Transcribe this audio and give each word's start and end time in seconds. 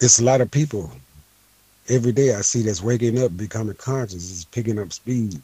it's 0.00 0.18
a 0.18 0.24
lot 0.24 0.40
of 0.40 0.50
people 0.50 0.90
every 1.88 2.12
day 2.12 2.34
I 2.34 2.40
see 2.40 2.62
that's 2.62 2.82
waking 2.82 3.22
up, 3.22 3.36
becoming 3.36 3.74
conscious, 3.74 4.30
is 4.30 4.44
picking 4.46 4.78
up 4.78 4.92
speed, 4.92 5.40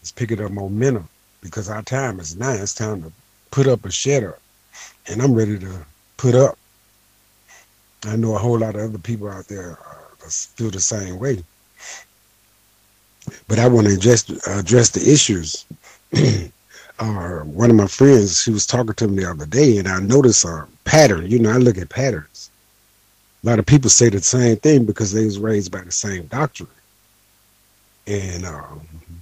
it's 0.00 0.12
picking 0.12 0.42
up 0.42 0.50
momentum 0.50 1.08
because 1.40 1.68
our 1.68 1.82
time 1.82 2.20
is 2.20 2.36
now. 2.36 2.52
It's 2.52 2.74
time 2.74 3.02
to 3.02 3.12
put 3.50 3.66
up 3.66 3.84
or 3.84 3.90
shut 3.90 4.24
up, 4.24 4.40
and 5.08 5.22
I'm 5.22 5.34
ready 5.34 5.58
to 5.58 5.86
put 6.16 6.34
up. 6.34 6.58
I 8.04 8.16
know 8.16 8.34
a 8.34 8.38
whole 8.38 8.58
lot 8.58 8.76
of 8.76 8.82
other 8.82 8.98
people 8.98 9.28
out 9.28 9.48
there 9.48 9.78
uh, 9.86 10.28
feel 10.28 10.70
the 10.70 10.80
same 10.80 11.18
way, 11.18 11.42
but 13.46 13.58
I 13.58 13.68
want 13.68 13.86
to 13.86 13.94
address 13.94 14.28
address 14.46 14.90
the 14.90 15.12
issues. 15.12 15.66
uh, 16.98 17.40
one 17.40 17.70
of 17.70 17.76
my 17.76 17.86
friends, 17.86 18.42
she 18.42 18.50
was 18.50 18.66
talking 18.66 18.94
to 18.94 19.08
me 19.08 19.22
the 19.22 19.30
other 19.30 19.46
day, 19.46 19.78
and 19.78 19.88
I 19.88 20.00
noticed 20.00 20.44
a 20.44 20.66
pattern. 20.84 21.30
You 21.30 21.38
know, 21.38 21.50
I 21.50 21.56
look 21.58 21.78
at 21.78 21.88
patterns. 21.88 22.49
A 23.42 23.46
lot 23.46 23.58
of 23.58 23.66
people 23.66 23.88
say 23.88 24.10
the 24.10 24.20
same 24.20 24.56
thing 24.56 24.84
because 24.84 25.12
they 25.12 25.24
was 25.24 25.38
raised 25.38 25.72
by 25.72 25.80
the 25.80 25.92
same 25.92 26.26
doctrine. 26.26 26.68
And 28.06 28.44
uh, 28.44 28.62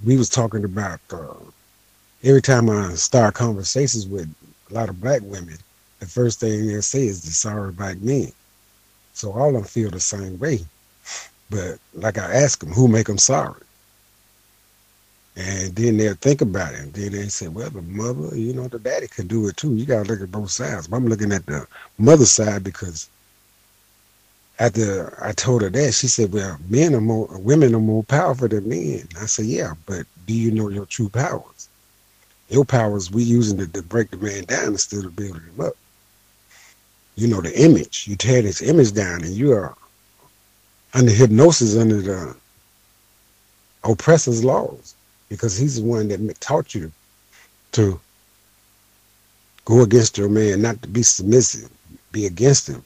we 0.05 0.17
was 0.17 0.29
talking 0.29 0.65
about 0.65 1.01
uh, 1.13 1.35
every 2.25 2.43
time 2.43 2.69
I 2.69 2.95
start 2.95 3.35
conversations 3.35 4.07
with 4.07 4.29
a 4.71 4.75
lot 4.75 4.89
of 4.89 5.01
black 5.01 5.21
women, 5.23 5.57
the 6.01 6.07
first 6.07 6.41
thing 6.41 6.67
they 6.67 6.81
say 6.81 7.07
is 7.07 7.23
the 7.23 7.31
sorry 7.31 7.71
black 7.73 8.01
men. 8.01 8.33
So 9.13 9.33
all 9.33 9.49
of 9.49 9.55
them 9.55 9.65
feel 9.65 9.91
the 9.91 10.01
same 10.01 10.39
way. 10.39 10.61
But 11.51 11.79
like 11.95 12.19
I 12.19 12.33
ask 12.35 12.61
them, 12.61 12.73
who 12.73 12.89
make 12.89 13.07
them 13.07 13.19
sorry? 13.19 13.63
And 15.37 15.75
then 15.77 15.97
they'll 15.97 16.15
think 16.15 16.41
about 16.41 16.75
it. 16.75 16.81
And 16.81 16.93
then 16.93 17.13
they 17.13 17.29
say, 17.29 17.47
well, 17.47 17.71
the 17.71 17.83
mother, 17.83 18.37
you 18.37 18.53
know, 18.53 18.67
the 18.67 18.81
daddy 18.81 19.07
can 19.07 19.29
do 19.29 19.47
it 19.47 19.57
too. 19.57 19.77
You 19.77 19.87
got 19.87 20.05
to 20.07 20.13
look 20.13 20.21
at 20.21 20.33
both 20.33 20.51
sides. 20.51 20.89
But 20.89 20.97
I'm 20.97 21.07
looking 21.07 21.33
at 21.33 21.47
the 21.47 21.67
mother 21.99 22.27
side 22.27 22.65
because 22.65 23.09
after 24.59 25.17
I 25.23 25.33
told 25.33 25.63
her 25.63 25.71
that, 25.71 25.95
she 25.95 26.09
said, 26.09 26.33
well, 26.33 26.59
men 26.69 26.95
are 26.95 27.01
more, 27.01 27.29
women 27.39 27.75
are 27.75 27.81
more 27.81 28.03
powerful 28.05 28.49
than 28.49 28.69
men. 28.69 29.09
I 29.21 29.27
said, 29.27 29.47
yeah, 29.47 29.75
but 29.87 30.07
do 30.27 30.35
you 30.35 30.51
know 30.51 30.69
your 30.69 30.87
true 30.87 31.09
powers? 31.09 31.69
Your 32.49 32.65
powers, 32.65 33.11
we 33.11 33.23
using 33.23 33.61
it 33.61 33.73
to 33.75 33.83
break 33.83 34.11
the 34.11 34.17
man 34.17 34.45
down 34.45 34.69
instead 34.69 35.05
of 35.05 35.15
building 35.15 35.43
him 35.43 35.67
up. 35.67 35.75
You 37.15 37.29
know, 37.29 37.41
the 37.41 37.57
image. 37.61 38.07
You 38.09 38.17
tear 38.17 38.43
this 38.43 38.63
image 38.63 38.93
down 38.93 39.23
and 39.23 39.35
you 39.35 39.53
are 39.53 39.77
under 40.95 41.13
hypnosis 41.13 41.77
under 41.77 42.01
the 42.01 42.37
oppressor's 43.85 44.45
laws 44.45 44.95
because 45.29 45.57
he's 45.57 45.77
the 45.77 45.83
one 45.87 46.09
that 46.09 46.41
taught 46.41 46.75
you 46.75 46.91
to 47.73 48.01
go 49.65 49.83
against 49.83 50.17
your 50.17 50.29
man, 50.31 50.63
not 50.63 50.81
to 50.83 50.89
be 50.89 51.03
submissive, 51.03 51.71
be 52.11 52.27
against 52.27 52.69
him, 52.69 52.83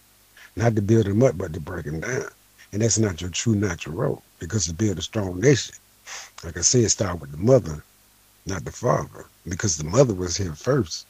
not 0.56 0.76
to 0.76 0.82
build 0.82 1.06
them 1.06 1.22
up, 1.22 1.38
but 1.38 1.52
to 1.54 1.60
break 1.60 1.86
them 1.86 2.00
down. 2.00 2.26
And 2.72 2.82
that's 2.82 2.98
not 2.98 3.20
your 3.20 3.30
true 3.30 3.54
natural 3.54 3.96
role 3.96 4.22
because 4.38 4.66
to 4.66 4.72
build 4.72 4.98
a 4.98 5.02
strong 5.02 5.40
nation, 5.40 5.74
like 6.44 6.56
I 6.56 6.62
said, 6.62 6.90
start 6.90 7.20
with 7.20 7.30
the 7.30 7.38
mother, 7.38 7.82
not 8.46 8.64
the 8.64 8.72
father, 8.72 9.26
because 9.48 9.76
the 9.76 9.84
mother 9.84 10.14
was 10.14 10.36
here 10.36 10.54
first. 10.54 11.06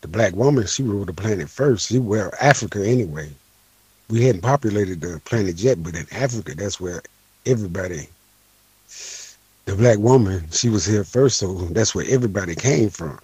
The 0.00 0.08
black 0.08 0.34
woman, 0.34 0.66
she 0.66 0.82
ruled 0.82 1.08
the 1.08 1.12
planet 1.12 1.48
first. 1.48 1.88
She 1.88 1.98
well, 1.98 2.30
Africa 2.40 2.86
anyway. 2.86 3.30
We 4.08 4.24
hadn't 4.24 4.42
populated 4.42 5.00
the 5.00 5.20
planet 5.24 5.56
yet, 5.56 5.82
but 5.82 5.94
in 5.96 6.06
Africa, 6.12 6.54
that's 6.54 6.80
where 6.80 7.02
everybody 7.44 8.08
the 9.66 9.74
black 9.74 9.98
woman, 9.98 10.48
she 10.52 10.68
was 10.68 10.86
here 10.86 11.02
first, 11.02 11.38
so 11.38 11.52
that's 11.72 11.94
where 11.94 12.06
everybody 12.08 12.54
came 12.54 12.88
from. 12.88 13.18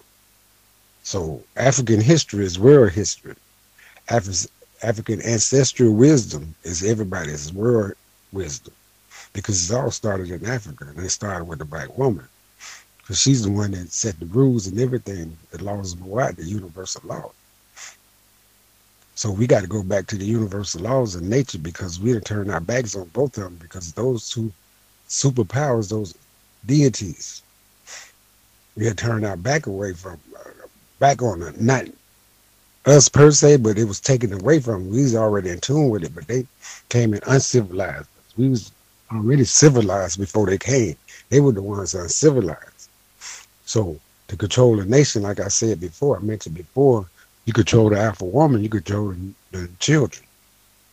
So 1.03 1.41
African 1.55 2.01
history 2.01 2.45
is 2.45 2.59
world 2.59 2.91
history. 2.91 3.35
Af- 4.13 4.47
African 4.83 5.21
ancestral 5.23 5.93
wisdom 5.93 6.55
is 6.63 6.83
everybody's 6.83 7.51
world 7.51 7.93
wisdom 8.31 8.73
because 9.33 9.71
it 9.71 9.75
all 9.75 9.91
started 9.91 10.29
in 10.29 10.45
Africa 10.45 10.85
and 10.87 11.05
it 11.05 11.09
started 11.09 11.45
with 11.45 11.59
the 11.59 11.65
black 11.65 11.97
woman 11.97 12.27
because 12.99 13.19
she's 13.19 13.43
the 13.43 13.51
one 13.51 13.71
that 13.71 13.91
set 13.91 14.19
the 14.19 14.27
rules 14.27 14.67
and 14.67 14.79
everything, 14.79 15.37
the 15.51 15.63
laws 15.63 15.93
of 15.93 15.99
Ma'at, 15.99 16.37
the 16.37 16.43
universal 16.45 17.01
law. 17.05 17.31
So 19.15 19.31
we 19.31 19.47
got 19.47 19.61
to 19.61 19.67
go 19.67 19.83
back 19.83 20.07
to 20.07 20.17
the 20.17 20.25
universal 20.25 20.81
laws 20.81 21.15
of 21.15 21.23
nature 21.23 21.59
because 21.59 21.99
we 21.99 22.11
have 22.11 22.23
turned 22.23 22.51
our 22.51 22.59
backs 22.59 22.95
on 22.95 23.07
both 23.09 23.37
of 23.37 23.43
them 23.45 23.57
because 23.61 23.93
those 23.93 24.29
two 24.29 24.51
superpowers, 25.09 25.89
those 25.89 26.15
deities. 26.65 27.41
We 28.75 28.85
had 28.85 28.97
turned 28.97 29.25
our 29.25 29.37
back 29.37 29.67
away 29.67 29.93
from, 29.93 30.19
uh, 30.37 30.67
back 30.99 31.21
on 31.21 31.43
it. 31.43 31.61
Not 31.61 31.85
us 32.85 33.09
per 33.09 33.31
se, 33.31 33.57
but 33.57 33.77
it 33.77 33.85
was 33.85 33.99
taken 33.99 34.33
away 34.33 34.59
from. 34.59 34.89
We 34.89 35.03
was 35.03 35.15
already 35.15 35.49
in 35.49 35.59
tune 35.59 35.89
with 35.89 36.03
it, 36.03 36.13
but 36.13 36.27
they 36.27 36.45
came 36.89 37.13
in 37.13 37.21
uncivilized. 37.27 38.07
We 38.37 38.49
was 38.49 38.71
already 39.11 39.45
civilized 39.45 40.19
before 40.19 40.47
they 40.47 40.57
came. 40.57 40.95
They 41.29 41.39
were 41.39 41.51
the 41.51 41.61
ones 41.61 41.93
uncivilized. 41.93 42.89
So 43.65 43.99
to 44.27 44.35
control 44.35 44.79
a 44.79 44.85
nation, 44.85 45.21
like 45.21 45.39
I 45.39 45.47
said 45.47 45.79
before, 45.79 46.17
I 46.17 46.21
mentioned 46.21 46.55
before, 46.55 47.07
you 47.45 47.53
control 47.53 47.89
the 47.89 47.99
alpha 47.99 48.25
woman, 48.25 48.63
you 48.63 48.69
control 48.69 49.15
the 49.51 49.69
children, 49.79 50.25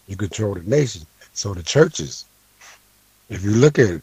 you 0.07 0.17
control 0.17 0.55
the 0.55 0.62
nation. 0.62 1.03
So 1.33 1.55
the 1.55 1.62
churches, 1.62 2.25
if 3.28 3.45
you 3.45 3.53
look 3.53 3.78
at 3.78 4.01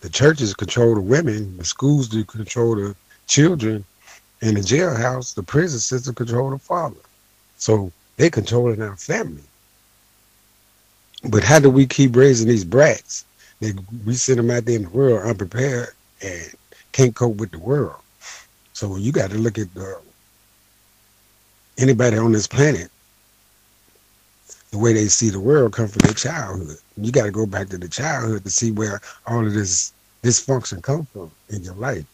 the 0.00 0.08
churches 0.10 0.54
control 0.54 0.94
the 0.94 1.00
women, 1.00 1.56
the 1.56 1.64
schools 1.64 2.08
do 2.08 2.24
control 2.24 2.76
the 2.76 2.94
children, 3.26 3.84
and 4.42 4.56
the 4.56 4.60
jailhouse, 4.60 5.34
the 5.34 5.42
prison 5.42 5.80
system 5.80 6.14
control 6.14 6.50
the 6.50 6.58
father. 6.58 6.96
So 7.56 7.92
they're 8.16 8.30
controlling 8.30 8.82
our 8.82 8.96
family. 8.96 9.42
But 11.28 11.42
how 11.42 11.58
do 11.58 11.70
we 11.70 11.86
keep 11.86 12.14
raising 12.14 12.48
these 12.48 12.64
brats? 12.64 13.24
They, 13.60 13.72
we 14.04 14.14
send 14.14 14.38
them 14.38 14.50
out 14.50 14.64
there 14.64 14.76
in 14.76 14.82
the 14.82 14.90
world 14.90 15.26
unprepared 15.26 15.88
and 16.22 16.54
can't 16.92 17.14
cope 17.14 17.36
with 17.36 17.50
the 17.50 17.58
world. 17.58 18.00
So 18.72 18.96
you 18.96 19.12
got 19.12 19.30
to 19.30 19.38
look 19.38 19.58
at 19.58 19.72
the, 19.74 20.00
anybody 21.78 22.18
on 22.18 22.32
this 22.32 22.46
planet 22.46 22.90
the 24.70 24.78
way 24.78 24.92
they 24.92 25.08
see 25.08 25.30
the 25.30 25.40
world 25.40 25.72
come 25.72 25.88
from 25.88 26.00
their 26.00 26.12
childhood. 26.12 26.76
You 26.96 27.12
got 27.12 27.24
to 27.24 27.30
go 27.30 27.46
back 27.46 27.68
to 27.70 27.78
the 27.78 27.88
childhood 27.88 28.44
to 28.44 28.50
see 28.50 28.72
where 28.72 29.00
all 29.26 29.46
of 29.46 29.54
this 29.54 29.92
dysfunction 30.22 30.82
come 30.82 31.06
from 31.06 31.30
in 31.48 31.62
your 31.62 31.74
life. 31.74 32.04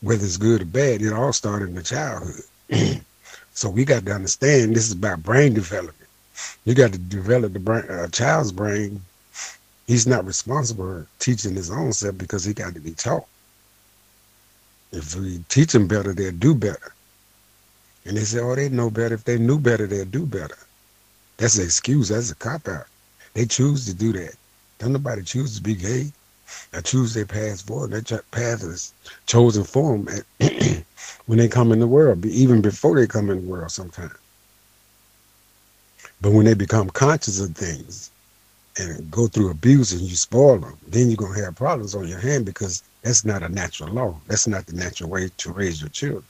Whether 0.00 0.24
it's 0.24 0.36
good 0.36 0.62
or 0.62 0.66
bad, 0.66 1.02
it 1.02 1.12
all 1.12 1.32
started 1.32 1.68
in 1.68 1.74
the 1.74 1.82
childhood. 1.82 2.42
so 3.56 3.70
we 3.70 3.86
got 3.86 4.04
to 4.04 4.12
understand 4.12 4.76
this 4.76 4.84
is 4.84 4.92
about 4.92 5.22
brain 5.22 5.54
development. 5.54 6.10
You 6.66 6.74
got 6.74 6.92
to 6.92 6.98
develop 6.98 7.54
the 7.54 7.58
brain, 7.58 7.84
uh, 7.88 8.06
child's 8.08 8.52
brain. 8.52 9.00
He's 9.86 10.06
not 10.06 10.26
responsible 10.26 10.84
for 10.84 11.06
teaching 11.20 11.54
his 11.54 11.70
own 11.70 11.94
self 11.94 12.18
because 12.18 12.44
he 12.44 12.52
got 12.52 12.74
to 12.74 12.80
be 12.80 12.90
taught. 12.90 13.24
If 14.92 15.16
we 15.16 15.42
teach 15.48 15.72
them 15.72 15.88
better, 15.88 16.12
they'll 16.12 16.32
do 16.32 16.54
better. 16.54 16.92
And 18.04 18.18
they 18.18 18.24
say, 18.24 18.40
oh, 18.40 18.54
they 18.54 18.68
know 18.68 18.90
better. 18.90 19.14
If 19.14 19.24
they 19.24 19.38
knew 19.38 19.58
better, 19.58 19.86
they'll 19.86 20.04
do 20.04 20.26
better. 20.26 20.58
That's 21.38 21.56
an 21.56 21.64
excuse. 21.64 22.10
That's 22.10 22.30
a 22.30 22.34
cop 22.34 22.68
out. 22.68 22.84
They 23.32 23.46
choose 23.46 23.86
to 23.86 23.94
do 23.94 24.12
that. 24.12 24.34
Don't 24.80 24.92
nobody 24.92 25.22
choose 25.22 25.56
to 25.56 25.62
be 25.62 25.74
gay. 25.74 26.12
I 26.74 26.82
choose 26.82 27.14
their 27.14 27.24
path 27.24 27.62
forward. 27.62 27.92
Their 27.92 28.20
path 28.32 28.62
is 28.62 28.92
chosen 29.24 29.64
for 29.64 29.96
them 29.96 30.24
when 31.26 31.38
they 31.38 31.48
come 31.48 31.72
in 31.72 31.80
the 31.80 31.86
world, 31.86 32.24
even 32.24 32.60
before 32.60 32.96
they 32.96 33.06
come 33.06 33.30
in 33.30 33.44
the 33.44 33.50
world 33.50 33.70
sometimes. 33.70 34.14
But 36.20 36.32
when 36.32 36.46
they 36.46 36.54
become 36.54 36.88
conscious 36.90 37.40
of 37.40 37.54
things 37.54 38.10
and 38.78 39.10
go 39.10 39.26
through 39.26 39.50
abuse 39.50 39.92
and 39.92 40.00
you 40.00 40.16
spoil 40.16 40.58
them, 40.58 40.76
then 40.86 41.08
you're 41.08 41.16
going 41.16 41.34
to 41.34 41.44
have 41.44 41.56
problems 41.56 41.94
on 41.94 42.08
your 42.08 42.20
hand 42.20 42.46
because 42.46 42.82
that's 43.02 43.24
not 43.24 43.42
a 43.42 43.48
natural 43.48 43.92
law. 43.92 44.18
That's 44.26 44.46
not 44.46 44.66
the 44.66 44.74
natural 44.74 45.10
way 45.10 45.30
to 45.36 45.52
raise 45.52 45.80
your 45.80 45.90
children. 45.90 46.24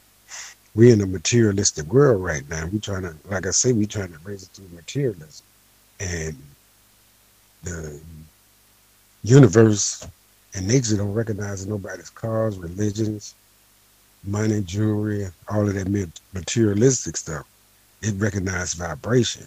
We're 0.74 0.92
in 0.92 1.00
a 1.00 1.06
materialistic 1.06 1.86
world 1.86 2.22
right 2.22 2.46
now. 2.50 2.68
We're 2.70 2.80
trying 2.80 3.02
to, 3.02 3.14
like 3.30 3.46
I 3.46 3.50
say, 3.50 3.72
we're 3.72 3.86
trying 3.86 4.12
to 4.12 4.18
raise 4.24 4.42
it 4.42 4.50
through 4.52 4.68
materialism. 4.74 5.46
And 6.00 6.36
the 7.62 7.98
universe 9.22 10.06
and 10.54 10.68
nature 10.68 10.96
don't 10.96 11.14
recognize 11.14 11.66
nobody's 11.66 12.10
cause, 12.10 12.58
religions, 12.58 13.34
money, 14.26 14.60
jewelry, 14.62 15.26
all 15.48 15.68
of 15.68 15.74
that 15.74 16.12
materialistic 16.32 17.16
stuff. 17.16 17.46
It 18.02 18.14
recognizes 18.18 18.74
vibration. 18.74 19.46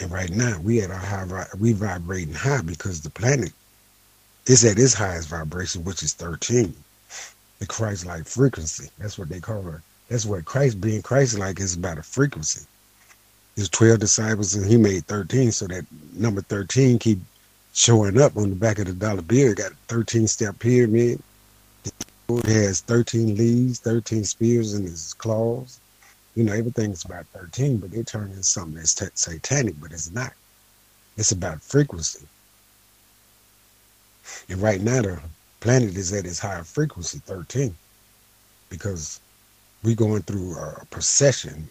And 0.00 0.10
right 0.10 0.30
now 0.30 0.58
we 0.62 0.80
at 0.80 0.90
our 0.90 0.96
high, 0.96 1.46
we 1.58 1.72
vibrating 1.72 2.34
high 2.34 2.62
because 2.62 3.00
the 3.00 3.10
planet 3.10 3.52
is 4.46 4.64
at 4.64 4.78
its 4.78 4.94
highest 4.94 5.28
vibration, 5.28 5.84
which 5.84 6.02
is 6.02 6.14
13, 6.14 6.74
the 7.58 7.66
Christ-like 7.66 8.26
frequency. 8.26 8.88
That's 8.98 9.18
what 9.18 9.28
they 9.28 9.40
call 9.40 9.66
it. 9.68 9.80
That's 10.08 10.24
what 10.24 10.44
Christ 10.44 10.80
being 10.80 11.02
Christ-like 11.02 11.60
is 11.60 11.76
about 11.76 11.98
a 11.98 12.02
frequency. 12.02 12.64
There's 13.56 13.68
12 13.68 13.98
disciples 13.98 14.54
and 14.54 14.64
he 14.64 14.76
made 14.76 15.04
13, 15.06 15.50
so 15.50 15.66
that 15.66 15.84
number 16.14 16.40
13 16.42 16.98
keep 16.98 17.18
showing 17.74 18.20
up 18.20 18.36
on 18.36 18.50
the 18.50 18.56
back 18.56 18.78
of 18.78 18.86
the 18.86 18.92
dollar 18.92 19.22
bill. 19.22 19.54
Got 19.54 19.72
a 19.72 19.76
13 19.88 20.28
step 20.28 20.58
pyramid. 20.58 21.20
It 22.30 22.46
has 22.46 22.80
13 22.82 23.36
leaves, 23.36 23.80
13 23.80 24.24
spears 24.24 24.74
in 24.74 24.84
his 24.84 25.14
claws. 25.14 25.80
you 26.34 26.44
know, 26.44 26.52
everything's 26.52 27.04
about 27.04 27.26
13, 27.34 27.78
but 27.78 27.90
they 27.90 28.02
turn 28.02 28.30
into 28.30 28.42
something 28.42 28.74
that's 28.76 28.94
t- 28.94 29.06
satanic, 29.14 29.76
but 29.80 29.92
it's 29.92 30.10
not. 30.12 30.32
It's 31.16 31.32
about 31.32 31.62
frequency. 31.62 32.26
And 34.48 34.60
right 34.62 34.80
now, 34.80 35.02
the 35.02 35.20
planet 35.60 35.96
is 35.96 36.12
at 36.12 36.26
its 36.26 36.38
higher 36.38 36.64
frequency, 36.64 37.20
13, 37.26 37.76
because 38.70 39.20
we're 39.82 39.96
going 39.96 40.22
through 40.22 40.56
a 40.58 40.84
precession. 40.90 41.68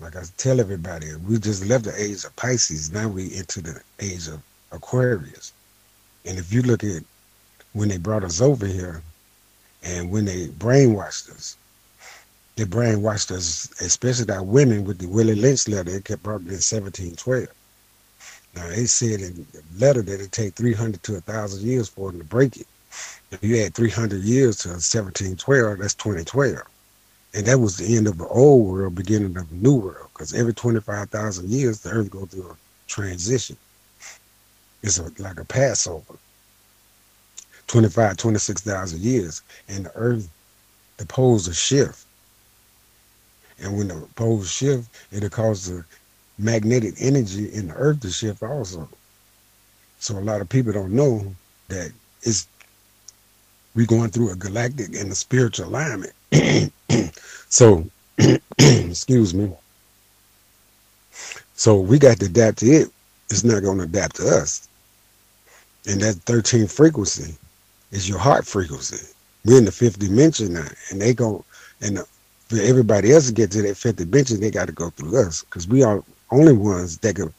Like 0.00 0.16
I 0.16 0.22
tell 0.38 0.60
everybody, 0.60 1.14
we 1.16 1.38
just 1.38 1.66
left 1.66 1.84
the 1.84 2.02
age 2.02 2.24
of 2.24 2.36
Pisces. 2.36 2.92
Now 2.92 3.08
we 3.08 3.34
into 3.36 3.62
the 3.62 3.82
age 4.00 4.28
of 4.28 4.42
Aquarius. 4.72 5.52
And 6.26 6.38
if 6.38 6.52
you 6.52 6.62
look 6.62 6.84
at 6.84 7.04
when 7.72 7.88
they 7.88 7.98
brought 7.98 8.24
us 8.24 8.40
over 8.40 8.66
here 8.66 9.02
and 9.82 10.10
when 10.10 10.24
they 10.24 10.48
brainwashed 10.48 11.30
us, 11.30 11.56
they 12.56 12.64
brainwashed 12.64 13.30
us, 13.30 13.70
especially 13.80 14.32
our 14.32 14.42
women 14.42 14.84
with 14.84 14.98
the 14.98 15.06
Willie 15.06 15.34
Lynch 15.34 15.68
letter. 15.68 15.96
It 15.96 16.04
kept 16.04 16.22
brought 16.22 16.42
in 16.42 16.48
1712. 16.48 17.48
Now 18.54 18.68
they 18.68 18.86
said 18.86 19.20
in 19.20 19.46
the 19.52 19.62
letter 19.78 20.02
that 20.02 20.20
it 20.20 20.32
take 20.32 20.54
300 20.54 21.02
to 21.04 21.12
1,000 21.12 21.66
years 21.66 21.88
for 21.88 22.10
them 22.10 22.20
to 22.20 22.26
break 22.26 22.56
it. 22.56 22.66
If 23.30 23.42
you 23.44 23.62
add 23.62 23.74
300 23.74 24.22
years 24.22 24.58
to 24.58 24.70
1712, 24.70 25.78
that's 25.78 25.94
2012. 25.94 26.58
And 27.32 27.46
that 27.46 27.60
was 27.60 27.76
the 27.76 27.96
end 27.96 28.08
of 28.08 28.18
the 28.18 28.26
old 28.26 28.66
world, 28.66 28.96
beginning 28.96 29.36
of 29.36 29.48
the 29.48 29.54
new 29.54 29.76
world. 29.76 30.08
Because 30.12 30.34
every 30.34 30.52
25,000 30.52 31.48
years, 31.48 31.80
the 31.80 31.90
earth 31.90 32.10
goes 32.10 32.28
through 32.28 32.50
a 32.50 32.56
transition. 32.88 33.56
It's 34.82 34.98
a, 34.98 35.10
like 35.22 35.38
a 35.38 35.44
Passover. 35.44 36.18
25, 37.70 38.16
26,000 38.16 39.00
years. 39.00 39.42
And 39.68 39.86
the 39.86 39.92
earth, 39.94 40.28
the 40.96 41.06
poles 41.06 41.46
will 41.46 41.54
shift. 41.54 42.04
And 43.62 43.78
when 43.78 43.88
the 43.88 44.08
poles 44.16 44.50
shift, 44.50 44.88
it'll 45.12 45.28
cause 45.30 45.66
the 45.66 45.84
magnetic 46.36 46.94
energy 46.98 47.52
in 47.54 47.68
the 47.68 47.74
earth 47.74 48.00
to 48.00 48.10
shift 48.10 48.42
also. 48.42 48.88
So 50.00 50.18
a 50.18 50.20
lot 50.20 50.40
of 50.40 50.48
people 50.48 50.72
don't 50.72 50.92
know 50.92 51.32
that 51.68 51.92
it's 52.22 52.48
we 53.76 53.86
going 53.86 54.10
through 54.10 54.32
a 54.32 54.36
galactic 54.36 54.96
and 54.96 55.12
a 55.12 55.14
spiritual 55.14 55.68
alignment. 55.68 56.12
so 57.48 57.84
excuse 58.58 59.32
me. 59.32 59.52
So 61.54 61.78
we 61.78 62.00
got 62.00 62.18
to 62.18 62.26
adapt 62.26 62.58
to 62.58 62.66
it. 62.66 62.88
It's 63.30 63.44
not 63.44 63.62
going 63.62 63.78
to 63.78 63.84
adapt 63.84 64.16
to 64.16 64.24
us. 64.26 64.68
And 65.86 66.00
that 66.00 66.16
13 66.26 66.66
frequency 66.66 67.36
is 67.90 68.08
your 68.08 68.18
heart 68.18 68.46
frequency. 68.46 69.06
We're 69.44 69.58
in 69.58 69.64
the 69.64 69.72
fifth 69.72 69.98
dimension 69.98 70.52
now, 70.52 70.68
and 70.90 71.00
they 71.00 71.14
go 71.14 71.44
and 71.80 71.98
for 72.48 72.58
everybody 72.60 73.12
else 73.12 73.28
to 73.28 73.32
get 73.32 73.52
to 73.52 73.62
that 73.62 73.76
fifth 73.76 73.96
dimension, 73.96 74.40
they 74.40 74.50
got 74.50 74.66
to 74.66 74.72
go 74.72 74.90
through 74.90 75.16
us 75.20 75.44
because 75.44 75.68
we 75.68 75.84
are 75.84 76.02
only 76.32 76.52
ones 76.52 76.98
that 76.98 77.16
can 77.16 77.32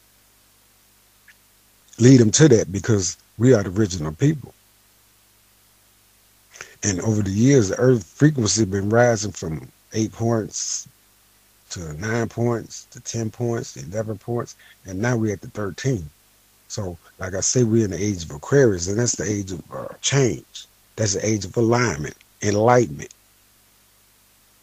lead 1.98 2.18
them 2.18 2.30
to 2.30 2.48
that 2.48 2.72
because 2.72 3.18
we 3.38 3.52
are 3.52 3.62
the 3.62 3.70
original 3.70 4.12
people. 4.12 4.54
And 6.82 7.00
over 7.02 7.22
the 7.22 7.30
years, 7.30 7.68
the 7.68 7.78
Earth 7.78 8.04
frequency 8.04 8.64
been 8.64 8.88
rising 8.88 9.32
from 9.32 9.68
eight 9.92 10.12
points 10.12 10.88
to 11.70 11.92
nine 12.00 12.28
points 12.28 12.86
to 12.90 13.00
ten 13.00 13.30
points 13.30 13.74
to 13.74 13.80
eleven 13.80 14.18
points, 14.18 14.56
and 14.86 14.98
now 14.98 15.16
we're 15.16 15.34
at 15.34 15.42
the 15.42 15.48
thirteen. 15.48 16.08
So, 16.72 16.96
like 17.18 17.34
I 17.34 17.40
say, 17.40 17.64
we're 17.64 17.84
in 17.84 17.90
the 17.90 18.02
age 18.02 18.24
of 18.24 18.30
Aquarius, 18.30 18.88
and 18.88 18.98
that's 18.98 19.14
the 19.14 19.30
age 19.30 19.52
of 19.52 19.62
uh, 19.70 19.88
change. 20.00 20.64
That's 20.96 21.12
the 21.12 21.26
age 21.26 21.44
of 21.44 21.54
alignment, 21.58 22.14
enlightenment. 22.40 23.12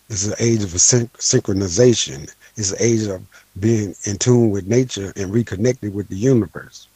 It's 0.10 0.26
the 0.26 0.36
age 0.44 0.64
of 0.64 0.72
syn- 0.82 1.12
synchronization. 1.20 2.34
It's 2.58 2.72
the 2.72 2.84
age 2.84 3.04
of 3.06 3.22
being 3.60 3.94
in 4.06 4.18
tune 4.18 4.50
with 4.50 4.66
nature 4.66 5.14
and 5.18 5.32
reconnected 5.32 5.94
with 5.94 6.08
the 6.08 6.16
universe. 6.16 6.88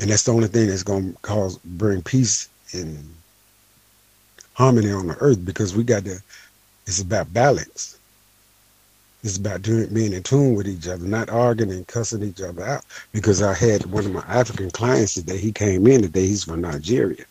And 0.00 0.10
that's 0.10 0.24
the 0.24 0.32
only 0.32 0.48
thing 0.48 0.66
that's 0.66 0.82
going 0.82 1.12
to 1.12 1.18
cause 1.20 1.58
bring 1.58 2.02
peace 2.02 2.48
and 2.72 2.98
harmony 4.54 4.90
on 4.90 5.06
the 5.06 5.16
earth 5.18 5.44
because 5.44 5.76
we 5.76 5.84
got 5.84 6.04
to. 6.06 6.18
It's 6.88 7.00
about 7.00 7.32
balance. 7.32 7.96
It's 9.22 9.36
about 9.36 9.62
doing, 9.62 9.92
being 9.94 10.12
in 10.12 10.22
tune 10.24 10.56
with 10.56 10.66
each 10.66 10.88
other, 10.88 11.04
not 11.04 11.30
arguing 11.30 11.72
and 11.72 11.86
cussing 11.86 12.24
each 12.24 12.40
other 12.40 12.64
out. 12.64 12.84
Because 13.12 13.40
I 13.40 13.54
had 13.54 13.86
one 13.86 14.04
of 14.04 14.12
my 14.12 14.24
African 14.26 14.70
clients 14.70 15.14
today. 15.14 15.38
He 15.38 15.52
came 15.52 15.86
in 15.86 16.02
today. 16.02 16.26
He's 16.26 16.44
from 16.44 16.60
Nigeria, 16.60 17.24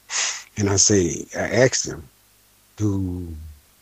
and 0.58 0.70
I 0.70 0.78
say 0.78 1.26
I 1.36 1.50
asked 1.50 1.86
him, 1.86 2.08
"Do 2.78 3.28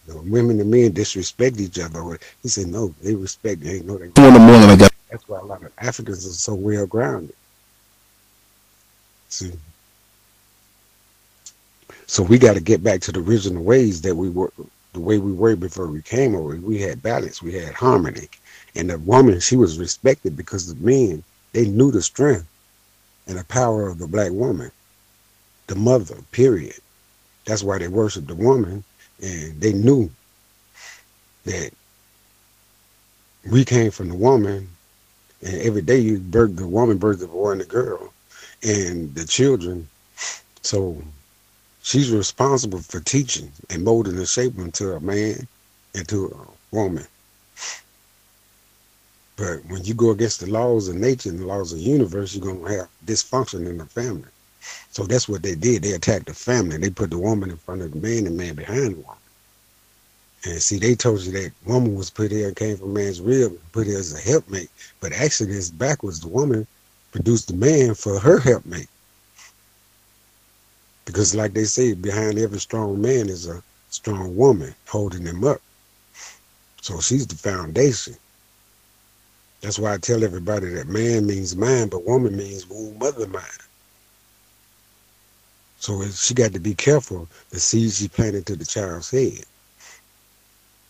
the 0.07 0.17
women 0.21 0.59
and 0.59 0.71
men 0.71 0.91
disrespect 0.91 1.59
each 1.59 1.77
other?" 1.77 2.17
He 2.41 2.49
said, 2.49 2.67
"No, 2.67 2.95
they 3.01 3.13
respect. 3.13 3.61
They 3.61 3.81
know 3.81 3.97
they." 3.97 4.09
Two 4.09 4.23
in 4.25 4.33
the 4.33 4.39
morning, 4.39 4.69
I 4.69 4.75
got. 4.75 4.91
That's 5.11 5.27
why 5.27 5.39
a 5.39 5.45
lot 5.45 5.63
of 5.63 5.71
Africans 5.77 6.25
are 6.25 6.31
so 6.31 6.55
well 6.55 6.87
grounded. 6.87 7.35
See, 9.29 9.51
so 12.07 12.23
we 12.23 12.39
got 12.39 12.53
to 12.53 12.59
get 12.59 12.83
back 12.83 13.01
to 13.01 13.11
the 13.11 13.19
original 13.19 13.63
ways 13.63 14.01
that 14.01 14.15
we 14.15 14.29
were, 14.29 14.51
the 14.93 14.99
way 14.99 15.17
we 15.17 15.31
were 15.31 15.55
before 15.55 15.87
we 15.87 16.01
came 16.01 16.35
over. 16.35 16.55
We 16.57 16.81
had 16.81 17.01
balance, 17.01 17.41
we 17.41 17.53
had 17.53 17.73
harmony, 17.73 18.27
and 18.75 18.89
the 18.89 18.97
woman 18.99 19.39
she 19.39 19.55
was 19.55 19.79
respected 19.79 20.35
because 20.35 20.67
the 20.67 20.83
men 20.83 21.23
they 21.53 21.67
knew 21.67 21.91
the 21.91 22.01
strength 22.01 22.47
and 23.27 23.37
the 23.37 23.43
power 23.45 23.87
of 23.87 23.97
the 23.99 24.07
black 24.07 24.31
woman, 24.31 24.71
the 25.67 25.75
mother. 25.75 26.17
Period. 26.31 26.75
That's 27.45 27.63
why 27.63 27.77
they 27.79 27.87
worshiped 27.87 28.27
the 28.27 28.35
woman, 28.35 28.83
and 29.21 29.59
they 29.59 29.73
knew 29.73 30.09
that 31.45 31.71
we 33.49 33.65
came 33.65 33.91
from 33.91 34.09
the 34.09 34.15
woman, 34.15 34.69
and 35.41 35.61
every 35.61 35.81
day 35.81 35.97
you 35.97 36.19
birth 36.19 36.55
the 36.55 36.67
woman 36.67 36.97
birth 36.97 37.19
the 37.19 37.27
boy 37.27 37.51
and 37.51 37.61
the 37.61 37.65
girl, 37.65 38.13
and 38.63 39.13
the 39.15 39.25
children. 39.25 39.87
So 40.61 41.01
she's 41.81 42.11
responsible 42.11 42.79
for 42.79 42.99
teaching 42.99 43.51
and 43.69 43.83
molding 43.83 44.17
and 44.17 44.27
shaping 44.27 44.71
to 44.73 44.93
a 44.93 44.99
man 44.99 45.47
and 45.95 46.07
to 46.07 46.27
a 46.27 46.75
woman. 46.75 47.05
But 49.37 49.65
when 49.67 49.85
you 49.85 49.93
go 49.93 50.09
against 50.11 50.41
the 50.41 50.47
laws 50.47 50.89
of 50.89 50.95
nature 50.95 51.29
and 51.29 51.39
the 51.39 51.45
laws 51.45 51.71
of 51.71 51.79
the 51.79 51.85
universe, 51.85 52.35
you're 52.35 52.43
going 52.43 52.63
to 52.63 52.77
have 52.77 52.89
dysfunction 53.05 53.67
in 53.67 53.77
the 53.77 53.85
family. 53.85 54.27
So 54.91 55.05
that's 55.05 55.29
what 55.29 55.43
they 55.43 55.55
did. 55.55 55.83
They 55.83 55.93
attacked 55.93 56.25
the 56.25 56.33
family. 56.33 56.77
They 56.77 56.89
put 56.89 57.09
the 57.09 57.17
woman 57.17 57.49
in 57.49 57.57
front 57.57 57.81
of 57.81 57.91
the 57.91 57.99
man 57.99 58.27
and 58.27 58.27
the 58.27 58.31
man 58.43 58.55
behind 58.55 58.95
the 58.95 58.99
woman. 58.99 59.15
And 60.45 60.61
see, 60.61 60.77
they 60.77 60.95
told 60.95 61.21
you 61.21 61.31
that 61.33 61.51
woman 61.65 61.95
was 61.95 62.09
put 62.09 62.31
here 62.31 62.47
and 62.47 62.55
came 62.55 62.77
from 62.77 62.93
man's 62.93 63.21
rib, 63.21 63.57
put 63.71 63.87
here 63.87 63.97
as 63.97 64.13
a 64.13 64.19
helpmate. 64.19 64.69
But 64.99 65.13
actually, 65.13 65.53
it's 65.53 65.69
backwards. 65.69 66.19
The 66.19 66.27
woman 66.27 66.67
produced 67.11 67.47
the 67.47 67.55
man 67.55 67.93
for 67.95 68.19
her 68.19 68.39
helpmate. 68.39 68.89
Because, 71.09 71.33
like 71.33 71.55
they 71.55 71.63
say, 71.63 71.95
behind 71.95 72.37
every 72.37 72.59
strong 72.59 73.01
man 73.01 73.29
is 73.29 73.47
a 73.47 73.63
strong 73.89 74.35
woman 74.37 74.75
holding 74.87 75.25
him 75.25 75.43
up. 75.43 75.59
So 76.83 77.01
she's 77.01 77.25
the 77.25 77.33
foundation. 77.33 78.13
That's 79.61 79.79
why 79.79 79.95
I 79.95 79.97
tell 79.97 80.23
everybody 80.23 80.69
that 80.69 80.87
man 80.87 81.25
means 81.25 81.55
mind, 81.55 81.89
but 81.89 82.05
woman 82.05 82.37
means 82.37 82.69
womb 82.69 82.99
mother 82.99 83.25
mind. 83.25 83.63
So 85.79 86.05
she 86.09 86.35
got 86.35 86.53
to 86.53 86.59
be 86.59 86.75
careful 86.75 87.27
the 87.49 87.59
seeds 87.59 87.97
she 87.97 88.07
planted 88.07 88.45
to 88.45 88.55
the 88.55 88.63
child's 88.63 89.09
head. 89.09 89.45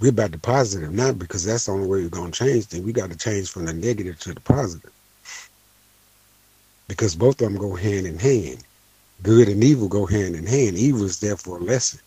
We're 0.02 0.10
about 0.10 0.32
the 0.32 0.38
positive, 0.38 0.92
not 0.92 1.18
because 1.18 1.46
that's 1.46 1.68
the 1.68 1.72
only 1.72 1.88
way 1.88 2.02
we're 2.02 2.10
going 2.10 2.34
to 2.34 2.44
change 2.44 2.66
things. 2.66 2.84
We 2.84 2.92
got 2.92 3.10
to 3.10 3.18
change 3.18 3.50
from 3.50 3.68
the 3.68 3.74
negative 3.74 4.20
to 4.20 4.34
the 4.34 4.42
positive. 4.42 4.92
Because 6.90 7.16
both 7.16 7.42
of 7.42 7.48
them 7.48 7.56
go 7.56 7.74
hand 7.74 8.06
in 8.06 8.20
hand. 8.20 8.66
Good 9.24 9.50
and 9.50 9.64
evil 9.64 9.88
go 9.90 10.06
hand 10.06 10.36
in 10.36 10.46
hand. 10.46 10.78
Evil 10.78 11.06
is 11.06 11.20
there 11.20 11.38
for 11.38 11.58
a 11.58 11.62
lesson 11.62 12.00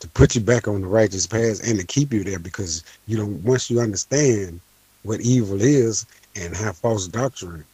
to 0.00 0.08
put 0.10 0.34
you 0.34 0.40
back 0.40 0.68
on 0.68 0.82
the 0.82 0.86
righteous 0.88 1.26
path 1.26 1.66
and 1.66 1.78
to 1.80 1.86
keep 1.86 2.12
you 2.12 2.24
there 2.24 2.38
because 2.38 2.84
you 3.06 3.16
know 3.18 3.26
once 3.44 3.70
you 3.70 3.80
understand 3.80 4.60
what 5.04 5.20
evil 5.20 5.60
is 5.60 6.06
and 6.36 6.56
how 6.56 6.72
false 6.72 7.08
doctrine 7.08 7.64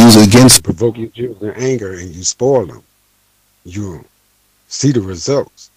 is 0.00 0.16
against. 0.28 0.64
provoke 0.64 0.98
your 0.98 1.10
children 1.10 1.54
anger 1.56 1.94
and 1.94 2.10
you 2.10 2.24
spoil 2.24 2.66
them, 2.66 2.82
you 3.64 4.04
see 4.68 4.92
the 4.92 5.00
results. 5.02 5.70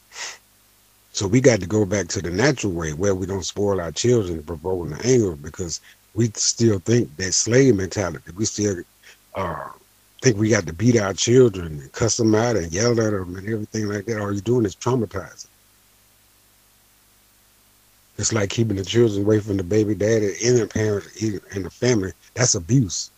So 1.14 1.28
we 1.28 1.42
got 1.42 1.62
to 1.62 1.68
go 1.68 1.86
back 1.86 2.08
to 2.10 2.22
the 2.22 2.32
natural 2.32 2.74
way 2.74 2.94
where 2.94 3.16
we 3.16 3.26
don't 3.26 3.46
spoil 3.46 3.82
our 3.82 3.92
children 3.92 4.44
provoking 4.44 4.92
the 4.98 5.06
anger 5.08 5.36
because 5.36 5.82
we 6.14 6.32
still 6.36 6.80
think 6.80 7.16
that 7.18 7.34
slave 7.34 7.76
mentality. 7.76 8.32
We 8.36 8.46
still 8.46 8.84
uh, 9.36 9.70
think 10.26 10.40
we 10.40 10.50
got 10.52 10.68
to 10.68 10.74
beat 10.74 11.00
our 11.00 11.14
children 11.14 11.80
and 11.82 11.94
cuss 11.94 12.18
them 12.18 12.36
out 12.36 12.58
and 12.58 12.74
yell 12.74 13.00
at 13.02 13.12
them 13.12 13.38
and 13.38 13.50
everything 13.50 13.88
like 13.88 14.06
that. 14.08 14.22
All 14.22 14.34
you're 14.34 14.42
doing 14.42 14.66
is 14.66 14.76
traumatizing. 14.76 15.48
It's 18.18 18.34
like 18.34 18.50
keeping 18.52 18.78
the 18.78 18.86
children 18.86 19.24
away 19.24 19.40
from 19.42 19.58
the 19.58 19.64
baby 19.64 19.96
daddy 19.96 20.36
and 20.46 20.60
the 20.60 20.68
parents 20.68 21.22
and 21.56 21.66
the 21.66 21.72
family. 21.72 22.14
That's 22.36 22.56
abuse. 22.56 23.12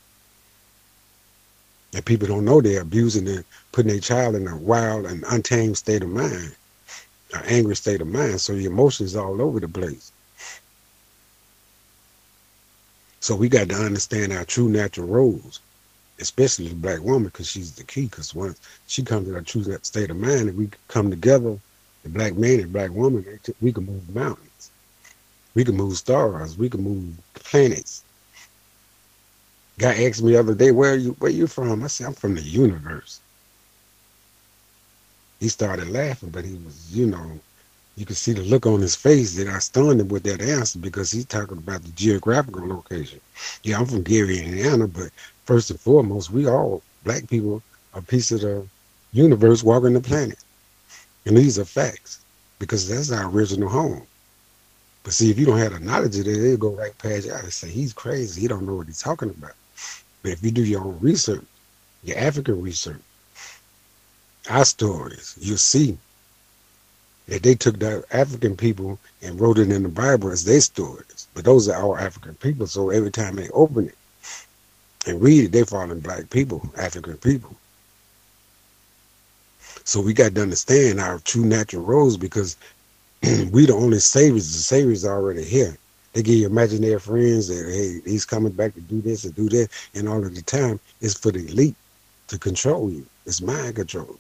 And 1.96 2.06
people 2.06 2.28
don't 2.28 2.46
know 2.46 2.62
they're 2.62 2.82
abusing 2.82 3.28
and 3.30 3.46
putting 3.74 3.92
their 3.92 4.02
child 4.02 4.36
in 4.36 4.48
a 4.48 4.58
wild 4.58 5.08
and 5.08 5.26
untamed 5.30 5.78
state 5.78 6.04
of 6.04 6.10
mind. 6.10 6.54
an 7.34 7.44
angry 7.48 7.76
state 7.76 8.02
of 8.02 8.08
mind. 8.08 8.42
So 8.42 8.54
your 8.54 8.72
emotions 8.74 9.16
all 9.16 9.42
over 9.42 9.60
the 9.62 9.70
place. 9.70 10.14
So 13.22 13.36
we 13.36 13.50
got 13.50 13.70
to 13.70 13.76
understand 13.76 14.34
our 14.34 14.46
true 14.46 14.70
natural 14.70 15.08
roles, 15.08 15.62
especially 16.20 16.70
the 16.70 16.76
black 16.76 17.02
woman, 17.02 17.26
because 17.26 17.48
she's 17.48 17.74
the 17.76 17.84
key. 17.84 18.06
Because 18.06 18.34
once 18.36 18.60
she 18.88 19.04
comes 19.04 19.28
to 19.28 19.60
that 19.70 19.86
state 19.86 20.10
of 20.10 20.18
mind, 20.18 20.50
and 20.50 20.58
we 20.58 20.70
come 20.88 21.10
together, 21.10 21.58
the 22.04 22.10
black 22.10 22.36
man 22.36 22.60
and 22.60 22.74
black 22.74 22.92
woman, 22.92 23.26
we 23.62 23.72
can 23.74 23.86
move 23.86 24.16
mountains, 24.16 24.72
we 25.56 25.64
can 25.64 25.76
move 25.76 25.98
stars, 25.98 26.58
we 26.58 26.70
can 26.70 26.84
move 26.84 27.14
planets. 27.34 28.04
Guy 29.78 30.06
asked 30.06 30.24
me 30.24 30.32
the 30.32 30.40
other 30.40 30.56
day, 30.56 30.72
"Where 30.72 30.96
you? 30.96 31.12
Where 31.20 31.32
you 31.32 31.46
from?" 31.46 31.84
I 31.84 31.88
said, 31.88 32.08
"I'm 32.08 32.14
from 32.14 32.36
the 32.36 32.42
universe." 32.42 33.20
He 35.40 35.50
started 35.50 35.90
laughing, 35.90 36.30
but 36.30 36.46
he 36.46 36.56
was, 36.56 36.92
you 36.92 37.06
know, 37.06 37.40
you 37.96 38.06
could 38.06 38.18
see 38.18 38.34
the 38.34 38.42
look 38.42 38.66
on 38.66 38.82
his 38.82 38.96
face 38.96 39.36
that 39.36 39.48
I 39.48 39.60
stunned 39.60 40.02
him 40.02 40.08
with 40.08 40.24
that 40.24 40.42
answer 40.42 40.80
because 40.80 41.12
he's 41.12 41.26
talking 41.26 41.60
about 41.60 41.84
the 41.84 41.90
geographical 41.90 42.68
location. 42.68 43.22
Yeah, 43.62 43.80
I'm 43.80 43.86
from 43.86 44.02
Gary, 44.02 44.40
Indiana, 44.40 44.88
but 44.88 45.12
first 45.48 45.72
and 45.72 45.80
foremost, 45.80 46.30
we 46.30 46.48
all 46.48 46.84
black 47.04 47.28
people 47.28 47.64
are 47.94 48.00
a 48.02 48.04
piece 48.04 48.32
of 48.32 48.42
the 48.42 48.68
universe 49.14 49.64
walking 49.64 49.94
the 49.94 50.02
planet. 50.02 50.38
And 51.26 51.36
these 51.36 51.58
are 51.58 51.66
facts 51.66 52.20
because 52.60 52.88
that's 52.88 53.12
our 53.12 53.30
original 53.30 53.70
home. 53.70 54.06
But 55.04 55.14
see, 55.14 55.32
if 55.32 55.40
you 55.40 55.46
don't 55.46 55.58
have 55.58 55.72
the 55.72 55.80
knowledge 55.80 56.20
of 56.20 56.28
it, 56.28 56.38
they'll 56.38 56.58
go 56.58 56.72
right 56.72 56.96
past 56.98 57.26
you 57.26 57.34
and 57.34 57.52
say, 57.52 57.70
he's 57.70 57.94
crazy. 57.94 58.42
He 58.42 58.48
don't 58.48 58.66
know 58.68 58.76
what 58.76 58.88
he's 58.88 59.02
talking 59.02 59.30
about. 59.30 59.54
But 60.22 60.34
if 60.34 60.44
you 60.44 60.52
do 60.52 60.64
your 60.64 60.82
own 60.82 61.00
research, 61.00 61.46
your 62.04 62.18
African 62.18 62.62
research, 62.62 63.02
our 64.50 64.66
stories, 64.66 65.38
you'll 65.40 65.58
see 65.58 65.98
that 67.28 67.44
they 67.44 67.56
took 67.56 67.80
the 67.80 68.04
African 68.12 68.58
people 68.58 69.00
and 69.22 69.40
wrote 69.40 69.60
it 69.60 69.72
in 69.72 69.84
the 69.84 69.90
Bible 69.90 70.30
as 70.30 70.44
their 70.44 70.62
stories. 70.62 71.28
But 71.34 71.46
those 71.46 71.70
are 71.70 71.82
our 71.82 72.00
African 72.00 72.36
people, 72.36 72.68
so 72.68 72.90
every 72.90 73.12
time 73.12 73.38
they 73.38 73.50
open 73.50 73.88
it 73.88 73.97
and 75.08 75.22
read 75.22 75.46
it, 75.46 75.52
they 75.54 75.64
fall 75.64 75.90
in 75.90 76.00
black 76.02 76.30
people, 76.30 76.70
African 76.78 77.18
people. 77.18 77.56
So 79.84 80.02
we 80.02 80.14
got 80.14 80.36
to 80.36 80.42
understand 80.42 81.00
our 81.00 81.20
true 81.20 81.46
natural 81.46 81.84
roles 81.84 82.18
because 82.18 82.58
we 83.52 83.66
the 83.66 83.74
only 83.74 84.00
saviors. 84.00 84.52
The 84.54 84.60
saviors 84.60 85.06
are 85.06 85.16
already 85.16 85.44
here. 85.44 85.78
They 86.14 86.24
give 86.24 86.36
you 86.36 86.48
imaginary 86.48 87.00
friends 87.00 87.48
that 87.48 87.72
hey, 87.72 88.02
he's 88.10 88.26
coming 88.26 88.52
back 88.52 88.74
to 88.74 88.82
do 88.82 89.02
this 89.02 89.24
and 89.24 89.36
do 89.36 89.50
that, 89.50 89.70
and 89.94 90.10
all 90.10 90.26
of 90.26 90.36
the 90.36 90.42
time 90.42 90.80
it's 91.02 91.14
for 91.18 91.32
the 91.32 91.48
elite 91.48 91.76
to 92.28 92.38
control 92.38 92.92
you. 92.92 93.06
It's 93.26 93.42
mind 93.42 93.76
control. 93.76 94.18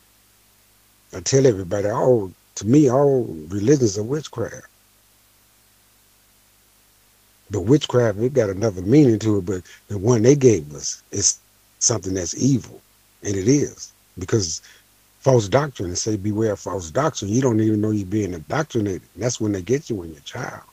I 1.13 1.20
tell 1.22 1.48
everybody, 1.48 1.89
all 1.89 2.32
to 2.56 2.67
me, 2.67 2.89
all 2.89 3.24
religions 3.50 3.98
are 3.98 4.03
witchcraft. 4.03 4.67
But 7.51 7.62
witchcraft, 7.62 8.20
it 8.20 8.34
got 8.34 8.50
another 8.50 8.82
meaning 8.82 9.20
to 9.20 9.38
it. 9.38 9.46
But 9.46 9.63
the 9.88 9.98
one 9.98 10.24
they 10.24 10.36
gave 10.36 10.74
us 10.75 11.01
is 11.12 11.39
something 11.80 12.13
that's 12.13 12.36
evil, 12.36 12.82
and 13.24 13.36
it 13.36 13.48
is 13.48 13.94
because 14.20 14.62
false 15.20 15.48
doctrine. 15.48 15.89
and 15.89 15.98
say 15.98 16.18
beware 16.18 16.54
of 16.54 16.60
false 16.60 16.92
doctrine. 16.92 17.32
You 17.32 17.42
don't 17.42 17.60
even 17.60 17.82
know 17.82 17.92
you're 17.92 18.08
being 18.08 18.34
indoctrinated. 18.34 19.01
That's 19.16 19.42
when 19.42 19.51
they 19.54 19.62
get 19.62 19.89
you 19.89 19.98
when 19.98 20.10
you're 20.10 20.20
a 20.20 20.22
child. 20.22 20.63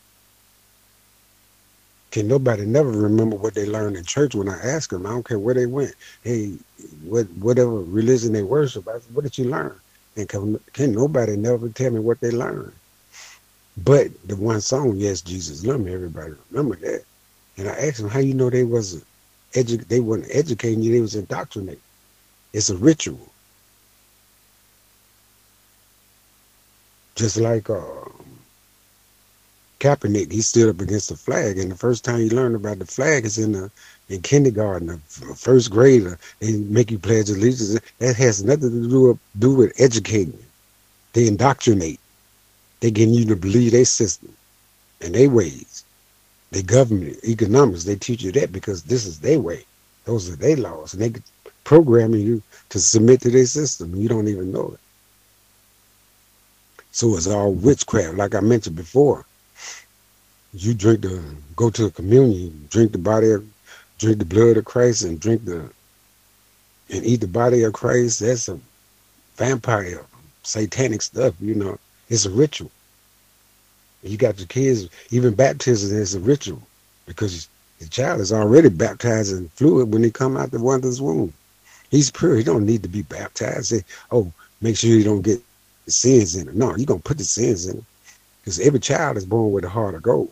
Can 2.12 2.28
nobody 2.28 2.64
never 2.64 2.90
remember 2.92 3.36
what 3.36 3.54
they 3.54 3.66
learned 3.66 3.96
in 3.96 4.04
church 4.04 4.34
when 4.36 4.48
I 4.48 4.58
ask 4.64 4.90
them? 4.90 5.06
I 5.06 5.10
don't 5.10 5.26
care 5.26 5.38
where 5.38 5.54
they 5.54 5.66
went. 5.66 5.94
Hey, 6.22 6.54
what 7.02 7.26
whatever 7.40 7.72
religion 7.82 8.32
they 8.32 8.42
worship, 8.44 8.86
what 9.12 9.24
did 9.24 9.36
you 9.36 9.46
learn? 9.46 9.80
And 10.16 10.28
can, 10.28 10.60
can 10.72 10.92
nobody 10.92 11.36
never 11.36 11.68
tell 11.70 11.90
me 11.90 11.98
what 11.98 12.20
they 12.20 12.30
learned? 12.30 12.72
But 13.76 14.08
the 14.26 14.36
one 14.36 14.60
song, 14.60 14.96
Yes, 14.96 15.20
Jesus 15.20 15.64
Love 15.66 15.80
Me, 15.80 15.92
everybody 15.92 16.32
remember 16.50 16.76
that. 16.76 17.04
And 17.56 17.68
I 17.68 17.72
asked 17.72 17.98
them, 17.98 18.08
how 18.08 18.20
you 18.20 18.34
know 18.34 18.50
they 18.50 18.64
wasn't 18.64 19.04
edu- 19.52 19.86
they 19.88 20.00
weren't 20.00 20.26
educating 20.30 20.82
you, 20.82 20.92
they 20.92 21.00
was 21.00 21.14
indoctrinating. 21.16 21.80
It's 22.52 22.70
a 22.70 22.76
ritual. 22.76 23.32
Just 27.16 27.36
like 27.36 27.70
um, 27.70 28.12
Kaepernick, 29.80 30.32
he 30.32 30.40
stood 30.42 30.68
up 30.68 30.80
against 30.80 31.10
the 31.10 31.16
flag, 31.16 31.58
and 31.58 31.70
the 31.70 31.76
first 31.76 32.04
time 32.04 32.20
you 32.20 32.30
learn 32.30 32.54
about 32.54 32.78
the 32.78 32.86
flag 32.86 33.24
is 33.24 33.38
in 33.38 33.52
the 33.52 33.70
in 34.08 34.22
kindergarten, 34.22 34.86
the 34.88 35.34
first 35.34 35.70
grade. 35.70 36.06
They 36.40 36.52
make 36.58 36.90
you 36.90 36.98
pledge 36.98 37.30
allegiance. 37.30 37.78
That 37.98 38.16
has 38.16 38.42
nothing 38.44 38.70
to 38.70 38.88
do 38.88 39.02
with, 39.08 39.18
do 39.38 39.54
with 39.54 39.80
educating. 39.80 40.38
They 41.12 41.26
indoctrinate. 41.28 42.00
They 42.84 42.90
getting 42.90 43.14
you 43.14 43.24
to 43.24 43.36
believe 43.36 43.72
their 43.72 43.86
system 43.86 44.36
and 45.00 45.14
their 45.14 45.30
ways. 45.30 45.84
Their 46.50 46.64
government, 46.64 47.16
economics, 47.24 47.84
they 47.84 47.96
teach 47.96 48.22
you 48.22 48.30
that 48.32 48.52
because 48.52 48.82
this 48.82 49.06
is 49.06 49.20
their 49.20 49.40
way. 49.40 49.64
Those 50.04 50.28
are 50.28 50.36
their 50.36 50.58
laws. 50.58 50.92
And 50.92 51.00
they 51.00 51.18
programming 51.64 52.20
you 52.20 52.42
to 52.68 52.78
submit 52.78 53.22
to 53.22 53.30
their 53.30 53.46
system. 53.46 53.94
You 53.94 54.06
don't 54.10 54.28
even 54.28 54.52
know 54.52 54.72
it. 54.74 54.80
So 56.90 57.16
it's 57.16 57.26
all 57.26 57.54
witchcraft, 57.54 58.18
like 58.18 58.34
I 58.34 58.40
mentioned 58.40 58.76
before. 58.76 59.24
You 60.52 60.74
drink 60.74 61.00
the 61.00 61.24
go 61.56 61.70
to 61.70 61.86
a 61.86 61.90
communion, 61.90 62.68
drink 62.68 62.92
the 62.92 62.98
body 62.98 63.30
of 63.30 63.46
drink 63.96 64.18
the 64.18 64.26
blood 64.26 64.58
of 64.58 64.66
Christ 64.66 65.04
and 65.04 65.18
drink 65.18 65.46
the 65.46 65.70
and 66.90 67.02
eat 67.06 67.22
the 67.22 67.28
body 67.28 67.62
of 67.62 67.72
Christ. 67.72 68.20
That's 68.20 68.50
a 68.50 68.60
vampire, 69.36 70.04
satanic 70.42 71.00
stuff, 71.00 71.34
you 71.40 71.54
know. 71.54 71.78
It's 72.10 72.26
a 72.26 72.30
ritual. 72.30 72.70
You 74.04 74.18
got 74.18 74.38
your 74.38 74.46
kids, 74.46 74.88
even 75.10 75.34
baptism 75.34 75.96
is 75.96 76.14
a 76.14 76.20
ritual 76.20 76.60
because 77.06 77.48
the 77.78 77.88
child 77.88 78.20
is 78.20 78.32
already 78.32 78.68
baptized 78.68 79.32
in 79.32 79.48
fluid 79.50 79.92
when 79.92 80.04
he 80.04 80.10
come 80.10 80.36
out 80.36 80.50
the 80.50 80.58
mother's 80.58 81.00
womb. 81.00 81.32
He's 81.90 82.10
pure. 82.10 82.36
He 82.36 82.44
don't 82.44 82.66
need 82.66 82.82
to 82.82 82.88
be 82.88 83.02
baptized. 83.02 83.66
Say, 83.66 83.82
oh, 84.10 84.30
make 84.60 84.76
sure 84.76 84.90
you 84.90 85.04
don't 85.04 85.22
get 85.22 85.42
the 85.86 85.90
sins 85.90 86.36
in 86.36 86.48
it. 86.48 86.54
No, 86.54 86.76
you're 86.76 86.86
going 86.86 87.00
to 87.00 87.08
put 87.08 87.18
the 87.18 87.24
sins 87.24 87.66
in 87.66 87.78
it 87.78 87.84
because 88.40 88.60
every 88.60 88.80
child 88.80 89.16
is 89.16 89.24
born 89.24 89.52
with 89.52 89.64
a 89.64 89.68
heart 89.70 89.94
of 89.94 90.02
gold. 90.02 90.30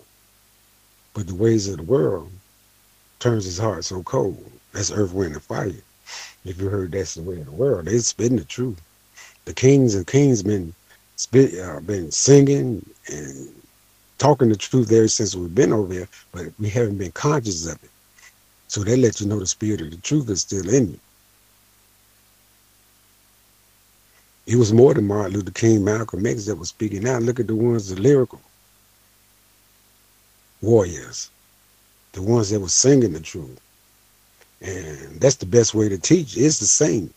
But 1.14 1.26
the 1.26 1.34
ways 1.34 1.68
of 1.68 1.78
the 1.78 1.82
world 1.82 2.30
turns 3.20 3.44
his 3.44 3.58
heart 3.58 3.84
so 3.84 4.02
cold. 4.02 4.50
That's 4.72 4.90
earth, 4.90 5.12
wind, 5.12 5.34
and 5.34 5.42
fire. 5.42 5.72
If 6.44 6.60
you 6.60 6.68
heard 6.68 6.92
that's 6.92 7.14
the 7.14 7.22
way 7.22 7.38
of 7.40 7.46
the 7.46 7.52
world, 7.52 7.86
they 7.86 7.98
spitting 7.98 8.36
the 8.36 8.44
truth. 8.44 8.80
The 9.44 9.54
kings 9.54 9.94
and 9.94 10.06
kings 10.06 10.42
been 10.42 10.74
spit, 11.16 11.58
uh, 11.58 11.80
been 11.80 12.10
singing 12.10 12.84
and 13.08 13.48
talking 14.22 14.48
the 14.48 14.56
truth 14.56 14.86
there 14.86 15.08
since 15.08 15.34
we've 15.34 15.52
been 15.52 15.72
over 15.72 15.92
here, 15.92 16.08
but 16.30 16.46
we 16.60 16.68
haven't 16.68 16.96
been 16.96 17.10
conscious 17.10 17.66
of 17.66 17.82
it. 17.82 17.90
So 18.68 18.84
they 18.84 18.96
let 18.96 19.20
you 19.20 19.26
know 19.26 19.40
the 19.40 19.46
spirit 19.48 19.80
of 19.80 19.90
the 19.90 19.96
truth 19.96 20.30
is 20.30 20.42
still 20.42 20.68
in 20.72 20.90
you. 20.92 21.00
It 24.46 24.54
was 24.54 24.72
more 24.72 24.94
than 24.94 25.08
Martin 25.08 25.32
Luther 25.32 25.50
King, 25.50 25.82
Malcolm 25.82 26.24
X 26.24 26.46
that 26.46 26.54
was 26.54 26.68
speaking 26.68 27.08
out. 27.08 27.24
Look 27.24 27.40
at 27.40 27.48
the 27.48 27.56
ones, 27.56 27.88
the 27.88 28.00
lyrical 28.00 28.40
warriors, 30.60 31.28
the 32.12 32.22
ones 32.22 32.50
that 32.50 32.60
were 32.60 32.68
singing 32.68 33.14
the 33.14 33.20
truth. 33.20 33.60
And 34.60 35.20
that's 35.20 35.34
the 35.34 35.46
best 35.46 35.74
way 35.74 35.88
to 35.88 35.98
teach 35.98 36.36
is 36.36 36.60
to 36.60 36.66
sing. 36.66 37.12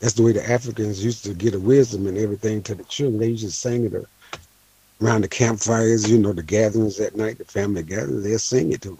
That's 0.00 0.14
the 0.14 0.24
way 0.24 0.32
the 0.32 0.50
Africans 0.50 1.04
used 1.04 1.22
to 1.26 1.32
get 1.32 1.54
a 1.54 1.60
wisdom 1.60 2.08
and 2.08 2.18
everything 2.18 2.60
to 2.64 2.74
the 2.74 2.82
children. 2.84 3.20
They 3.20 3.28
used 3.28 3.44
to 3.44 3.52
sing 3.52 3.84
it 3.84 3.94
around 5.02 5.22
the 5.22 5.28
campfires, 5.28 6.10
you 6.10 6.18
know, 6.18 6.32
the 6.32 6.42
gatherings 6.42 7.00
at 7.00 7.16
night, 7.16 7.38
the 7.38 7.44
family 7.44 7.82
gatherings, 7.82 8.24
they'll 8.24 8.38
sing 8.38 8.72
it 8.72 8.82
to 8.82 8.90
them. 8.90 8.98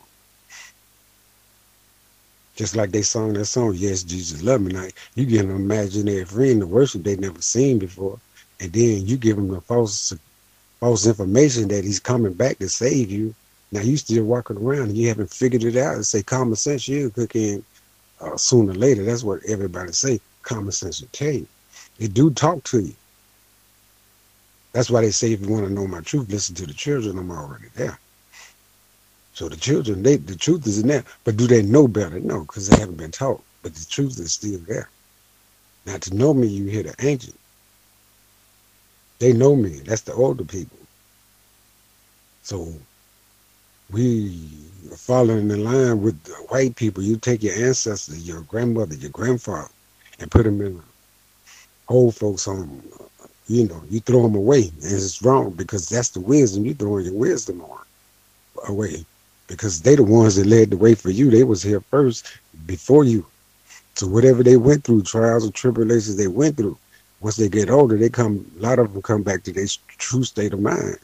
Just 2.56 2.76
like 2.76 2.90
they 2.92 3.02
sung 3.02 3.32
that 3.34 3.46
song, 3.46 3.74
Yes, 3.76 4.02
Jesus 4.02 4.42
Love 4.42 4.60
Me. 4.62 4.72
Now, 4.72 4.88
you 5.14 5.26
get 5.26 5.44
an 5.46 5.50
imaginary 5.56 6.24
friend 6.24 6.60
to 6.60 6.66
worship 6.66 7.04
they 7.04 7.16
never 7.16 7.42
seen 7.42 7.78
before, 7.78 8.20
and 8.60 8.72
then 8.72 9.06
you 9.06 9.16
give 9.16 9.36
them 9.36 9.48
the 9.48 9.60
false 9.62 10.12
false 10.80 11.06
information 11.06 11.68
that 11.68 11.84
he's 11.84 12.00
coming 12.00 12.34
back 12.34 12.58
to 12.60 12.68
save 12.68 13.10
you. 13.10 13.34
Now 13.72 13.82
you 13.82 13.98
still 13.98 14.24
walking 14.24 14.58
around 14.58 14.90
and 14.90 14.98
you 14.98 15.08
haven't 15.08 15.32
figured 15.32 15.64
it 15.64 15.76
out. 15.76 15.96
And 15.96 16.06
say 16.06 16.22
common 16.22 16.56
sense, 16.56 16.88
you'll 16.88 17.10
cook 17.10 17.36
in 17.36 17.64
uh, 18.20 18.36
sooner 18.36 18.72
or 18.72 18.76
later. 18.76 19.04
That's 19.04 19.24
what 19.24 19.40
everybody 19.48 19.92
say. 19.92 20.20
Common 20.42 20.72
sense 20.72 21.02
will 21.02 21.10
tell 21.12 21.32
you. 21.32 21.48
They 21.98 22.08
do 22.08 22.30
talk 22.30 22.64
to 22.64 22.80
you. 22.80 22.94
That's 24.72 24.90
why 24.90 25.02
they 25.02 25.10
say 25.10 25.32
if 25.32 25.40
you 25.42 25.48
want 25.48 25.66
to 25.66 25.72
know 25.72 25.86
my 25.86 26.00
truth, 26.00 26.30
listen 26.30 26.54
to 26.56 26.66
the 26.66 26.74
children. 26.74 27.18
I'm 27.18 27.30
already 27.30 27.68
there. 27.74 28.00
So 29.32 29.48
the 29.48 29.56
children, 29.56 30.02
they 30.02 30.16
the 30.16 30.36
truth 30.36 30.66
is 30.66 30.80
in 30.80 30.88
there. 30.88 31.04
But 31.24 31.36
do 31.36 31.46
they 31.46 31.62
know 31.62 31.88
better? 31.88 32.20
No, 32.20 32.42
because 32.42 32.68
they 32.68 32.80
haven't 32.80 32.98
been 32.98 33.12
taught. 33.12 33.44
But 33.62 33.74
the 33.74 33.86
truth 33.86 34.18
is 34.20 34.34
still 34.34 34.60
there. 34.68 34.90
Now 35.86 35.98
to 35.98 36.14
know 36.14 36.34
me, 36.34 36.48
you 36.48 36.66
hear 36.66 36.84
the 36.84 36.94
ancient. 37.00 37.38
They 39.20 39.32
know 39.32 39.56
me. 39.56 39.80
That's 39.80 40.02
the 40.02 40.14
older 40.14 40.44
people. 40.44 40.78
So 42.42 42.74
we 43.90 44.72
are 44.92 44.96
following 44.96 45.50
in 45.50 45.64
line 45.64 46.02
with 46.02 46.22
the 46.24 46.34
white 46.50 46.76
people. 46.76 47.02
You 47.02 47.16
take 47.18 47.42
your 47.42 47.54
ancestors, 47.54 48.26
your 48.28 48.42
grandmother, 48.42 48.94
your 48.96 49.10
grandfather, 49.10 49.70
and 50.20 50.30
put 50.30 50.44
them 50.44 50.60
in 50.62 50.82
old 51.88 52.16
folks 52.16 52.46
home, 52.46 52.82
you 53.50 53.66
know, 53.66 53.82
you 53.90 53.98
throw 53.98 54.22
them 54.22 54.36
away, 54.36 54.70
and 54.82 54.92
it's 54.92 55.22
wrong 55.22 55.50
because 55.50 55.88
that's 55.88 56.10
the 56.10 56.20
wisdom 56.20 56.64
you 56.64 56.72
throwing 56.72 57.04
your 57.04 57.14
wisdom 57.14 57.60
on 57.62 57.84
away, 58.68 59.04
because 59.48 59.82
they 59.82 59.96
the 59.96 60.04
ones 60.04 60.36
that 60.36 60.46
led 60.46 60.70
the 60.70 60.76
way 60.76 60.94
for 60.94 61.10
you. 61.10 61.30
They 61.30 61.42
was 61.42 61.60
here 61.60 61.80
first 61.80 62.28
before 62.66 63.02
you. 63.02 63.26
So 63.96 64.06
whatever 64.06 64.44
they 64.44 64.56
went 64.56 64.84
through, 64.84 65.02
trials 65.02 65.42
and 65.44 65.52
tribulations 65.52 66.16
they 66.16 66.28
went 66.28 66.58
through, 66.58 66.78
once 67.20 67.34
they 67.34 67.48
get 67.48 67.70
older, 67.70 67.96
they 67.96 68.08
come. 68.08 68.46
A 68.58 68.62
lot 68.62 68.78
of 68.78 68.92
them 68.92 69.02
come 69.02 69.24
back 69.24 69.42
to 69.42 69.52
their 69.52 69.66
true 69.98 70.22
state 70.22 70.52
of 70.52 70.60
mind, 70.60 70.98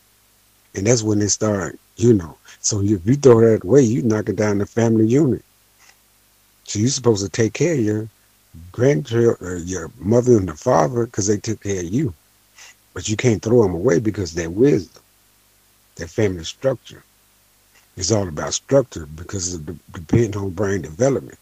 and 0.76 0.86
that's 0.86 1.02
when 1.02 1.18
they 1.18 1.26
start. 1.26 1.80
You 1.96 2.12
know, 2.12 2.36
so 2.60 2.80
if 2.80 3.04
you 3.04 3.16
throw 3.16 3.40
that 3.40 3.64
away, 3.64 3.82
you 3.82 4.02
knock 4.02 4.28
it 4.28 4.36
down 4.36 4.58
the 4.58 4.66
family 4.66 5.08
unit. 5.08 5.42
So 6.62 6.78
you're 6.78 6.90
supposed 6.90 7.24
to 7.24 7.28
take 7.28 7.54
care 7.54 7.74
of 7.74 7.80
your 7.80 8.08
grandchildren, 8.70 9.36
uh, 9.42 9.64
your 9.64 9.90
mother 9.98 10.36
and 10.36 10.48
the 10.48 10.54
father, 10.54 11.06
because 11.06 11.26
they 11.26 11.38
took 11.38 11.62
care 11.64 11.80
of 11.80 11.86
you. 11.86 12.14
But 12.96 13.10
you 13.10 13.16
can't 13.18 13.42
throw 13.42 13.62
them 13.62 13.74
away 13.74 14.00
because 14.00 14.32
their 14.32 14.48
wisdom, 14.48 15.02
their 15.96 16.06
family 16.06 16.44
structure. 16.44 17.04
It's 17.94 18.10
all 18.10 18.26
about 18.26 18.54
structure 18.54 19.04
because 19.04 19.52
it 19.52 19.92
depends 19.92 20.34
on 20.34 20.48
brain 20.52 20.80
development. 20.80 21.38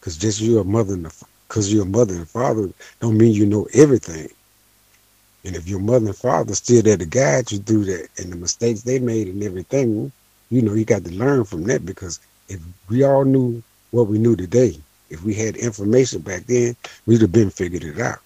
Because 0.00 0.16
just 0.16 0.40
you're 0.40 0.62
a 0.62 0.64
mother 0.64 0.94
and 0.94 1.08
because 1.46 1.72
you're 1.72 1.84
a 1.84 1.86
mother 1.86 2.16
and 2.16 2.28
father 2.28 2.70
don't 2.98 3.16
mean 3.16 3.32
you 3.32 3.46
know 3.46 3.68
everything. 3.72 4.28
And 5.44 5.54
if 5.54 5.68
your 5.68 5.78
mother 5.78 6.06
and 6.06 6.16
father 6.16 6.56
still 6.56 6.82
there 6.82 6.96
to 6.96 7.06
guide 7.06 7.52
you 7.52 7.60
through 7.60 7.84
that 7.84 8.08
and 8.18 8.32
the 8.32 8.36
mistakes 8.36 8.82
they 8.82 8.98
made 8.98 9.28
and 9.28 9.44
everything, 9.44 10.10
you 10.50 10.60
know, 10.60 10.74
you 10.74 10.84
got 10.84 11.04
to 11.04 11.12
learn 11.12 11.44
from 11.44 11.62
that 11.66 11.86
because 11.86 12.18
if 12.48 12.60
we 12.88 13.04
all 13.04 13.24
knew 13.24 13.62
what 13.92 14.08
we 14.08 14.18
knew 14.18 14.34
today, 14.34 14.76
if 15.10 15.22
we 15.22 15.34
had 15.34 15.54
information 15.54 16.20
back 16.20 16.46
then, 16.46 16.74
we'd 17.06 17.20
have 17.20 17.30
been 17.30 17.50
figured 17.50 17.84
it 17.84 18.00
out. 18.00 18.18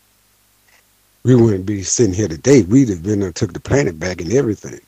We 1.22 1.34
wouldn't 1.34 1.66
be 1.66 1.82
sitting 1.82 2.14
here 2.14 2.28
today. 2.28 2.62
We'd 2.62 2.88
have 2.88 3.02
been 3.02 3.22
and 3.22 3.34
took 3.34 3.52
the 3.52 3.60
planet 3.60 3.98
back 3.98 4.20
and 4.20 4.32
everything. 4.32 4.80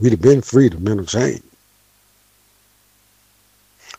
We'd 0.00 0.10
have 0.10 0.20
been 0.20 0.42
free 0.42 0.68
to 0.68 0.78
mental 0.78 1.06
change. 1.06 1.42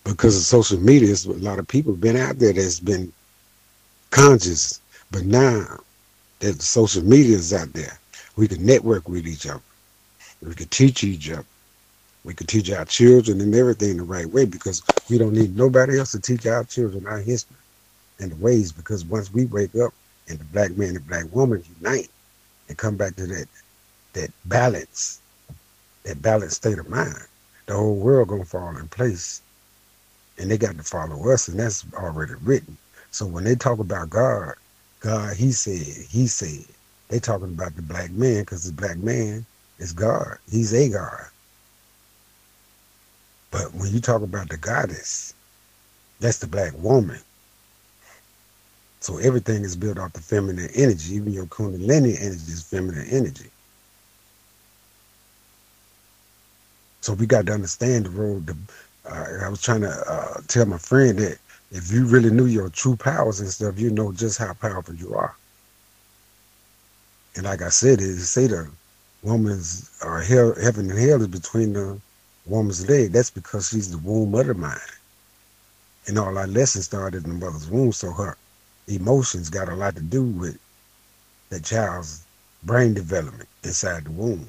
Because 0.04 0.36
of 0.36 0.44
social 0.44 0.80
media, 0.80 1.16
a 1.26 1.32
lot 1.34 1.60
of 1.60 1.68
people 1.68 1.94
been 1.94 2.18
out 2.18 2.38
there 2.40 2.52
that's 2.52 2.82
been 2.82 3.14
conscious. 4.12 4.82
But 5.12 5.24
now 5.24 5.80
that 6.40 6.62
social 6.62 7.04
media 7.04 7.38
is 7.38 7.54
out 7.54 7.72
there, 7.72 7.98
we 8.36 8.50
can 8.50 8.66
network 8.66 9.08
with 9.08 9.26
each 9.26 9.48
other. 9.48 9.62
We 10.42 10.56
can 10.56 10.68
teach 10.68 11.06
each 11.06 11.32
other. 11.32 11.46
We 12.26 12.34
can 12.34 12.48
teach 12.48 12.72
our 12.72 12.86
children 12.86 13.40
and 13.40 13.56
everything 13.56 13.98
the 13.98 14.04
right 14.04 14.26
way 14.26 14.46
because 14.46 14.84
we 15.10 15.18
don't 15.18 15.34
need 15.34 15.56
nobody 15.56 16.00
else 16.00 16.12
to 16.12 16.20
teach 16.20 16.46
our 16.46 16.66
children 16.66 17.08
our 17.08 17.20
history 17.20 17.56
and 18.20 18.32
the 18.32 18.36
ways. 18.36 18.74
Because 18.74 19.06
once 19.06 19.34
we 19.34 19.46
wake 19.46 19.76
up 19.76 19.94
and 20.28 20.40
the 20.40 20.46
black 20.46 20.78
man 20.78 20.96
and 20.96 21.08
black 21.08 21.26
woman 21.34 21.64
unite 21.80 22.10
and 22.68 22.78
come 22.78 22.98
back 22.98 23.16
to 23.16 23.28
that 23.28 23.48
that 24.14 24.32
balance, 24.46 25.22
that 26.04 26.22
balanced 26.22 26.58
state 26.58 26.78
of 26.78 26.90
mind, 26.90 27.16
the 27.66 27.74
whole 27.74 27.96
world 27.96 28.28
gonna 28.30 28.46
fall 28.46 28.76
in 28.78 28.88
place. 28.88 29.42
And 30.38 30.50
they 30.50 30.58
got 30.58 30.78
to 30.78 30.84
follow 30.84 31.30
us, 31.32 31.48
and 31.48 31.60
that's 31.60 31.86
already 31.94 32.34
written. 32.44 32.76
So 33.12 33.26
when 33.28 33.44
they 33.44 33.56
talk 33.56 33.80
about 33.80 34.10
God, 34.10 34.56
God, 35.00 35.36
He 35.36 35.52
said, 35.52 36.06
He 36.10 36.28
said, 36.28 36.66
they 37.10 37.20
talking 37.20 37.50
about 37.50 37.76
the 37.76 37.84
black 37.84 38.12
man 38.12 38.42
because 38.42 38.64
the 38.64 38.74
black 38.74 38.98
man 38.98 39.46
is 39.78 39.94
God. 39.94 40.38
He's 40.50 40.74
a 40.74 40.90
God. 40.90 41.28
But 43.52 43.74
when 43.76 43.94
you 43.94 44.00
talk 44.00 44.24
about 44.24 44.50
the 44.50 44.58
goddess, 44.58 45.36
that's 46.20 46.40
the 46.40 46.48
black 46.48 46.74
woman. 46.78 47.20
So 49.04 49.18
everything 49.18 49.66
is 49.66 49.76
built 49.76 50.00
off 50.00 50.14
the 50.14 50.22
feminine 50.22 50.70
energy. 50.76 51.16
Even 51.16 51.34
your 51.34 51.46
kundalini 51.48 52.16
energy 52.22 52.54
is 52.54 52.64
feminine 52.64 53.06
energy. 53.10 53.50
So 57.02 57.12
we 57.12 57.26
got 57.26 57.46
to 57.48 57.52
understand 57.52 58.06
the. 58.06 58.12
The, 58.12 58.56
uh, 59.06 59.46
I 59.46 59.50
was 59.50 59.62
trying 59.62 59.82
to 59.82 59.90
uh, 59.90 60.40
tell 60.48 60.66
my 60.66 60.78
friend 60.78 61.20
that 61.20 61.38
if 61.72 61.92
you 61.92 62.06
really 62.06 62.30
knew 62.30 62.46
your 62.46 62.70
true 62.70 62.96
powers 62.96 63.42
and 63.42 63.50
stuff, 63.50 63.78
you 63.78 63.90
know 63.90 64.14
just 64.14 64.38
how 64.38 64.54
powerful 64.54 64.96
you 64.96 65.14
are. 65.14 65.36
And 67.36 67.44
like 67.44 67.62
I 67.62 67.70
said, 67.70 68.00
it 68.00 68.20
say 68.20 68.48
the 68.48 68.70
woman's 69.22 69.92
uh, 70.02 70.22
hell, 70.22 70.56
heaven 70.56 70.90
and 70.90 70.98
hell 70.98 71.22
is 71.22 71.28
between 71.28 71.74
the 71.74 72.00
woman's 72.46 72.88
leg. 72.88 73.12
That's 73.12 73.32
because 73.32 73.68
she's 73.68 73.92
the 73.92 73.98
womb 73.98 74.34
of 74.34 74.48
the 74.48 74.54
mind. 74.54 74.80
And 76.08 76.18
all 76.18 76.38
our 76.38 76.48
lessons 76.48 76.86
started 76.86 77.26
in 77.26 77.38
the 77.38 77.46
mother's 77.46 77.70
womb, 77.70 77.92
so 77.92 78.14
her 78.14 78.38
emotions 78.88 79.50
got 79.50 79.70
a 79.70 79.76
lot 79.76 79.96
to 79.96 80.02
do 80.02 80.24
with 80.24 80.58
the 81.50 81.60
child's 81.60 82.24
brain 82.64 82.94
development 82.94 83.48
inside 83.64 84.06
the 84.06 84.12
womb. 84.12 84.48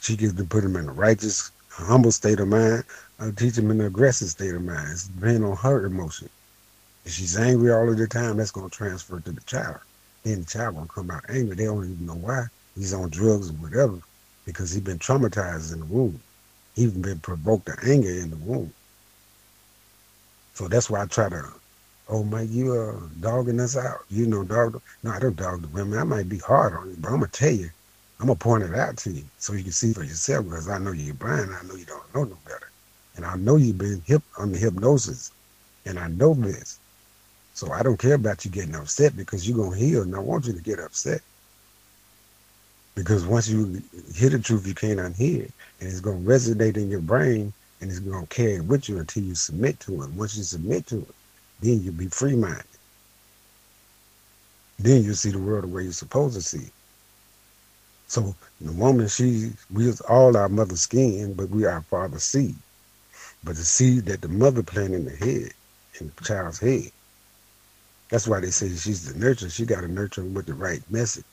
She 0.00 0.16
gets 0.16 0.34
to 0.34 0.44
put 0.44 0.62
them 0.62 0.76
in 0.76 0.88
a 0.88 0.92
righteous, 0.92 1.50
humble 1.70 2.12
state 2.12 2.40
of 2.40 2.48
mind, 2.48 2.84
or 3.18 3.32
teach 3.32 3.54
them 3.54 3.70
in 3.70 3.80
an 3.80 3.86
aggressive 3.86 4.28
state 4.28 4.54
of 4.54 4.62
mind. 4.62 4.88
It's 4.90 5.08
depending 5.08 5.44
on 5.44 5.56
her 5.56 5.86
emotion. 5.86 6.28
If 7.04 7.12
she's 7.12 7.38
angry 7.38 7.72
all 7.72 7.88
of 7.88 7.96
the 7.96 8.06
time, 8.06 8.36
that's 8.36 8.50
going 8.50 8.68
to 8.68 8.76
transfer 8.76 9.20
to 9.20 9.30
the 9.32 9.40
child. 9.42 9.78
Then 10.22 10.40
the 10.40 10.46
child 10.46 10.76
to 10.76 10.86
come 10.86 11.10
out 11.10 11.24
angry. 11.28 11.56
They 11.56 11.64
don't 11.64 11.84
even 11.84 12.06
know 12.06 12.14
why. 12.14 12.46
He's 12.74 12.94
on 12.94 13.10
drugs 13.10 13.50
or 13.50 13.54
whatever 13.54 14.00
because 14.44 14.72
he's 14.72 14.82
been 14.82 14.98
traumatized 14.98 15.72
in 15.72 15.80
the 15.80 15.86
womb. 15.86 16.20
He's 16.74 16.92
been 16.92 17.20
provoked 17.20 17.66
to 17.66 17.76
anger 17.84 18.10
in 18.10 18.30
the 18.30 18.36
womb. 18.36 18.72
So 20.54 20.68
that's 20.68 20.90
why 20.90 21.02
I 21.02 21.06
try 21.06 21.28
to 21.28 21.52
oh 22.08 22.22
my, 22.22 22.42
you 22.42 22.72
are 22.72 23.00
dogging 23.20 23.60
us 23.60 23.76
out. 23.76 24.04
You 24.08 24.26
know, 24.26 24.44
dog. 24.44 24.80
No, 25.02 25.10
I 25.10 25.18
don't 25.18 25.36
dog 25.36 25.62
the 25.62 25.68
women. 25.68 25.98
I 25.98 26.04
might 26.04 26.28
be 26.28 26.38
hard 26.38 26.74
on 26.74 26.90
you, 26.90 26.96
but 26.98 27.08
I'm 27.08 27.20
gonna 27.20 27.28
tell 27.28 27.50
you, 27.50 27.70
I'm 28.20 28.26
gonna 28.26 28.38
point 28.38 28.64
it 28.64 28.74
out 28.74 28.96
to 28.98 29.10
you 29.10 29.24
so 29.38 29.52
you 29.52 29.62
can 29.62 29.72
see 29.72 29.92
for 29.92 30.02
yourself. 30.02 30.44
Because 30.44 30.68
I 30.68 30.78
know 30.78 30.92
you're 30.92 31.14
blind. 31.14 31.50
I 31.54 31.66
know 31.66 31.74
you 31.74 31.86
don't 31.86 32.14
know 32.14 32.24
no 32.24 32.38
better, 32.44 32.70
and 33.16 33.24
I 33.24 33.36
know 33.36 33.56
you've 33.56 33.78
been 33.78 34.02
hip 34.06 34.22
on 34.38 34.52
the 34.52 34.58
hypnosis, 34.58 35.32
and 35.86 35.98
I 35.98 36.08
know 36.08 36.34
this. 36.34 36.78
So 37.54 37.72
I 37.72 37.82
don't 37.82 37.98
care 37.98 38.14
about 38.14 38.44
you 38.44 38.50
getting 38.50 38.74
upset 38.74 39.16
because 39.16 39.48
you're 39.48 39.58
gonna 39.58 39.76
heal, 39.76 40.02
and 40.02 40.14
I 40.14 40.18
want 40.18 40.46
you 40.46 40.52
to 40.52 40.62
get 40.62 40.80
upset. 40.80 41.22
Because 42.94 43.26
once 43.26 43.48
you 43.48 43.82
hear 44.14 44.30
the 44.30 44.38
truth, 44.38 44.66
you 44.68 44.74
can't 44.74 45.00
unhear 45.00 45.44
it, 45.44 45.52
and 45.80 45.88
it's 45.88 46.00
gonna 46.00 46.18
resonate 46.18 46.76
in 46.76 46.90
your 46.90 47.00
brain, 47.00 47.52
and 47.80 47.90
it's 47.90 48.00
gonna 48.00 48.26
carry 48.26 48.56
it 48.56 48.64
with 48.64 48.88
you 48.88 48.98
until 48.98 49.22
you 49.24 49.34
submit 49.34 49.80
to 49.80 50.02
it. 50.02 50.10
Once 50.10 50.36
you 50.36 50.42
submit 50.44 50.86
to 50.88 50.98
it 50.98 51.14
then 51.60 51.82
you'll 51.82 51.94
be 51.94 52.08
free 52.08 52.36
minded. 52.36 52.64
Then 54.78 55.02
you'll 55.04 55.14
see 55.14 55.30
the 55.30 55.38
world 55.38 55.64
the 55.64 55.68
way 55.68 55.84
you're 55.84 55.92
supposed 55.92 56.34
to 56.34 56.42
see. 56.42 56.70
So 58.06 58.34
the 58.60 58.72
woman, 58.72 59.08
she 59.08 59.52
we 59.72 59.88
is 59.88 60.00
all 60.02 60.36
our 60.36 60.48
mother's 60.48 60.82
skin, 60.82 61.34
but 61.34 61.50
we 61.50 61.64
are 61.64 61.82
father's 61.82 62.24
seed. 62.24 62.56
But 63.42 63.56
the 63.56 63.64
seed 63.64 64.06
that 64.06 64.20
the 64.20 64.28
mother 64.28 64.62
planted 64.62 64.94
in 64.96 65.04
the 65.04 65.16
head, 65.16 65.52
in 66.00 66.12
the 66.16 66.24
child's 66.24 66.58
head. 66.58 66.90
That's 68.10 68.28
why 68.28 68.40
they 68.40 68.50
say 68.50 68.68
she's 68.68 69.12
the 69.12 69.18
nurturer. 69.18 69.50
She 69.50 69.64
got 69.66 69.80
to 69.80 69.88
nurture 69.88 70.22
them 70.22 70.34
with 70.34 70.46
the 70.46 70.54
right 70.54 70.82
message. 70.90 71.24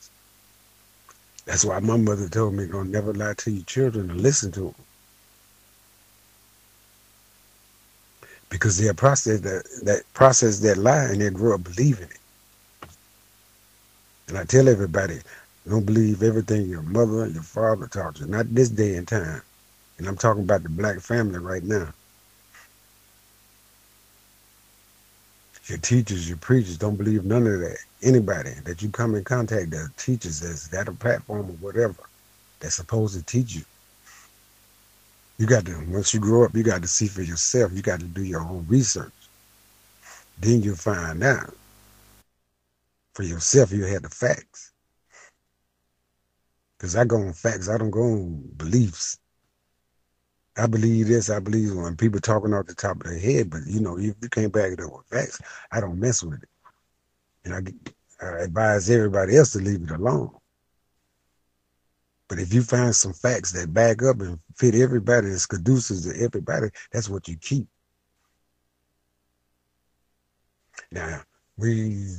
That's 1.45 1.65
why 1.65 1.79
my 1.79 1.97
mother 1.97 2.29
told 2.29 2.53
me, 2.53 2.67
don't 2.67 2.91
never 2.91 3.13
lie 3.13 3.33
to 3.33 3.51
your 3.51 3.65
children 3.65 4.09
and 4.09 4.21
listen 4.21 4.51
to 4.53 4.61
them. 4.61 4.75
Because 8.51 8.77
they'll 8.77 8.93
process 8.93 9.41
that, 9.41 9.63
that 9.85 10.03
process 10.13 10.59
that 10.59 10.77
lie 10.77 11.05
and 11.05 11.21
they 11.21 11.31
grow 11.31 11.55
up 11.55 11.63
believing 11.63 12.09
it. 12.09 12.19
And 14.29 14.37
I 14.37 14.45
tell 14.45 14.69
everybody, 14.69 15.19
don't 15.67 15.85
believe 15.85 16.23
everything 16.23 16.67
your 16.69 16.83
mother 16.83 17.27
your 17.27 17.43
father 17.43 17.87
taught 17.87 18.19
you. 18.19 18.27
Not 18.27 18.53
this 18.53 18.69
day 18.69 18.95
and 18.97 19.07
time. 19.07 19.41
And 19.99 20.07
I'm 20.07 20.17
talking 20.17 20.43
about 20.43 20.63
the 20.63 20.69
black 20.69 20.99
family 20.99 21.39
right 21.39 21.63
now. 21.63 21.93
Your 25.67 25.79
teachers, 25.79 26.27
your 26.27 26.37
preachers, 26.39 26.77
don't 26.77 26.97
believe 26.97 27.25
none 27.25 27.47
of 27.47 27.59
that. 27.61 27.77
Anybody 28.03 28.51
that 28.65 28.81
you 28.81 28.89
come 28.89 29.15
in 29.15 29.23
contact 29.23 29.71
that 29.71 29.91
teaches 29.97 30.41
that's 30.41 30.67
got 30.67 30.89
a 30.89 30.91
platform 30.91 31.49
or 31.49 31.53
whatever 31.61 32.03
that's 32.59 32.75
supposed 32.75 33.17
to 33.17 33.23
teach 33.25 33.55
you 33.55 33.63
you 35.41 35.47
got 35.47 35.65
to, 35.65 35.83
once 35.87 36.13
you 36.13 36.19
grow 36.19 36.45
up, 36.45 36.55
you 36.55 36.61
got 36.61 36.83
to 36.83 36.87
see 36.87 37.07
for 37.07 37.23
yourself. 37.23 37.71
You 37.73 37.81
got 37.81 37.99
to 37.99 38.05
do 38.05 38.23
your 38.23 38.41
own 38.41 38.63
research. 38.69 39.11
Then 40.39 40.61
you'll 40.61 40.75
find 40.75 41.23
out 41.23 41.55
for 43.15 43.23
yourself, 43.23 43.71
you 43.71 43.83
have 43.85 44.03
the 44.03 44.09
facts. 44.09 44.71
Because 46.77 46.95
I 46.95 47.05
go 47.05 47.17
on 47.17 47.33
facts, 47.33 47.69
I 47.69 47.79
don't 47.79 47.89
go 47.89 48.03
on 48.03 48.51
beliefs. 48.55 49.17
I 50.57 50.67
believe 50.67 51.07
this, 51.07 51.31
I 51.31 51.39
believe 51.39 51.73
when 51.73 51.97
people 51.97 52.19
talking 52.19 52.53
off 52.53 52.67
the 52.67 52.75
top 52.75 52.97
of 52.97 53.09
their 53.09 53.17
head, 53.17 53.49
but 53.49 53.61
you 53.65 53.79
know, 53.79 53.97
if 53.97 54.13
you 54.21 54.29
can't 54.29 54.53
back 54.53 54.73
it 54.73 54.79
up 54.79 54.91
with 54.91 55.07
facts, 55.07 55.41
I 55.71 55.81
don't 55.81 55.99
mess 55.99 56.21
with 56.21 56.43
it. 56.43 56.49
And 57.45 57.55
I, 57.55 58.23
I 58.23 58.43
advise 58.43 58.91
everybody 58.91 59.37
else 59.37 59.53
to 59.53 59.57
leave 59.57 59.81
it 59.81 59.89
alone. 59.89 60.35
But 62.31 62.39
if 62.39 62.53
you 62.53 62.63
find 62.63 62.95
some 62.95 63.11
facts 63.11 63.51
that 63.51 63.73
back 63.73 64.01
up 64.01 64.21
and 64.21 64.39
fit 64.55 64.73
everybody, 64.73 65.27
that's 65.27 65.45
conducive 65.45 66.03
to 66.03 66.17
everybody, 66.23 66.69
that's 66.89 67.09
what 67.09 67.27
you 67.27 67.35
keep. 67.35 67.67
Now, 70.93 71.23
we 71.57 72.15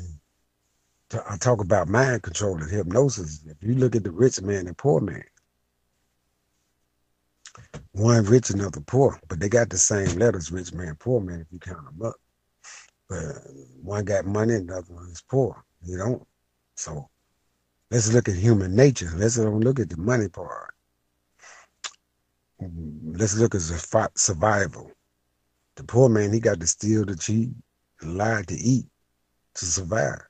I 1.26 1.38
talk 1.38 1.62
about 1.62 1.88
mind 1.88 2.24
control 2.24 2.60
and 2.60 2.70
hypnosis. 2.70 3.42
If 3.46 3.66
you 3.66 3.74
look 3.74 3.96
at 3.96 4.04
the 4.04 4.10
rich 4.10 4.42
man 4.42 4.66
and 4.66 4.76
poor 4.76 5.00
man, 5.00 5.24
one 7.92 8.24
rich, 8.24 8.50
and 8.50 8.60
another 8.60 8.82
poor, 8.82 9.18
but 9.28 9.40
they 9.40 9.48
got 9.48 9.70
the 9.70 9.78
same 9.78 10.18
letters, 10.18 10.52
rich 10.52 10.74
man, 10.74 10.94
poor 10.96 11.22
man, 11.22 11.40
if 11.40 11.46
you 11.50 11.58
count 11.58 11.86
them 11.86 12.06
up. 12.06 12.16
But 13.08 13.32
one 13.82 14.04
got 14.04 14.26
money, 14.26 14.56
another 14.56 14.92
one 14.92 15.08
is 15.08 15.22
poor. 15.22 15.64
You 15.82 15.96
don't. 15.96 16.26
So 16.76 17.08
let's 17.92 18.10
look 18.10 18.26
at 18.26 18.36
human 18.36 18.74
nature. 18.74 19.10
Let's 19.14 19.36
don't 19.36 19.60
look 19.60 19.78
at 19.78 19.90
the 19.90 19.98
money 19.98 20.28
part. 20.28 20.72
Let's 22.58 23.36
look 23.36 23.54
at 23.54 23.60
survival. 24.18 24.90
The 25.76 25.84
poor 25.84 26.08
man, 26.08 26.32
he 26.32 26.40
got 26.40 26.58
to 26.60 26.66
steal, 26.66 27.04
to 27.04 27.16
cheat, 27.16 27.50
to 28.00 28.06
lie, 28.08 28.44
to 28.46 28.54
eat, 28.54 28.86
to 29.54 29.66
survive. 29.66 30.22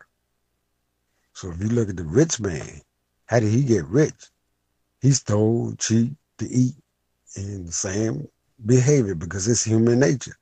So 1.35 1.53
if 1.53 1.61
you 1.61 1.69
look 1.69 1.89
at 1.89 1.97
the 1.97 2.05
rich 2.05 2.41
man, 2.41 2.81
how 3.27 3.39
did 3.39 3.53
he 3.53 3.63
get 3.63 3.87
rich? 3.87 4.31
He 5.01 5.13
stole, 5.13 5.75
cheat, 5.79 6.13
to 6.39 6.49
eat, 6.49 6.75
and 7.37 7.69
the 7.69 7.73
same 7.73 8.27
behavior 8.67 9.15
because 9.15 9.47
it's 9.47 9.65
human 9.65 10.01
nature. 10.01 10.37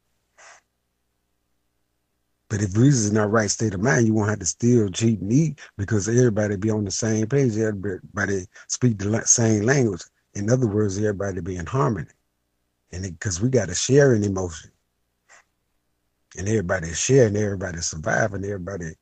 But 2.50 2.62
if 2.62 2.76
is 2.76 3.08
in 3.08 3.16
our 3.16 3.28
right 3.28 3.48
state 3.48 3.74
of 3.74 3.80
mind, 3.80 4.08
you 4.08 4.12
won't 4.12 4.28
have 4.28 4.40
to 4.40 4.44
steal, 4.44 4.88
cheat, 4.88 5.20
and 5.20 5.32
eat 5.32 5.60
because 5.78 6.08
everybody 6.08 6.56
be 6.56 6.68
on 6.68 6.84
the 6.84 6.90
same 6.90 7.28
page. 7.28 7.56
Everybody 7.56 8.46
speak 8.66 8.98
the 8.98 9.22
same 9.24 9.62
language. 9.62 10.02
In 10.34 10.50
other 10.50 10.66
words, 10.66 10.98
everybody 10.98 11.40
be 11.40 11.56
in 11.56 11.66
harmony. 11.66 12.10
And 12.90 13.04
because 13.04 13.40
we 13.40 13.50
got 13.50 13.68
to 13.68 13.74
share 13.74 14.14
an 14.14 14.24
emotion. 14.24 14.72
And 16.36 16.48
everybody 16.48 16.92
sharing, 16.92 17.36
everybody 17.36 17.78
surviving, 17.78 18.44
everybody 18.44 18.94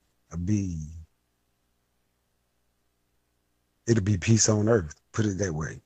be 0.45 0.79
it'll 3.87 4.05
be 4.05 4.19
peace 4.19 4.51
on 4.51 4.69
earth. 4.69 4.95
Put 5.13 5.25
it 5.25 5.39
that 5.39 5.55
way. 5.55 5.81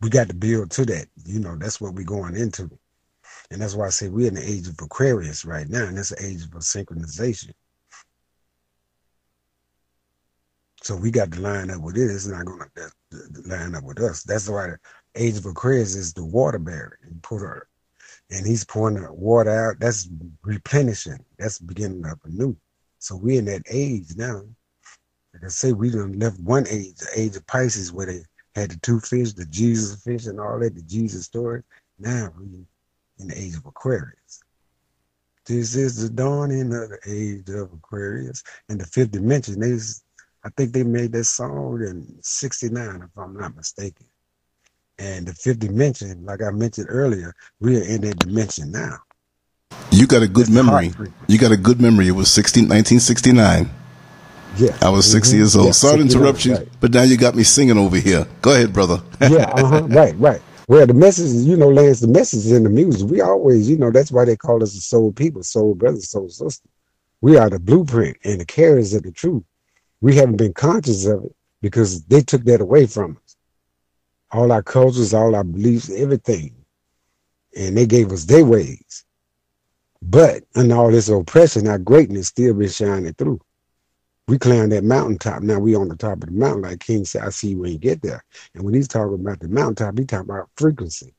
We 0.00 0.08
got 0.08 0.28
to 0.28 0.34
build 0.34 0.70
to 0.72 0.84
that. 0.86 1.06
You 1.24 1.40
know, 1.40 1.56
that's 1.56 1.80
what 1.80 1.94
we're 1.94 2.04
going 2.04 2.36
into. 2.36 2.70
And 3.50 3.60
that's 3.60 3.74
why 3.74 3.86
I 3.86 3.90
say 3.90 4.08
we're 4.08 4.28
in 4.28 4.34
the 4.34 4.48
age 4.48 4.68
of 4.68 4.76
Aquarius 4.80 5.44
right 5.44 5.68
now, 5.68 5.86
and 5.86 5.98
that's 5.98 6.10
the 6.10 6.24
age 6.24 6.44
of 6.44 6.50
synchronization. 6.50 7.52
So 10.82 10.96
we 10.96 11.10
got 11.10 11.32
to 11.32 11.40
line 11.40 11.70
up 11.70 11.82
with 11.82 11.96
it. 11.96 12.10
It's 12.10 12.26
not 12.26 12.46
going 12.46 12.60
to 12.76 12.90
line 13.44 13.74
up 13.74 13.84
with 13.84 14.00
us. 14.00 14.22
That's 14.22 14.48
why 14.48 14.68
the 14.68 14.78
age 15.16 15.36
of 15.36 15.46
Aquarius 15.46 15.94
is 15.94 16.12
the 16.12 16.24
water 16.24 16.58
bearer 16.58 16.98
put 17.22 17.40
her, 17.40 17.68
and 18.30 18.46
he's 18.46 18.64
pouring 18.64 19.02
the 19.02 19.12
water 19.12 19.50
out. 19.50 19.80
That's 19.80 20.08
replenishing. 20.42 21.22
That's 21.38 21.58
beginning 21.58 22.06
up 22.06 22.18
anew. 22.24 22.56
So 22.98 23.16
we're 23.16 23.40
in 23.40 23.46
that 23.46 23.62
age 23.68 24.16
now. 24.16 24.42
Like 25.34 25.44
I 25.44 25.48
say, 25.48 25.72
we 25.72 25.90
done 25.90 26.18
left 26.18 26.40
one 26.40 26.66
age, 26.68 26.96
the 26.96 27.08
age 27.14 27.36
of 27.36 27.46
Pisces, 27.46 27.92
where 27.92 28.06
they 28.06 28.20
had 28.54 28.70
the 28.70 28.78
two 28.80 29.00
fish, 29.00 29.32
the 29.32 29.46
Jesus 29.46 30.02
fish, 30.02 30.26
and 30.26 30.40
all 30.40 30.58
that, 30.58 30.74
the 30.74 30.82
Jesus 30.82 31.24
story. 31.24 31.62
Now 31.98 32.32
we 32.38 32.64
in 33.20 33.28
the 33.28 33.38
age 33.38 33.56
of 33.56 33.66
Aquarius. 33.66 34.42
This 35.46 35.74
is 35.74 36.02
the 36.02 36.10
dawning 36.10 36.72
of 36.74 36.90
the 36.90 36.98
age 37.06 37.48
of 37.48 37.72
Aquarius. 37.72 38.42
And 38.68 38.80
the 38.80 38.86
fifth 38.86 39.10
dimension, 39.10 39.60
they, 39.60 39.76
I 40.44 40.50
think 40.56 40.72
they 40.72 40.84
made 40.84 41.12
that 41.12 41.24
song 41.24 41.80
in 41.82 42.18
69, 42.22 43.02
if 43.02 43.18
I'm 43.18 43.36
not 43.36 43.56
mistaken. 43.56 44.06
And 44.98 45.26
the 45.26 45.32
fifth 45.32 45.60
dimension, 45.60 46.24
like 46.24 46.42
I 46.42 46.50
mentioned 46.50 46.86
earlier, 46.90 47.34
we 47.58 47.78
are 47.78 47.84
in 47.84 48.02
that 48.02 48.18
dimension 48.18 48.70
now. 48.70 48.98
You 49.90 50.06
got 50.06 50.22
a 50.22 50.28
good 50.28 50.46
That's 50.46 50.50
memory. 50.50 50.92
You 51.26 51.38
got 51.38 51.52
a 51.52 51.56
good 51.56 51.80
memory. 51.80 52.08
It 52.08 52.12
was 52.12 52.30
16, 52.30 52.64
1969. 52.64 53.70
Yeah. 54.56 54.76
I 54.82 54.90
was 54.90 55.10
6 55.10 55.28
mm-hmm. 55.28 55.36
years 55.36 55.56
old. 55.56 55.66
Yeah, 55.66 55.72
Sorry 55.72 55.96
to 55.96 56.02
interrupt 56.02 56.44
you, 56.44 56.54
right. 56.56 56.68
but 56.80 56.92
now 56.92 57.02
you 57.02 57.16
got 57.16 57.34
me 57.34 57.44
singing 57.44 57.78
over 57.78 57.96
here. 57.96 58.26
Go 58.42 58.52
ahead, 58.52 58.72
brother. 58.72 59.02
yeah, 59.20 59.50
uh-huh. 59.50 59.82
right, 59.88 60.14
right. 60.18 60.42
Well, 60.70 60.86
the 60.86 60.94
message, 60.94 61.32
you 61.48 61.56
know, 61.56 61.68
Lance, 61.68 61.98
the 61.98 62.06
message 62.06 62.46
is 62.46 62.52
in 62.52 62.62
the 62.62 62.70
music. 62.70 63.10
We 63.10 63.20
always, 63.20 63.68
you 63.68 63.76
know, 63.76 63.90
that's 63.90 64.12
why 64.12 64.24
they 64.24 64.36
call 64.36 64.62
us 64.62 64.72
the 64.72 64.80
soul 64.80 65.10
people, 65.10 65.42
soul 65.42 65.74
brothers, 65.74 66.08
soul 66.08 66.28
sisters. 66.28 66.62
We 67.20 67.36
are 67.36 67.50
the 67.50 67.58
blueprint 67.58 68.18
and 68.22 68.40
the 68.40 68.44
carriers 68.44 68.94
of 68.94 69.02
the 69.02 69.10
truth. 69.10 69.42
We 70.00 70.14
haven't 70.14 70.36
been 70.36 70.52
conscious 70.52 71.06
of 71.06 71.24
it 71.24 71.34
because 71.60 72.04
they 72.04 72.20
took 72.20 72.44
that 72.44 72.60
away 72.60 72.86
from 72.86 73.16
us. 73.16 73.36
All 74.30 74.52
our 74.52 74.62
cultures, 74.62 75.12
all 75.12 75.34
our 75.34 75.42
beliefs, 75.42 75.90
everything. 75.90 76.54
And 77.56 77.76
they 77.76 77.86
gave 77.86 78.12
us 78.12 78.26
their 78.26 78.44
ways. 78.44 79.04
But 80.00 80.44
in 80.54 80.70
all 80.70 80.92
this 80.92 81.08
oppression, 81.08 81.66
our 81.66 81.78
greatness 81.78 82.28
still 82.28 82.54
been 82.54 82.68
shining 82.68 83.14
through. 83.14 83.40
We 84.30 84.38
climbed 84.38 84.70
that 84.70 84.84
mountaintop. 84.84 85.42
Now 85.42 85.58
we 85.58 85.74
on 85.74 85.88
the 85.88 85.96
top 85.96 86.22
of 86.22 86.26
the 86.26 86.30
mountain, 86.30 86.62
like 86.62 86.78
King 86.78 87.04
said, 87.04 87.22
I 87.22 87.30
see 87.30 87.48
you 87.48 87.58
when 87.58 87.72
you 87.72 87.78
get 87.78 88.00
there. 88.00 88.24
And 88.54 88.62
when 88.62 88.74
he's 88.74 88.86
talking 88.86 89.14
about 89.14 89.40
the 89.40 89.48
mountaintop, 89.48 89.98
he 89.98 90.04
talking 90.04 90.30
about 90.30 90.48
frequency. 90.54 91.16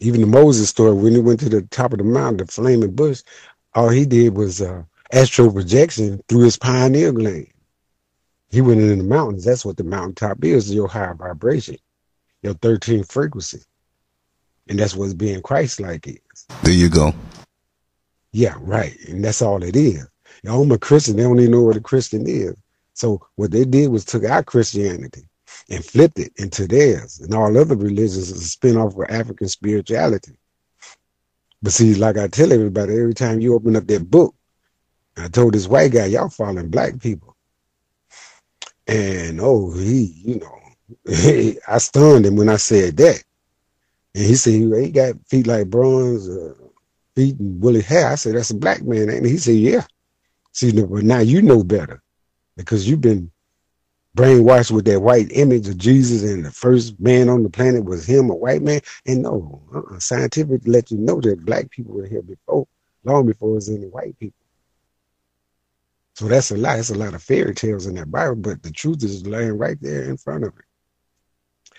Even 0.00 0.20
the 0.20 0.26
Moses 0.26 0.68
story, 0.68 0.92
when 0.92 1.14
he 1.14 1.20
went 1.20 1.40
to 1.40 1.48
the 1.48 1.62
top 1.62 1.92
of 1.92 1.98
the 1.98 2.04
mountain, 2.04 2.44
the 2.44 2.52
flaming 2.52 2.94
bush, 2.94 3.22
all 3.74 3.88
he 3.88 4.04
did 4.04 4.36
was 4.36 4.60
uh, 4.60 4.82
astral 5.10 5.50
projection 5.50 6.22
through 6.28 6.44
his 6.44 6.58
pineal 6.58 7.12
gland. 7.12 7.46
He 8.50 8.60
went 8.60 8.82
in 8.82 8.98
the 8.98 9.04
mountains. 9.04 9.46
That's 9.46 9.64
what 9.64 9.78
the 9.78 9.84
mountaintop 9.84 10.44
is, 10.44 10.74
your 10.74 10.88
high 10.88 11.14
vibration, 11.14 11.78
your 12.42 12.52
13th 12.52 13.10
frequency. 13.10 13.62
And 14.68 14.78
that's 14.78 14.94
what's 14.94 15.14
being 15.14 15.40
Christ-like 15.40 16.06
is. 16.06 16.46
There 16.64 16.74
you 16.74 16.90
go. 16.90 17.14
Yeah, 18.32 18.56
right. 18.60 18.94
And 19.08 19.24
that's 19.24 19.40
all 19.40 19.62
it 19.64 19.74
is. 19.74 20.06
I'm 20.46 20.70
a 20.70 20.78
Christian. 20.78 21.16
They 21.16 21.22
don't 21.22 21.38
even 21.38 21.52
know 21.52 21.62
what 21.62 21.76
a 21.76 21.80
Christian 21.80 22.26
is. 22.26 22.54
So 22.94 23.26
what 23.36 23.50
they 23.50 23.64
did 23.64 23.90
was 23.90 24.04
took 24.04 24.24
our 24.24 24.42
Christianity 24.42 25.22
and 25.68 25.84
flipped 25.84 26.18
it 26.18 26.32
into 26.36 26.66
theirs. 26.66 27.20
And 27.20 27.34
all 27.34 27.56
other 27.56 27.76
religions 27.76 28.16
is 28.16 28.32
a 28.32 28.44
spin-off 28.44 28.96
of 28.96 29.06
African 29.08 29.48
spirituality. 29.48 30.36
But 31.62 31.72
see, 31.72 31.94
like 31.94 32.16
I 32.16 32.28
tell 32.28 32.52
everybody, 32.52 32.94
every 32.98 33.14
time 33.14 33.40
you 33.40 33.54
open 33.54 33.76
up 33.76 33.86
that 33.86 34.10
book, 34.10 34.34
I 35.16 35.28
told 35.28 35.54
this 35.54 35.68
white 35.68 35.92
guy, 35.92 36.06
y'all 36.06 36.28
following 36.28 36.70
black 36.70 36.98
people. 37.00 37.36
And 38.86 39.40
oh, 39.40 39.72
he, 39.72 40.22
you 40.24 40.40
know, 40.40 40.58
I 41.68 41.78
stunned 41.78 42.26
him 42.26 42.36
when 42.36 42.48
I 42.48 42.56
said 42.56 42.96
that. 42.96 43.22
And 44.14 44.24
he 44.24 44.34
said 44.34 44.54
he 44.54 44.90
got 44.90 45.14
feet 45.28 45.46
like 45.46 45.70
bronze, 45.70 46.28
uh, 46.28 46.54
feet 47.14 47.38
and 47.38 47.62
woolly 47.62 47.82
hair. 47.82 48.08
I 48.08 48.16
said, 48.16 48.34
that's 48.34 48.50
a 48.50 48.56
black 48.56 48.82
man. 48.82 49.08
And 49.08 49.26
he 49.26 49.36
said, 49.36 49.54
yeah. 49.54 49.84
See, 50.52 50.72
but 50.72 51.04
now 51.04 51.20
you 51.20 51.42
know 51.42 51.62
better 51.62 52.02
because 52.56 52.88
you've 52.88 53.00
been 53.00 53.30
brainwashed 54.16 54.70
with 54.70 54.84
that 54.86 55.00
white 55.00 55.30
image 55.30 55.68
of 55.68 55.78
Jesus 55.78 56.22
and 56.22 56.44
the 56.44 56.50
first 56.50 56.98
man 56.98 57.28
on 57.28 57.42
the 57.42 57.50
planet 57.50 57.84
was 57.84 58.04
him, 58.06 58.30
a 58.30 58.34
white 58.34 58.62
man. 58.62 58.80
And 59.06 59.22
no, 59.22 59.62
uh-uh. 59.74 59.98
scientific 60.00 60.62
let 60.66 60.90
you 60.90 60.98
know 60.98 61.20
that 61.20 61.44
black 61.44 61.70
people 61.70 61.94
were 61.94 62.06
here 62.06 62.22
before, 62.22 62.66
long 63.04 63.26
before 63.26 63.52
was 63.52 63.68
any 63.68 63.86
white 63.86 64.18
people. 64.18 64.34
So 66.14 66.26
that's 66.26 66.50
a 66.50 66.56
lot. 66.56 66.76
That's 66.76 66.90
a 66.90 66.96
lot 66.96 67.14
of 67.14 67.22
fairy 67.22 67.54
tales 67.54 67.86
in 67.86 67.94
that 67.94 68.10
Bible, 68.10 68.36
but 68.36 68.62
the 68.62 68.72
truth 68.72 69.02
is 69.04 69.26
laying 69.26 69.56
right 69.56 69.78
there 69.80 70.02
in 70.02 70.16
front 70.16 70.44
of 70.44 70.52
it. 70.58 70.64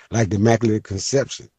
Like 0.09 0.29
the 0.29 0.37
Immaculate 0.37 0.83
Conception. 0.83 1.49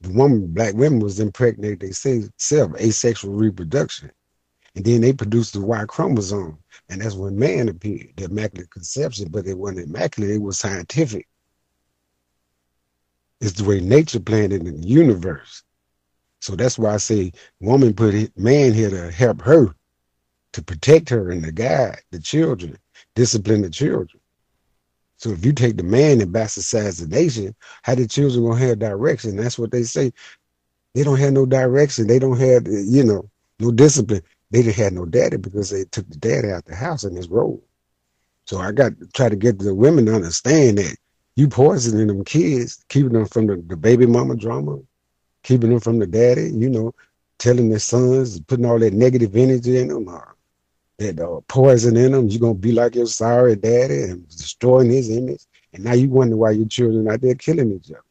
The 0.00 0.10
woman, 0.10 0.46
black 0.46 0.74
women 0.74 1.00
was 1.00 1.18
impregnated 1.18 1.80
they 1.80 1.90
say 1.90 2.22
self 2.36 2.72
asexual 2.80 3.34
reproduction. 3.34 4.12
And 4.78 4.86
then 4.86 5.00
they 5.00 5.12
produced 5.12 5.54
the 5.54 5.60
Y 5.60 5.84
chromosome. 5.88 6.56
And 6.88 7.00
that's 7.00 7.16
when 7.16 7.36
man 7.36 7.68
appeared, 7.68 8.12
the 8.14 8.26
immaculate 8.26 8.70
conception, 8.70 9.28
but 9.28 9.44
it 9.44 9.58
wasn't 9.58 9.88
immaculate, 9.88 10.30
it 10.30 10.40
was 10.40 10.56
scientific. 10.56 11.26
It's 13.40 13.54
the 13.54 13.64
way 13.64 13.80
nature 13.80 14.20
planned 14.20 14.52
it 14.52 14.64
in 14.64 14.80
the 14.80 14.86
universe. 14.86 15.64
So 16.40 16.54
that's 16.54 16.78
why 16.78 16.94
I 16.94 16.98
say 16.98 17.32
woman 17.58 17.92
put 17.92 18.14
man 18.38 18.72
here 18.72 18.88
to 18.88 19.10
help 19.10 19.42
her, 19.42 19.74
to 20.52 20.62
protect 20.62 21.08
her 21.08 21.32
and 21.32 21.42
to 21.42 21.50
guide 21.50 22.00
the 22.12 22.20
children, 22.20 22.78
discipline 23.16 23.62
the 23.62 23.70
children. 23.70 24.20
So 25.16 25.30
if 25.30 25.44
you 25.44 25.52
take 25.52 25.76
the 25.76 25.82
man 25.82 26.20
and 26.20 26.32
bastardized 26.32 27.00
the 27.00 27.08
nation, 27.08 27.56
how 27.82 27.96
the 27.96 28.06
children 28.06 28.44
gonna 28.44 28.64
have 28.64 28.78
direction? 28.78 29.34
That's 29.34 29.58
what 29.58 29.72
they 29.72 29.82
say. 29.82 30.12
They 30.94 31.02
don't 31.02 31.18
have 31.18 31.32
no 31.32 31.46
direction. 31.46 32.06
They 32.06 32.20
don't 32.20 32.38
have, 32.38 32.68
you 32.68 33.02
know, 33.02 33.28
no 33.58 33.72
discipline 33.72 34.22
they 34.50 34.62
didn't 34.62 34.76
have 34.76 34.92
no 34.92 35.04
daddy 35.04 35.36
because 35.36 35.70
they 35.70 35.84
took 35.84 36.08
the 36.08 36.16
daddy 36.16 36.50
out 36.50 36.64
the 36.64 36.74
house 36.74 37.04
in 37.04 37.14
his 37.14 37.28
role. 37.28 37.62
So 38.46 38.58
I 38.58 38.72
got 38.72 38.98
to 38.98 39.06
try 39.08 39.28
to 39.28 39.36
get 39.36 39.58
the 39.58 39.74
women 39.74 40.06
to 40.06 40.14
understand 40.14 40.78
that 40.78 40.96
you 41.36 41.48
poisoning 41.48 42.06
them 42.06 42.24
kids, 42.24 42.84
keeping 42.88 43.12
them 43.12 43.26
from 43.26 43.46
the, 43.46 43.62
the 43.66 43.76
baby 43.76 44.06
mama 44.06 44.36
drama, 44.36 44.78
keeping 45.42 45.70
them 45.70 45.80
from 45.80 45.98
the 45.98 46.06
daddy, 46.06 46.50
you 46.50 46.70
know, 46.70 46.94
telling 47.38 47.68
their 47.68 47.78
sons, 47.78 48.40
putting 48.40 48.64
all 48.64 48.78
that 48.78 48.94
negative 48.94 49.36
energy 49.36 49.78
in 49.78 49.88
them, 49.88 50.08
or 50.08 50.34
that 50.96 51.20
uh, 51.20 51.40
poison 51.46 51.96
in 51.96 52.12
them, 52.12 52.28
you're 52.28 52.40
going 52.40 52.54
to 52.54 52.60
be 52.60 52.72
like 52.72 52.94
your 52.94 53.06
sorry 53.06 53.54
daddy 53.54 54.02
and 54.02 54.28
destroying 54.28 54.90
his 54.90 55.10
image. 55.10 55.42
And 55.72 55.84
now 55.84 55.92
you 55.92 56.08
wonder 56.08 56.36
why 56.36 56.52
your 56.52 56.66
children 56.66 57.08
out 57.08 57.20
there 57.20 57.34
killing 57.34 57.72
each 57.72 57.90
other. 57.90 58.02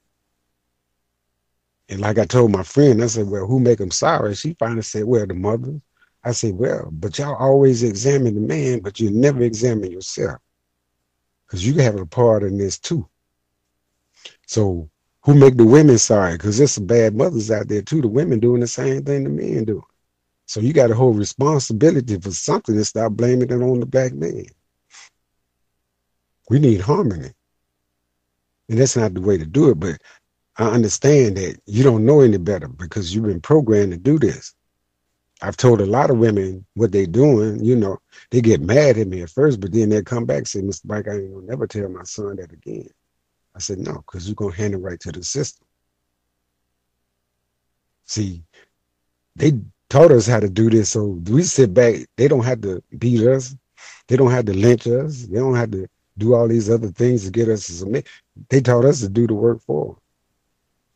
And 1.90 2.00
like 2.00 2.20
I 2.20 2.26
told 2.26 2.52
my 2.52 2.64
friend, 2.64 3.04
I 3.04 3.08
said, 3.08 3.28
well, 3.28 3.48
who 3.48 3.60
make 3.60 3.80
them 3.80 3.92
sorry? 3.92 4.36
She 4.36 4.54
finally 4.54 4.84
said, 4.84 5.06
well, 5.06 5.26
the 5.26 5.34
mothers. 5.34 5.82
I 6.28 6.32
say, 6.32 6.52
well, 6.52 6.90
but 6.92 7.18
y'all 7.18 7.36
always 7.36 7.84
examine 7.84 8.36
the 8.36 8.42
man, 8.42 8.82
but 8.82 9.00
you 9.00 9.10
never 9.10 9.44
examine 9.44 9.92
yourself. 9.92 10.40
Because 11.46 11.66
you 11.66 11.76
have 11.76 11.96
a 11.96 12.06
part 12.06 12.44
in 12.44 12.58
this 12.58 12.78
too. 12.78 13.08
So 14.46 14.90
who 15.22 15.36
make 15.36 15.56
the 15.56 15.66
women 15.66 15.98
sorry? 15.98 16.34
Because 16.34 16.58
there's 16.58 16.74
some 16.74 16.86
bad 16.86 17.16
mothers 17.16 17.50
out 17.50 17.70
there 17.70 17.82
too. 17.82 18.02
The 18.02 18.10
women 18.10 18.42
doing 18.42 18.60
the 18.60 18.68
same 18.68 19.06
thing 19.06 19.24
the 19.24 19.30
men 19.30 19.64
do. 19.64 19.82
So 20.48 20.60
you 20.60 20.74
got 20.74 20.92
a 20.92 20.96
whole 20.96 21.14
responsibility 21.14 22.20
for 22.20 22.32
something 22.32 22.76
and 22.76 22.86
stop 22.86 23.14
blaming 23.14 23.50
it 23.50 23.54
on 23.54 23.80
the 23.80 23.86
black 23.86 24.14
man. 24.14 24.48
We 26.50 26.60
need 26.60 26.82
harmony. 26.82 27.32
And 28.68 28.78
that's 28.78 28.98
not 28.98 29.14
the 29.14 29.22
way 29.22 29.38
to 29.38 29.46
do 29.46 29.70
it, 29.70 29.80
but 29.80 30.02
I 30.58 30.66
understand 30.66 31.38
that 31.38 31.62
you 31.66 31.84
don't 31.84 32.06
know 32.06 32.20
any 32.20 32.38
better 32.38 32.68
because 32.68 33.16
you've 33.16 33.26
been 33.28 33.40
programmed 33.40 33.94
to 33.94 33.98
do 33.98 34.20
this. 34.20 34.54
I've 35.42 35.58
told 35.58 35.82
a 35.82 35.86
lot 35.86 36.10
of 36.10 36.18
women 36.18 36.66
what 36.74 36.92
they're 36.92 37.06
doing, 37.06 37.64
you 37.64 37.76
know, 37.76 38.00
they 38.32 38.42
get 38.42 38.62
mad 38.62 38.98
at 38.98 39.08
me 39.08 39.22
at 39.22 39.30
first, 39.30 39.60
but 39.60 39.72
then 39.72 39.90
they 39.90 40.02
come 40.02 40.26
back 40.26 40.40
and 40.40 40.48
say, 40.48 40.62
Mr. 40.62 40.86
Mike, 40.86 41.08
I 41.08 41.14
ain't 41.14 41.34
gonna 41.34 41.46
never 41.46 41.68
tell 41.68 41.88
my 41.90 42.04
son 42.04 42.38
that 42.38 42.52
again. 42.52 42.90
I 43.56 43.60
said, 43.60 43.80
no, 43.80 43.94
because 43.94 44.28
you're 44.28 44.36
gonna 44.36 44.56
hand 44.56 44.74
it 44.74 44.78
right 44.78 45.00
to 45.02 45.12
the 45.12 45.24
system. 45.24 45.68
See, 48.06 48.44
they 49.36 49.54
taught 49.90 50.12
us 50.12 50.26
how 50.26 50.40
to 50.40 50.50
do 50.50 50.70
this, 50.70 50.90
so 50.90 51.06
we 51.30 51.44
sit 51.44 51.74
back, 51.74 51.96
they 52.16 52.28
don't 52.28 52.46
have 52.46 52.62
to 52.62 52.82
beat 52.98 53.26
us, 53.28 53.56
they 54.08 54.16
don't 54.16 54.32
have 54.32 54.46
to 54.46 54.54
lynch 54.54 54.88
us, 54.88 55.24
they 55.24 55.40
don't 55.40 55.56
have 55.56 55.72
to 55.72 55.88
do 56.18 56.34
all 56.34 56.48
these 56.48 56.70
other 56.70 56.88
things 56.88 57.26
to 57.26 57.32
get 57.32 57.48
us 57.48 57.68
to 57.68 57.74
submit. 57.74 58.08
They 58.50 58.62
taught 58.62 58.86
us 58.86 59.02
to 59.02 59.10
do 59.10 59.28
the 59.28 59.36
work 59.36 59.62
for 59.62 59.86
them. 59.86 59.96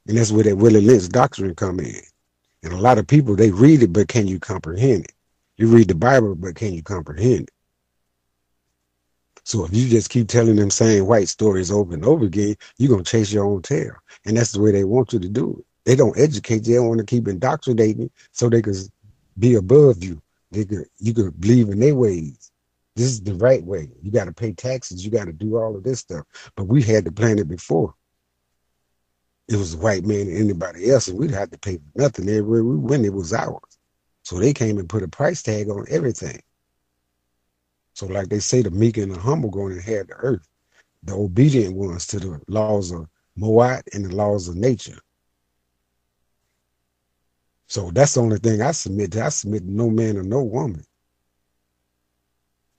And 0.07 0.17
that's 0.17 0.31
where 0.31 0.43
that 0.45 0.57
Willie 0.57 0.81
Lynch 0.81 1.09
doctrine 1.09 1.53
come 1.53 1.79
in. 1.79 2.01
And 2.63 2.73
a 2.73 2.77
lot 2.77 2.97
of 2.97 3.07
people, 3.07 3.35
they 3.35 3.51
read 3.51 3.81
it, 3.81 3.91
but 3.91 4.07
can 4.07 4.27
you 4.27 4.39
comprehend 4.39 5.05
it? 5.05 5.13
You 5.57 5.67
read 5.67 5.87
the 5.87 5.95
Bible, 5.95 6.35
but 6.35 6.55
can 6.55 6.73
you 6.73 6.83
comprehend 6.83 7.41
it? 7.41 7.51
So 9.43 9.65
if 9.65 9.73
you 9.73 9.89
just 9.89 10.09
keep 10.09 10.27
telling 10.27 10.55
them 10.55 10.69
same 10.69 11.07
white 11.07 11.27
stories 11.27 11.71
over 11.71 11.93
and 11.93 12.05
over 12.05 12.25
again, 12.25 12.55
you're 12.77 12.89
going 12.89 13.03
to 13.03 13.09
chase 13.09 13.31
your 13.31 13.45
own 13.45 13.61
tail. 13.63 13.93
And 14.25 14.37
that's 14.37 14.51
the 14.51 14.61
way 14.61 14.71
they 14.71 14.83
want 14.83 15.13
you 15.13 15.19
to 15.19 15.29
do 15.29 15.57
it. 15.57 15.65
They 15.85 15.95
don't 15.95 16.17
educate 16.17 16.67
you. 16.67 16.75
They 16.75 16.79
want 16.79 16.99
to 16.99 17.05
keep 17.05 17.27
indoctrinating 17.27 18.11
so 18.31 18.49
they 18.49 18.61
can 18.61 18.75
be 19.39 19.55
above 19.55 20.03
you. 20.03 20.21
They 20.51 20.65
could, 20.65 20.85
you 20.99 21.13
could 21.13 21.41
believe 21.41 21.69
in 21.69 21.79
their 21.79 21.95
ways. 21.95 22.51
This 22.95 23.07
is 23.07 23.21
the 23.21 23.33
right 23.35 23.63
way. 23.63 23.89
You 24.03 24.11
got 24.11 24.25
to 24.25 24.33
pay 24.33 24.53
taxes. 24.53 25.03
You 25.03 25.09
got 25.09 25.25
to 25.25 25.33
do 25.33 25.57
all 25.57 25.75
of 25.75 25.83
this 25.83 25.99
stuff. 25.99 26.25
But 26.55 26.65
we 26.65 26.83
had 26.83 27.05
to 27.05 27.11
plan 27.11 27.39
it 27.39 27.47
before 27.47 27.95
it 29.51 29.57
was 29.57 29.73
a 29.73 29.77
white 29.77 30.05
man 30.05 30.21
and 30.21 30.37
anybody 30.37 30.89
else, 30.89 31.09
and 31.09 31.19
we'd 31.19 31.31
have 31.31 31.51
to 31.51 31.57
pay 31.57 31.77
nothing 31.95 32.29
everywhere 32.29 32.63
we 32.63 32.77
went. 32.77 33.05
It 33.05 33.13
was 33.13 33.33
ours. 33.33 33.77
So 34.23 34.39
they 34.39 34.53
came 34.53 34.77
and 34.77 34.87
put 34.87 35.03
a 35.03 35.09
price 35.09 35.43
tag 35.43 35.69
on 35.69 35.85
everything. 35.89 36.39
So, 37.93 38.05
like 38.05 38.29
they 38.29 38.39
say, 38.39 38.61
the 38.61 38.71
meek 38.71 38.95
and 38.95 39.13
the 39.13 39.19
humble 39.19 39.49
going 39.49 39.73
to 39.73 39.77
inherit 39.77 40.07
the 40.07 40.13
earth, 40.13 40.47
the 41.03 41.13
obedient 41.13 41.75
ones 41.75 42.07
to 42.07 42.19
the 42.19 42.41
laws 42.47 42.91
of 42.91 43.07
Ma'at 43.37 43.83
and 43.93 44.05
the 44.05 44.15
laws 44.15 44.47
of 44.47 44.55
nature. 44.55 44.99
So 47.67 47.91
that's 47.91 48.13
the 48.13 48.21
only 48.21 48.37
thing 48.37 48.61
I 48.61 48.71
submit 48.71 49.11
to. 49.13 49.25
I 49.25 49.29
submit 49.29 49.63
to 49.63 49.71
no 49.71 49.89
man 49.89 50.17
or 50.17 50.23
no 50.23 50.43
woman. 50.43 50.85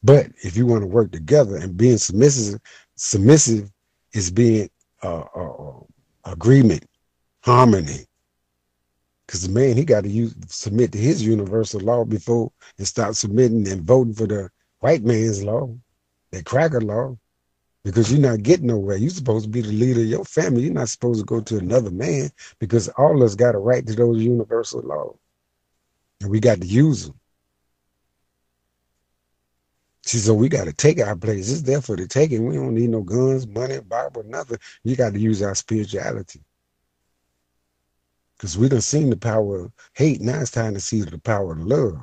But 0.03 0.29
if 0.43 0.57
you 0.57 0.67
want 0.67 0.83
to 0.83 0.87
work 0.87 1.13
together 1.13 1.57
and 1.57 1.77
being 1.77 1.99
submissive, 1.99 2.61
submissive 2.95 3.71
is 4.15 4.31
being 4.31 4.71
uh, 5.03 5.25
uh, 5.37 5.51
uh 5.51 5.81
agreement, 6.25 6.85
harmony. 7.41 8.07
Because 9.27 9.47
the 9.47 9.53
man, 9.53 9.77
he 9.77 9.85
got 9.85 10.03
to 10.05 10.11
use, 10.11 10.35
submit 10.47 10.93
to 10.93 10.99
his 10.99 11.25
universal 11.25 11.81
law 11.81 12.05
before 12.05 12.53
and 12.79 12.87
start 12.87 13.17
submitting 13.17 13.67
and 13.69 13.83
voting 13.83 14.15
for 14.15 14.27
the 14.27 14.51
white 14.81 15.03
man's 15.03 15.43
law, 15.43 15.75
that 16.31 16.45
cracker 16.45 16.81
law. 16.81 17.17
Because 17.85 18.13
you're 18.13 18.21
not 18.21 18.45
getting 18.45 18.69
nowhere. 18.69 18.97
You're 18.97 19.11
supposed 19.11 19.45
to 19.45 19.51
be 19.51 19.61
the 19.61 19.73
leader 19.73 20.03
of 20.03 20.07
your 20.07 20.25
family. 20.25 20.63
You're 20.63 20.73
not 20.73 20.89
supposed 20.89 21.19
to 21.19 21.27
go 21.27 21.41
to 21.41 21.59
another 21.59 21.91
man 21.91 22.31
because 22.61 22.89
all 22.91 23.17
of 23.17 23.23
us 23.23 23.35
got 23.35 23.57
a 23.57 23.59
right 23.59 23.85
to 23.85 23.95
those 23.95 24.23
universal 24.23 24.83
laws. 24.83 25.17
And 26.21 26.31
we 26.31 26.39
got 26.39 26.61
to 26.61 26.67
use 26.67 27.07
them. 27.07 27.19
She 30.05 30.19
said, 30.19 30.35
we 30.35 30.49
got 30.49 30.65
to 30.65 30.73
take 30.73 31.01
our 31.01 31.17
place. 31.17 31.51
It's 31.51 31.63
there 31.63 31.81
for 31.81 31.97
the 31.97 32.09
taking. 32.09 32.47
We 32.47 32.57
don't 32.57 32.75
need 32.75 32.91
no 32.91 33.03
guns, 33.03 33.47
money, 33.47 33.81
Bible, 33.81 34.25
nothing. 34.25 34.59
You 34.83 34.97
got 34.97 35.13
to 35.13 35.19
use 35.21 35.43
our 35.43 35.55
spirituality. 35.55 36.41
Because 38.37 38.59
we 38.59 38.69
done 38.69 38.81
seen 38.81 39.11
the 39.11 39.17
power 39.17 39.67
of 39.67 39.73
hate. 39.95 40.21
Now 40.21 40.41
it's 40.41 40.51
time 40.51 40.75
to 40.75 40.81
see 40.81 41.03
the 41.03 41.19
power 41.19 41.53
of 41.53 41.61
love. 41.61 42.01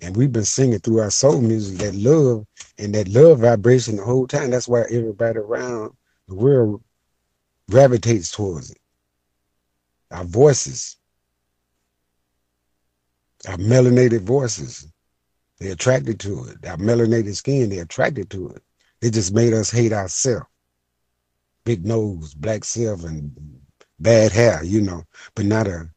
And 0.00 0.16
we've 0.16 0.32
been 0.32 0.44
singing 0.44 0.78
through 0.78 1.00
our 1.00 1.10
soul 1.10 1.40
music 1.40 1.78
that 1.78 1.94
love 1.94 2.46
and 2.78 2.94
that 2.94 3.08
love 3.08 3.40
vibration 3.40 3.96
the 3.96 4.04
whole 4.04 4.26
time. 4.26 4.50
That's 4.50 4.68
why 4.68 4.82
everybody 4.90 5.38
around 5.38 5.92
the 6.28 6.34
world 6.34 6.82
gravitates 7.70 8.30
towards 8.30 8.70
it. 8.70 8.78
Our 10.10 10.24
voices, 10.24 10.96
our 13.48 13.56
melanated 13.56 14.22
voices. 14.22 14.86
They're 15.58 15.72
attracted 15.72 16.20
to 16.20 16.44
it. 16.44 16.66
Our 16.66 16.76
melanated 16.76 17.34
skin, 17.34 17.70
they're 17.70 17.82
attracted 17.82 18.30
to 18.30 18.50
it. 18.50 18.62
It 19.00 19.12
just 19.12 19.34
made 19.34 19.52
us 19.52 19.70
hate 19.70 19.92
ourselves. 19.92 20.46
Big 21.64 21.84
nose, 21.84 22.34
black 22.34 22.64
self, 22.64 23.04
and 23.04 23.32
bad 23.98 24.32
hair, 24.32 24.62
you 24.62 24.80
know. 24.80 25.04
But 25.34 25.46
not 25.46 25.66
a 25.66 25.90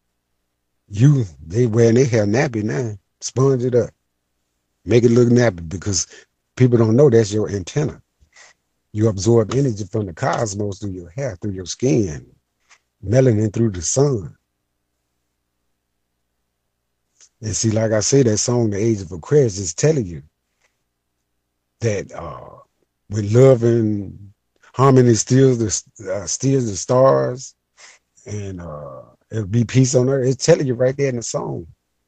you. 0.87 1.25
They 1.45 1.67
wearing 1.67 1.95
their 1.95 2.05
hair 2.05 2.25
nappy 2.25 2.63
now. 2.63 2.97
Sponge 3.21 3.63
it 3.63 3.75
up. 3.75 3.91
Make 4.85 5.03
it 5.03 5.11
look 5.11 5.29
nappy 5.29 5.67
because 5.67 6.07
people 6.55 6.77
don't 6.77 6.95
know 6.95 7.09
that's 7.09 7.33
your 7.33 7.49
antenna. 7.49 8.01
You 8.91 9.07
absorb 9.07 9.53
energy 9.53 9.85
from 9.85 10.07
the 10.07 10.13
cosmos 10.13 10.79
through 10.79 10.91
your 10.91 11.09
hair, 11.11 11.35
through 11.35 11.51
your 11.51 11.67
skin, 11.67 12.25
melanin 13.05 13.53
through 13.53 13.71
the 13.71 13.81
sun. 13.81 14.35
And 17.41 17.55
see, 17.55 17.71
like 17.71 17.91
I 17.91 18.01
say, 18.01 18.23
that 18.23 18.37
song, 18.37 18.69
The 18.69 18.77
Age 18.77 19.01
of 19.01 19.11
Aquarius, 19.11 19.57
is 19.57 19.73
telling 19.73 20.05
you 20.05 20.23
that 21.79 22.11
uh, 22.11 22.49
when 23.07 23.31
love 23.31 23.63
and 23.63 24.33
harmony 24.73 25.13
steals 25.15 25.57
the 25.57 26.13
uh, 26.13 26.25
steals 26.25 26.69
the 26.69 26.75
stars, 26.75 27.55
and 28.25 28.61
uh, 28.61 29.01
it'll 29.31 29.47
be 29.47 29.63
peace 29.63 29.95
on 29.95 30.09
earth. 30.09 30.27
It's 30.27 30.45
telling 30.45 30.67
you 30.67 30.73
right 30.73 30.95
there 30.95 31.09
in 31.09 31.15
the 31.15 31.23
song. 31.23 31.67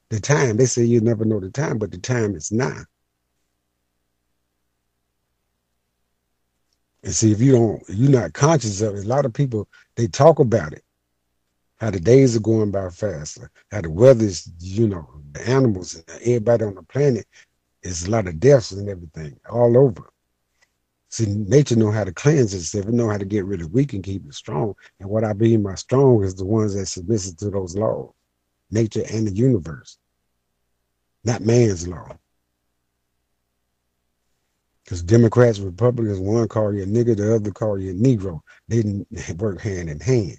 The 0.09 0.19
time 0.19 0.57
they 0.57 0.65
say 0.65 0.83
you 0.83 0.99
never 0.99 1.23
know 1.23 1.39
the 1.39 1.49
time, 1.49 1.77
but 1.77 1.91
the 1.91 1.97
time 1.97 2.35
is 2.35 2.51
now. 2.51 2.83
And 7.03 7.13
see, 7.13 7.31
if 7.31 7.41
you 7.41 7.53
don't, 7.53 7.83
you're 7.87 8.11
not 8.11 8.33
conscious 8.33 8.81
of 8.81 8.95
it. 8.95 9.05
A 9.05 9.07
lot 9.07 9.25
of 9.25 9.33
people 9.33 9.67
they 9.95 10.07
talk 10.07 10.39
about 10.39 10.73
it, 10.73 10.83
how 11.81 11.89
the 11.89 11.99
days 11.99 12.35
are 12.35 12.41
going 12.41 12.69
by 12.69 12.87
faster, 12.91 13.49
how 13.71 13.81
the 13.81 13.89
weather's, 13.89 14.47
you 14.59 14.87
know, 14.87 15.09
the 15.31 15.49
animals 15.49 15.95
and 15.95 16.05
everybody 16.21 16.63
on 16.63 16.75
the 16.75 16.83
planet 16.83 17.25
is 17.81 18.05
a 18.05 18.11
lot 18.11 18.27
of 18.27 18.39
deaths 18.39 18.71
and 18.71 18.87
everything 18.87 19.35
all 19.49 19.75
over. 19.75 20.13
See, 21.09 21.25
nature 21.25 21.75
know 21.75 21.89
how 21.89 22.03
to 22.03 22.13
cleanse 22.13 22.53
itself. 22.53 22.85
It 22.85 22.93
know 22.93 23.09
how 23.09 23.17
to 23.17 23.25
get 23.25 23.45
rid 23.45 23.61
of 23.61 23.71
weak 23.71 23.93
and 23.93 24.03
keep 24.03 24.23
it 24.27 24.35
strong. 24.35 24.75
And 24.99 25.09
what 25.09 25.23
I 25.23 25.33
mean 25.33 25.63
by 25.63 25.73
strong 25.73 26.23
is 26.23 26.35
the 26.35 26.45
ones 26.45 26.75
that 26.75 26.85
submit 26.85 27.21
to 27.39 27.49
those 27.49 27.75
laws, 27.75 28.13
nature 28.69 29.03
and 29.11 29.25
the 29.25 29.31
universe, 29.31 29.97
not 31.23 31.41
man's 31.41 31.87
law. 31.87 32.15
Because 34.83 35.01
Democrats, 35.01 35.57
Republicans, 35.57 36.19
one 36.19 36.47
call 36.47 36.75
you 36.75 36.83
a 36.83 36.85
nigger, 36.85 37.17
the 37.17 37.33
other 37.33 37.49
call 37.49 37.79
you 37.79 37.89
a 37.89 37.93
Negro. 37.95 38.39
They 38.67 38.83
didn't 38.83 39.07
work 39.39 39.59
hand 39.61 39.89
in 39.89 39.99
hand. 39.99 40.37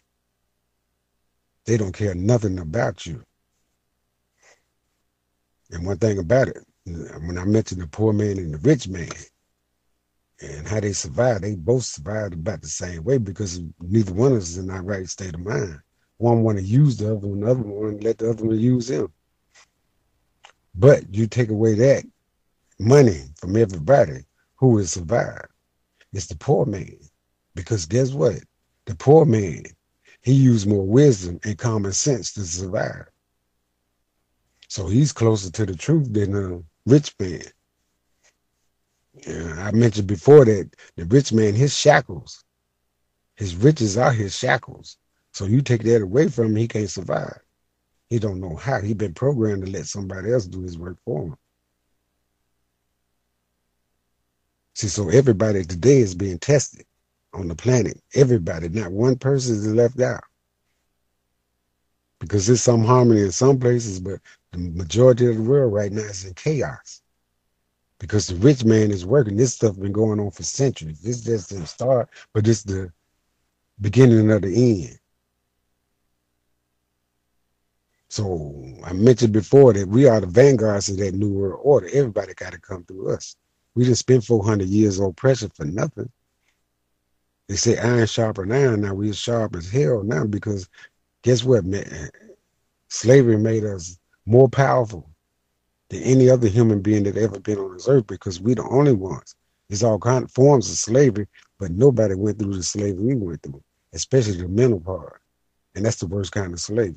They 1.67 1.77
don't 1.77 1.93
care 1.95 2.15
nothing 2.15 2.59
about 2.59 3.07
you. 3.07 3.23
And 5.71 5.87
one 5.87 5.99
thing 5.99 6.19
about 6.19 6.49
it, 6.49 6.59
when 6.85 7.39
I 7.39 7.45
mentioned 7.45 7.81
the 7.81 7.87
poor 7.87 8.13
man 8.13 8.39
and 8.39 8.55
the 8.55 8.59
rich 8.59 8.89
man 8.89 9.09
and 10.41 10.67
how 10.67 10.81
they 10.81 10.93
survived, 10.93 11.45
they 11.45 11.55
both 11.55 11.85
survived 11.85 12.35
about 12.35 12.61
the 12.63 12.69
same 12.69 13.05
way 13.05 13.19
because 13.19 13.61
neither 13.81 14.13
one 14.13 14.33
of 14.33 14.39
us 14.39 14.51
is 14.51 14.59
in 14.59 14.71
our 14.71 14.83
right 14.83 15.09
state 15.09 15.35
of 15.35 15.41
mind. 15.41 15.81
One 16.19 16.43
want 16.43 16.59
to 16.59 16.65
use 16.65 16.97
the 16.97 17.17
other 17.17 17.27
one, 17.27 17.41
the 17.41 17.51
other 17.51 17.63
one 17.63 18.01
let 18.01 18.19
the 18.19 18.31
other 18.31 18.45
one 18.45 18.59
use 18.59 18.91
him. 18.91 19.13
But 20.75 21.15
you 21.15 21.27
take 21.27 21.51
away 21.51 21.75
that 21.75 22.05
money 22.79 23.23
from 23.37 23.57
everybody 23.57 24.25
who 24.57 24.69
will 24.69 24.87
survive. 24.87 25.47
It's 26.13 26.27
the 26.27 26.37
poor 26.37 26.67
man. 26.67 26.99
Because 27.55 27.87
guess 27.87 28.13
what? 28.13 28.43
The 28.87 28.95
poor 28.97 29.25
man 29.25 29.65
he 30.23 30.33
used 30.33 30.69
more 30.69 30.87
wisdom 30.87 31.41
and 31.45 31.59
common 31.59 31.93
sense 31.93 32.33
to 32.35 32.45
survive. 32.45 33.07
So 34.69 34.87
he's 34.87 35.13
closer 35.13 35.51
to 35.51 35.67
the 35.67 35.77
truth 35.77 36.13
than 36.13 36.35
a 36.35 36.63
rich 36.87 37.15
man. 37.19 37.43
Yeah, 39.27 39.55
I 39.59 39.73
mentioned 39.73 40.07
before 40.07 40.45
that 40.45 40.71
the 40.97 41.05
rich 41.07 41.33
man, 41.33 41.55
his 41.55 41.77
shackles, 41.77 42.45
his 43.37 43.55
riches 43.57 43.99
are 43.99 44.13
his 44.13 44.37
shackles. 44.37 44.97
So 45.33 45.45
you 45.45 45.61
take 45.61 45.83
that 45.83 46.03
away 46.03 46.29
from 46.29 46.47
him, 46.47 46.57
he 46.57 46.69
can't 46.69 46.89
survive. 46.89 47.41
He 48.09 48.19
don't 48.19 48.41
know 48.41 48.57
how. 48.57 48.81
He 48.81 48.95
been 48.95 49.15
programmed 49.15 49.67
to 49.67 49.71
let 49.71 49.87
somebody 49.87 50.33
else 50.33 50.47
do 50.47 50.63
his 50.63 50.79
work 50.79 50.99
for 51.05 51.25
him. 51.25 51.37
See, 54.75 54.89
so 54.89 55.09
everybody 55.09 55.65
today 55.65 55.99
is 55.99 56.15
being 56.15 56.39
tested 56.39 56.87
on 57.33 57.49
the 57.49 57.55
planet. 57.55 58.01
Everybody, 58.15 58.69
not 58.69 58.93
one 58.93 59.17
person 59.17 59.57
is 59.57 59.67
left 59.67 60.01
out. 60.01 60.25
Because 62.19 62.47
there's 62.47 62.63
some 62.63 62.85
harmony 62.85 63.23
in 63.23 63.33
some 63.33 63.59
places, 63.59 63.99
but 63.99 64.21
the 64.53 64.59
majority 64.59 65.27
of 65.27 65.37
the 65.37 65.43
world 65.43 65.73
right 65.73 65.91
now 65.91 66.03
is 66.03 66.25
in 66.25 66.35
chaos. 66.35 67.03
Because 67.99 68.27
the 68.27 68.37
rich 68.37 68.65
man 68.65 68.91
is 68.91 69.07
working. 69.07 69.37
This 69.37 69.55
stuff 69.55 69.79
been 69.79 69.93
going 69.93 70.21
on 70.21 70.31
for 70.31 70.43
centuries. 70.43 71.01
This 71.01 71.23
just 71.23 71.51
didn't 71.51 71.67
start, 71.67 72.09
but 72.33 72.47
it's 72.47 72.63
the 72.63 72.93
beginning 73.81 74.31
of 74.31 74.43
the 74.43 74.85
end. 74.85 74.99
So 78.09 78.55
I 78.85 78.93
mentioned 78.93 79.33
before 79.33 79.73
that 79.73 79.89
we 79.89 80.07
are 80.07 80.21
the 80.21 80.27
vanguards 80.27 80.91
of 80.91 80.99
that 80.99 81.15
new 81.15 81.33
world 81.33 81.61
order. 81.63 81.89
Everybody 81.93 82.35
got 82.35 82.53
to 82.53 82.61
come 82.61 82.85
through 82.85 83.15
us. 83.15 83.37
We 83.75 83.85
didn't 83.85 83.97
spend 83.97 84.25
400 84.25 84.69
years 84.69 85.01
of 85.01 85.07
oppression 85.07 85.51
for 85.55 85.65
nothing. 85.65 86.11
They 87.53 87.57
say 87.57 87.77
iron 87.77 88.07
sharper 88.07 88.51
iron. 88.51 88.81
Now 88.81 88.95
we're 88.95 89.13
sharp 89.13 89.57
as 89.57 89.71
hell 89.71 90.03
now 90.03 90.25
because 90.25 90.71
guess 91.21 91.45
what, 91.45 91.67
man? 91.67 92.09
Slavery 92.89 93.37
made 93.37 93.63
us 93.63 93.99
more 94.25 94.49
powerful 94.49 95.11
than 95.91 96.03
any 96.03 96.31
other 96.31 96.49
human 96.49 96.81
being 96.81 97.03
that 97.03 97.19
ever 97.19 97.39
been 97.39 97.59
on 97.59 97.75
this 97.75 97.89
earth 97.89 98.07
because 98.07 98.41
we 98.41 98.55
the 98.55 98.63
only 98.63 98.95
ones. 98.95 99.35
There's 99.69 99.83
all 99.83 99.99
kind 99.99 100.25
of 100.25 100.31
forms 100.31 100.71
of 100.71 100.79
slavery, 100.79 101.29
but 101.59 101.73
nobody 101.73 102.15
went 102.15 102.39
through 102.39 102.55
the 102.55 102.63
slavery 102.63 103.05
we 103.05 103.17
went 103.17 103.43
through, 103.43 103.63
especially 103.93 104.39
the 104.39 104.49
mental 104.49 104.81
part. 104.81 105.21
And 105.75 105.85
that's 105.85 105.99
the 105.99 106.07
worst 106.07 106.33
kind 106.33 106.55
of 106.55 106.59
slavery 106.59 106.97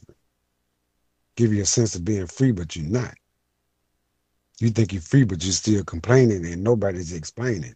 give 1.36 1.52
you 1.52 1.63
a 1.63 1.65
sense 1.65 1.96
of 1.96 2.06
being 2.06 2.28
free, 2.28 2.54
but 2.54 2.78
you're 2.78 2.86
not. 2.86 3.13
You 4.62 4.70
think 4.70 4.94
you're 4.94 5.02
free, 5.02 5.26
but 5.26 5.44
you're 5.44 5.52
still 5.52 5.84
complaining 5.84 6.46
and 6.46 6.63
nobody's 6.63 7.12
explaining. 7.12 7.76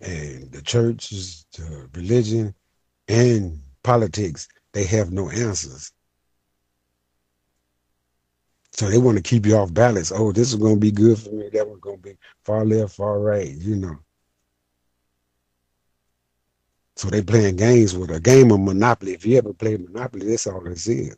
And 0.00 0.50
the 0.52 0.62
churches, 0.62 1.46
the 1.52 1.88
religion, 1.94 2.54
and 3.08 3.60
politics, 3.82 4.48
they 4.72 4.84
have 4.84 5.12
no 5.12 5.28
answers. 5.30 5.92
So 8.72 8.88
they 8.88 8.98
want 8.98 9.16
to 9.16 9.22
keep 9.22 9.44
you 9.44 9.56
off 9.56 9.74
balance. 9.74 10.12
Oh, 10.12 10.30
this 10.30 10.50
is 10.50 10.54
going 10.56 10.74
to 10.74 10.80
be 10.80 10.92
good 10.92 11.18
for 11.18 11.30
me. 11.30 11.48
That 11.52 11.66
one's 11.66 11.80
going 11.80 11.96
to 11.96 12.02
be 12.02 12.16
far 12.44 12.64
left, 12.64 12.94
far 12.94 13.18
right, 13.18 13.50
you 13.50 13.74
know. 13.74 13.96
So 16.94 17.08
they 17.08 17.22
playing 17.22 17.56
games 17.56 17.96
with 17.96 18.10
a 18.10 18.20
game 18.20 18.50
of 18.52 18.60
Monopoly. 18.60 19.14
If 19.14 19.24
you 19.26 19.38
ever 19.38 19.52
played 19.52 19.88
Monopoly, 19.88 20.28
that's 20.28 20.46
all 20.46 20.60
this 20.60 20.86
is. 20.86 21.16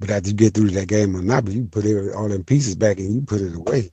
But 0.00 0.10
after 0.10 0.28
you 0.28 0.34
get 0.34 0.54
through 0.54 0.70
that 0.70 0.88
game 0.88 1.14
of 1.14 1.24
Monopoly, 1.24 1.56
you 1.56 1.64
put 1.66 1.84
it, 1.84 2.14
all 2.14 2.28
them 2.28 2.44
pieces 2.44 2.74
back 2.74 2.98
and 2.98 3.14
you 3.14 3.20
put 3.22 3.40
it 3.40 3.54
away. 3.54 3.90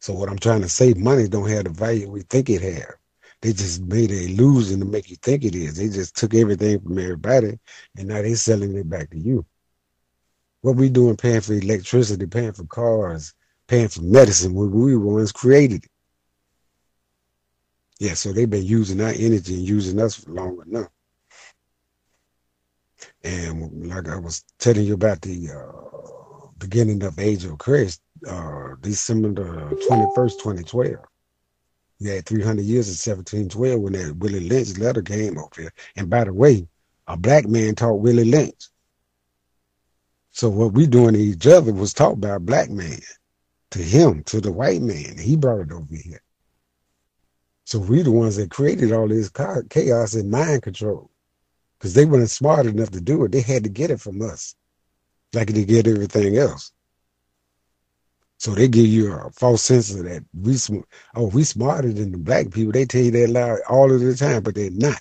So 0.00 0.14
what 0.14 0.30
I'm 0.30 0.38
trying 0.38 0.62
to 0.62 0.68
say, 0.68 0.94
money 0.94 1.28
don't 1.28 1.48
have 1.48 1.64
the 1.64 1.70
value 1.70 2.10
we 2.10 2.22
think 2.22 2.48
it 2.48 2.62
have. 2.62 2.94
They 3.42 3.52
just 3.52 3.82
made 3.82 4.10
an 4.10 4.30
illusion 4.30 4.80
to 4.80 4.86
make 4.86 5.10
you 5.10 5.16
think 5.16 5.44
it 5.44 5.54
is. 5.54 5.76
They 5.76 5.88
just 5.88 6.16
took 6.16 6.34
everything 6.34 6.80
from 6.80 6.98
everybody 6.98 7.58
and 7.96 8.08
now 8.08 8.22
they 8.22 8.34
selling 8.34 8.76
it 8.76 8.88
back 8.88 9.10
to 9.10 9.18
you. 9.18 9.46
What 10.62 10.76
we 10.76 10.90
doing 10.90 11.16
paying 11.16 11.40
for 11.40 11.54
electricity, 11.54 12.26
paying 12.26 12.52
for 12.52 12.64
cars, 12.64 13.34
paying 13.66 13.88
for 13.88 14.02
medicine 14.02 14.54
when 14.54 14.70
we 14.70 14.96
were 14.96 15.14
ones 15.14 15.32
created 15.32 15.84
it. 15.84 15.90
Yeah, 17.98 18.14
so 18.14 18.32
they've 18.32 18.48
been 18.48 18.64
using 18.64 19.00
our 19.00 19.12
energy 19.14 19.54
and 19.54 19.68
using 19.68 20.00
us 20.00 20.16
for 20.16 20.32
long 20.32 20.62
enough. 20.66 20.88
And 23.22 23.86
like 23.88 24.08
I 24.08 24.16
was 24.16 24.44
telling 24.58 24.84
you 24.84 24.94
about 24.94 25.20
the 25.20 25.50
uh, 25.50 26.48
beginning 26.58 27.02
of 27.02 27.18
Age 27.18 27.44
of 27.44 27.58
Christ, 27.58 28.00
uh, 28.28 28.74
December 28.80 29.32
21st, 29.32 30.38
2012. 30.38 30.96
You 31.98 32.10
had 32.10 32.26
300 32.26 32.64
years 32.64 32.88
of 32.88 33.14
1712 33.14 33.80
when 33.80 33.92
that 33.92 34.16
Willie 34.16 34.48
Lynch 34.48 34.78
letter 34.78 35.02
came 35.02 35.36
over 35.38 35.50
here. 35.54 35.72
And 35.96 36.08
by 36.08 36.24
the 36.24 36.32
way, 36.32 36.66
a 37.06 37.16
black 37.16 37.46
man 37.46 37.74
taught 37.74 38.00
Willie 38.00 38.24
Lynch. 38.24 38.68
So 40.30 40.48
what 40.48 40.72
we 40.72 40.86
doing 40.86 41.14
to 41.14 41.20
each 41.20 41.46
other 41.46 41.72
was 41.72 41.92
taught 41.92 42.20
by 42.20 42.30
a 42.30 42.40
black 42.40 42.70
man 42.70 43.00
to 43.72 43.78
him, 43.80 44.22
to 44.24 44.40
the 44.40 44.52
white 44.52 44.80
man. 44.80 45.18
He 45.18 45.36
brought 45.36 45.60
it 45.60 45.72
over 45.72 45.94
here. 45.94 46.22
So 47.64 47.78
we 47.78 48.02
the 48.02 48.10
ones 48.10 48.36
that 48.36 48.50
created 48.50 48.92
all 48.92 49.08
this 49.08 49.30
chaos 49.68 50.14
and 50.14 50.30
mind 50.30 50.62
control. 50.62 51.10
Because 51.78 51.94
they 51.94 52.04
weren't 52.04 52.30
smart 52.30 52.66
enough 52.66 52.90
to 52.90 53.00
do 53.00 53.24
it. 53.24 53.32
They 53.32 53.40
had 53.40 53.64
to 53.64 53.70
get 53.70 53.90
it 53.90 54.00
from 54.00 54.22
us. 54.22 54.54
Like 55.32 55.48
they 55.48 55.64
get 55.64 55.86
everything 55.86 56.36
else. 56.36 56.72
So 58.40 58.54
they 58.54 58.68
give 58.68 58.86
you 58.86 59.12
a 59.12 59.30
false 59.30 59.62
sense 59.62 59.94
of 59.94 60.04
that 60.04 60.24
we 60.34 60.56
oh 61.14 61.28
we 61.28 61.44
smarter 61.44 61.92
than 61.92 62.12
the 62.12 62.18
black 62.18 62.50
people. 62.50 62.72
They 62.72 62.86
tell 62.86 63.02
you 63.02 63.10
that 63.12 63.30
loud 63.30 63.58
all 63.68 63.92
of 63.92 64.00
the 64.00 64.16
time, 64.16 64.42
but 64.42 64.54
they're 64.54 64.70
not. 64.70 65.00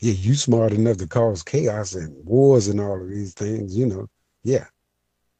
Yeah, 0.00 0.12
you 0.12 0.34
smart 0.34 0.72
enough 0.72 0.98
to 0.98 1.08
cause 1.08 1.42
chaos 1.42 1.94
and 1.94 2.14
wars 2.26 2.68
and 2.68 2.80
all 2.80 3.02
of 3.02 3.08
these 3.08 3.34
things, 3.34 3.76
you 3.76 3.86
know. 3.86 4.08
Yeah. 4.44 4.66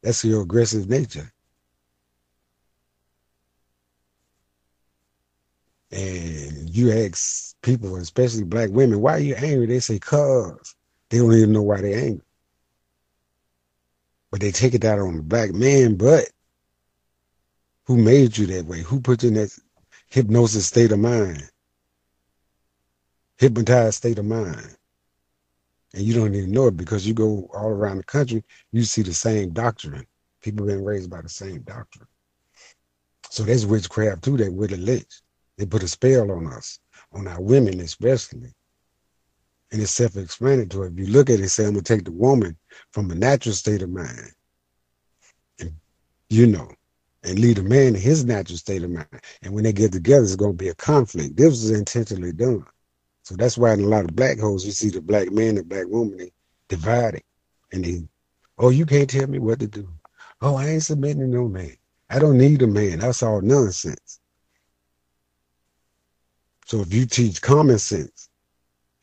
That's 0.02 0.24
your 0.24 0.42
aggressive 0.42 0.88
nature. 0.88 1.30
and 5.92 6.74
you 6.74 6.90
ask 6.90 7.54
people, 7.62 7.96
especially 7.96 8.44
black 8.44 8.70
women, 8.70 9.00
why 9.00 9.12
are 9.12 9.20
you 9.20 9.34
angry? 9.34 9.66
They 9.66 9.80
say, 9.80 9.98
cause 9.98 10.74
they 11.10 11.18
don't 11.18 11.34
even 11.34 11.52
know 11.52 11.62
why 11.62 11.82
they're 11.82 11.98
angry. 11.98 12.24
But 14.32 14.40
they 14.40 14.50
take 14.50 14.72
it 14.72 14.84
out 14.84 14.98
on 14.98 15.16
the 15.18 15.22
black 15.22 15.52
man, 15.52 15.94
but 15.94 16.24
who 17.84 17.98
made 17.98 18.38
you 18.38 18.46
that 18.46 18.64
way? 18.64 18.80
Who 18.80 18.98
put 18.98 19.22
you 19.22 19.28
in 19.28 19.34
that 19.34 19.54
hypnosis 20.08 20.66
state 20.66 20.90
of 20.90 21.00
mind? 21.00 21.50
Hypnotized 23.36 23.96
state 23.96 24.18
of 24.18 24.24
mind. 24.24 24.74
And 25.92 26.02
you 26.02 26.14
don't 26.14 26.34
even 26.34 26.50
know 26.50 26.68
it 26.68 26.78
because 26.78 27.06
you 27.06 27.12
go 27.12 27.46
all 27.52 27.68
around 27.68 27.98
the 27.98 28.04
country, 28.04 28.42
you 28.72 28.84
see 28.84 29.02
the 29.02 29.12
same 29.12 29.50
doctrine. 29.50 30.06
People 30.40 30.64
been 30.64 30.82
raised 30.82 31.10
by 31.10 31.20
the 31.20 31.28
same 31.28 31.60
doctrine. 31.60 32.08
So 33.28 33.42
that's 33.42 33.66
witchcraft 33.66 34.24
too, 34.24 34.38
that 34.38 34.52
Willie 34.52 34.78
Lynch. 34.78 35.20
They 35.58 35.66
put 35.66 35.82
a 35.82 35.88
spell 35.88 36.30
on 36.30 36.46
us, 36.46 36.78
on 37.12 37.28
our 37.28 37.40
women 37.40 37.80
especially. 37.80 38.54
And 39.72 39.80
it's 39.80 39.92
self-explanatory. 39.92 40.90
If 40.90 40.98
you 40.98 41.06
look 41.06 41.30
at 41.30 41.40
it, 41.40 41.48
say, 41.48 41.64
I'm 41.64 41.70
gonna 41.70 41.82
take 41.82 42.04
the 42.04 42.12
woman 42.12 42.58
from 42.90 43.10
a 43.10 43.14
natural 43.14 43.54
state 43.54 43.80
of 43.80 43.88
mind, 43.88 44.30
and 45.58 45.72
you 46.28 46.46
know, 46.46 46.70
and 47.22 47.38
lead 47.38 47.58
a 47.58 47.62
man 47.62 47.88
in 47.88 47.94
his 47.94 48.24
natural 48.24 48.58
state 48.58 48.82
of 48.82 48.90
mind. 48.90 49.06
And 49.42 49.54
when 49.54 49.64
they 49.64 49.72
get 49.72 49.92
together, 49.92 50.24
it's 50.24 50.36
gonna 50.36 50.52
be 50.52 50.68
a 50.68 50.74
conflict. 50.74 51.38
This 51.38 51.48
was 51.48 51.70
intentionally 51.70 52.32
done. 52.32 52.66
So 53.22 53.34
that's 53.34 53.56
why 53.56 53.72
in 53.72 53.80
a 53.80 53.86
lot 53.86 54.04
of 54.04 54.14
black 54.14 54.38
holes, 54.38 54.66
you 54.66 54.72
see 54.72 54.90
the 54.90 55.00
black 55.00 55.32
man 55.32 55.56
and 55.56 55.66
black 55.68 55.86
woman 55.86 56.18
they 56.18 56.32
divided, 56.68 57.22
and 57.72 57.82
they, 57.82 58.02
oh, 58.58 58.68
you 58.68 58.84
can't 58.84 59.08
tell 59.08 59.26
me 59.26 59.38
what 59.38 59.58
to 59.60 59.68
do. 59.68 59.88
Oh, 60.42 60.56
I 60.56 60.68
ain't 60.68 60.82
submitting 60.82 61.20
to 61.20 61.26
no 61.26 61.48
man. 61.48 61.76
I 62.10 62.18
don't 62.18 62.36
need 62.36 62.60
a 62.60 62.66
man. 62.66 62.98
That's 62.98 63.22
all 63.22 63.40
nonsense. 63.40 64.20
So 66.66 66.80
if 66.80 66.92
you 66.92 67.06
teach 67.06 67.40
common 67.40 67.78
sense 67.78 68.28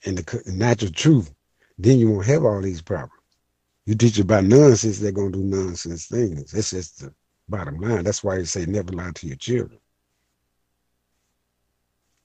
and 0.06 0.18
the 0.18 0.44
natural 0.48 0.92
truth, 0.92 1.34
then 1.78 2.00
you 2.00 2.10
won't 2.10 2.26
have 2.28 2.44
all 2.44 2.62
these 2.62 2.82
problems. 2.82 3.14
You 3.86 3.96
teach 3.96 4.20
about 4.20 4.44
nonsense, 4.44 5.00
they're 5.00 5.12
gonna 5.12 5.32
do 5.32 5.44
nonsense 5.44 6.06
things. 6.06 6.52
That's 6.52 6.72
just 6.72 7.00
the 7.00 7.14
bottom 7.48 7.80
line. 7.80 8.04
That's 8.04 8.24
why 8.24 8.38
you 8.38 8.46
say 8.46 8.66
never 8.66 8.92
lie 8.92 9.12
to 9.16 9.28
your 9.28 9.36
children. 9.38 9.80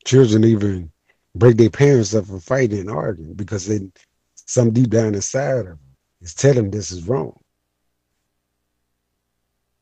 Children 0.05 0.45
even 0.45 0.93
break 1.35 1.57
their 1.57 1.71
parents 1.71 2.15
up 2.15 2.27
for 2.27 2.39
fighting 2.39 2.81
and 2.81 2.91
arguing 2.91 3.35
because 3.35 3.67
they 3.67 3.81
some 4.35 4.73
deep 4.73 4.91
down 4.91 5.15
inside 5.15 5.59
of 5.59 5.67
them 5.67 5.79
is 6.21 6.35
telling 6.35 6.57
them 6.57 6.71
this 6.71 6.93
is 6.93 7.09
wrong. 7.09 7.39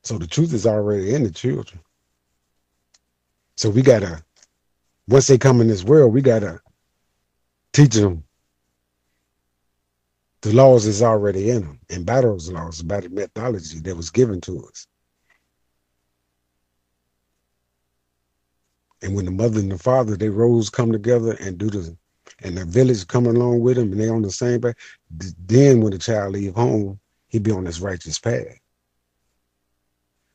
So 0.03 0.17
the 0.17 0.27
truth 0.27 0.53
is 0.53 0.65
already 0.65 1.13
in 1.13 1.23
the 1.23 1.31
children. 1.31 1.81
So 3.57 3.69
we 3.69 3.81
gotta 3.81 4.23
once 5.07 5.27
they 5.27 5.37
come 5.37 5.59
in 5.59 5.67
this 5.67 5.83
world, 5.83 6.13
we 6.13 6.21
gotta 6.21 6.61
teach 7.73 7.95
them 7.95 8.23
the 10.43 10.53
laws 10.53 10.85
is 10.85 11.01
already 11.01 11.49
in 11.49 11.61
them, 11.61 11.79
and 11.89 12.05
by 12.05 12.19
those 12.19 12.51
laws, 12.51 12.81
by 12.81 12.99
the 12.99 13.07
methodology 13.07 13.79
that 13.79 13.95
was 13.95 14.09
given 14.09 14.41
to 14.41 14.65
us. 14.65 14.87
And 19.01 19.15
when 19.15 19.23
the 19.23 19.31
mother 19.31 19.61
and 19.61 19.71
the 19.71 19.77
father, 19.77 20.17
they 20.17 20.27
roles 20.27 20.69
come 20.69 20.91
together 20.91 21.37
and 21.39 21.57
do 21.57 21.69
the, 21.69 21.97
and 22.41 22.57
the 22.57 22.65
village 22.65 23.07
come 23.07 23.25
along 23.25 23.61
with 23.61 23.77
them, 23.77 23.93
and 23.93 24.01
they 24.01 24.09
on 24.09 24.21
the 24.21 24.31
same 24.31 24.59
path. 24.59 24.75
Then 25.09 25.79
when 25.79 25.93
the 25.93 25.97
child 25.97 26.33
leave 26.33 26.55
home, 26.55 26.99
he 27.29 27.39
be 27.39 27.51
on 27.51 27.63
this 27.63 27.79
righteous 27.79 28.19
path. 28.19 28.59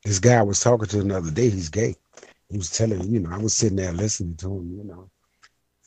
This 0.05 0.19
guy 0.19 0.41
was 0.41 0.61
talking 0.61 0.89
to 0.89 1.01
another 1.01 1.31
day. 1.31 1.51
He's 1.51 1.69
gay. 1.69 1.97
he 2.49 2.57
was 2.57 2.71
telling, 2.71 3.03
you 3.13 3.21
know, 3.21 3.31
I 3.31 3.37
was 3.37 3.53
sitting 3.53 3.77
there 3.77 3.93
listening 3.93 4.37
to 4.37 4.57
him, 4.57 4.75
you 4.75 4.85
know, 4.85 5.11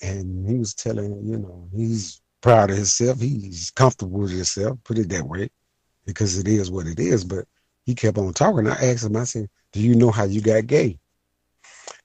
and 0.02 0.48
he 0.48 0.56
was 0.56 0.74
telling, 0.74 1.24
you 1.24 1.38
know, 1.38 1.70
he's 1.76 2.22
proud 2.42 2.72
of 2.72 2.78
himself. 2.78 3.20
He's 3.20 3.72
comfortable 3.72 4.22
with 4.22 4.32
himself, 4.32 4.80
put 4.84 4.98
it 4.98 5.10
that 5.10 5.28
way, 5.28 5.50
because 6.06 6.38
it 6.38 6.48
is 6.48 6.72
what 6.72 6.88
it 6.88 7.00
is. 7.00 7.24
But 7.24 7.46
he 7.86 7.96
kept 7.96 8.18
on 8.18 8.34
talking. 8.34 8.68
I 8.68 8.92
asked 8.92 9.06
him, 9.06 9.16
I 9.16 9.24
said, 9.26 9.50
Do 9.72 9.80
you 9.80 9.96
know 9.96 10.12
how 10.12 10.24
you 10.24 10.42
got 10.42 10.68
gay? 10.68 11.00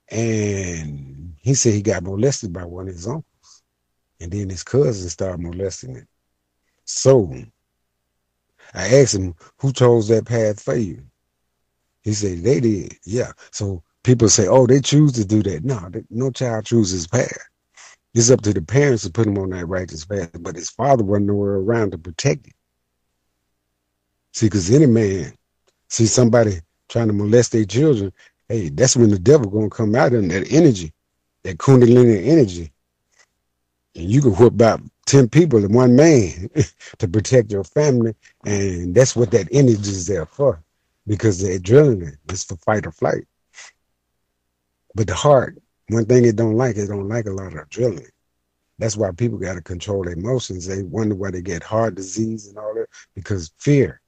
And 0.09 1.33
he 1.41 1.53
said 1.53 1.73
he 1.73 1.81
got 1.81 2.03
molested 2.03 2.53
by 2.53 2.65
one 2.65 2.87
of 2.87 2.93
his 2.93 3.07
uncles. 3.07 3.63
And 4.19 4.31
then 4.31 4.49
his 4.49 4.63
cousin 4.63 5.09
started 5.09 5.41
molesting 5.41 5.95
him. 5.95 6.07
So 6.85 7.33
I 8.73 8.87
asked 8.99 9.15
him, 9.15 9.35
Who 9.59 9.73
chose 9.73 10.07
that 10.09 10.25
path 10.25 10.61
for 10.61 10.75
you? 10.75 11.03
He 12.03 12.13
said, 12.13 12.43
They 12.43 12.59
did. 12.59 12.95
Yeah. 13.05 13.31
So 13.51 13.83
people 14.03 14.29
say, 14.29 14.47
Oh, 14.47 14.67
they 14.67 14.81
choose 14.81 15.13
to 15.13 15.25
do 15.25 15.43
that. 15.43 15.63
No, 15.63 15.89
no 16.09 16.31
child 16.31 16.65
chooses 16.65 17.07
path. 17.07 17.37
It's 18.17 18.31
up 18.31 18.41
to 18.41 18.51
the 18.51 18.63
parents 18.63 19.03
to 19.03 19.11
put 19.11 19.27
him 19.27 19.37
on 19.37 19.51
that 19.51 19.67
righteous 19.67 20.03
path, 20.03 20.31
but 20.39 20.55
his 20.55 20.71
father 20.71 21.03
wasn't 21.03 21.27
nowhere 21.27 21.57
around 21.57 21.91
to 21.91 21.99
protect 21.99 22.47
him. 22.47 22.53
See, 24.33 24.47
because 24.47 24.71
any 24.71 24.87
man 24.87 25.37
see 25.89 26.07
somebody 26.07 26.61
trying 26.89 27.09
to 27.09 27.13
molest 27.13 27.51
their 27.51 27.63
children, 27.63 28.11
hey, 28.49 28.69
that's 28.69 28.95
when 28.97 29.11
the 29.11 29.19
devil 29.19 29.51
gonna 29.51 29.69
come 29.69 29.93
out 29.93 30.13
in 30.13 30.29
that 30.29 30.51
energy, 30.51 30.93
that 31.43 31.59
kundalini 31.59 32.25
energy. 32.25 32.71
And 33.95 34.09
you 34.09 34.23
can 34.23 34.31
whip 34.31 34.53
about 34.53 34.81
10 35.05 35.29
people 35.29 35.63
and 35.63 35.75
one 35.75 35.95
man 35.95 36.49
to 36.97 37.07
protect 37.07 37.51
your 37.51 37.65
family. 37.65 38.15
And 38.43 38.95
that's 38.95 39.15
what 39.15 39.29
that 39.29 39.47
energy 39.51 39.91
is 39.91 40.07
there 40.07 40.25
for. 40.25 40.63
Because 41.05 41.39
the 41.39 41.59
adrenaline 41.59 42.17
is 42.31 42.43
for 42.43 42.55
fight 42.55 42.87
or 42.87 42.91
flight. 42.91 43.25
But 44.95 45.05
the 45.05 45.13
heart, 45.13 45.61
one 45.89 46.05
thing 46.05 46.25
it 46.25 46.35
don't 46.35 46.55
like, 46.55 46.77
it 46.77 46.87
don't 46.87 47.07
like 47.07 47.25
a 47.25 47.31
lot 47.31 47.53
of 47.53 47.67
adrenaline. 47.67 48.09
That's 48.79 48.97
why 48.97 49.11
people 49.11 49.37
got 49.37 49.53
to 49.53 49.61
control 49.61 50.03
their 50.03 50.13
emotions. 50.13 50.67
They 50.67 50.83
wonder 50.83 51.15
why 51.15 51.31
they 51.31 51.41
get 51.41 51.63
heart 51.63 51.95
disease 51.95 52.47
and 52.47 52.57
all 52.57 52.73
that 52.75 52.87
because 53.15 53.51
fear 53.57 54.01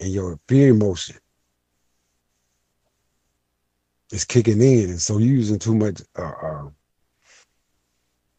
and 0.00 0.12
your 0.12 0.38
fear 0.48 0.68
emotion 0.68 1.16
is 4.12 4.24
kicking 4.24 4.60
in, 4.60 4.90
and 4.90 5.00
so 5.00 5.18
you're 5.18 5.36
using 5.36 5.58
too 5.58 5.74
much 5.74 6.02
uh, 6.18 6.22
uh, 6.22 6.68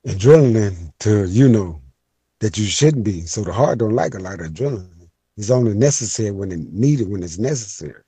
adrenaline 0.06 0.94
to 1.00 1.26
you 1.28 1.50
know 1.50 1.82
that 2.40 2.58
you 2.58 2.66
shouldn't 2.66 3.04
be. 3.04 3.26
So 3.26 3.44
the 3.44 3.52
heart 3.52 3.80
don't 3.80 3.96
like 3.96 4.14
a 4.14 4.20
lot 4.20 4.40
of 4.40 4.48
adrenaline. 4.48 5.10
It's 5.36 5.50
only 5.50 5.74
necessary 5.74 6.32
when 6.32 6.52
it 6.52 6.60
needed 6.72 7.10
when 7.10 7.24
it's 7.24 7.38
necessary. 7.38 8.02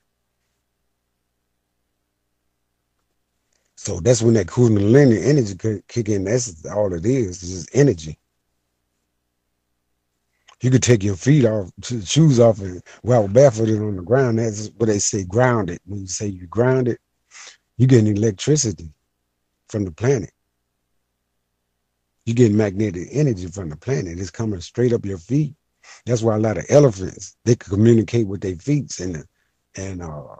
So 3.82 3.98
that's 3.98 4.20
when 4.20 4.34
that 4.34 4.46
kundalini 4.46 5.24
energy 5.24 5.82
kick 5.88 6.10
in. 6.10 6.24
That's 6.24 6.66
all 6.66 6.92
it 6.92 7.06
is. 7.06 7.42
It's 7.42 7.50
just 7.50 7.70
energy. 7.72 8.18
You 10.60 10.70
could 10.70 10.82
take 10.82 11.02
your 11.02 11.16
feet 11.16 11.46
off, 11.46 11.70
shoes 12.04 12.38
off, 12.38 12.60
and 12.60 12.82
walk 13.02 13.32
barefooted 13.32 13.80
on 13.80 13.96
the 13.96 14.02
ground. 14.02 14.38
That's 14.38 14.68
what 14.76 14.88
they 14.88 14.98
say 14.98 15.24
grounded. 15.24 15.78
When 15.86 16.00
you 16.00 16.06
say 16.08 16.26
you 16.26 16.46
grounded, 16.46 16.98
you're 17.78 17.86
getting 17.86 18.14
electricity 18.14 18.92
from 19.68 19.86
the 19.86 19.92
planet. 19.92 20.32
You're 22.26 22.34
getting 22.34 22.58
magnetic 22.58 23.08
energy 23.12 23.46
from 23.46 23.70
the 23.70 23.76
planet. 23.76 24.18
It's 24.18 24.30
coming 24.30 24.60
straight 24.60 24.92
up 24.92 25.06
your 25.06 25.16
feet. 25.16 25.54
That's 26.04 26.20
why 26.20 26.36
a 26.36 26.38
lot 26.38 26.58
of 26.58 26.66
elephants 26.68 27.34
they 27.46 27.56
can 27.56 27.70
communicate 27.70 28.26
with 28.26 28.42
their 28.42 28.56
feet 28.56 29.00
and 29.00 29.24
and 29.74 30.02
uh, 30.02 30.36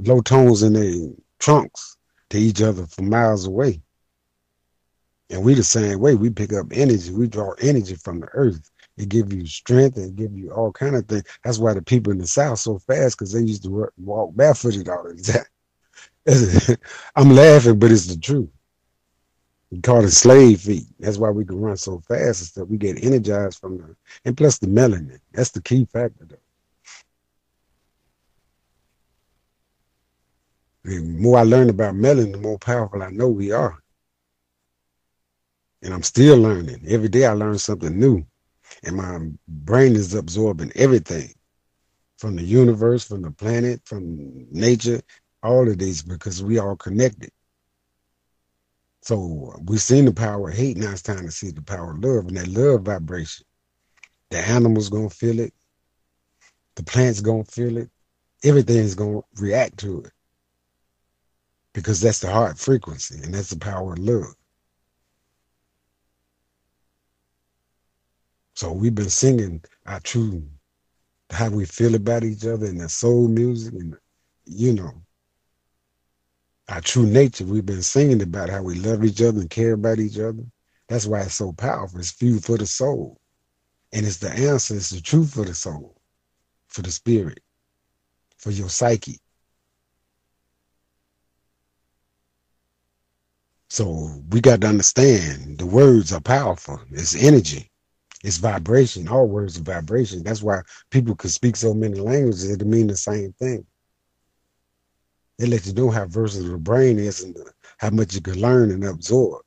low 0.00 0.20
tones 0.20 0.62
in 0.62 0.74
their 0.74 1.08
trunks 1.38 1.96
to 2.34 2.40
each 2.40 2.62
other 2.62 2.84
from 2.86 3.08
miles 3.08 3.46
away. 3.46 3.80
And 5.30 5.44
we 5.44 5.54
the 5.54 5.62
same 5.62 6.00
way. 6.00 6.16
We 6.16 6.30
pick 6.30 6.52
up 6.52 6.66
energy. 6.72 7.12
We 7.12 7.28
draw 7.28 7.52
energy 7.60 7.94
from 7.94 8.20
the 8.20 8.26
earth. 8.32 8.70
It 8.96 9.08
give 9.08 9.32
you 9.32 9.46
strength 9.46 9.96
and 9.96 10.16
give 10.16 10.36
you 10.36 10.50
all 10.52 10.72
kind 10.72 10.96
of 10.96 11.06
things. 11.06 11.24
That's 11.44 11.58
why 11.58 11.74
the 11.74 11.82
people 11.82 12.12
in 12.12 12.18
the 12.18 12.26
South 12.26 12.58
so 12.58 12.78
fast 12.78 13.16
because 13.16 13.32
they 13.32 13.40
used 13.40 13.62
to 13.64 13.88
walk 13.98 14.34
barefooted 14.34 14.88
all 14.88 15.04
the 15.04 15.46
time. 16.66 16.76
I'm 17.16 17.30
laughing, 17.30 17.78
but 17.78 17.92
it's 17.92 18.06
the 18.06 18.18
truth. 18.20 18.50
We 19.70 19.80
call 19.80 20.04
it 20.04 20.10
slave 20.10 20.60
feet. 20.62 20.86
That's 20.98 21.18
why 21.18 21.30
we 21.30 21.44
can 21.44 21.60
run 21.60 21.76
so 21.76 22.00
fast 22.00 22.20
and 22.20 22.36
stuff. 22.36 22.68
We 22.68 22.78
get 22.78 23.02
energized 23.02 23.60
from 23.60 23.78
the, 23.78 23.96
and 24.24 24.36
plus 24.36 24.58
the 24.58 24.66
melanin. 24.66 25.20
That's 25.32 25.50
the 25.50 25.62
key 25.62 25.86
factor, 25.86 26.26
though. 26.26 26.36
The 30.84 31.00
more 31.00 31.38
I 31.38 31.42
learn 31.44 31.70
about 31.70 31.94
melanin, 31.94 32.32
the 32.32 32.38
more 32.38 32.58
powerful 32.58 33.02
I 33.02 33.10
know 33.10 33.28
we 33.28 33.52
are. 33.52 33.82
And 35.82 35.94
I'm 35.94 36.02
still 36.02 36.36
learning. 36.38 36.84
Every 36.86 37.08
day 37.08 37.24
I 37.24 37.32
learn 37.32 37.58
something 37.58 37.98
new. 37.98 38.24
And 38.84 38.96
my 38.96 39.18
brain 39.48 39.96
is 39.96 40.14
absorbing 40.14 40.72
everything 40.74 41.32
from 42.18 42.36
the 42.36 42.42
universe, 42.42 43.04
from 43.04 43.22
the 43.22 43.30
planet, 43.30 43.80
from 43.86 44.46
nature, 44.50 45.00
all 45.42 45.68
of 45.68 45.78
these 45.78 46.02
because 46.02 46.42
we 46.42 46.58
all 46.58 46.76
connected. 46.76 47.30
So 49.02 49.58
we've 49.66 49.80
seen 49.80 50.04
the 50.04 50.12
power 50.12 50.50
of 50.50 50.54
hate. 50.54 50.76
Now 50.76 50.92
it's 50.92 51.02
time 51.02 51.24
to 51.24 51.30
see 51.30 51.50
the 51.50 51.62
power 51.62 51.92
of 51.92 52.04
love 52.04 52.26
and 52.28 52.36
that 52.36 52.48
love 52.48 52.82
vibration. 52.82 53.46
The 54.30 54.38
animals 54.38 54.88
gonna 54.90 55.10
feel 55.10 55.40
it. 55.40 55.54
The 56.76 56.82
plants 56.82 57.20
gonna 57.20 57.44
feel 57.44 57.78
it. 57.78 57.90
Everything's 58.42 58.94
gonna 58.94 59.20
react 59.36 59.78
to 59.78 60.00
it 60.02 60.12
because 61.74 62.00
that's 62.00 62.20
the 62.20 62.30
heart 62.30 62.58
frequency 62.58 63.20
and 63.22 63.34
that's 63.34 63.50
the 63.50 63.58
power 63.58 63.92
of 63.92 63.98
love. 63.98 64.34
So 68.54 68.72
we've 68.72 68.94
been 68.94 69.10
singing 69.10 69.62
our 69.84 70.00
true, 70.00 70.46
how 71.30 71.50
we 71.50 71.66
feel 71.66 71.96
about 71.96 72.22
each 72.22 72.46
other 72.46 72.66
and 72.66 72.80
the 72.80 72.88
soul 72.88 73.26
music 73.28 73.74
and, 73.74 73.96
you 74.46 74.72
know, 74.72 74.92
our 76.68 76.80
true 76.80 77.06
nature. 77.06 77.44
We've 77.44 77.66
been 77.66 77.82
singing 77.82 78.22
about 78.22 78.48
how 78.48 78.62
we 78.62 78.76
love 78.76 79.04
each 79.04 79.20
other 79.20 79.40
and 79.40 79.50
care 79.50 79.72
about 79.72 79.98
each 79.98 80.18
other. 80.18 80.44
That's 80.88 81.06
why 81.06 81.22
it's 81.22 81.34
so 81.34 81.52
powerful. 81.52 81.98
It's 81.98 82.12
food 82.12 82.44
for 82.44 82.56
the 82.56 82.66
soul. 82.66 83.20
And 83.92 84.06
it's 84.06 84.18
the 84.18 84.30
answer, 84.30 84.76
it's 84.76 84.90
the 84.90 85.00
truth 85.00 85.34
for 85.34 85.44
the 85.44 85.54
soul, 85.54 86.00
for 86.68 86.82
the 86.82 86.90
spirit, 86.90 87.40
for 88.38 88.50
your 88.50 88.68
psyche. 88.68 89.20
So 93.74 94.08
we 94.30 94.40
got 94.40 94.60
to 94.60 94.68
understand 94.68 95.58
the 95.58 95.66
words 95.66 96.12
are 96.12 96.20
powerful. 96.20 96.80
It's 96.92 97.16
energy. 97.16 97.72
It's 98.22 98.36
vibration. 98.36 99.08
All 99.08 99.26
words 99.26 99.58
are 99.58 99.64
vibration. 99.64 100.22
That's 100.22 100.44
why 100.44 100.60
people 100.92 101.16
can 101.16 101.28
speak 101.28 101.56
so 101.56 101.74
many 101.74 101.98
languages. 101.98 102.48
It 102.48 102.64
mean 102.64 102.86
the 102.86 102.96
same 102.96 103.32
thing. 103.32 103.66
It 105.40 105.48
lets 105.48 105.66
you 105.66 105.72
know 105.72 105.90
how 105.90 106.06
versatile 106.06 106.52
the 106.52 106.58
brain 106.58 107.00
is 107.00 107.24
and 107.24 107.36
how 107.78 107.90
much 107.90 108.14
you 108.14 108.20
can 108.20 108.40
learn 108.40 108.70
and 108.70 108.84
absorb. 108.84 109.42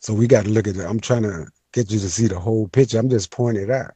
So 0.00 0.14
we 0.14 0.26
got 0.26 0.46
to 0.46 0.50
look 0.50 0.66
at 0.66 0.74
it. 0.74 0.84
I'm 0.84 0.98
trying 0.98 1.22
to 1.22 1.46
get 1.72 1.92
you 1.92 2.00
to 2.00 2.10
see 2.10 2.26
the 2.26 2.40
whole 2.40 2.66
picture. 2.66 2.98
I'm 2.98 3.08
just 3.08 3.30
pointing 3.30 3.62
it 3.62 3.70
out. 3.70 3.92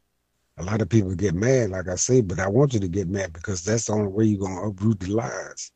A 0.59 0.63
lot 0.63 0.81
of 0.81 0.89
people 0.89 1.17
get 1.17 1.35
mad, 1.35 1.71
like 1.71 1.89
I 1.89 1.97
say, 1.97 2.21
but 2.21 2.39
I 2.39 2.47
want 2.47 2.75
you 2.75 2.79
to 2.79 2.89
get 2.89 3.09
mad 3.09 3.33
because 3.33 3.65
that's 3.65 3.87
the 3.87 3.95
only 3.95 4.13
way 4.13 4.27
you're 4.27 4.39
going 4.39 4.55
to 4.55 4.69
uproot 4.69 5.01
the 5.01 5.09
lies 5.09 5.73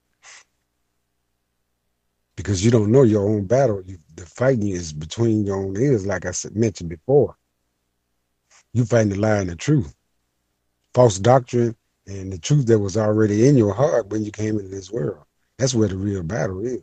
because 2.42 2.64
you 2.64 2.70
don't 2.70 2.90
know 2.90 3.02
your 3.02 3.28
own 3.28 3.44
battle. 3.44 3.82
You, 3.84 3.98
the 4.16 4.24
fighting 4.24 4.68
is 4.68 4.92
between 4.92 5.44
your 5.44 5.56
own 5.56 5.76
ears, 5.76 6.06
like 6.06 6.24
I 6.26 6.32
mentioned 6.54 6.90
before. 6.90 7.36
You 8.72 8.84
find 8.84 9.12
the 9.12 9.16
lie 9.18 9.38
and 9.38 9.50
the 9.50 9.56
truth, 9.56 9.94
false 10.94 11.18
doctrine, 11.18 11.76
and 12.06 12.32
the 12.32 12.38
truth 12.38 12.66
that 12.66 12.78
was 12.78 12.96
already 12.96 13.46
in 13.46 13.56
your 13.56 13.74
heart 13.74 14.08
when 14.08 14.24
you 14.24 14.32
came 14.32 14.58
into 14.58 14.70
this 14.70 14.90
world. 14.90 15.24
That's 15.58 15.74
where 15.74 15.88
the 15.88 15.96
real 15.96 16.22
battle 16.22 16.64
is. 16.64 16.82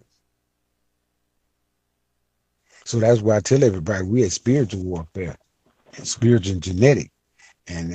So 2.85 2.99
that's 2.99 3.21
why 3.21 3.37
I 3.37 3.39
tell 3.41 3.63
everybody 3.63 4.05
we 4.05 4.21
have 4.21 4.33
spiritual 4.33 4.83
warfare, 4.83 5.35
spiritual 6.03 6.53
and 6.53 6.63
genetic, 6.63 7.11
and 7.67 7.91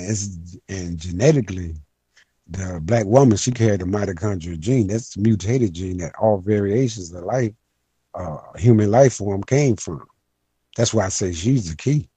and 0.69 0.97
genetically, 0.97 1.75
the 2.47 2.79
black 2.81 3.05
woman, 3.05 3.37
she 3.37 3.51
carried 3.51 3.81
the 3.81 3.85
mitochondrial 3.85 4.59
gene. 4.59 4.87
That's 4.87 5.13
the 5.15 5.21
mutated 5.21 5.73
gene 5.73 5.97
that 5.97 6.15
all 6.19 6.37
variations 6.39 7.13
of 7.13 7.23
life, 7.23 7.53
uh, 8.13 8.37
human 8.57 8.91
life 8.91 9.13
form 9.13 9.43
came 9.43 9.75
from. 9.75 10.05
That's 10.75 10.93
why 10.93 11.05
I 11.05 11.09
say 11.09 11.31
she's 11.31 11.69
the 11.69 11.75
key. 11.75 12.09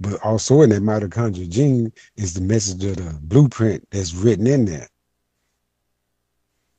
But 0.00 0.20
also 0.22 0.62
in 0.62 0.70
that 0.70 0.82
mitochondrial 0.82 1.48
gene 1.48 1.92
is 2.16 2.34
the 2.34 2.40
message 2.40 2.84
of 2.84 2.96
the 2.96 3.18
blueprint 3.22 3.86
that's 3.90 4.14
written 4.14 4.46
in 4.46 4.64
there. 4.64 4.88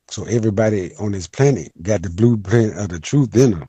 So 0.08 0.24
everybody 0.24 0.94
on 0.96 1.12
this 1.12 1.26
planet 1.26 1.70
got 1.82 2.02
the 2.02 2.10
blueprint 2.10 2.78
of 2.78 2.88
the 2.88 3.00
truth 3.00 3.34
in 3.36 3.50
them. 3.52 3.66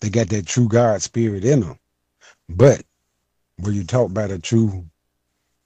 They 0.00 0.10
got 0.10 0.28
that 0.30 0.46
true 0.46 0.68
God 0.68 1.02
spirit 1.02 1.44
in 1.44 1.60
them. 1.60 1.78
But 2.48 2.82
when 3.58 3.74
you 3.74 3.84
talk 3.84 4.10
about 4.10 4.30
the 4.30 4.38
true 4.38 4.86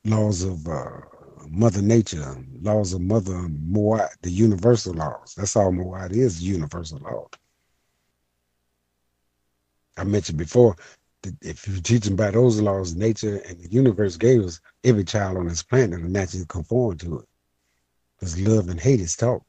laws 0.07 0.43
of 0.43 0.67
uh, 0.69 1.01
Mother 1.49 1.83
Nature, 1.83 2.37
laws 2.63 2.93
of 2.93 3.01
Mother 3.01 3.35
Ma'at, 3.35 4.11
the 4.23 4.31
universal 4.31 4.95
laws. 4.95 5.35
That's 5.37 5.57
all 5.57 5.73
Ma'at 5.73 6.13
is, 6.13 6.43
universal 6.43 6.99
law. 6.99 7.27
I 9.97 10.05
mentioned 10.05 10.39
before 10.39 10.77
that 11.23 11.35
if 11.43 11.67
you 11.67 11.81
teach 11.81 12.05
them 12.05 12.17
by 12.17 12.31
those 12.31 12.61
laws, 12.61 12.95
nature 12.95 13.41
and 13.49 13.59
the 13.59 13.71
universe 13.71 14.17
gave 14.17 14.45
us 14.45 14.61
every 14.85 15.05
child 15.05 15.39
on 15.39 15.49
this 15.49 15.63
planet 15.63 16.03
will 16.03 16.09
naturally 16.09 16.47
conform 16.49 16.99
to 16.99 17.21
it. 17.21 17.29
Because 18.19 18.39
love 18.41 18.69
and 18.69 18.81
hate 18.81 19.01
is 19.01 19.17
taught. 19.17 19.43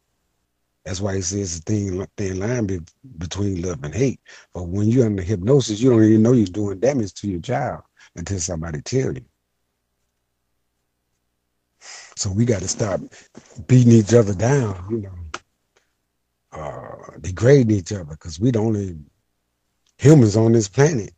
That's 0.86 1.01
why 1.01 1.16
he 1.16 1.22
says 1.22 1.60
the 1.60 1.74
thin, 1.74 2.08
thin 2.16 2.39
line 2.39 2.66
be, 2.66 2.80
between 3.18 3.62
love 3.62 3.84
and 3.84 3.93
hate. 3.93 4.22
But 4.53 4.64
when 4.64 4.88
you're 4.88 5.05
under 5.05 5.22
hypnosis, 5.22 5.82
you 5.82 5.89
don't 5.89 6.03
even 6.03 6.24
know 6.24 6.32
you're 6.32 6.45
doing 6.45 6.80
damage 6.80 7.14
to 7.16 7.30
your 7.30 7.41
child 7.41 7.82
until 8.16 8.39
somebody 8.39 8.82
tell 8.82 9.14
you. 9.14 9.26
So 12.18 12.32
we 12.32 12.45
got 12.45 12.63
to 12.63 12.68
stop 12.68 12.99
beating 13.68 13.93
each 13.93 14.11
other 14.11 14.34
down, 14.34 14.88
you 14.89 15.01
know, 15.01 15.39
uh, 16.51 17.18
degrading 17.22 17.78
each 17.78 17.91
other, 17.91 18.05
because 18.05 18.39
we 18.39 18.49
the 18.49 18.57
only 18.57 18.97
humans 19.99 20.36
on 20.36 20.51
this 20.51 20.68
planet 20.68 21.13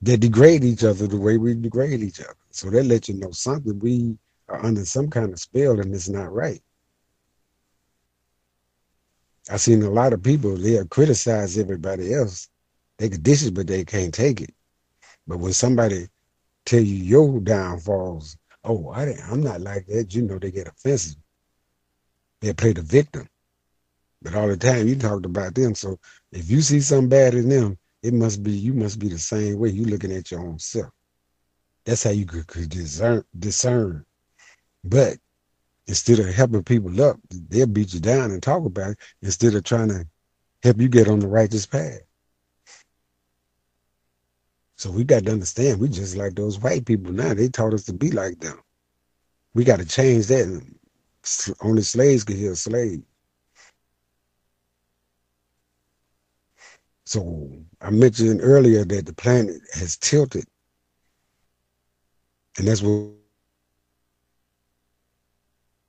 that 0.00 0.20
degrade 0.20 0.64
each 0.64 0.84
other 0.84 1.06
the 1.06 1.18
way 1.18 1.36
we 1.36 1.54
degrade 1.54 2.00
each 2.00 2.20
other. 2.20 2.34
So 2.50 2.70
that 2.70 2.84
lets 2.84 3.10
you 3.10 3.16
know 3.16 3.32
something. 3.32 3.78
We 3.78 4.16
are 4.48 4.64
under 4.64 4.86
some 4.86 5.10
kind 5.10 5.30
of 5.30 5.38
spell 5.38 5.78
and 5.78 5.94
it's 5.94 6.08
not 6.08 6.32
right. 6.32 6.62
I've 9.50 9.60
seen 9.60 9.82
a 9.82 9.90
lot 9.90 10.14
of 10.14 10.22
people, 10.22 10.56
they'll 10.56 10.86
criticize 10.86 11.58
everybody 11.58 12.14
else. 12.14 12.48
They 12.96 13.10
could 13.10 13.22
dish 13.22 13.44
it, 13.44 13.52
but 13.52 13.66
they 13.66 13.84
can't 13.84 14.14
take 14.14 14.40
it. 14.40 14.54
But 15.26 15.40
when 15.40 15.52
somebody 15.52 16.08
tell 16.64 16.80
you 16.80 16.94
your 16.94 17.40
downfalls, 17.40 18.38
oh, 18.64 18.90
I 18.90 19.04
didn't, 19.04 19.30
I'm 19.30 19.42
not 19.42 19.60
like 19.60 19.86
that, 19.86 20.14
you 20.14 20.22
know, 20.22 20.38
they 20.38 20.50
get 20.50 20.68
offensive. 20.68 21.16
They 22.40 22.52
play 22.52 22.72
the 22.72 22.82
victim. 22.82 23.28
But 24.22 24.34
all 24.34 24.48
the 24.48 24.56
time 24.56 24.88
you 24.88 24.96
talked 24.96 25.26
about 25.26 25.54
them. 25.54 25.74
So 25.74 25.98
if 26.32 26.50
you 26.50 26.62
see 26.62 26.80
something 26.80 27.08
bad 27.08 27.34
in 27.34 27.48
them, 27.48 27.78
it 28.02 28.14
must 28.14 28.42
be 28.42 28.52
you 28.52 28.74
must 28.74 28.98
be 28.98 29.08
the 29.08 29.18
same 29.18 29.58
way. 29.58 29.70
You 29.70 29.84
looking 29.84 30.12
at 30.12 30.30
your 30.30 30.40
own 30.40 30.58
self. 30.58 30.90
That's 31.84 32.02
how 32.02 32.10
you 32.10 32.24
could, 32.26 32.46
could 32.46 32.70
discern 32.70 33.24
discern. 33.38 34.04
But 34.82 35.18
instead 35.86 36.18
of 36.18 36.26
helping 36.26 36.64
people 36.64 37.02
up, 37.02 37.18
they'll 37.30 37.66
beat 37.66 37.94
you 37.94 38.00
down 38.00 38.30
and 38.30 38.42
talk 38.42 38.64
about 38.64 38.92
it 38.92 38.98
instead 39.22 39.54
of 39.54 39.64
trying 39.64 39.88
to 39.88 40.06
help 40.62 40.80
you 40.80 40.88
get 40.88 41.08
on 41.08 41.20
the 41.20 41.28
righteous 41.28 41.66
path. 41.66 42.00
So 44.84 44.90
we 44.90 45.02
got 45.02 45.24
to 45.24 45.32
understand, 45.32 45.80
we 45.80 45.88
just 45.88 46.14
like 46.14 46.34
those 46.34 46.58
white 46.58 46.84
people 46.84 47.10
now. 47.10 47.32
They 47.32 47.48
taught 47.48 47.72
us 47.72 47.84
to 47.84 47.94
be 47.94 48.10
like 48.10 48.38
them. 48.40 48.60
We 49.54 49.64
got 49.64 49.78
to 49.78 49.86
change 49.86 50.26
that. 50.26 50.62
Only 51.62 51.80
slaves 51.80 52.22
could 52.22 52.36
heal 52.36 52.54
slave. 52.54 53.02
So 57.06 57.50
I 57.80 57.88
mentioned 57.88 58.40
earlier 58.42 58.84
that 58.84 59.06
the 59.06 59.14
planet 59.14 59.56
has 59.72 59.96
tilted. 59.96 60.44
And 62.58 62.68
that's 62.68 62.82
what 62.82 63.08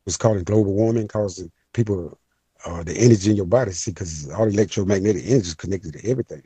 was 0.06 0.16
called 0.16 0.46
global 0.46 0.74
warming, 0.74 1.10
causing 1.10 1.52
people 1.74 2.18
uh, 2.66 2.82
the 2.84 2.94
energy 2.98 3.32
in 3.32 3.36
your 3.36 3.46
body. 3.46 3.74
See, 3.74 3.92
because 3.92 4.30
all 4.32 4.48
electromagnetic 4.48 5.24
energy 5.26 5.50
is 5.50 5.54
connected 5.54 5.92
to 5.96 6.10
everything. 6.10 6.44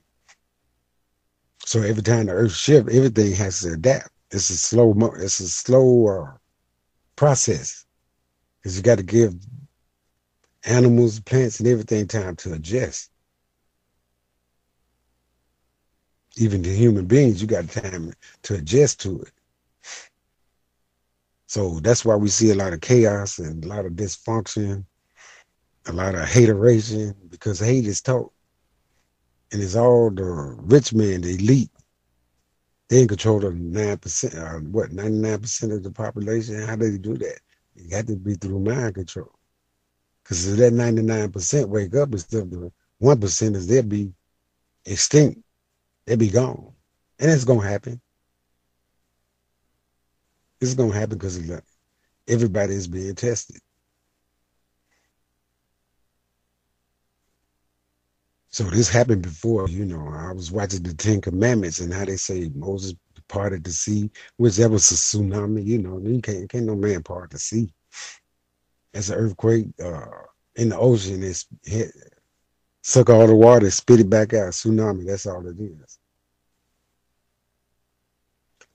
So 1.66 1.82
every 1.82 2.02
time 2.04 2.26
the 2.28 2.34
Earth 2.34 2.54
shifts, 2.54 2.94
everything 2.96 3.34
has 3.34 3.62
to 3.62 3.74
adapt. 3.74 4.10
It's 4.32 4.50
a 4.50 4.58
slow, 4.58 4.94
it's 5.18 5.40
a 5.40 5.50
slow 5.50 6.30
process 7.16 7.86
because 8.62 8.78
you 8.78 8.84
got 8.84 8.98
to 8.98 9.04
give 9.04 9.36
animals, 10.66 11.20
plants, 11.20 11.60
and 11.60 11.68
everything 11.68 12.08
time 12.08 12.36
to 12.38 12.54
adjust. 12.54 13.12
Even 16.38 16.62
the 16.62 16.74
human 16.74 17.06
beings, 17.06 17.42
you 17.42 17.48
got 17.48 17.70
time 17.70 18.14
to 18.44 18.56
adjust 18.56 19.02
to 19.02 19.22
it. 19.22 19.32
So 21.48 21.80
that's 21.80 22.06
why 22.06 22.16
we 22.16 22.30
see 22.30 22.52
a 22.52 22.56
lot 22.56 22.74
of 22.74 22.82
chaos 22.82 23.40
and 23.40 23.66
a 23.66 23.68
lot 23.68 23.86
of 23.86 23.94
dysfunction, 23.94 24.86
a 25.88 25.94
lot 25.94 26.16
of 26.16 26.28
hateration, 26.30 27.16
because 27.30 27.60
hate 27.60 27.86
is 27.86 28.02
taught. 28.02 28.32
And 29.52 29.62
it's 29.62 29.76
all 29.76 30.12
the 30.12 30.24
rich 30.24 30.94
men, 30.94 31.22
the 31.22 31.36
elite. 31.36 31.72
They 32.90 33.02
in 33.02 33.08
control 33.08 33.46
of 33.46 33.56
nine 33.56 33.98
percent, 33.98 34.36
uh, 34.36 34.60
what 34.60 34.92
ninety 34.92 35.18
nine 35.18 35.40
percent 35.40 35.72
of 35.72 35.84
the 35.84 35.92
population. 35.92 36.62
How 36.62 36.76
do 36.76 36.90
they 36.92 36.98
do 36.98 37.18
that? 37.18 37.40
It 37.76 37.90
got 37.90 38.08
to 38.08 38.16
be 38.16 38.34
through 38.34 38.60
mind 38.60 38.96
control. 38.96 39.32
Because 40.24 40.48
if 40.48 40.58
that 40.58 40.74
ninety 40.74 41.02
nine 41.02 41.32
percent 41.32 41.70
wake 41.70 41.96
up 41.96 42.12
instead 42.12 42.44
of 42.44 42.52
the 42.52 42.72
one 42.98 43.20
percent, 43.20 43.56
is 43.56 43.68
they'll 43.68 43.84
be 43.84 44.12
extinct. 44.86 45.42
They'll 46.06 46.18
be 46.18 46.30
gone, 46.30 46.74
and 47.20 47.30
it's 47.30 47.46
gonna 47.46 47.68
happen. 47.68 48.02
It's 50.62 50.74
gonna 50.74 50.94
happen 50.94 51.18
because 51.18 51.40
everybody 52.28 52.74
is 52.74 52.88
being 52.88 53.16
tested. 53.16 53.62
So 58.52 58.64
this 58.64 58.90
happened 58.90 59.22
before, 59.22 59.70
you 59.70 59.86
know. 59.86 60.08
I 60.08 60.34
was 60.34 60.52
watching 60.52 60.84
the 60.84 60.94
Ten 60.94 61.22
Commandments 61.22 61.80
and 61.80 61.94
how 61.94 62.06
they 62.06 62.18
say 62.18 62.50
Moses 62.56 62.96
parted 63.28 63.64
the 63.64 63.72
sea, 63.72 64.10
which 64.38 64.56
that 64.56 64.70
was 64.70 64.90
a 64.92 64.96
tsunami, 64.96 65.64
you 65.64 65.78
know. 65.78 66.00
You 66.00 66.20
can't 66.20 66.50
can't 66.50 66.66
no 66.66 66.76
man 66.76 67.04
part 67.04 67.30
the 67.30 67.40
sea. 67.40 67.72
It's 68.94 69.10
an 69.10 69.16
earthquake 69.16 69.68
uh, 69.84 70.06
in 70.56 70.70
the 70.70 70.78
ocean. 70.78 71.22
It's 71.22 71.46
hit, 71.64 71.92
suck 72.82 73.12
all 73.12 73.28
the 73.28 73.36
water, 73.36 73.70
spit 73.70 74.00
it 74.00 74.10
back 74.10 74.34
out. 74.34 74.54
Tsunami. 74.54 75.06
That's 75.06 75.28
all 75.28 75.46
it 75.48 75.60
is. 75.60 76.00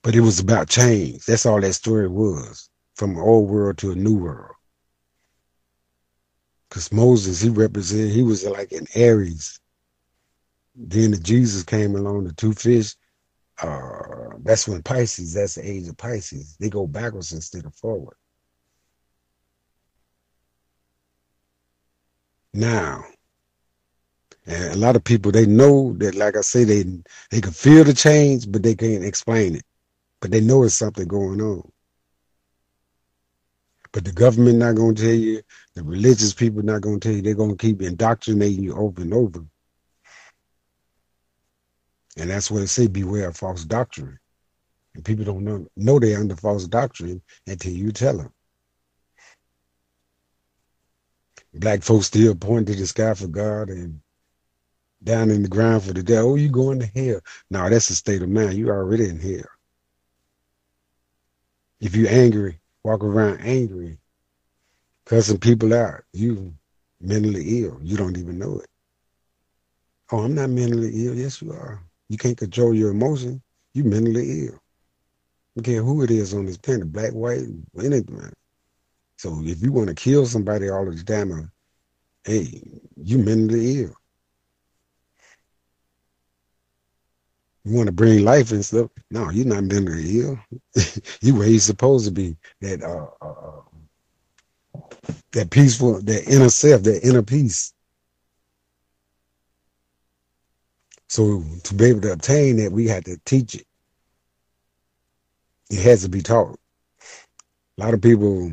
But 0.03 0.14
it 0.14 0.20
was 0.20 0.39
about 0.39 0.68
change. 0.68 1.25
That's 1.25 1.47
all 1.47 1.61
that 1.61 1.72
story 1.72 2.09
was. 2.09 2.70
From 2.95 3.16
an 3.16 3.22
old 3.22 3.51
world 3.51 3.79
to 3.79 3.91
a 3.91 3.97
new 3.97 4.16
world. 4.16 4.55
Because 6.68 6.93
Moses, 6.93 7.41
he 7.41 7.49
represented, 7.49 8.12
he 8.12 8.22
was 8.22 8.45
like 8.45 8.70
an 8.72 8.87
Aries. 8.95 9.59
Then 10.75 11.12
the 11.12 11.18
Jesus 11.18 11.62
came 11.62 11.95
along, 11.95 12.25
the 12.25 12.33
two 12.33 12.53
fish. 12.53 12.95
Uh, 13.62 14.31
that's 14.43 14.66
when 14.66 14.83
Pisces, 14.83 15.35
that's 15.35 15.55
the 15.55 15.68
age 15.68 15.87
of 15.89 15.97
Pisces. 15.97 16.57
They 16.59 16.68
go 16.68 16.87
backwards 16.87 17.33
instead 17.33 17.64
of 17.64 17.75
forward. 17.75 18.16
Now, 22.53 23.05
and 24.47 24.75
a 24.75 24.77
lot 24.77 24.97
of 24.97 25.05
people 25.05 25.33
they 25.33 25.47
know 25.47 25.93
that, 25.99 26.14
like 26.14 26.37
I 26.37 26.41
say, 26.41 26.64
they 26.64 26.85
they 27.31 27.41
can 27.41 27.53
feel 27.53 27.85
the 27.85 27.95
change, 27.95 28.51
but 28.51 28.62
they 28.62 28.75
can't 28.75 29.05
explain 29.05 29.57
it 29.57 29.64
but 30.25 30.31
they 30.31 30.41
know 30.41 30.62
it's 30.62 30.75
something 30.75 31.07
going 31.07 31.39
on. 31.43 31.70
But 33.93 34.07
the 34.07 34.12
government 34.12 34.57
not 34.57 34.75
going 34.75 34.95
to 34.95 35.03
tell 35.03 35.12
you, 35.12 35.43
the 35.75 35.85
religious 35.85 36.33
people 36.33 36.62
not 36.62 36.81
going 36.81 36.99
to 36.99 37.07
tell 37.07 37.14
you, 37.14 37.20
they're 37.20 37.35
going 37.35 37.55
to 37.55 37.62
keep 37.62 37.83
indoctrinating 37.83 38.64
you 38.64 38.75
over 38.75 39.03
and 39.03 39.12
over. 39.12 39.45
And 42.17 42.31
that's 42.31 42.51
what 42.51 42.62
it 42.62 42.69
say, 42.69 42.87
beware 42.87 43.29
of 43.29 43.37
false 43.37 43.65
doctrine. 43.65 44.19
And 44.95 45.05
people 45.05 45.25
don't 45.25 45.45
know, 45.45 45.67
know 45.77 45.99
they're 45.99 46.21
under 46.21 46.37
false 46.37 46.67
doctrine 46.67 47.21
until 47.47 47.73
you 47.73 47.91
tell 47.91 48.17
them. 48.17 48.33
Black 51.53 51.83
folks 51.83 52.07
still 52.07 52.35
point 52.35 52.67
to 52.67 52.75
the 52.75 52.87
sky 52.87 53.15
for 53.15 53.27
God 53.29 53.69
and 53.69 54.01
down 55.03 55.31
in 55.31 55.43
the 55.43 55.49
ground 55.49 55.83
for 55.85 55.93
the 55.93 56.03
devil. 56.03 56.33
Oh, 56.33 56.35
you 56.37 56.49
going 56.49 56.81
to 56.81 56.87
hell. 56.87 57.21
No, 57.51 57.69
that's 57.69 57.91
a 57.91 57.95
state 57.95 58.23
of 58.23 58.29
mind. 58.29 58.55
You 58.55 58.71
already 58.71 59.09
in 59.09 59.21
hell. 59.21 59.45
If 61.81 61.95
you 61.95 62.07
angry, 62.09 62.61
walk 62.83 63.05
around 63.05 63.41
angry, 63.41 63.99
cussing 65.05 65.39
people 65.39 65.75
out, 65.75 66.03
you 66.12 66.55
mentally 67.01 67.62
ill. 67.62 67.79
You 67.83 67.97
don't 67.97 68.17
even 68.17 68.39
know 68.39 68.59
it. 68.59 68.71
Oh, 70.11 70.21
I'm 70.21 70.35
not 70.35 70.51
mentally 70.51 71.07
ill. 71.07 71.15
Yes, 71.15 71.43
you 71.43 71.53
are. 71.53 71.83
You 72.09 72.18
can't 72.18 72.36
control 72.36 72.74
your 72.74 72.90
emotion. 72.90 73.42
You 73.72 73.84
mentally 73.84 74.46
ill. 74.46 74.55
I 74.55 75.61
don't 75.61 75.64
care 75.64 75.82
who 75.82 76.02
it 76.02 76.11
is 76.11 76.34
on 76.34 76.46
this 76.46 76.59
planet, 76.59 76.92
black, 76.92 77.12
white, 77.12 77.46
anything. 77.78 78.32
So 79.18 79.40
if 79.42 79.62
you 79.62 79.72
want 79.72 79.88
to 79.88 79.94
kill 79.94 80.26
somebody 80.26 80.68
all 80.68 80.84
the 80.84 81.02
time, 81.02 81.32
uh, 81.32 81.42
hey, 82.24 82.62
you 82.96 83.18
mentally 83.18 83.82
ill. 83.82 83.94
you 87.64 87.74
want 87.74 87.86
to 87.86 87.92
bring 87.92 88.24
life 88.24 88.52
and 88.52 88.64
stuff. 88.64 88.90
No, 89.11 89.30
you're 89.30 89.46
not 89.46 89.64
mentally 89.64 90.20
ill. 90.20 90.38
you 91.22 91.34
where 91.34 91.48
you 91.48 91.59
supposed 91.59 92.05
to 92.05 92.11
be. 92.11 92.36
That 92.61 92.82
uh, 92.82 93.07
uh, 93.22 93.32
uh, 93.32 93.62
that 95.32 95.50
peaceful, 95.50 96.00
that 96.02 96.28
inner 96.28 96.50
self, 96.50 96.82
that 96.82 97.07
inner 97.07 97.22
peace. 97.22 97.72
So 101.15 101.45
to 101.62 101.75
be 101.75 101.85
able 101.85 102.01
to 102.01 102.12
obtain 102.15 102.57
that, 102.57 102.73
we 102.73 102.89
had 102.89 103.05
to 103.05 103.17
teach 103.25 103.55
it. 103.55 103.69
It 105.71 105.81
has 105.83 106.03
to 106.03 106.09
be 106.09 106.23
taught. 106.23 106.59
A 107.79 107.85
lot 107.85 107.95
of 107.95 108.03
people 108.03 108.51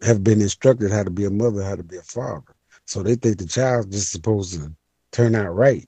have 0.00 0.24
been 0.24 0.40
instructed 0.40 0.90
how 0.90 1.02
to 1.02 1.10
be 1.10 1.26
a 1.26 1.30
mother, 1.30 1.62
how 1.62 1.76
to 1.76 1.82
be 1.82 1.98
a 1.98 2.02
father. 2.02 2.54
So 2.86 3.02
they 3.02 3.16
think 3.16 3.36
the 3.36 3.46
child 3.46 3.92
just 3.92 4.12
supposed 4.12 4.54
to 4.54 4.74
turn 5.12 5.34
out 5.34 5.54
right 5.54 5.86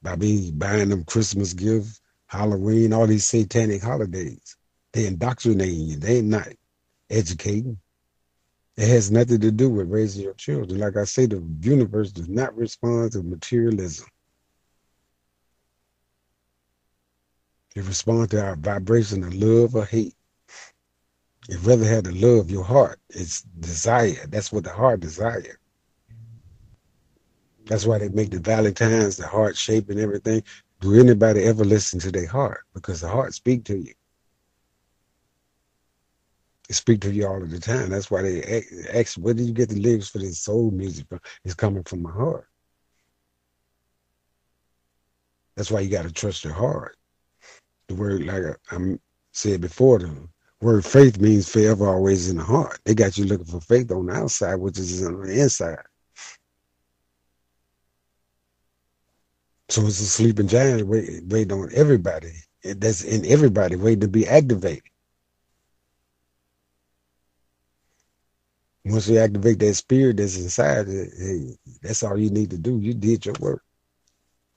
by 0.00 0.16
me 0.16 0.52
buying 0.52 0.88
them 0.88 1.04
Christmas 1.04 1.52
gifts, 1.52 2.00
Halloween, 2.24 2.94
all 2.94 3.06
these 3.06 3.26
satanic 3.26 3.82
holidays. 3.82 4.56
They 4.94 5.04
indoctrinating 5.04 5.80
you. 5.80 5.96
They 5.98 6.22
not 6.22 6.48
educating. 7.10 7.76
It 8.78 8.88
has 8.88 9.10
nothing 9.10 9.40
to 9.40 9.50
do 9.50 9.68
with 9.68 9.90
raising 9.90 10.22
your 10.22 10.32
children. 10.32 10.80
Like 10.80 10.96
I 10.96 11.04
say, 11.04 11.26
the 11.26 11.46
universe 11.60 12.10
does 12.10 12.30
not 12.30 12.56
respond 12.56 13.12
to 13.12 13.22
materialism. 13.22 14.06
It 17.74 17.84
responds 17.84 18.30
to 18.30 18.42
our 18.42 18.56
vibration 18.56 19.24
of 19.24 19.34
love 19.34 19.74
or 19.74 19.84
hate. 19.84 20.14
It 21.48 21.58
rather 21.62 21.84
have 21.84 22.04
the 22.04 22.12
love 22.12 22.50
your 22.50 22.64
heart. 22.64 23.00
It's 23.10 23.42
desire. 23.42 24.26
That's 24.28 24.52
what 24.52 24.64
the 24.64 24.72
heart 24.72 25.00
desire. 25.00 25.58
That's 27.66 27.86
why 27.86 27.98
they 27.98 28.08
make 28.10 28.30
the 28.30 28.38
Valentines, 28.38 29.16
the 29.16 29.26
heart 29.26 29.56
shape 29.56 29.90
and 29.90 29.98
everything. 29.98 30.42
Do 30.80 30.98
anybody 30.98 31.44
ever 31.44 31.64
listen 31.64 31.98
to 32.00 32.12
their 32.12 32.26
heart? 32.26 32.64
Because 32.74 33.00
the 33.00 33.08
heart 33.08 33.34
speak 33.34 33.64
to 33.64 33.76
you. 33.76 33.94
It 36.68 36.74
speak 36.74 37.00
to 37.02 37.12
you 37.12 37.26
all 37.26 37.42
of 37.42 37.50
the 37.50 37.58
time. 37.58 37.90
That's 37.90 38.10
why 38.10 38.22
they 38.22 38.62
ask, 38.94 39.16
where 39.16 39.34
did 39.34 39.46
you 39.46 39.52
get 39.52 39.68
the 39.68 39.80
lyrics 39.80 40.08
for 40.08 40.18
this 40.18 40.38
soul 40.38 40.70
music 40.70 41.06
from? 41.08 41.20
It's 41.44 41.54
coming 41.54 41.82
from 41.82 42.02
my 42.02 42.10
heart. 42.10 42.48
That's 45.56 45.70
why 45.70 45.80
you 45.80 45.90
got 45.90 46.02
to 46.02 46.12
trust 46.12 46.44
your 46.44 46.54
heart. 46.54 46.96
The 47.88 47.94
word, 47.94 48.24
like 48.24 48.42
I 48.70 48.98
said 49.32 49.60
before, 49.60 49.98
the 49.98 50.10
word 50.60 50.84
faith 50.84 51.20
means 51.20 51.48
forever, 51.48 51.88
always 51.88 52.30
in 52.30 52.38
the 52.38 52.44
heart. 52.44 52.80
They 52.84 52.94
got 52.94 53.18
you 53.18 53.24
looking 53.24 53.46
for 53.46 53.60
faith 53.60 53.90
on 53.90 54.06
the 54.06 54.14
outside, 54.14 54.56
which 54.56 54.78
is 54.78 55.06
on 55.06 55.20
the 55.20 55.40
inside. 55.40 55.78
So 59.68 59.86
it's 59.86 60.00
a 60.00 60.06
sleeping 60.06 60.48
giant 60.48 60.86
waiting, 60.86 61.28
waiting 61.28 61.52
on 61.58 61.70
everybody. 61.74 62.32
That's 62.62 63.02
in 63.02 63.26
everybody 63.26 63.76
waiting 63.76 64.00
to 64.00 64.08
be 64.08 64.26
activated. 64.26 64.84
Once 68.84 69.08
you 69.08 69.18
activate 69.18 69.58
that 69.58 69.74
spirit 69.74 70.18
that's 70.18 70.36
inside, 70.36 70.88
eh, 70.88 71.04
hey, 71.18 71.56
that's 71.82 72.02
all 72.02 72.18
you 72.18 72.30
need 72.30 72.50
to 72.50 72.58
do. 72.58 72.78
You 72.78 72.94
did 72.94 73.24
your 73.24 73.34
work. 73.40 73.62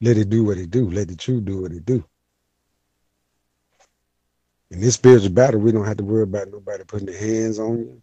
Let 0.02 0.18
it 0.18 0.30
do 0.30 0.44
what 0.44 0.58
it 0.58 0.70
do. 0.70 0.90
Let 0.90 1.08
the 1.08 1.16
truth 1.16 1.46
do 1.46 1.62
what 1.62 1.72
it 1.72 1.86
do. 1.86 2.04
In 4.70 4.82
this 4.82 4.96
spiritual 4.96 5.30
battle, 5.30 5.62
we 5.62 5.72
don't 5.72 5.86
have 5.86 5.98
to 5.98 6.04
worry 6.04 6.24
about 6.24 6.52
nobody 6.52 6.84
putting 6.84 7.08
their 7.08 7.18
hands 7.18 7.58
on 7.58 7.78
you, 7.78 8.02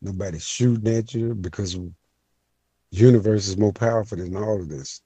nobody 0.00 0.38
shooting 0.38 0.94
at 0.94 1.14
you, 1.14 1.34
because 1.34 1.74
the 1.74 1.92
universe 2.90 3.46
is 3.46 3.56
more 3.56 3.72
powerful 3.72 4.18
than 4.18 4.36
all 4.36 4.60
of 4.60 4.68
this. 4.68 5.00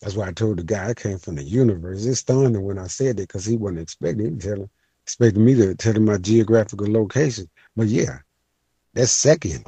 That's 0.00 0.14
why 0.14 0.28
I 0.28 0.32
told 0.32 0.58
the 0.58 0.64
guy 0.64 0.88
I 0.88 0.94
came 0.94 1.18
from 1.18 1.34
the 1.34 1.42
universe. 1.42 2.06
It 2.06 2.14
stunned 2.14 2.56
him 2.56 2.62
when 2.62 2.78
I 2.78 2.86
said 2.86 3.16
that 3.16 3.28
because 3.28 3.44
he 3.44 3.56
wasn't 3.56 3.80
expecting 3.80 4.40
him, 4.40 4.70
expecting 5.04 5.44
me 5.44 5.54
to 5.56 5.74
tell 5.74 5.94
him 5.94 6.04
my 6.04 6.18
geographical 6.18 6.90
location. 6.90 7.50
But 7.76 7.88
yeah, 7.88 8.20
that's 8.94 9.12
second. 9.12 9.66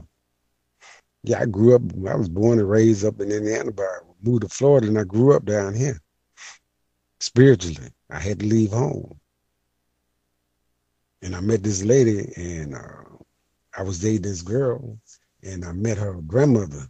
Yeah, 1.24 1.40
I 1.40 1.46
grew 1.46 1.74
up, 1.74 1.82
I 2.08 2.14
was 2.14 2.28
born 2.28 2.58
and 2.60 2.70
raised 2.70 3.04
up 3.04 3.20
in 3.20 3.30
Indiana, 3.30 3.72
but 3.72 3.84
I 3.84 3.98
moved 4.22 4.42
to 4.42 4.48
Florida 4.48 4.86
and 4.86 4.98
I 4.98 5.04
grew 5.04 5.34
up 5.34 5.44
down 5.44 5.74
here. 5.74 6.00
Spiritually, 7.20 7.90
I 8.10 8.18
had 8.18 8.40
to 8.40 8.46
leave 8.46 8.70
home. 8.70 9.18
And 11.22 11.36
I 11.36 11.40
met 11.40 11.62
this 11.62 11.84
lady 11.84 12.32
and 12.36 12.74
uh, 12.74 13.04
I 13.76 13.82
was 13.82 14.00
dating 14.00 14.22
this 14.22 14.42
girl 14.42 14.98
and 15.42 15.64
I 15.64 15.72
met 15.72 15.98
her 15.98 16.14
grandmother. 16.14 16.88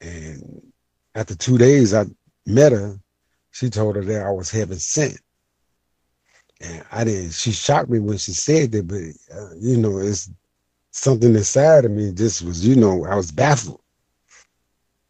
And 0.00 0.72
after 1.14 1.34
two 1.34 1.56
days, 1.56 1.94
I 1.94 2.04
met 2.44 2.72
her, 2.72 2.98
she 3.50 3.70
told 3.70 3.96
her 3.96 4.04
that 4.04 4.26
I 4.26 4.30
was 4.30 4.50
heaven 4.50 4.78
sent. 4.78 5.18
And 6.60 6.84
I 6.92 7.04
didn't, 7.04 7.32
she 7.32 7.52
shocked 7.52 7.90
me 7.90 7.98
when 7.98 8.18
she 8.18 8.32
said 8.32 8.72
that, 8.72 8.86
but, 8.86 9.36
uh, 9.36 9.54
you 9.58 9.78
know, 9.78 9.98
it's 9.98 10.30
something 10.90 11.34
inside 11.34 11.84
of 11.84 11.90
me 11.90 12.12
just 12.12 12.42
was, 12.42 12.66
you 12.66 12.76
know, 12.76 13.04
I 13.06 13.14
was 13.14 13.30
baffled. 13.30 13.80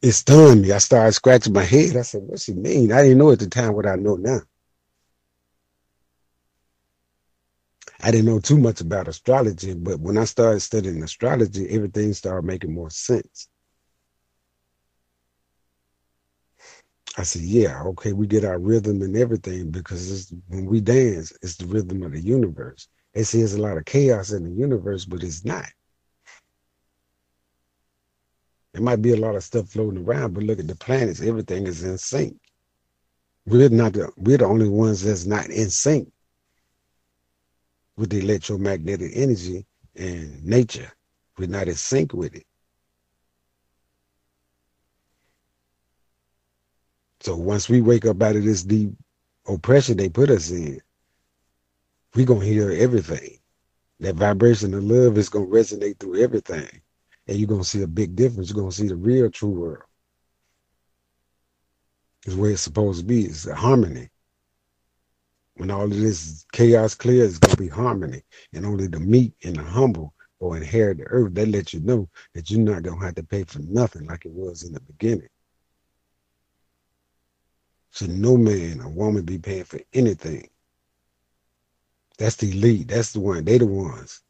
It 0.03 0.13
stunned 0.13 0.63
me. 0.63 0.73
I 0.73 0.79
started 0.79 1.13
scratching 1.13 1.53
my 1.53 1.63
head. 1.63 1.97
I 1.97 2.03
said, 2.03 2.23
what's 2.23 2.45
she 2.45 2.55
mean? 2.55 2.93
I 2.93 3.03
didn't 3.03 3.19
know 3.19 3.33
at 3.33 3.41
the 3.41 3.49
time 3.49 3.75
what 3.75 3.87
I 3.87 3.97
know 3.97 4.17
now. 4.17 4.41
I 8.07 8.13
didn't 8.13 8.27
know 8.27 8.39
too 8.39 8.57
much 8.57 8.81
about 8.81 9.09
astrology, 9.09 9.75
but 9.75 9.99
when 9.99 10.17
I 10.17 10.27
started 10.27 10.61
studying 10.61 11.03
astrology, 11.03 11.69
everything 11.71 12.13
started 12.13 12.47
making 12.47 12.73
more 12.73 12.89
sense. 12.89 13.49
I 17.19 17.25
said, 17.25 17.43
yeah, 17.43 17.83
okay, 17.83 18.13
we 18.13 18.29
get 18.29 18.45
our 18.45 18.61
rhythm 18.61 19.03
and 19.03 19.17
everything 19.17 19.73
because 19.73 20.33
when 20.47 20.67
we 20.67 20.81
dance, 20.81 21.33
it's 21.43 21.57
the 21.57 21.67
rhythm 21.67 22.05
of 22.05 22.13
the 22.13 22.21
universe. 22.21 22.87
They 23.13 23.25
say 23.25 23.39
there's 23.39 23.55
a 23.55 23.61
lot 23.61 23.77
of 23.77 23.87
chaos 23.87 24.31
in 24.31 24.45
the 24.45 24.53
universe, 24.53 25.05
but 25.05 25.25
it's 25.25 25.45
not. 25.45 25.67
There 28.73 28.83
might 28.83 29.03
be 29.03 29.15
a 29.15 29.17
lot 29.17 29.35
of 29.35 29.43
stuff 29.43 29.71
floating 29.71 30.05
around, 30.05 30.35
but 30.35 30.45
look 30.45 30.61
at 30.61 30.69
the 30.69 30.77
planets, 30.77 31.23
everything 31.23 31.67
is 31.67 31.83
in 31.83 31.99
sync. 31.99 32.37
We're 33.47 33.69
not 33.69 33.95
the 33.95 34.13
we're 34.17 34.39
the 34.39 34.45
only 34.45 34.69
ones 34.69 35.03
that's 35.03 35.27
not 35.27 35.47
in 35.51 35.71
sync 35.71 36.13
with 37.97 38.11
the 38.11 38.21
electromagnetic 38.21 39.13
energy 39.15 39.67
and 39.95 40.45
nature. 40.45 40.91
We're 41.39 41.49
not 41.49 41.69
in 41.69 41.75
sync 41.75 42.13
with 42.13 42.35
it. 42.35 42.47
So 47.21 47.37
once 47.37 47.69
we 47.69 47.81
wake 47.81 48.07
up 48.07 48.23
out 48.23 48.37
of 48.37 48.45
this 48.45 48.63
deep 48.63 48.91
oppression 49.49 49.97
they 49.97 50.09
put 50.09 50.31
us 50.31 50.51
in, 50.51 50.81
we 52.15 52.25
gonna 52.25 52.45
hear 52.45 52.71
everything. 52.71 53.39
That 54.01 54.15
vibration 54.15 54.75
of 54.75 54.85
love 54.85 55.19
is 55.19 55.29
gonna 55.29 55.47
resonate 55.47 55.99
through 55.99 56.23
everything. 56.23 56.69
And 57.27 57.39
you're 57.39 57.49
gonna 57.49 57.65
see 57.65 57.83
a 57.83 57.87
big 57.87 58.15
difference. 58.15 58.51
You're 58.51 58.61
gonna 58.61 58.73
see 58.73 58.89
the 58.89 58.97
real 58.97 59.31
true 59.31 59.51
world. 59.51 59.83
Is 62.27 62.37
where 62.37 62.51
it's 62.51 62.63
supposed 62.63 63.01
to 63.01 63.07
be. 63.07 63.25
It's 63.25 63.49
harmony. 63.51 64.09
When 65.57 65.71
all 65.71 65.85
of 65.85 65.91
this 65.91 66.45
chaos 66.53 66.95
clears, 66.95 67.31
it's 67.31 67.39
gonna 67.39 67.57
be 67.57 67.69
harmony. 67.69 68.23
And 68.53 68.67
only 68.67 68.89
the 68.89 69.01
meek 69.01 69.33
and 69.43 69.57
the 69.57 69.63
humble 69.63 70.15
will 70.39 70.55
inherit 70.55 70.99
the 70.99 71.05
earth. 71.05 71.35
They 71.35 71.47
let 71.47 71.73
you 71.73 71.81
know 71.81 72.09
that 72.35 72.51
you're 72.51 72.61
not 72.61 72.83
gonna 72.83 73.05
have 73.05 73.15
to 73.15 73.23
pay 73.23 73.45
for 73.45 73.61
nothing 73.61 74.07
like 74.07 74.27
it 74.27 74.33
was 74.33 74.65
in 74.65 74.73
the 74.73 74.81
beginning. 74.81 75.29
So 77.91 78.07
no 78.07 78.37
man 78.37 78.81
or 78.83 78.91
woman 78.91 79.25
be 79.25 79.39
paying 79.39 79.65
for 79.65 79.81
anything. 79.95 80.51
That's 82.19 82.37
the 82.37 82.51
elite. 82.51 82.89
That's 82.89 83.13
the 83.13 83.21
one. 83.21 83.45
They 83.45 83.57
the 83.57 83.67
ones. 83.67 84.21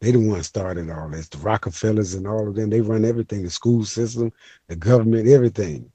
They 0.00 0.12
the 0.12 0.18
ones 0.18 0.46
started 0.46 0.90
all 0.90 1.08
this. 1.08 1.28
The 1.28 1.38
Rockefellers 1.38 2.14
and 2.14 2.28
all 2.28 2.46
of 2.46 2.54
them. 2.54 2.70
They 2.70 2.80
run 2.80 3.04
everything. 3.04 3.42
The 3.42 3.50
school 3.50 3.84
system, 3.84 4.32
the 4.68 4.76
government, 4.76 5.26
everything. 5.28 5.90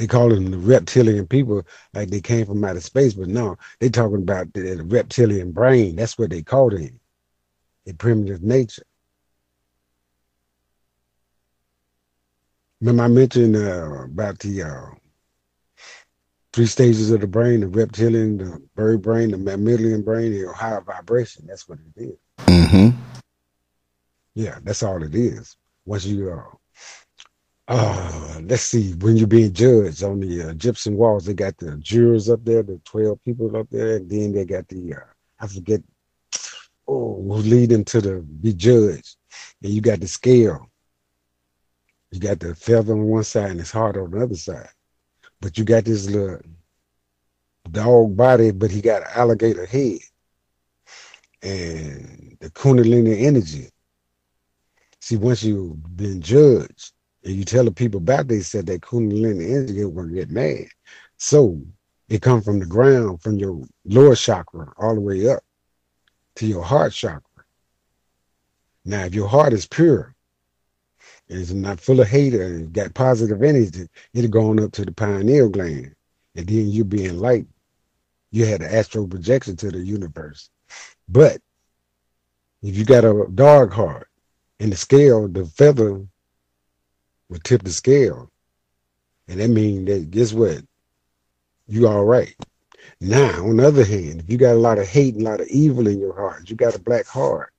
They 0.00 0.06
call 0.06 0.30
them 0.30 0.50
the 0.50 0.56
reptilian 0.56 1.26
people, 1.26 1.62
like 1.92 2.08
they 2.08 2.22
came 2.22 2.46
from 2.46 2.64
outer 2.64 2.80
space, 2.80 3.12
but 3.12 3.28
no, 3.28 3.58
they 3.80 3.90
talking 3.90 4.22
about 4.22 4.50
the, 4.54 4.76
the 4.76 4.82
reptilian 4.82 5.52
brain. 5.52 5.96
That's 5.96 6.16
what 6.16 6.30
they 6.30 6.42
call 6.42 6.74
it. 6.74 6.94
The 7.84 7.92
primitive 7.92 8.42
nature. 8.42 8.84
Remember 12.80 13.02
I 13.02 13.08
mentioned 13.08 13.56
uh, 13.56 14.04
about 14.04 14.38
the 14.38 14.62
uh, 14.62 14.86
three 16.54 16.64
stages 16.64 17.10
of 17.10 17.20
the 17.20 17.26
brain, 17.26 17.60
the 17.60 17.68
reptilian, 17.68 18.38
the 18.38 18.58
bird 18.74 19.02
brain, 19.02 19.32
the 19.32 19.36
mammalian 19.36 20.00
brain, 20.00 20.32
the 20.32 20.50
higher 20.54 20.80
vibration. 20.80 21.44
That's 21.46 21.68
what 21.68 21.78
it 21.94 22.00
is. 22.00 22.16
Mm-hmm. 22.46 22.98
Yeah, 24.34 24.60
that's 24.62 24.82
all 24.82 25.02
it 25.02 25.14
is. 25.14 25.58
Once 25.84 26.06
you, 26.06 26.30
uh, 26.32 26.56
uh, 27.70 28.40
let's 28.42 28.62
see, 28.62 28.92
when 28.94 29.16
you're 29.16 29.26
being 29.26 29.52
judged 29.52 30.02
on 30.02 30.20
the 30.20 30.42
uh, 30.42 30.48
Egyptian 30.50 30.96
walls, 30.96 31.24
they 31.24 31.34
got 31.34 31.56
the 31.56 31.76
jurors 31.78 32.28
up 32.28 32.44
there, 32.44 32.62
the 32.62 32.80
12 32.84 33.22
people 33.24 33.56
up 33.56 33.68
there, 33.70 33.96
and 33.96 34.10
then 34.10 34.32
they 34.32 34.44
got 34.44 34.68
the, 34.68 34.94
uh, 34.94 34.98
I 35.40 35.46
forget, 35.46 35.80
oh, 36.86 37.14
who 37.14 37.34
lead 37.36 37.86
to 37.86 38.00
the, 38.00 38.20
be 38.20 38.52
judged. 38.52 39.16
And 39.62 39.72
you 39.72 39.80
got 39.80 40.00
the 40.00 40.08
scale 40.08 40.70
you 42.10 42.18
got 42.18 42.40
the 42.40 42.54
feather 42.54 42.92
on 42.92 43.04
one 43.04 43.24
side 43.24 43.52
and 43.52 43.60
it's 43.60 43.70
hard 43.70 43.96
on 43.96 44.10
the 44.10 44.22
other 44.22 44.34
side. 44.34 44.68
But 45.40 45.56
you 45.56 45.64
got 45.64 45.84
this 45.84 46.08
little 46.10 46.40
dog 47.70 48.16
body, 48.16 48.50
but 48.50 48.70
he 48.70 48.80
got 48.80 49.02
an 49.02 49.08
alligator 49.14 49.66
head. 49.66 49.98
And 51.42 52.36
the 52.40 52.50
Kundalini 52.50 53.22
energy. 53.22 53.70
See, 55.00 55.16
once 55.16 55.42
you've 55.42 55.96
been 55.96 56.20
judged 56.20 56.92
and 57.24 57.34
you 57.34 57.44
tell 57.44 57.64
the 57.64 57.72
people 57.72 57.98
about 57.98 58.28
they 58.28 58.40
said 58.40 58.66
that 58.66 58.82
Kundalini 58.82 59.50
energy, 59.50 59.74
to 59.74 60.14
get 60.14 60.30
mad. 60.30 60.66
So 61.18 61.60
It 62.10 62.22
comes 62.22 62.44
from 62.44 62.58
the 62.58 62.66
ground, 62.66 63.22
from 63.22 63.38
your 63.38 63.62
lower 63.84 64.16
chakra, 64.16 64.72
all 64.78 64.96
the 64.96 65.00
way 65.00 65.28
up 65.28 65.44
to 66.34 66.46
your 66.46 66.62
heart 66.62 66.92
chakra. 66.92 67.44
Now, 68.84 69.04
if 69.04 69.14
your 69.14 69.28
heart 69.28 69.52
is 69.52 69.66
pure, 69.66 70.14
and 71.28 71.40
it's 71.40 71.52
not 71.52 71.78
full 71.78 72.00
of 72.00 72.08
hate 72.08 72.34
and 72.34 72.72
got 72.72 72.94
positive 72.94 73.42
energy, 73.44 73.86
it'll 74.12 74.30
go 74.30 74.50
on 74.50 74.58
up 74.60 74.72
to 74.72 74.84
the 74.84 74.90
pineal 74.90 75.48
gland. 75.48 75.94
And 76.34 76.48
then 76.48 76.68
you 76.68 76.84
be 76.84 77.04
enlightened. 77.04 77.54
You 78.32 78.46
had 78.46 78.60
an 78.60 78.74
astral 78.74 79.06
projection 79.06 79.54
to 79.56 79.70
the 79.70 79.78
universe. 79.78 80.50
But 81.08 81.40
if 82.62 82.76
you 82.76 82.84
got 82.84 83.04
a 83.04 83.26
dark 83.34 83.72
heart 83.72 84.08
and 84.58 84.72
the 84.72 84.76
scale, 84.76 85.28
the 85.28 85.44
feather 85.44 86.04
will 87.30 87.38
tip 87.38 87.62
the 87.62 87.70
scale. 87.70 88.28
And 89.28 89.40
that 89.40 89.48
means 89.48 89.86
that 89.86 90.10
guess 90.10 90.32
what? 90.34 90.62
You 91.68 91.86
all 91.86 92.04
right. 92.04 92.34
Now, 93.00 93.46
on 93.46 93.56
the 93.56 93.66
other 93.66 93.84
hand, 93.84 94.20
if 94.20 94.30
you 94.30 94.36
got 94.36 94.54
a 94.54 94.58
lot 94.58 94.78
of 94.78 94.88
hate 94.88 95.14
and 95.14 95.26
a 95.26 95.30
lot 95.30 95.40
of 95.40 95.46
evil 95.46 95.86
in 95.86 96.00
your 96.00 96.14
heart, 96.14 96.50
you 96.50 96.56
got 96.56 96.74
a 96.74 96.80
black 96.80 97.06
heart. 97.06 97.52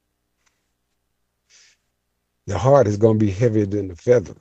The 2.45 2.57
heart 2.57 2.87
is 2.87 2.97
going 2.97 3.17
to 3.17 3.25
be 3.25 3.31
heavier 3.31 3.65
than 3.65 3.87
the 3.87 3.95
feather. 3.95 4.35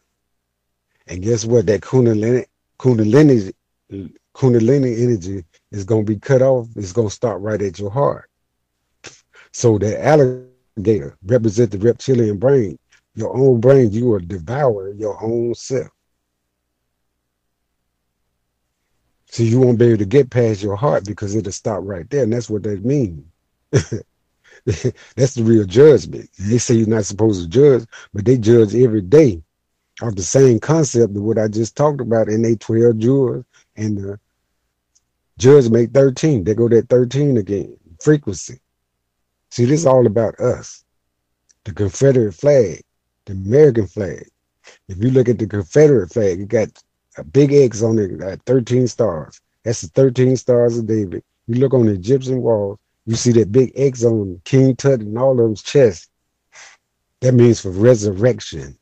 And 1.06 1.22
guess 1.22 1.44
what? 1.44 1.66
That 1.66 1.82
kundalini, 1.82 2.46
kundalini, 2.78 3.52
kundalini 4.34 5.02
energy 5.02 5.44
is 5.70 5.84
going 5.84 6.06
to 6.06 6.12
be 6.12 6.18
cut 6.18 6.42
off. 6.42 6.66
It's 6.74 6.92
going 6.92 7.08
to 7.08 7.14
start 7.14 7.40
right 7.40 7.62
at 7.62 7.78
your 7.78 7.90
heart. 7.90 8.28
So 9.52 9.78
the 9.78 10.04
alligator 10.04 11.16
represents 11.24 11.76
the 11.76 11.78
reptilian 11.78 12.38
brain. 12.38 12.78
Your 13.14 13.36
own 13.36 13.60
brain, 13.60 13.90
you 13.90 14.06
will 14.06 14.20
devour 14.20 14.92
your 14.92 15.22
own 15.22 15.54
self. 15.54 15.88
So 19.26 19.42
you 19.44 19.60
won't 19.60 19.78
be 19.78 19.86
able 19.86 19.98
to 19.98 20.04
get 20.06 20.30
past 20.30 20.62
your 20.62 20.76
heart 20.76 21.04
because 21.04 21.34
it'll 21.34 21.52
stop 21.52 21.80
right 21.82 22.08
there. 22.10 22.24
And 22.24 22.32
that's 22.32 22.50
what 22.50 22.64
that 22.64 22.84
means. 22.84 23.24
that's 23.72 25.34
the 25.34 25.44
real 25.44 25.64
judgment. 25.64 26.28
They 26.38 26.58
say 26.58 26.74
you're 26.74 26.88
not 26.88 27.04
supposed 27.04 27.42
to 27.42 27.48
judge, 27.48 27.88
but 28.12 28.24
they 28.24 28.38
judge 28.38 28.74
every 28.74 29.02
day 29.02 29.42
of 30.02 30.16
the 30.16 30.22
same 30.22 30.58
concept 30.58 31.16
of 31.16 31.22
what 31.22 31.38
I 31.38 31.48
just 31.48 31.76
talked 31.76 32.00
about 32.00 32.28
in 32.28 32.42
they 32.42 32.56
12 32.56 32.98
jurors 32.98 33.44
and 33.76 33.98
the 33.98 34.20
judge 35.38 35.68
make 35.68 35.92
13. 35.92 36.44
They 36.44 36.54
go 36.54 36.68
that 36.68 36.88
13 36.88 37.36
again. 37.36 37.76
Frequency. 38.00 38.60
See, 39.50 39.64
this 39.64 39.80
is 39.80 39.86
all 39.86 40.06
about 40.06 40.38
us. 40.40 40.84
The 41.64 41.72
Confederate 41.72 42.32
flag, 42.32 42.82
the 43.26 43.32
American 43.32 43.86
flag. 43.86 44.28
If 44.88 45.02
you 45.02 45.10
look 45.10 45.28
at 45.28 45.38
the 45.38 45.46
Confederate 45.46 46.12
flag, 46.12 46.40
it 46.40 46.48
got 46.48 46.68
a 47.16 47.24
big 47.24 47.52
X 47.52 47.82
on 47.82 47.98
it, 47.98 48.18
got 48.18 48.40
13 48.46 48.86
stars. 48.86 49.40
That's 49.64 49.82
the 49.82 49.88
13 49.88 50.36
stars 50.36 50.78
of 50.78 50.86
David. 50.86 51.22
You 51.46 51.56
look 51.56 51.74
on 51.74 51.86
the 51.86 51.92
Egyptian 51.92 52.42
walls, 52.42 52.78
you 53.06 53.16
see 53.16 53.32
that 53.32 53.52
big 53.52 53.72
X 53.74 54.04
on 54.04 54.40
King 54.44 54.76
Tut 54.76 55.00
and 55.00 55.18
all 55.18 55.32
of 55.32 55.38
them's 55.38 55.62
chest. 55.62 56.10
That 57.20 57.34
means 57.34 57.60
for 57.60 57.70
resurrection. 57.70 58.78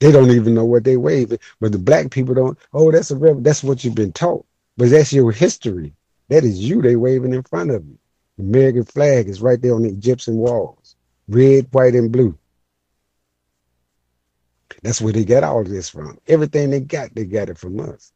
They 0.00 0.12
don't 0.12 0.30
even 0.30 0.54
know 0.54 0.64
what 0.64 0.84
they 0.84 0.96
waving, 0.96 1.38
but 1.60 1.72
the 1.72 1.78
black 1.78 2.10
people 2.10 2.34
don't. 2.34 2.58
Oh, 2.72 2.92
that's 2.92 3.10
a 3.10 3.16
rev- 3.16 3.42
that's 3.42 3.64
what 3.64 3.82
you've 3.82 3.94
been 3.94 4.12
taught. 4.12 4.46
But 4.76 4.90
that's 4.90 5.12
your 5.12 5.32
history. 5.32 5.92
That 6.28 6.44
is 6.44 6.60
you 6.60 6.82
they 6.82 6.96
waving 6.96 7.34
in 7.34 7.42
front 7.42 7.70
of 7.70 7.84
you. 7.84 7.98
The 8.36 8.44
American 8.44 8.84
flag 8.84 9.28
is 9.28 9.40
right 9.40 9.60
there 9.60 9.74
on 9.74 9.82
the 9.82 9.88
Egyptian 9.88 10.36
walls. 10.36 10.94
Red, 11.26 11.66
white, 11.72 11.94
and 11.94 12.12
blue. 12.12 12.38
That's 14.82 15.00
where 15.00 15.12
they 15.12 15.24
got 15.24 15.44
all 15.44 15.60
of 15.60 15.68
this 15.68 15.88
from. 15.88 16.18
Everything 16.26 16.70
they 16.70 16.80
got, 16.80 17.14
they 17.14 17.24
got 17.24 17.48
it 17.48 17.58
from 17.58 17.80
us. 17.80 18.12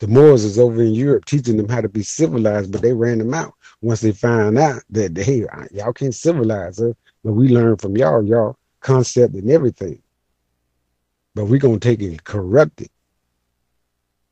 The 0.00 0.06
Moors 0.06 0.44
is 0.44 0.58
over 0.58 0.80
in 0.80 0.94
Europe 0.94 1.24
teaching 1.24 1.56
them 1.56 1.68
how 1.68 1.80
to 1.80 1.88
be 1.88 2.02
civilized, 2.02 2.70
but 2.70 2.82
they 2.82 2.92
ran 2.92 3.18
them 3.18 3.34
out 3.34 3.54
once 3.80 4.00
they 4.00 4.12
found 4.12 4.56
out 4.56 4.82
that 4.90 5.16
hey, 5.16 5.44
y'all 5.72 5.92
can't 5.92 6.14
civilize 6.14 6.80
us, 6.80 6.94
but 7.24 7.32
we 7.32 7.48
learn 7.48 7.76
from 7.76 7.96
y'all, 7.96 8.22
y'all 8.22 8.56
concept 8.80 9.34
and 9.34 9.50
everything. 9.50 10.00
But 11.34 11.46
we're 11.46 11.58
gonna 11.58 11.80
take 11.80 12.00
it 12.00 12.10
and 12.10 12.22
corrupt 12.22 12.80
it 12.80 12.92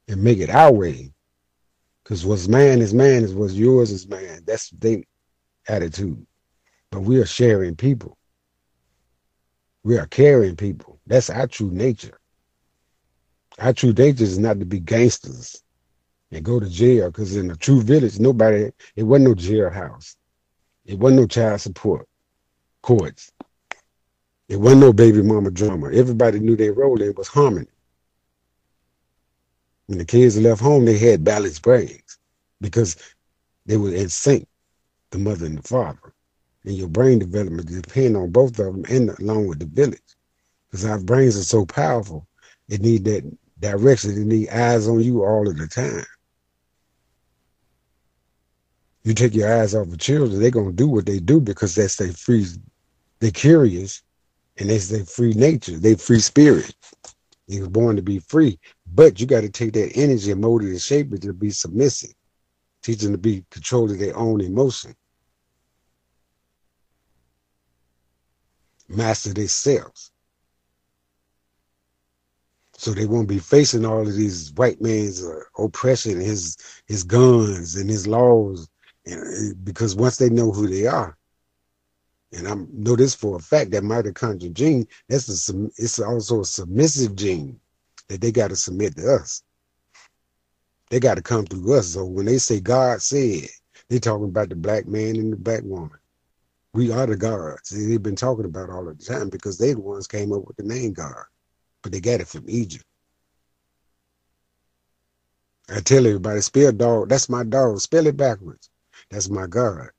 and 0.07 0.23
make 0.23 0.39
it 0.39 0.51
our 0.51 0.73
way. 0.73 1.13
Because 2.05 2.25
what's 2.25 2.47
man 2.47 2.81
is 2.81 2.95
man 2.95 3.25
is 3.25 3.35
what's 3.35 3.55
yours 3.55 3.91
is 3.91 4.07
man. 4.09 4.45
That's 4.47 4.71
their 4.71 5.03
attitude. 5.67 6.25
But 6.93 7.01
we 7.01 7.19
are 7.19 7.27
sharing 7.27 7.75
people. 7.75 8.17
We 9.83 9.99
are 9.99 10.07
caring 10.07 10.55
people. 10.55 10.96
That's 11.07 11.31
our 11.31 11.47
true 11.47 11.71
nature. 11.71 12.19
Our 13.59 13.73
true 13.73 13.93
nature 13.93 14.25
is 14.25 14.39
not 14.39 14.59
to 14.59 14.67
be 14.67 14.81
gangsters 14.81 15.63
and 16.31 16.45
go 16.45 16.61
to 16.61 16.69
jail 16.69 17.11
because 17.11 17.37
in 17.37 17.51
a 17.51 17.57
true 17.57 17.83
village, 17.83 18.19
nobody, 18.19 18.71
it 18.97 19.03
wasn't 19.05 19.29
no 19.29 19.35
jailhouse. 19.35 20.17
It 20.85 20.99
wasn't 20.99 21.21
no 21.21 21.27
child 21.27 21.61
support 21.61 22.07
courts. 22.83 23.33
It 24.49 24.57
wasn't 24.61 24.83
no 24.83 24.93
baby 24.93 25.23
mama 25.23 25.51
drama. 25.51 25.91
Everybody 25.93 26.39
knew 26.39 26.55
their 26.57 26.73
role. 26.73 27.01
It 27.03 27.19
was 27.19 27.27
harmony. 27.27 27.67
When 29.87 29.99
the 29.99 30.05
kids 30.05 30.39
left 30.39 30.61
home, 30.61 30.85
they 30.85 30.99
had 30.99 31.25
balanced 31.25 31.63
brains 31.63 32.19
because 32.61 32.97
they 33.67 33.77
were 33.77 33.93
in 33.93 34.09
sync, 34.09 34.47
the 35.11 35.19
mother 35.19 35.47
and 35.47 35.59
the 35.59 35.63
father. 35.63 36.15
And 36.65 36.75
your 36.75 36.89
brain 36.89 37.19
development 37.19 37.69
depend 37.69 38.17
on 38.17 38.31
both 38.31 38.59
of 38.59 38.67
them 38.67 38.85
and 38.89 39.11
along 39.19 39.47
with 39.49 39.59
the 39.59 39.67
village. 39.67 40.16
Because 40.77 40.91
our 40.91 40.99
brains 40.99 41.39
are 41.39 41.43
so 41.43 41.65
powerful, 41.65 42.27
it 42.69 42.83
need 42.83 43.07
that 43.07 43.25
direction. 43.61 44.11
It 44.11 44.27
need 44.27 44.51
eyes 44.51 44.87
on 44.87 45.01
you 45.01 45.25
all 45.25 45.49
of 45.49 45.57
the 45.57 45.67
time. 45.67 46.05
You 49.03 49.15
take 49.15 49.35
your 49.35 49.51
eyes 49.59 49.75
off 49.75 49.87
of 49.87 49.97
children, 49.97 50.39
they're 50.39 50.51
gonna 50.51 50.73
do 50.73 50.87
what 50.87 51.07
they 51.07 51.19
do 51.19 51.41
because 51.41 51.75
that's 51.75 51.97
their 51.97 52.13
free, 52.13 52.45
they're 53.21 53.31
curious, 53.31 54.03
and 54.59 54.69
that's 54.69 54.89
their 54.89 55.07
free 55.07 55.33
nature, 55.33 55.79
they 55.79 55.95
free 55.95 56.21
spirit. 56.21 56.75
He 57.47 57.61
was 57.61 57.71
born 57.71 57.97
to 57.97 58.03
be 58.03 58.19
free, 58.19 58.61
but 58.93 59.19
you 59.19 59.27
got 59.27 59.45
to 59.45 59.49
take 59.49 59.73
that 59.73 59.97
energy 59.97 60.31
and 60.31 60.43
mold 60.43 60.63
it 60.63 60.69
and 60.69 60.83
shape 60.83 61.11
it 61.15 61.23
to 61.23 61.33
be 61.33 61.53
submissive. 61.53 62.13
Teach 62.83 62.99
them 62.99 63.13
to 63.13 63.19
be 63.19 63.47
control 63.51 63.91
of 63.91 63.99
their 63.99 64.15
own 64.15 64.43
emotion. 64.43 64.95
Master 68.91 69.33
themselves. 69.33 70.11
So 72.79 72.93
they 72.93 73.07
won't 73.07 73.29
be 73.29 73.39
facing 73.39 73.87
all 73.87 74.07
of 74.07 74.15
these 74.15 74.53
white 74.53 74.81
man's 74.81 75.25
uh, 75.25 75.41
oppression, 75.59 76.21
his 76.21 76.57
his 76.87 77.03
guns 77.05 77.77
and 77.77 77.89
his 77.89 78.07
laws, 78.07 78.69
and, 79.07 79.65
because 79.65 79.97
once 79.97 80.17
they 80.19 80.29
know 80.29 80.53
who 80.53 80.67
they 80.67 80.87
are, 80.87 81.17
and 82.33 82.47
I 82.47 82.55
know 82.73 82.97
this 82.97 83.15
for 83.15 83.37
a 83.37 83.41
fact 83.41 83.71
that 83.71 83.83
mitochondrial 83.83 84.53
gene, 84.53 84.87
that's 85.09 85.49
a 85.51 85.69
it's 85.79 85.99
also 85.99 86.41
a 86.41 86.45
submissive 86.45 87.17
gene 87.17 87.59
that 88.09 88.21
they 88.21 88.31
got 88.31 88.51
to 88.51 88.57
submit 88.57 88.97
to 88.97 89.15
us. 89.15 89.43
They 90.91 91.01
got 91.01 91.15
to 91.15 91.23
come 91.23 91.47
through 91.47 91.79
us. 91.79 91.89
So 91.89 92.05
when 92.05 92.27
they 92.27 92.39
say 92.39 92.61
God 92.61 93.03
said, 93.03 93.49
they're 93.89 93.99
talking 93.99 94.27
about 94.29 94.51
the 94.51 94.57
black 94.57 94.87
man 94.87 95.17
and 95.17 95.33
the 95.33 95.37
black 95.37 95.63
woman. 95.65 95.99
We 96.75 96.93
are 96.93 97.07
the 97.07 97.17
gods. 97.17 97.71
They've 97.71 98.03
been 98.03 98.17
talking 98.17 98.45
about 98.45 98.71
all 98.71 98.87
of 98.87 98.99
the 98.99 99.05
time 99.05 99.31
because 99.31 99.57
they 99.57 99.73
the 99.73 99.81
ones 99.81 100.07
came 100.07 100.33
up 100.33 100.47
with 100.47 100.57
the 100.57 100.63
name 100.63 100.93
God, 100.93 101.25
but 101.87 101.93
they 101.93 102.01
got 102.01 102.21
it 102.21 102.27
from 102.27 102.45
Egypt. 102.49 102.85
I 105.71 105.79
tell 105.79 106.05
everybody, 106.05 106.41
spell 106.41 106.73
dog. 106.73 107.09
That's 107.09 107.29
my 107.29 107.45
dog. 107.45 107.79
Spell 107.79 108.09
it 108.09 108.17
backwards. 108.17 108.71
That's 109.09 109.31
my 109.31 109.47
God. 109.47 109.91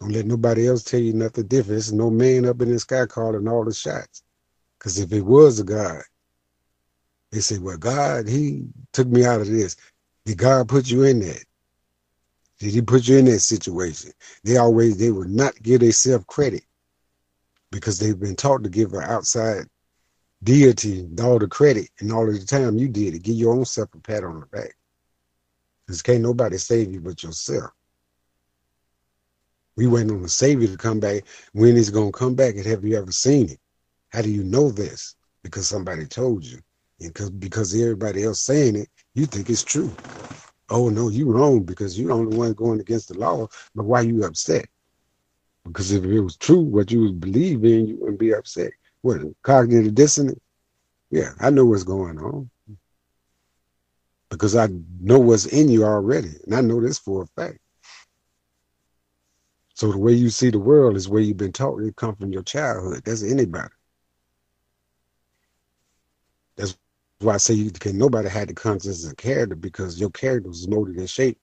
Don't 0.00 0.10
let 0.10 0.26
nobody 0.26 0.66
else 0.66 0.82
tell 0.82 0.98
you 0.98 1.12
nothing 1.12 1.46
different. 1.46 1.68
There's 1.68 1.92
no 1.92 2.10
man 2.10 2.46
up 2.46 2.60
in 2.62 2.72
the 2.72 2.80
sky 2.80 3.06
calling 3.06 3.46
all 3.46 3.64
the 3.64 3.72
shots. 3.72 4.24
Because 4.76 4.98
if 4.98 5.12
it 5.12 5.20
was 5.20 5.60
a 5.60 5.62
God, 5.62 6.02
they 7.30 7.38
say, 7.38 7.58
well, 7.58 7.78
God, 7.78 8.26
he 8.26 8.66
took 8.92 9.06
me 9.06 9.24
out 9.24 9.40
of 9.40 9.46
this. 9.46 9.76
Did 10.24 10.38
God 10.38 10.68
put 10.68 10.90
you 10.90 11.04
in 11.04 11.20
that? 11.20 11.44
Did 12.58 12.72
he 12.72 12.82
put 12.82 13.06
you 13.06 13.18
in 13.18 13.26
that 13.26 13.38
situation? 13.38 14.10
They 14.42 14.56
always, 14.56 14.98
they 14.98 15.12
would 15.12 15.30
not 15.30 15.62
give 15.62 15.78
themselves 15.78 16.24
credit 16.26 16.64
because 17.70 18.00
they've 18.00 18.18
been 18.18 18.34
taught 18.34 18.64
to 18.64 18.68
give 18.68 18.94
an 18.94 19.04
outside 19.04 19.68
deity 20.44 21.00
and 21.00 21.20
all 21.20 21.38
the 21.38 21.48
credit 21.48 21.88
and 22.00 22.12
all 22.12 22.28
of 22.28 22.38
the 22.38 22.46
time 22.46 22.76
you 22.78 22.88
did 22.88 23.14
it. 23.14 23.22
Give 23.22 23.36
your 23.36 23.54
own 23.54 23.64
self 23.64 23.94
a 23.94 23.98
pat 23.98 24.24
on 24.24 24.40
the 24.40 24.46
back. 24.46 24.76
Because 25.86 26.02
can't 26.02 26.22
nobody 26.22 26.58
save 26.58 26.92
you 26.92 27.00
but 27.00 27.22
yourself. 27.22 27.70
We 29.76 29.86
waiting 29.86 30.12
on 30.12 30.22
the 30.22 30.28
Savior 30.28 30.68
to 30.68 30.76
come 30.76 31.00
back. 31.00 31.24
When 31.52 31.76
he's 31.76 31.90
going 31.90 32.12
to 32.12 32.18
come 32.18 32.34
back 32.34 32.54
and 32.56 32.66
have 32.66 32.84
you 32.84 32.96
ever 32.96 33.12
seen 33.12 33.50
it? 33.50 33.58
How 34.10 34.22
do 34.22 34.30
you 34.30 34.44
know 34.44 34.70
this? 34.70 35.16
Because 35.42 35.66
somebody 35.66 36.06
told 36.06 36.44
you 36.44 36.58
And 37.00 37.12
because 37.12 37.30
because 37.30 37.74
everybody 37.74 38.24
else 38.24 38.40
saying 38.40 38.76
it, 38.76 38.88
you 39.14 39.26
think 39.26 39.50
it's 39.50 39.64
true. 39.64 39.92
Oh 40.70 40.88
no, 40.88 41.08
you 41.08 41.30
wrong 41.30 41.64
because 41.64 41.98
you're 41.98 42.08
the 42.08 42.14
only 42.14 42.36
one 42.36 42.52
going 42.54 42.80
against 42.80 43.08
the 43.08 43.18
law. 43.18 43.48
But 43.74 43.84
why 43.84 44.02
you 44.02 44.24
upset? 44.24 44.66
Because 45.64 45.92
if 45.92 46.04
it 46.04 46.20
was 46.20 46.36
true 46.36 46.60
what 46.60 46.90
you 46.90 47.00
was 47.02 47.12
believing, 47.12 47.86
you 47.86 47.96
wouldn't 47.98 48.20
be 48.20 48.32
upset. 48.32 48.72
What 49.04 49.20
cognitive 49.42 49.94
dissonance? 49.94 50.40
Yeah, 51.10 51.32
I 51.38 51.50
know 51.50 51.66
what's 51.66 51.84
going 51.84 52.18
on. 52.18 52.50
because 54.30 54.56
I 54.56 54.68
know 55.00 55.18
what's 55.18 55.44
in 55.44 55.68
you 55.68 55.84
already, 55.84 56.30
and 56.46 56.54
I 56.54 56.62
know 56.62 56.80
this 56.80 56.98
for 56.98 57.22
a 57.24 57.26
fact. 57.38 57.58
So 59.74 59.92
the 59.92 59.98
way 59.98 60.12
you 60.14 60.30
see 60.30 60.48
the 60.48 60.58
world 60.58 60.96
is 60.96 61.06
where 61.06 61.20
you've 61.20 61.36
been 61.36 61.52
taught. 61.52 61.82
It 61.82 61.96
come 61.96 62.16
from 62.16 62.32
your 62.32 62.44
childhood. 62.44 63.02
That's 63.04 63.22
anybody. 63.22 63.68
That's 66.56 66.78
why 67.18 67.34
I 67.34 67.36
say 67.36 67.52
you 67.52 67.70
can 67.72 67.98
nobody 67.98 68.30
had 68.30 68.48
the 68.48 68.54
conscience 68.54 69.04
of 69.04 69.18
character 69.18 69.54
because 69.54 70.00
your 70.00 70.10
character 70.12 70.48
was 70.48 70.66
molded 70.66 70.96
and 70.96 71.10
shaped 71.10 71.42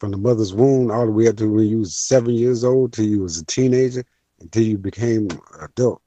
from 0.00 0.12
the 0.12 0.16
mother's 0.16 0.54
womb 0.54 0.90
all 0.90 1.04
the 1.04 1.12
way 1.12 1.28
up 1.28 1.36
to 1.36 1.52
when 1.52 1.66
you 1.66 1.80
was 1.80 1.94
seven 1.94 2.32
years 2.32 2.64
old 2.64 2.94
till 2.94 3.04
you 3.04 3.20
was 3.20 3.38
a 3.38 3.44
teenager 3.44 4.02
until 4.40 4.62
you 4.62 4.78
became 4.78 5.28
adult. 5.60 6.00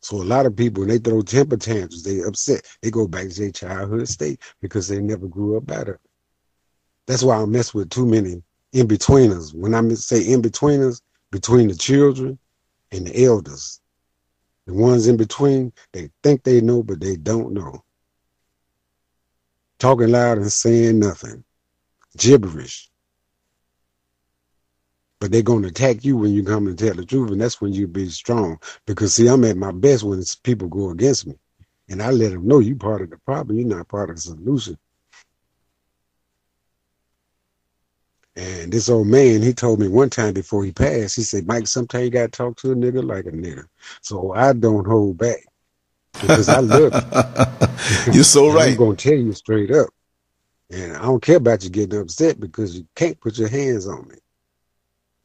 So 0.00 0.16
a 0.16 0.24
lot 0.24 0.46
of 0.46 0.56
people, 0.56 0.82
when 0.82 0.90
they 0.90 0.98
throw 0.98 1.22
temper 1.22 1.56
tantrums, 1.56 2.02
they 2.02 2.20
upset. 2.22 2.66
They 2.82 2.90
go 2.90 3.06
back 3.08 3.28
to 3.28 3.40
their 3.40 3.50
childhood 3.50 4.08
state 4.08 4.40
because 4.60 4.88
they 4.88 5.00
never 5.00 5.26
grew 5.26 5.56
up 5.56 5.66
better. 5.66 6.00
That's 7.06 7.22
why 7.22 7.36
I 7.36 7.44
mess 7.46 7.74
with 7.74 7.90
too 7.90 8.06
many 8.06 8.42
in-betweeners. 8.72 9.54
When 9.54 9.74
I 9.74 9.86
say 9.94 10.22
in-betweeners, 10.22 11.02
between 11.30 11.68
the 11.68 11.74
children 11.74 12.38
and 12.92 13.06
the 13.06 13.24
elders. 13.24 13.80
The 14.66 14.74
ones 14.74 15.06
in 15.06 15.16
between, 15.16 15.72
they 15.92 16.10
think 16.22 16.42
they 16.42 16.60
know, 16.60 16.82
but 16.82 17.00
they 17.00 17.16
don't 17.16 17.52
know. 17.52 17.84
Talking 19.78 20.10
loud 20.10 20.38
and 20.38 20.52
saying 20.52 20.98
nothing. 20.98 21.44
Gibberish. 22.16 22.87
But 25.20 25.32
they're 25.32 25.42
going 25.42 25.62
to 25.62 25.68
attack 25.68 26.04
you 26.04 26.16
when 26.16 26.32
you 26.32 26.44
come 26.44 26.68
and 26.68 26.78
tell 26.78 26.94
the 26.94 27.04
truth, 27.04 27.30
and 27.30 27.40
that's 27.40 27.60
when 27.60 27.72
you 27.72 27.88
be 27.88 28.08
strong. 28.08 28.58
Because, 28.86 29.14
see, 29.14 29.28
I'm 29.28 29.44
at 29.44 29.56
my 29.56 29.72
best 29.72 30.04
when 30.04 30.22
people 30.44 30.68
go 30.68 30.90
against 30.90 31.26
me. 31.26 31.34
And 31.88 32.02
I 32.02 32.10
let 32.10 32.32
them 32.32 32.46
know 32.46 32.58
you 32.60 32.76
part 32.76 33.02
of 33.02 33.10
the 33.10 33.18
problem, 33.18 33.58
you're 33.58 33.66
not 33.66 33.88
part 33.88 34.10
of 34.10 34.16
the 34.16 34.22
solution. 34.22 34.78
And 38.36 38.72
this 38.72 38.88
old 38.88 39.08
man, 39.08 39.42
he 39.42 39.52
told 39.52 39.80
me 39.80 39.88
one 39.88 40.10
time 40.10 40.32
before 40.32 40.64
he 40.64 40.70
passed, 40.70 41.16
he 41.16 41.22
said, 41.22 41.48
Mike, 41.48 41.66
sometimes 41.66 42.04
you 42.04 42.10
got 42.10 42.30
to 42.30 42.36
talk 42.36 42.56
to 42.58 42.70
a 42.70 42.74
nigga 42.76 43.02
like 43.02 43.26
a 43.26 43.32
nigga. 43.32 43.64
So 44.00 44.32
I 44.32 44.52
don't 44.52 44.86
hold 44.86 45.18
back 45.18 45.40
because 46.12 46.48
I 46.48 46.60
love 46.60 46.94
you. 46.94 48.12
You're 48.12 48.22
so 48.22 48.52
right. 48.52 48.70
I'm 48.70 48.76
going 48.76 48.96
to 48.96 49.08
tell 49.08 49.18
you 49.18 49.32
straight 49.32 49.72
up. 49.72 49.88
And 50.70 50.96
I 50.96 51.02
don't 51.02 51.22
care 51.22 51.38
about 51.38 51.64
you 51.64 51.70
getting 51.70 52.00
upset 52.00 52.38
because 52.38 52.76
you 52.76 52.86
can't 52.94 53.20
put 53.20 53.38
your 53.38 53.48
hands 53.48 53.88
on 53.88 54.06
me. 54.06 54.16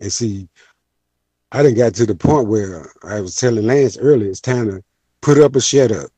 And 0.03 0.11
see, 0.11 0.49
I 1.53 1.63
didn't 1.63 1.77
got 1.77 1.95
to 1.95 2.05
the 2.05 2.13
point 2.13 2.49
where 2.49 2.91
I 3.03 3.21
was 3.21 3.37
telling 3.37 3.65
Lance 3.65 3.97
earlier, 3.97 4.29
it's 4.29 4.41
time 4.41 4.69
to 4.69 4.83
put 5.21 5.37
up 5.37 5.55
or 5.55 5.61
shut 5.61 5.93
up. 5.93 6.09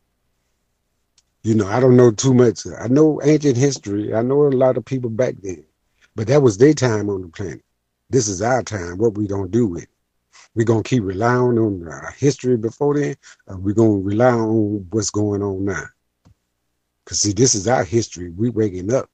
You 1.43 1.53
know, 1.53 1.67
I 1.67 1.79
don't 1.79 1.95
know 1.95 2.09
too 2.09 2.33
much. 2.33 2.65
I 2.65 2.87
know 2.87 3.21
ancient 3.23 3.57
history. 3.57 4.11
I 4.15 4.23
know 4.23 4.47
a 4.47 4.49
lot 4.49 4.77
of 4.77 4.85
people 4.85 5.11
back 5.11 5.35
then. 5.43 5.63
But 6.15 6.25
that 6.27 6.41
was 6.41 6.57
their 6.57 6.73
time 6.73 7.11
on 7.11 7.21
the 7.21 7.27
planet. 7.27 7.61
This 8.09 8.27
is 8.27 8.41
our 8.41 8.63
time. 8.63 8.97
What 8.97 9.13
we 9.13 9.27
gonna 9.27 9.49
do 9.49 9.67
with 9.67 9.83
it? 9.83 9.89
We 10.55 10.63
gonna 10.63 10.81
keep 10.81 11.03
relying 11.03 11.59
on 11.59 11.87
our 11.87 12.11
history 12.17 12.57
before 12.57 12.99
then, 12.99 13.15
or 13.45 13.57
we 13.57 13.75
gonna 13.75 13.99
rely 13.99 14.31
on 14.31 14.87
what's 14.89 15.11
going 15.11 15.43
on 15.43 15.65
now? 15.65 15.85
Cause 17.05 17.19
see, 17.19 17.33
this 17.33 17.53
is 17.53 17.67
our 17.67 17.83
history. 17.83 18.31
We 18.31 18.49
waking 18.49 18.91
up. 18.91 19.11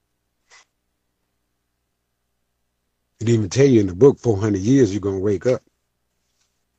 It 3.22 3.30
even 3.30 3.50
tell 3.50 3.68
you 3.68 3.82
in 3.82 3.88
the 3.88 3.96
book, 3.96 4.20
400 4.20 4.60
years, 4.60 4.92
you're 4.92 5.00
gonna 5.00 5.20
wake 5.20 5.46
up. 5.46 5.62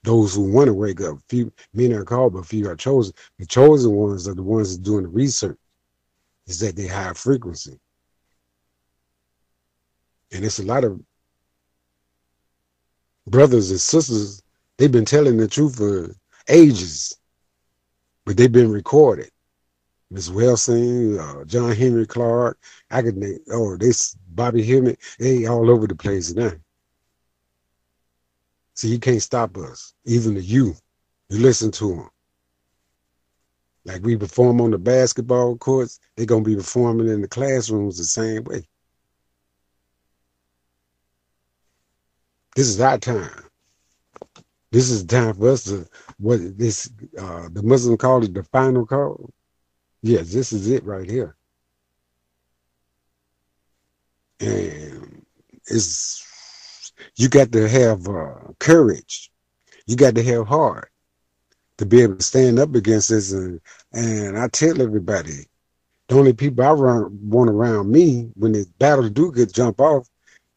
Those 0.03 0.35
who 0.35 0.43
want 0.53 0.67
to 0.67 0.75
wake 0.75 1.01
up, 1.01 1.19
few 1.29 1.53
many 1.73 1.95
are 1.95 2.05
called, 2.05 2.33
but 2.33 2.47
few 2.47 2.69
are 2.69 2.75
chosen. 2.75 3.15
The 3.39 3.47
chosen 3.47 3.93
ones 3.93 4.27
are 4.27 4.35
the 4.35 4.43
ones 4.43 4.77
that 4.77 4.83
doing 4.83 5.05
the 5.05 5.09
research. 5.09 5.57
Is 6.49 6.59
that 6.59 6.75
they 6.75 6.89
high 6.89 7.13
frequency. 7.13 7.79
And 10.33 10.45
it's 10.45 10.59
a 10.59 10.65
lot 10.65 10.83
of 10.83 11.01
brothers 13.29 13.71
and 13.71 13.81
sisters, 13.81 14.43
they've 14.77 14.91
been 14.91 15.05
telling 15.05 15.37
the 15.37 15.47
truth 15.47 15.77
for 15.77 16.13
ages, 16.49 17.17
but 18.25 18.37
they've 18.37 18.51
been 18.51 18.73
recorded. 18.73 19.31
Miss 20.11 20.29
Wilson, 20.29 21.19
uh, 21.19 21.45
John 21.45 21.73
Henrik 21.73 22.09
Clarke. 22.09 22.59
I 22.91 23.03
could 23.03 23.17
name, 23.17 23.39
oh, 23.51 23.77
this 23.77 24.17
Bobby 24.35 24.63
Hemmitt, 24.63 24.99
they 25.19 25.47
all 25.47 25.71
over 25.71 25.87
the 25.87 25.95
place 25.95 26.33
now. 26.35 26.53
See, 28.75 28.89
you 28.89 28.99
can't 28.99 29.23
stop 29.23 29.57
us, 29.59 29.95
even 30.05 30.35
the 30.35 30.43
youth. 30.43 30.81
You 31.29 31.39
listen 31.39 31.71
to 31.73 31.89
them. 31.89 32.11
Like 33.85 34.03
we 34.03 34.17
perform 34.17 34.61
on 34.61 34.71
the 34.71 34.79
basketball 34.79 35.57
courts, 35.57 35.99
they're 36.17 36.27
to 36.27 36.41
be 36.41 36.57
performing 36.57 37.09
in 37.09 37.21
the 37.21 37.29
classrooms 37.29 37.99
the 37.99 38.05
same 38.05 38.45
way. 38.45 38.67
This 42.55 42.69
is 42.69 42.81
our 42.81 42.99
time. 42.99 43.45
This 44.71 44.91
is 44.91 45.05
time 45.05 45.35
for 45.35 45.51
us 45.51 45.65
to 45.65 45.87
what 46.19 46.59
this 46.59 46.91
uh, 47.19 47.49
the 47.53 47.63
Muslim 47.63 47.97
call 47.97 48.25
it 48.25 48.33
the 48.33 48.45
final 48.45 48.87
call. 48.87 49.31
Yes, 50.03 50.33
this 50.33 50.53
is 50.53 50.71
it 50.71 50.85
right 50.85 51.09
here. 51.09 51.37
And 54.43 55.25
it's 55.67 56.23
you 57.17 57.29
got 57.29 57.53
to 57.53 57.69
have 57.69 58.09
uh, 58.09 58.53
courage. 58.59 59.31
You 59.87 59.97
got 59.97 60.15
to 60.15 60.23
have 60.23 60.47
heart 60.47 60.91
to 61.79 61.87
be 61.87 62.03
able 62.03 62.17
to 62.17 62.23
stand 62.23 62.59
up 62.59 62.75
against 62.75 63.09
this. 63.11 63.33
And, 63.33 63.61
and 63.93 64.39
I 64.39 64.49
tell 64.49 64.81
everybody, 64.81 65.47
the 66.09 66.17
only 66.17 66.33
people 66.33 66.65
I 66.65 66.73
run, 66.73 67.19
want 67.23 67.51
around 67.51 67.91
me 67.91 68.31
when 68.35 68.53
the 68.53 68.67
battle 68.79 69.09
do 69.09 69.33
get 69.33 69.53
jump 69.53 69.81
off 69.81 70.09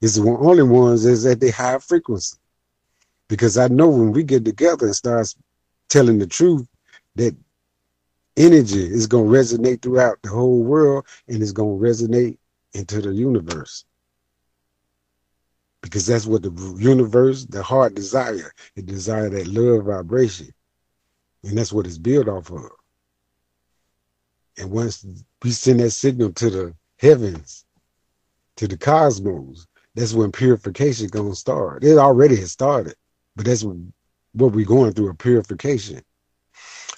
is 0.02 0.16
the 0.16 0.30
only 0.30 0.64
ones 0.64 1.06
is 1.06 1.26
at 1.26 1.40
the 1.40 1.52
high 1.52 1.80
frequency. 1.80 2.38
Because 3.28 3.58
I 3.58 3.68
know 3.68 3.90
when 3.90 4.12
we 4.12 4.24
get 4.24 4.46
together 4.46 4.86
and 4.86 4.96
start 4.96 5.34
telling 5.90 6.20
the 6.20 6.28
truth, 6.28 6.68
that 7.16 7.36
energy 8.38 8.86
is 8.86 9.08
going 9.08 9.32
to 9.32 9.38
resonate 9.38 9.82
throughout 9.82 10.22
the 10.22 10.30
whole 10.30 10.64
world 10.64 11.06
and 11.28 11.42
it's 11.42 11.52
going 11.52 11.80
to 11.80 11.86
resonate 11.86 12.38
into 12.76 13.02
the 13.02 13.14
universe. 13.14 13.86
Because 15.82 16.06
that's 16.06 16.26
what 16.26 16.44
the 16.44 16.78
universe, 16.80 17.46
the 17.46 17.64
heart 17.64 17.96
desire. 17.96 18.52
It 18.76 18.86
desire 18.86 19.30
that 19.30 19.48
love 19.48 19.86
vibration. 19.86 20.52
And 21.44 21.58
that's 21.58 21.72
what 21.72 21.86
it's 21.86 21.98
built 21.98 22.28
off 22.28 22.50
of. 22.52 22.72
And 24.58 24.72
once 24.72 25.06
we 25.44 25.52
send 25.52 25.80
that 25.80 25.92
signal 25.92 26.34
to 26.34 26.50
the 26.50 26.76
heavens, 26.98 27.66
to 28.58 28.68
the 28.68 28.78
cosmos, 28.78 29.68
that's 29.94 30.14
when 30.14 30.32
purification 30.32 31.08
gonna 31.08 31.36
start. 31.36 31.84
It 31.84 31.98
already 31.98 32.36
has 32.38 32.52
started, 32.52 32.96
but 33.36 33.46
that's 33.46 33.64
what 33.64 33.78
we're 34.34 34.66
going 34.66 34.94
through 34.94 35.10
a 35.10 35.14
purification. 35.16 36.02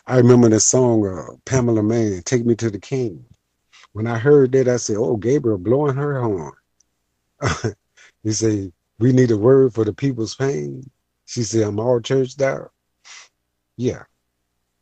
I 0.06 0.18
remember 0.18 0.50
the 0.50 0.60
song 0.60 1.06
uh, 1.06 1.36
Tamela 1.46 1.86
Mann, 1.86 2.22
"Take 2.24 2.46
Me 2.46 2.56
to 2.56 2.70
the 2.70 2.80
King." 2.80 3.26
When 3.94 4.08
I 4.08 4.18
heard 4.18 4.52
that, 4.52 4.68
I 4.68 4.78
said, 4.78 4.98
"Oh, 4.98 5.18
Gabriel 5.18 5.58
blowing 5.58 5.96
her 5.96 6.22
horn." 6.22 6.54
he 8.24 8.32
said, 8.32 8.72
"We 9.00 9.12
need 9.14 9.32
a 9.32 9.38
word 9.38 9.74
for 9.74 9.84
the 9.86 9.94
people's 9.94 10.36
pain." 10.36 10.90
She 11.26 11.44
said, 11.44 11.64
"I'm 11.64 11.80
all 11.80 12.00
churched 12.00 12.42
out." 12.42 12.72
Yeah, 13.78 14.04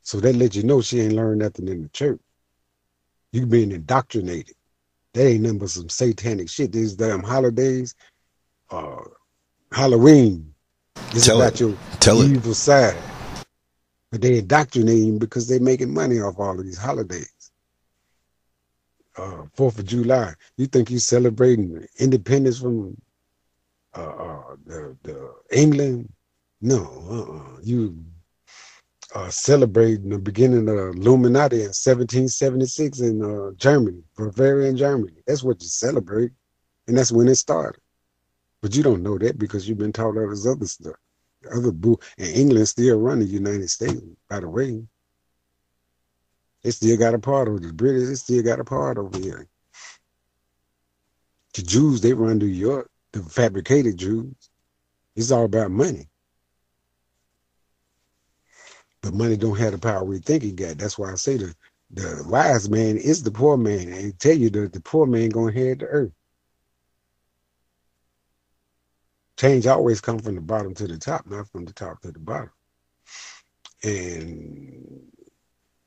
so 0.04 0.20
that 0.20 0.36
let 0.36 0.56
you 0.56 0.64
know 0.64 0.82
she 0.82 1.02
ain't 1.02 1.14
learned 1.14 1.40
nothing 1.40 1.68
in 1.68 1.84
the 1.84 1.90
church. 1.90 2.20
You 3.32 3.46
being 3.46 3.72
indoctrinated. 3.72 4.56
That 5.14 5.28
ain't 5.28 5.42
nothing 5.42 5.60
but 5.60 5.70
some 5.70 5.90
satanic 5.90 6.50
shit. 6.50 6.72
These 6.72 6.96
damn 6.96 7.24
holidays, 7.24 7.96
uh, 8.70 9.02
Halloween. 9.72 10.54
It's 11.12 11.26
Tell 11.26 11.42
about 11.42 11.56
it. 11.56 11.60
your 11.62 11.78
Tell 12.00 12.22
it. 12.22 12.32
evil 12.32 12.54
side. 12.54 12.96
But 14.12 14.22
they 14.22 14.38
indoctrinating 14.38 15.18
because 15.20 15.48
they 15.48 15.60
making 15.60 15.94
money 15.94 16.20
off 16.20 16.40
all 16.40 16.58
of 16.60 16.66
these 16.66 16.78
holidays. 16.78 17.34
Uh, 19.18 19.44
Fourth 19.54 19.80
of 19.80 19.86
July. 19.86 20.34
You 20.58 20.68
think 20.68 20.90
you're 20.90 21.00
celebrating 21.00 21.88
independence 22.00 22.60
from 22.60 22.98
uh, 23.96 24.02
uh, 24.02 24.56
the, 24.66 24.98
the 25.04 25.34
England? 25.52 26.12
No, 26.62 26.84
uh-uh. 27.10 27.60
you 27.64 27.98
uh, 29.16 29.30
celebrating 29.30 30.10
the 30.10 30.18
beginning 30.18 30.68
of 30.68 30.96
Illuminati 30.96 31.58
in 31.58 31.72
1776 31.72 33.00
in 33.00 33.24
uh, 33.24 33.52
Germany, 33.56 34.04
Bavarian 34.18 34.76
Germany. 34.76 35.14
That's 35.26 35.44
what 35.44 35.62
you 35.62 35.70
celebrate, 35.70 36.32
and 36.88 36.98
that's 36.98 37.12
when 37.12 37.30
it 37.30 37.36
started. 37.36 37.80
But 38.62 38.76
you 38.76 38.84
don't 38.84 39.04
know 39.04 39.18
that 39.18 39.38
because 39.38 39.68
you've 39.68 39.78
been 39.78 39.94
taught 39.94 40.18
all 40.18 40.30
this 40.30 40.46
other 40.46 40.66
stuff. 40.66 40.96
Other 41.56 41.72
boo, 41.72 41.98
and 42.18 42.28
England 42.28 42.68
still 42.68 43.00
run 43.00 43.20
the 43.20 43.26
United 43.26 43.70
States. 43.70 44.02
By 44.30 44.40
the 44.40 44.50
way, 44.50 44.84
they 46.66 46.72
still 46.72 46.98
got 46.98 47.14
a 47.14 47.20
part 47.20 47.48
it. 47.48 47.62
The 47.62 47.74
British, 47.74 48.08
they 48.10 48.16
still 48.16 48.42
got 48.42 48.60
a 48.60 48.64
part 48.64 48.98
over 48.98 49.20
here. 49.20 49.48
The 51.54 51.62
Jews, 51.62 52.02
they 52.02 52.12
run 52.12 52.40
New 52.40 52.48
York. 52.48 52.90
The 53.12 53.22
fabricated 53.22 53.98
Jews. 53.98 54.34
It's 55.16 55.30
all 55.30 55.46
about 55.46 55.70
money. 55.70 56.10
But 59.04 59.14
money 59.14 59.38
don't 59.38 59.60
have 59.60 59.74
the 59.74 59.78
power 59.78 60.04
we 60.04 60.18
think 60.18 60.44
it 60.44 60.56
got. 60.56 60.80
That's 60.80 60.98
why 60.98 61.12
I 61.12 61.16
say 61.16 61.38
the 61.38 61.56
The 61.92 62.26
wise 62.28 62.68
man 62.68 62.98
is 62.98 63.22
the 63.22 63.30
poor 63.30 63.58
man, 63.58 63.90
and 63.94 64.20
tell 64.20 64.36
you 64.36 64.50
that 64.50 64.74
the 64.74 64.82
poor 64.82 65.06
man 65.06 65.30
gonna 65.30 65.52
head 65.52 65.80
the 65.80 65.86
earth. 65.86 66.14
Change 69.38 69.68
always 69.68 70.02
come 70.02 70.18
from 70.18 70.34
the 70.34 70.42
bottom 70.42 70.74
to 70.74 70.88
the 70.88 70.98
top, 70.98 71.28
not 71.28 71.48
from 71.50 71.66
the 71.66 71.74
top 71.74 72.02
to 72.02 72.12
the 72.12 72.18
bottom. 72.18 72.50
And 73.84 75.12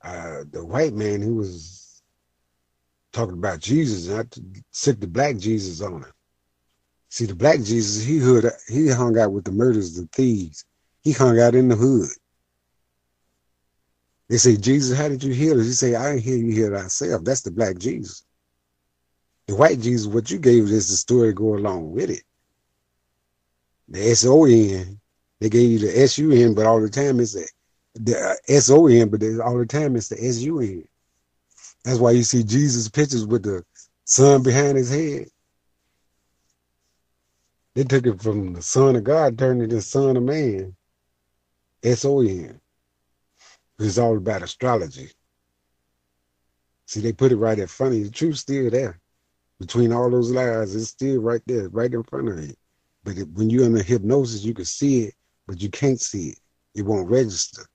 uh, 0.03 0.45
the 0.51 0.65
white 0.65 0.95
man 0.95 1.21
who 1.21 1.35
was 1.37 2.03
talking 3.13 3.35
about 3.35 3.61
Jesus, 3.61 4.13
I 4.13 4.25
sick 4.71 5.01
the 5.01 5.07
black 5.07 5.37
Jesus 5.37 5.81
on 5.81 6.03
him. 6.03 6.13
See, 7.11 7.25
the 7.25 7.35
black 7.35 7.61
Jesus, 7.63 8.05
he 8.05 8.19
hood, 8.19 8.51
he 8.69 8.89
hung 8.89 9.19
out 9.19 9.33
with 9.33 9.45
the 9.45 9.53
murderers, 9.53 9.97
the 9.97 10.09
thieves. 10.13 10.65
He 11.03 11.13
hung 11.13 11.41
out 11.41 11.55
in 11.55 11.69
the 11.69 11.77
hood. 11.77 12.09
They 14.29 14.37
say, 14.37 14.57
Jesus, 14.57 14.97
how 14.97 15.09
did 15.09 15.25
you 15.25 15.33
heal 15.33 15.59
us? 15.59 15.67
He 15.67 15.73
say, 15.73 15.95
I 15.95 16.13
didn't 16.13 16.25
hear 16.25 16.37
you 16.37 16.53
heal 16.53 16.71
thyself. 16.71 17.25
That's 17.25 17.41
the 17.41 17.51
black 17.51 17.79
Jesus. 17.79 18.25
The 19.47 19.57
white 19.57 19.81
Jesus, 19.81 20.07
what 20.07 20.31
you 20.31 20.39
gave 20.39 20.65
is 20.65 20.91
the 20.91 20.97
story 20.97 21.33
go 21.33 21.55
along 21.55 21.93
with 21.93 22.11
it. 22.11 22.23
The 23.89 24.11
S-O-N, 24.11 25.01
they 25.41 25.49
gave 25.49 25.71
you 25.71 25.79
the 25.79 26.03
S-U-N, 26.03 26.53
but 26.53 26.67
all 26.67 26.83
the 26.83 26.91
time 26.91 27.21
it's 27.21 27.33
the, 27.33 27.49
the 28.05 28.19
uh, 28.19 28.35
S-O-N, 28.49 29.09
but 29.09 29.23
all 29.41 29.59
the 29.59 29.67
time 29.67 29.97
it's 29.97 30.09
the 30.09 30.23
S-U-N. 30.23 30.85
That's 31.85 31.99
why 31.99 32.13
you 32.13 32.23
see 32.23 32.43
Jesus 32.43 32.89
pictures 32.89 33.27
with 33.27 33.43
the 33.43 33.65
sun 34.05 34.43
behind 34.43 34.77
his 34.77 34.91
head. 34.91 35.29
They 37.75 37.85
took 37.85 38.07
it 38.07 38.21
from 38.21 38.55
the 38.55 38.63
son 38.63 38.97
of 38.97 39.05
God, 39.05 39.39
turned 39.39 39.63
it 39.63 39.65
into 39.65 39.81
son 39.81 40.17
of 40.17 40.23
man. 40.23 40.75
S-O-N. 41.83 42.61
It's 43.79 43.99
all 43.99 44.17
about 44.17 44.43
astrology. 44.43 45.11
See, 46.87 47.01
they 47.01 47.13
put 47.13 47.33
it 47.33 47.37
right 47.37 47.59
in 47.59 47.67
front 47.67 47.93
of 47.93 47.99
you. 47.99 48.07
The 48.07 48.11
truth's 48.11 48.41
still 48.41 48.71
there. 48.71 48.99
Between 49.61 49.93
all 49.93 50.11
those 50.11 50.31
lies, 50.31 50.75
it's 50.75 50.89
still 50.89 51.21
right 51.21 51.43
there, 51.47 51.69
right 51.69 51.93
in 51.93 52.03
front 52.03 52.29
of 52.29 52.45
you. 52.45 52.55
But 53.05 53.19
it, 53.19 53.29
when 53.33 53.51
you're 53.51 53.65
under 53.65 53.83
hypnosis, 53.83 54.43
you 54.43 54.55
can 54.55 54.65
see 54.65 55.05
it, 55.05 55.15
but 55.47 55.61
you 55.61 55.69
can't 55.69 56.01
see 56.01 56.31
it. 56.31 56.39
It 56.75 56.83
won't 56.83 57.09
register. 57.11 57.67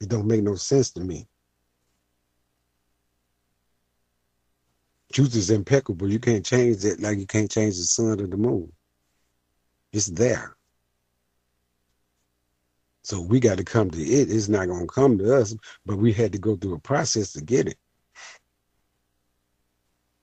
It 0.00 0.08
don't 0.08 0.26
make 0.26 0.42
no 0.42 0.54
sense 0.56 0.90
to 0.92 1.00
me. 1.00 1.26
Truth 5.12 5.36
is 5.36 5.50
impeccable. 5.50 6.10
You 6.10 6.18
can't 6.18 6.44
change 6.44 6.84
it 6.84 7.00
like 7.00 7.18
you 7.18 7.26
can't 7.26 7.50
change 7.50 7.76
the 7.76 7.84
sun 7.84 8.20
or 8.20 8.26
the 8.26 8.36
moon. 8.36 8.72
It's 9.92 10.06
there. 10.06 10.56
So 13.02 13.20
we 13.20 13.38
got 13.38 13.58
to 13.58 13.64
come 13.64 13.90
to 13.92 14.02
it. 14.02 14.30
It's 14.30 14.48
not 14.48 14.66
going 14.66 14.86
to 14.86 14.92
come 14.92 15.16
to 15.18 15.36
us, 15.36 15.54
but 15.86 15.96
we 15.96 16.12
had 16.12 16.32
to 16.32 16.38
go 16.38 16.56
through 16.56 16.74
a 16.74 16.80
process 16.80 17.32
to 17.34 17.40
get 17.40 17.68
it. 17.68 17.78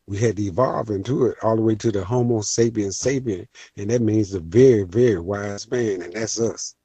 We 0.06 0.18
had 0.18 0.36
to 0.36 0.44
evolve 0.44 0.90
into 0.90 1.28
it 1.28 1.38
all 1.42 1.56
the 1.56 1.62
way 1.62 1.76
to 1.76 1.92
the 1.92 2.04
Homo 2.04 2.42
sapiens 2.42 3.00
sapien, 3.00 3.48
and 3.78 3.90
that 3.90 4.02
means 4.02 4.32
the 4.32 4.42
very, 4.42 4.84
very 4.84 5.20
wise 5.20 5.72
man, 5.72 6.02
and 6.02 6.12
that's 6.12 6.42
us. 6.42 6.76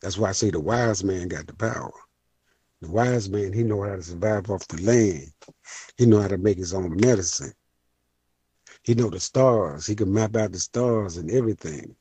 That's 0.00 0.16
why 0.16 0.30
I 0.30 0.32
say 0.32 0.50
the 0.50 0.60
wise 0.60 1.04
man 1.04 1.28
got 1.28 1.46
the 1.46 1.54
power. 1.54 1.92
The 2.80 2.90
wise 2.90 3.28
man, 3.28 3.52
he 3.52 3.62
know 3.62 3.82
how 3.82 3.96
to 3.96 4.02
survive 4.02 4.50
off 4.50 4.66
the 4.68 4.80
land. 4.82 5.32
He 5.98 6.06
know 6.06 6.20
how 6.20 6.28
to 6.28 6.38
make 6.38 6.56
his 6.56 6.72
own 6.72 6.96
medicine. 6.96 7.52
He 8.82 8.94
know 8.94 9.10
the 9.10 9.20
stars. 9.20 9.86
He 9.86 9.94
can 9.94 10.12
map 10.12 10.36
out 10.36 10.52
the 10.52 10.58
stars 10.58 11.18
and 11.18 11.30
everything. 11.30 11.94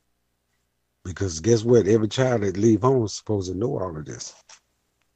Because 1.03 1.39
guess 1.41 1.63
what? 1.63 1.87
Every 1.87 2.07
child 2.07 2.41
that 2.41 2.57
leave 2.57 2.81
home 2.81 3.03
is 3.03 3.13
supposed 3.13 3.51
to 3.51 3.57
know 3.57 3.77
all 3.77 3.97
of 3.97 4.05
this. 4.05 4.33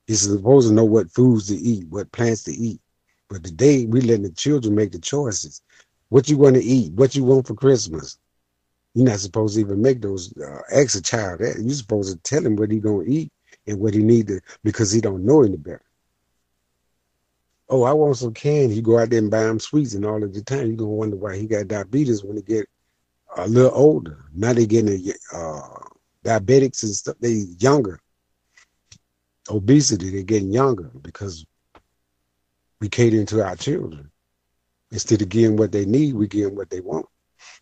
He's 0.07 0.21
supposed 0.21 0.67
to 0.67 0.73
know 0.73 0.83
what 0.83 1.11
foods 1.11 1.47
to 1.47 1.55
eat, 1.55 1.87
what 1.89 2.11
plants 2.11 2.43
to 2.43 2.51
eat. 2.51 2.81
But 3.29 3.43
today 3.43 3.85
we 3.85 4.01
letting 4.01 4.23
the 4.23 4.31
children 4.31 4.75
make 4.75 4.91
the 4.91 4.99
choices. 4.99 5.61
What 6.09 6.29
you 6.29 6.37
want 6.37 6.55
to 6.55 6.63
eat, 6.63 6.93
what 6.93 7.15
you 7.15 7.23
want 7.23 7.47
for 7.47 7.55
Christmas. 7.55 8.17
You're 8.93 9.07
not 9.07 9.19
supposed 9.19 9.55
to 9.55 9.61
even 9.61 9.81
make 9.81 10.01
those 10.01 10.33
uh, 10.37 10.61
ask 10.73 10.97
a 10.97 11.01
child 11.01 11.39
that. 11.39 11.59
You're 11.59 11.73
supposed 11.73 12.13
to 12.13 12.19
tell 12.19 12.45
him 12.45 12.55
what 12.55 12.71
he 12.71 12.79
gonna 12.79 13.03
eat 13.05 13.31
and 13.65 13.79
what 13.79 13.93
he 13.93 14.03
need 14.03 14.27
to 14.27 14.39
because 14.63 14.91
he 14.91 15.01
don't 15.01 15.25
know 15.25 15.43
any 15.43 15.57
better. 15.57 15.83
Oh, 17.69 17.83
I 17.83 17.93
want 17.93 18.17
some 18.17 18.33
candy. 18.33 18.75
You 18.75 18.81
go 18.81 18.99
out 18.99 19.09
there 19.09 19.19
and 19.19 19.31
buy 19.31 19.43
him 19.43 19.59
sweets, 19.59 19.95
and 19.95 20.05
all 20.05 20.23
of 20.23 20.33
the 20.33 20.43
time 20.43 20.67
you're 20.67 20.75
gonna 20.75 20.91
wonder 20.91 21.15
why 21.15 21.35
he 21.37 21.47
got 21.47 21.67
diabetes 21.67 22.23
when 22.23 22.37
he 22.37 22.43
get 22.43 22.67
a 23.35 23.47
little 23.47 23.71
older. 23.73 24.25
Now 24.33 24.53
they 24.53 24.67
getting 24.67 25.11
uh, 25.33 25.61
diabetics 26.23 26.83
and 26.83 26.93
stuff. 26.93 27.15
They 27.19 27.45
younger. 27.57 27.99
Obesity, 29.49 30.09
they're 30.11 30.23
getting 30.23 30.53
younger 30.53 30.91
because 31.01 31.45
we 32.79 32.89
cater 32.89 33.25
to 33.25 33.43
our 33.43 33.55
children. 33.55 34.11
Instead 34.91 35.21
of 35.23 35.29
getting 35.29 35.57
what 35.57 35.71
they 35.71 35.85
need, 35.85 36.13
we 36.13 36.27
them 36.27 36.55
what 36.55 36.69
they 36.69 36.79
want. 36.79 37.07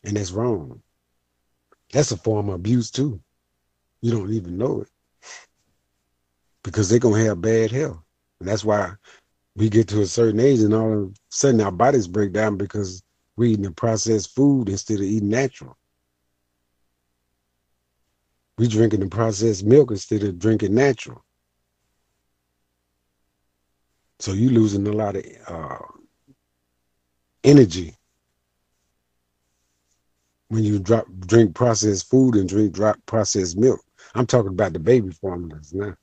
And 0.04 0.18
that's 0.18 0.32
wrong. 0.32 0.82
That's 1.92 2.12
a 2.12 2.18
form 2.18 2.50
of 2.50 2.56
abuse 2.56 2.92
too. 2.92 3.22
You 4.02 4.12
don't 4.12 4.34
even 4.34 4.58
know 4.58 4.82
it. 4.82 4.89
Because 6.64 6.89
they're 6.89 7.00
gonna 7.00 7.24
have 7.24 7.42
bad 7.42 7.72
health. 7.72 8.02
And 8.39 8.48
that's 8.48 8.64
why 8.64 8.94
we 9.56 9.70
get 9.70 9.88
to 9.89 10.02
a 10.02 10.06
certain 10.06 10.39
age 10.39 10.60
and 10.62 10.74
all 10.74 10.94
of 10.94 11.10
a 11.10 11.14
sudden 11.30 11.62
our 11.62 11.72
bodies 11.72 12.08
break 12.08 12.32
down 12.32 12.58
because 12.58 13.04
we're 13.36 13.52
eating 13.52 13.64
the 13.64 13.72
processed 13.72 14.34
food 14.36 14.70
instead 14.70 15.00
of 15.00 15.06
eating 15.06 15.30
natural. 15.30 15.78
We 18.58 18.68
drinking 18.68 19.02
the 19.02 19.08
processed 19.08 19.66
milk 19.66 19.92
instead 19.92 20.24
of 20.24 20.39
drinking 20.39 20.76
natural. 20.76 21.24
So 24.20 24.34
you 24.34 24.50
losing 24.52 24.88
a 24.88 24.92
lot 24.92 25.16
of 25.16 25.26
uh, 25.48 25.80
energy 27.44 27.96
when 30.52 30.66
you 30.66 30.80
drop 30.80 31.08
drink 31.22 31.56
processed 31.56 32.10
food 32.10 32.36
and 32.36 32.49
drink 32.49 32.74
drop 32.74 32.97
processed 33.06 33.58
milk. 33.58 33.80
I'm 34.16 34.28
talking 34.28 34.52
about 34.52 34.74
the 34.74 34.80
baby 34.80 35.10
formulas 35.10 35.74
now. 35.74 35.95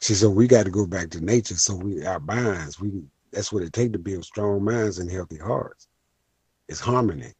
See, 0.00 0.14
so 0.14 0.28
we 0.28 0.48
got 0.48 0.64
to 0.64 0.72
go 0.72 0.84
back 0.84 1.10
to 1.10 1.24
nature. 1.24 1.54
So 1.54 1.76
we 1.76 2.04
our 2.04 2.18
minds, 2.18 2.80
we 2.80 2.90
that's 3.30 3.52
what 3.52 3.62
it 3.62 3.72
takes 3.72 3.92
to 3.92 4.00
build 4.00 4.24
strong 4.24 4.64
minds 4.64 4.98
and 4.98 5.08
healthy 5.08 5.36
hearts. 5.36 5.86
It's 6.68 6.80
harmony. 6.80 7.32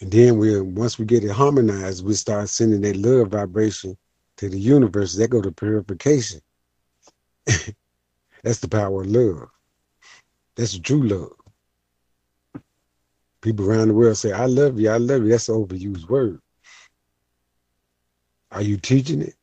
And 0.00 0.10
then 0.10 0.38
we 0.38 0.60
once 0.60 0.98
we 0.98 1.04
get 1.04 1.22
it 1.22 1.30
harmonized, 1.30 2.04
we 2.04 2.14
start 2.14 2.48
sending 2.48 2.80
that 2.80 2.96
love 2.96 3.28
vibration 3.28 3.96
to 4.38 4.48
the 4.48 4.58
universe. 4.58 5.14
That 5.14 5.28
go 5.28 5.40
to 5.40 5.52
purification. 5.52 6.40
That's 7.46 8.58
the 8.58 8.68
power 8.68 9.02
of 9.02 9.06
love. 9.06 9.48
That's 10.58 10.76
true 10.76 11.06
love. 11.06 11.32
People 13.42 13.70
around 13.70 13.88
the 13.88 13.94
world 13.94 14.16
say, 14.16 14.32
I 14.32 14.46
love 14.46 14.80
you, 14.80 14.90
I 14.90 14.96
love 14.96 15.22
you. 15.22 15.28
That's 15.28 15.48
an 15.48 15.54
overused 15.54 16.08
word. 16.08 16.40
Are 18.50 18.62
you 18.62 18.76
teaching 18.76 19.22
it? 19.22 19.36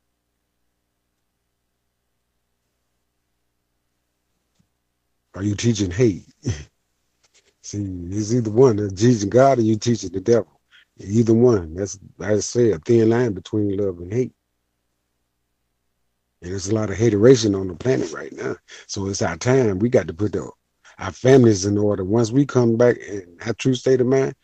Are 5.36 5.44
you 5.44 5.56
teaching 5.56 5.90
hate? 5.90 6.26
See, 7.64 7.86
it's 8.10 8.34
either 8.34 8.52
one. 8.52 8.78
You're 8.78 9.30
God 9.30 9.60
or 9.60 9.62
you 9.62 9.78
teaching 9.78 10.12
the 10.12 10.20
devil. 10.20 10.60
Either 11.00 11.34
one. 11.34 11.76
That's 11.76 11.98
I 12.20 12.40
say 12.40 12.72
a 12.72 12.80
thin 12.80 13.10
line 13.10 13.32
between 13.32 13.78
love 13.78 14.00
and 14.00 14.12
hate. 14.12 14.34
And 16.42 16.52
there's 16.52 16.68
a 16.68 16.76
lot 16.76 16.90
of 16.90 16.98
hateration 16.98 17.56
on 17.56 17.70
the 17.70 17.76
planet 17.76 18.12
right 18.12 18.34
now. 18.34 18.58
So 18.88 19.08
it's 19.08 19.22
our 19.22 19.38
time. 19.38 19.80
We 19.80 19.88
got 19.88 20.08
to 20.08 20.14
put 20.14 20.34
the, 20.34 20.52
our 21.00 21.12
families 21.12 21.66
in 21.66 21.78
order. 21.78 22.04
Once 22.04 22.32
we 22.32 22.46
come 22.46 22.78
back 22.78 22.98
in 22.98 23.38
our 23.46 23.54
true 23.54 23.74
state 23.74 24.02
of 24.02 24.08
mind, 24.08 24.36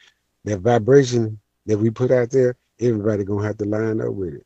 that 0.45 0.60
vibration 0.60 1.39
that 1.66 1.78
we 1.78 1.89
put 1.89 2.12
out 2.12 2.32
there, 2.32 2.56
everybody 2.80 3.24
gonna 3.24 3.45
have 3.45 3.58
to 3.58 3.66
line 3.66 4.02
up 4.02 4.14
with 4.14 4.34
it. 4.34 4.45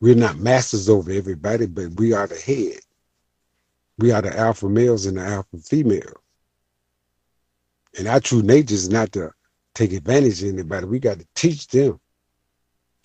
We're 0.00 0.14
not 0.14 0.38
masters 0.38 0.88
over 0.88 1.10
everybody, 1.10 1.66
but 1.66 1.94
we 1.98 2.12
are 2.12 2.26
the 2.26 2.36
head. 2.36 2.80
We 3.98 4.10
are 4.10 4.20
the 4.20 4.36
alpha 4.38 4.68
males 4.68 5.06
and 5.06 5.16
the 5.16 5.22
alpha 5.22 5.56
females. 5.58 6.20
And 7.98 8.06
our 8.06 8.20
true 8.20 8.42
nature 8.42 8.74
is 8.74 8.90
not 8.90 9.12
to 9.12 9.30
take 9.74 9.92
advantage 9.92 10.42
of 10.42 10.50
anybody. 10.50 10.86
We 10.86 10.98
got 10.98 11.18
to 11.18 11.26
teach 11.34 11.66
them 11.68 11.98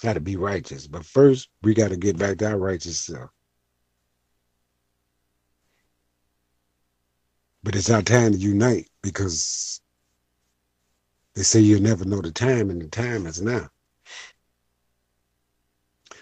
how 0.04 0.14
to 0.14 0.20
be 0.20 0.36
righteous. 0.36 0.88
But 0.88 1.06
first, 1.06 1.50
we 1.62 1.74
got 1.74 1.92
to 1.92 1.98
get 1.98 2.18
back 2.18 2.40
to 2.40 2.50
our 2.50 2.58
righteous 2.58 3.00
self. 3.00 3.30
But 7.64 7.76
it's 7.76 7.90
our 7.90 8.02
time 8.02 8.32
to 8.32 8.38
unite 8.38 8.90
because 9.04 9.82
they 11.36 11.44
say 11.44 11.60
you'll 11.60 11.82
never 11.82 12.06
know 12.06 12.22
the 12.22 12.32
time, 12.32 12.70
and 12.70 12.82
the 12.82 12.88
time 12.88 13.26
is 13.26 13.42
now. 13.42 13.70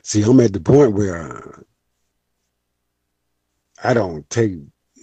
See, 0.04 0.22
I'm 0.24 0.40
at 0.40 0.54
the 0.54 0.60
point 0.60 0.94
where 0.94 1.66
I 3.84 3.94
don't 3.94 4.30
take 4.30 4.54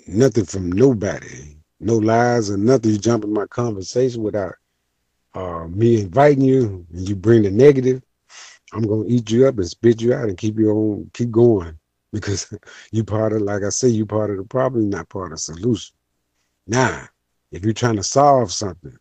nothing 0.07 0.45
from 0.45 0.71
nobody, 0.71 1.57
no 1.81 1.97
lies 1.97 2.51
or 2.51 2.57
nothing. 2.57 2.93
You 2.93 2.99
jump 2.99 3.25
in 3.25 3.33
my 3.33 3.47
conversation 3.47 4.23
without 4.23 4.55
uh, 5.35 5.67
me 5.69 6.03
inviting 6.03 6.45
you, 6.45 6.87
and 6.93 7.09
you 7.09 7.17
bring 7.17 7.43
the 7.43 7.51
negative. 7.51 8.03
I'm 8.73 8.83
gonna 8.83 9.05
eat 9.07 9.31
you 9.31 9.47
up 9.47 9.57
and 9.59 9.69
spit 9.69 10.03
you 10.03 10.13
out 10.13 10.29
and 10.29 10.37
keep 10.37 10.59
you 10.59 10.71
on 10.71 11.11
keep 11.15 11.31
going 11.31 11.79
because 12.13 12.53
you 12.93 13.05
part 13.05 13.33
of 13.33 13.43
like 13.43 13.63
I 13.63 13.71
say, 13.71 13.89
you 13.89 14.07
part 14.07 14.31
of 14.31 14.37
the 14.37 14.45
problem, 14.45 14.91
not 14.91 15.09
part 15.09 15.33
of 15.33 15.39
the 15.39 15.39
solution. 15.39 15.96
Now, 16.67 17.09
if 17.53 17.65
you're 17.65 17.73
trying 17.73 17.97
to 17.97 18.03
solve 18.03 18.53
something, 18.53 18.97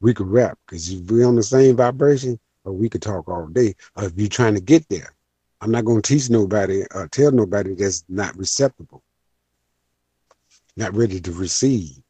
we 0.00 0.14
could 0.14 0.26
rap 0.26 0.58
because 0.66 0.94
we're 1.08 1.26
on 1.26 1.36
the 1.36 1.42
same 1.42 1.76
vibration, 1.76 2.38
or 2.64 2.72
we 2.72 2.88
could 2.88 3.02
talk 3.02 3.28
all 3.28 3.46
day. 3.46 3.74
Or 3.96 4.04
if 4.04 4.12
you're 4.16 4.28
trying 4.28 4.54
to 4.54 4.60
get 4.60 4.88
there, 4.88 5.14
I'm 5.60 5.70
not 5.70 5.84
gonna 5.84 6.02
teach 6.02 6.28
nobody 6.28 6.84
or 6.94 7.08
tell 7.08 7.30
nobody 7.30 7.74
that's 7.74 8.04
not 8.08 8.36
receptible, 8.36 9.02
not 10.76 10.94
ready 10.94 11.20
to 11.20 11.32
receive. 11.32 12.02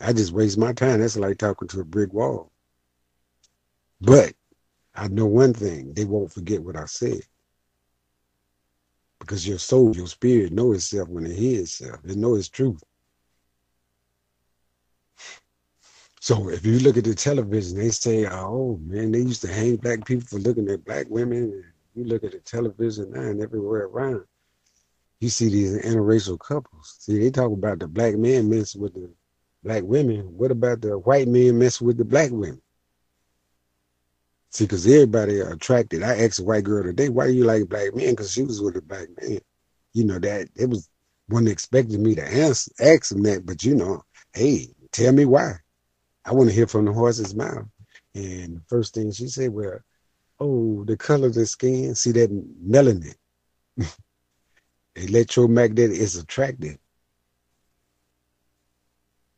I 0.00 0.12
just 0.12 0.32
waste 0.32 0.58
my 0.58 0.72
time. 0.72 1.00
That's 1.00 1.16
like 1.16 1.38
talking 1.38 1.68
to 1.68 1.80
a 1.80 1.84
brick 1.84 2.12
wall. 2.12 2.50
But 4.00 4.34
I 4.94 5.08
know 5.08 5.26
one 5.26 5.54
thing, 5.54 5.92
they 5.94 6.04
won't 6.04 6.32
forget 6.32 6.62
what 6.62 6.76
I 6.76 6.86
said. 6.86 7.22
Because 9.18 9.46
your 9.46 9.58
soul, 9.58 9.94
your 9.94 10.08
spirit 10.08 10.52
know 10.52 10.72
itself 10.72 11.08
when 11.08 11.26
it 11.26 11.36
hears 11.36 11.80
itself. 11.80 12.00
It 12.04 12.16
know 12.16 12.34
its 12.34 12.48
truth. 12.48 12.82
So 16.22 16.50
if 16.50 16.64
you 16.64 16.78
look 16.78 16.96
at 16.96 17.02
the 17.02 17.16
television, 17.16 17.78
they 17.78 17.90
say, 17.90 18.28
oh 18.30 18.78
man, 18.84 19.10
they 19.10 19.18
used 19.18 19.42
to 19.42 19.52
hang 19.52 19.74
black 19.74 20.06
people 20.06 20.24
for 20.24 20.38
looking 20.38 20.68
at 20.70 20.84
black 20.84 21.06
women. 21.08 21.64
You 21.96 22.04
look 22.04 22.22
at 22.22 22.30
the 22.30 22.38
television 22.38 23.10
now 23.10 23.22
and 23.22 23.42
everywhere 23.42 23.86
around, 23.86 24.24
you 25.18 25.30
see 25.30 25.48
these 25.48 25.76
interracial 25.82 26.38
couples. 26.38 26.94
See, 27.00 27.18
they 27.18 27.32
talk 27.32 27.50
about 27.50 27.80
the 27.80 27.88
black 27.88 28.14
men 28.14 28.48
mess 28.48 28.76
with 28.76 28.94
the 28.94 29.10
black 29.64 29.82
women. 29.82 30.20
What 30.36 30.52
about 30.52 30.80
the 30.82 30.96
white 30.96 31.26
men 31.26 31.58
mess 31.58 31.80
with 31.80 31.96
the 31.96 32.04
black 32.04 32.30
women? 32.30 32.62
See, 34.50 34.66
because 34.66 34.86
everybody 34.86 35.40
attracted. 35.40 36.04
I 36.04 36.18
asked 36.18 36.38
a 36.38 36.44
white 36.44 36.62
girl 36.62 36.84
today, 36.84 37.08
why 37.08 37.26
do 37.26 37.32
you 37.32 37.42
like 37.42 37.68
black 37.68 37.96
men? 37.96 38.10
Because 38.10 38.30
she 38.30 38.44
was 38.44 38.62
with 38.62 38.76
a 38.76 38.82
black 38.82 39.08
man. 39.20 39.40
You 39.92 40.04
know, 40.04 40.20
that 40.20 40.50
it 40.54 40.68
was 40.68 40.88
one 41.26 41.48
expected 41.48 41.98
me 41.98 42.14
to 42.14 42.24
answer, 42.24 42.70
ask 42.78 43.08
them 43.08 43.24
that, 43.24 43.44
but 43.44 43.64
you 43.64 43.74
know, 43.74 44.04
hey, 44.32 44.68
tell 44.92 45.12
me 45.12 45.24
why. 45.24 45.56
I 46.24 46.32
want 46.32 46.48
to 46.48 46.54
hear 46.54 46.66
from 46.66 46.84
the 46.84 46.92
horse's 46.92 47.34
mouth. 47.34 47.66
And 48.14 48.56
the 48.56 48.62
first 48.68 48.94
thing 48.94 49.10
she 49.10 49.28
said, 49.28 49.50
well, 49.52 49.78
oh, 50.40 50.84
the 50.84 50.96
color 50.96 51.28
of 51.28 51.34
the 51.34 51.46
skin, 51.46 51.94
see 51.94 52.12
that 52.12 52.30
melanin. 52.64 53.14
Electromagnetic 54.96 55.96
is 55.96 56.16
attractive. 56.16 56.78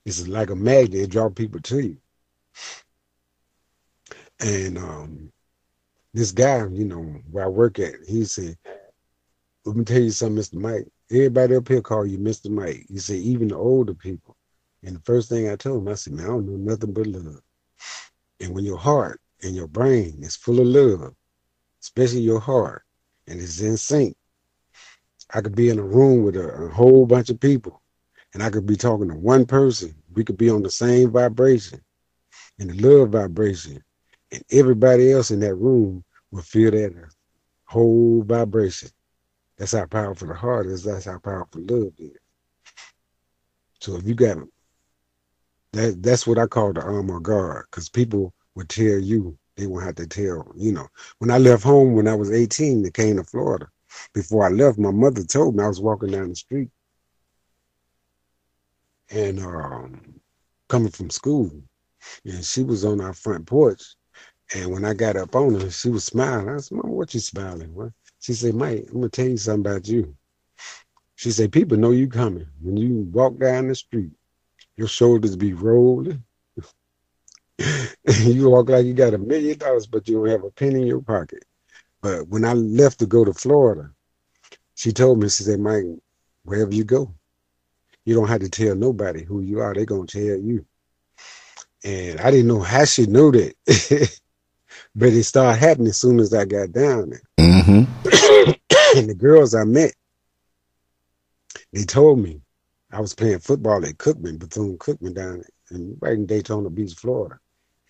It's 0.05 0.27
like 0.29 0.51
a 0.51 0.57
magnet, 0.57 1.03
it 1.03 1.11
draws 1.11 1.33
people 1.33 1.61
to 1.61 1.81
you. 1.81 1.97
And 4.41 4.77
um, 4.77 5.33
this 6.13 6.33
guy, 6.33 6.67
you 6.71 6.85
know, 6.85 7.03
where 7.31 7.45
I 7.45 7.49
work 7.49 7.79
at, 7.79 7.95
he 8.07 8.25
said, 8.25 8.59
let 9.65 9.77
me 9.77 9.85
tell 9.85 10.01
you 10.01 10.11
something, 10.11 10.43
Mr. 10.43 10.55
Mike. 10.55 10.87
Everybody 11.11 11.57
up 11.57 11.69
here 11.69 11.81
call 11.81 12.05
you 12.07 12.19
Mr. 12.19 12.51
Mike. 12.51 12.85
He 12.89 12.99
said, 12.99 13.17
even 13.17 13.49
the 13.49 13.57
older 13.57 13.95
people. 13.95 14.34
And 14.85 14.97
the 14.97 15.01
first 15.01 15.31
thing 15.31 15.49
I 15.49 15.57
told 15.57 15.83
him, 15.83 15.89
I 15.89 15.95
said, 15.95 16.13
man, 16.13 16.27
I 16.27 16.29
don't 16.29 16.47
know 16.47 16.73
nothing 16.73 16.93
but 16.93 17.07
love. 17.07 17.41
And 18.41 18.55
when 18.55 18.65
your 18.65 18.77
heart 18.77 19.21
and 19.43 19.55
your 19.55 19.67
brain 19.67 20.19
is 20.23 20.37
full 20.37 20.61
of 20.61 20.67
love, 20.67 21.15
especially 21.83 22.21
your 22.21 22.41
heart, 22.41 22.83
and 23.27 23.41
it's 23.41 23.61
in 23.61 23.79
sync, 23.79 24.15
I 25.33 25.41
could 25.41 25.57
be 25.57 25.71
in 25.71 25.79
a 25.79 25.83
room 25.83 26.23
with 26.23 26.37
a, 26.37 26.49
a 26.49 26.69
whole 26.69 27.07
bunch 27.07 27.31
of 27.31 27.41
people, 27.41 27.81
and 28.35 28.43
I 28.43 28.51
could 28.51 28.67
be 28.67 28.77
talking 28.77 29.09
to 29.09 29.15
one 29.15 29.47
person. 29.47 29.95
We 30.13 30.23
could 30.23 30.37
be 30.37 30.51
on 30.51 30.63
the 30.63 30.71
same 30.71 31.11
vibration, 31.11 31.81
and 32.59 32.71
the 32.71 32.87
love 32.87 33.11
vibration, 33.11 33.83
and 34.33 34.43
everybody 34.51 35.13
else 35.13 35.31
in 35.31 35.41
that 35.41 35.55
room 35.55 36.05
will 36.31 36.43
feel 36.43 36.73
that 36.73 36.93
whole 37.65 38.23
vibration. 38.23 38.91
That's 39.57 39.73
how 39.73 39.87
powerful 39.87 40.29
the 40.29 40.35
heart 40.35 40.67
is. 40.67 40.85
That's 40.85 41.07
how 41.07 41.19
powerful 41.19 41.63
love 41.63 41.93
is. 41.99 42.19
So 43.81 43.97
if 43.97 44.05
you 44.05 44.15
got 44.15 44.39
that, 45.75 46.03
that's 46.03 46.27
what 46.27 46.39
I 46.39 46.47
call 46.47 46.73
the 46.73 46.83
armor 46.83 47.21
guard, 47.21 47.67
because 47.71 47.89
people 47.89 48.33
would 48.55 48.69
tell 48.69 48.99
you 48.99 49.37
they 49.57 49.67
won't 49.67 49.85
have 49.85 49.97
to 49.97 50.07
tell. 50.07 50.53
You 50.57 50.73
know, 50.73 50.89
when 51.19 51.31
I 51.31 51.39
left 51.39 51.63
home 51.63 51.95
when 51.95 52.09
I 52.09 52.15
was 52.15 52.31
18, 52.33 52.83
they 52.83 52.91
came 52.91 53.17
to 53.17 53.25
Florida. 53.25 53.69
Before 54.13 54.45
I 54.45 54.49
left, 54.49 54.79
my 54.79 54.91
mother 54.91 55.23
told 55.25 55.57
me 55.57 55.65
I 55.65 55.69
was 55.69 55.81
walking 55.81 56.11
down 56.11 56.31
the 56.31 56.37
street 56.37 56.71
and 59.11 59.39
um, 59.41 60.21
coming 60.69 60.91
from 60.91 61.11
school, 61.11 61.51
and 62.25 62.45
she 62.45 62.63
was 62.63 62.85
on 62.85 63.01
our 63.01 63.13
front 63.15 63.47
porch 63.47 63.83
and 64.53 64.71
when 64.71 64.85
I 64.85 64.95
got 64.95 65.17
up 65.17 65.35
on 65.35 65.59
her, 65.61 65.71
she 65.71 65.89
was 65.89 66.05
smiling. 66.05 66.49
I 66.49 66.59
said, 66.59 66.77
Mama, 66.77 66.93
what 66.93 67.15
you 67.15 67.21
smiling? 67.21 67.75
What? 67.75 67.93
She 68.21 68.35
said, 68.35 68.55
Mike, 68.55 68.87
I'm 68.89 68.95
gonna 69.01 69.09
tell 69.09 69.27
you 69.27 69.37
something 69.37 69.73
about 69.73 69.89
you. 69.89 70.15
She 71.17 71.31
said, 71.31 71.53
people 71.53 71.79
know 71.79 71.93
you 71.93 72.09
coming. 72.09 72.47
When 72.61 72.77
you 72.77 73.09
walk 73.13 73.39
down 73.39 73.69
the 73.69 73.75
street, 73.75 74.11
your 74.77 74.89
shoulders 74.89 75.37
be 75.37 75.53
rolling. 75.53 76.23
you 77.59 78.51
walk 78.51 78.69
like 78.69 78.85
you 78.85 78.95
got 78.95 79.15
a 79.15 79.19
million 79.19 79.59
dollars, 79.59 79.87
but 79.87 80.09
you 80.09 80.17
don't 80.17 80.29
have 80.29 80.45
a 80.45 80.51
penny 80.51 80.83
in 80.83 80.87
your 80.87 81.01
pocket. 81.01 81.45
But 82.01 82.29
when 82.29 82.45
I 82.45 82.53
left 82.53 82.99
to 82.99 83.07
go 83.07 83.25
to 83.25 83.33
Florida, 83.33 83.91
she 84.75 84.93
told 84.93 85.21
me, 85.21 85.29
she 85.29 85.45
said, 85.45 85.61
Mike, 85.61 85.85
wherever 86.45 86.75
you 86.75 86.85
go, 86.85 87.15
you 88.05 88.15
don't 88.15 88.29
have 88.29 88.41
to 88.41 88.51
tell 88.51 88.75
nobody 88.75 89.25
who 89.25 89.41
you 89.41 89.61
are. 89.61 89.73
They're 89.73 89.85
gonna 89.85 90.07
tell 90.07 90.23
you. 90.23 90.67
And 91.85 92.21
I 92.21 92.31
didn't 92.31 92.49
know 92.49 92.61
how 92.61 92.85
she 92.85 93.07
knew 93.07 93.33
that. 93.33 94.19
But 94.95 95.09
it 95.09 95.25
started 95.25 95.59
happening 95.59 95.89
as 95.89 96.01
soon 96.01 96.21
as 96.21 96.33
I 96.33 96.45
got 96.45 96.73
down 96.73 97.11
there. 97.11 97.23
Mm-hmm. 97.41 98.99
and 98.99 99.11
the 99.11 99.15
girls 99.15 99.55
I 99.55 99.65
met, 99.65 99.93
they 101.73 101.85
told 101.85 102.21
me 102.21 102.41
I 102.95 103.01
was 103.01 103.15
playing 103.15 103.41
football 103.41 103.85
at 103.85 103.99
Cookman, 103.99 104.39
Bethune 104.39 104.79
Cookman 104.79 105.15
down 105.15 105.43
in, 105.71 105.97
right 106.01 106.15
in 106.15 106.27
Daytona 106.27 106.71
Beach, 106.71 106.95
Florida. 106.95 107.39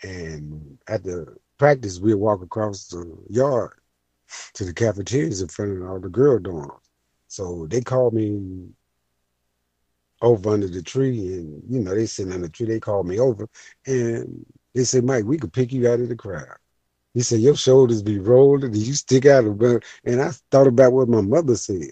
And 0.02 0.78
at 0.88 1.04
the 1.04 1.36
practice, 1.58 1.98
we'd 1.98 2.14
walk 2.14 2.42
across 2.42 2.88
the 2.88 3.16
yard 3.28 3.78
to 4.54 4.64
the 4.64 4.72
cafeterias 4.72 5.42
in 5.42 5.48
front 5.48 5.72
of 5.76 5.88
all 5.88 6.00
the 6.00 6.08
girl 6.08 6.38
dorms. 6.38 6.80
So 7.28 7.66
they 7.68 7.80
called 7.80 8.14
me 8.14 8.68
over 10.22 10.50
under 10.50 10.68
the 10.68 10.82
tree 10.82 11.34
and 11.34 11.62
you 11.68 11.80
know 11.80 11.94
they 11.94 12.06
sitting 12.06 12.32
under 12.32 12.46
the 12.46 12.52
tree 12.52 12.66
they 12.66 12.80
called 12.80 13.06
me 13.06 13.18
over 13.18 13.46
and 13.84 14.46
they 14.72 14.84
said 14.84 15.04
mike 15.04 15.24
we 15.24 15.36
could 15.36 15.52
pick 15.52 15.70
you 15.70 15.86
out 15.86 16.00
of 16.00 16.08
the 16.08 16.16
crowd 16.16 16.56
he 17.14 17.22
said, 17.22 17.40
Your 17.40 17.56
shoulders 17.56 18.02
be 18.02 18.18
rolling 18.18 18.64
and 18.64 18.76
you 18.76 18.92
stick 18.92 19.24
out 19.24 19.44
of. 19.44 19.60
And 20.04 20.20
I 20.20 20.32
thought 20.50 20.66
about 20.66 20.92
what 20.92 21.08
my 21.08 21.20
mother 21.20 21.54
said. 21.54 21.90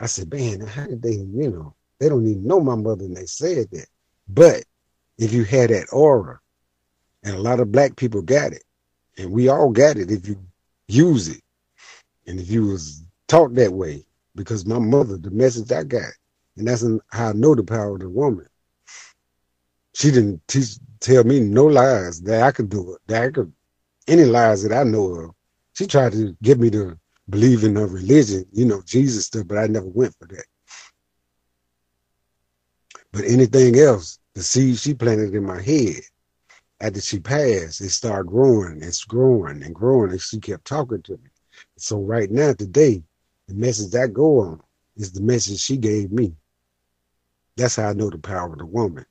I 0.00 0.06
said, 0.06 0.32
Man, 0.32 0.60
how 0.62 0.86
did 0.86 1.02
they, 1.02 1.12
you 1.12 1.50
know, 1.50 1.74
they 2.00 2.08
don't 2.08 2.26
even 2.26 2.46
know 2.46 2.60
my 2.60 2.74
mother 2.74 3.04
and 3.04 3.16
they 3.16 3.26
said 3.26 3.68
that. 3.70 3.86
But 4.28 4.64
if 5.18 5.32
you 5.32 5.44
had 5.44 5.70
that 5.70 5.86
aura, 5.92 6.40
and 7.22 7.34
a 7.34 7.40
lot 7.40 7.60
of 7.60 7.70
black 7.70 7.96
people 7.96 8.22
got 8.22 8.52
it, 8.52 8.64
and 9.18 9.30
we 9.30 9.48
all 9.48 9.70
got 9.70 9.98
it 9.98 10.10
if 10.10 10.26
you 10.26 10.36
use 10.88 11.28
it, 11.28 11.42
and 12.26 12.40
if 12.40 12.50
you 12.50 12.66
was 12.66 13.04
taught 13.28 13.54
that 13.54 13.72
way, 13.72 14.04
because 14.34 14.64
my 14.64 14.78
mother, 14.78 15.18
the 15.18 15.30
message 15.30 15.70
I 15.70 15.84
got, 15.84 16.10
and 16.56 16.66
that's 16.66 16.84
how 17.08 17.28
I 17.28 17.32
know 17.32 17.54
the 17.54 17.62
power 17.62 17.94
of 17.94 18.00
the 18.00 18.08
woman. 18.08 18.46
She 19.94 20.10
didn't 20.10 20.40
teach, 20.48 20.76
tell 21.00 21.24
me 21.24 21.40
no 21.40 21.66
lies 21.66 22.22
that 22.22 22.42
I 22.42 22.52
could 22.52 22.70
do 22.70 22.94
it, 22.94 23.00
that 23.08 23.22
I 23.22 23.30
could 23.30 23.52
any 24.08 24.24
lies 24.24 24.62
that 24.62 24.76
I 24.76 24.84
know 24.84 25.06
of. 25.14 25.30
She 25.74 25.86
tried 25.86 26.12
to 26.12 26.36
get 26.42 26.58
me 26.58 26.70
to 26.70 26.98
believe 27.28 27.64
in 27.64 27.76
her 27.76 27.86
religion, 27.86 28.44
you 28.52 28.64
know, 28.64 28.82
Jesus 28.84 29.26
stuff, 29.26 29.46
but 29.46 29.58
I 29.58 29.66
never 29.66 29.86
went 29.86 30.14
for 30.18 30.26
that. 30.28 30.44
But 33.12 33.24
anything 33.24 33.78
else, 33.78 34.18
the 34.34 34.42
seed 34.42 34.78
she 34.78 34.94
planted 34.94 35.34
in 35.34 35.44
my 35.44 35.60
head, 35.60 36.00
after 36.80 37.00
she 37.00 37.20
passed, 37.20 37.80
it 37.80 37.90
started 37.90 38.28
growing, 38.28 38.82
it's 38.82 39.04
growing 39.04 39.62
and 39.62 39.74
growing, 39.74 40.12
and 40.12 40.20
she 40.20 40.38
kept 40.38 40.64
talking 40.64 41.02
to 41.02 41.12
me. 41.12 41.30
So 41.76 42.00
right 42.00 42.30
now, 42.30 42.52
today, 42.54 43.02
the 43.48 43.54
message 43.54 43.94
I 43.94 44.06
go 44.06 44.40
on 44.40 44.60
is 44.96 45.12
the 45.12 45.20
message 45.20 45.60
she 45.60 45.76
gave 45.76 46.10
me. 46.12 46.34
That's 47.56 47.76
how 47.76 47.88
I 47.88 47.92
know 47.92 48.10
the 48.10 48.18
power 48.18 48.52
of 48.52 48.58
the 48.58 48.66
woman. 48.66 49.04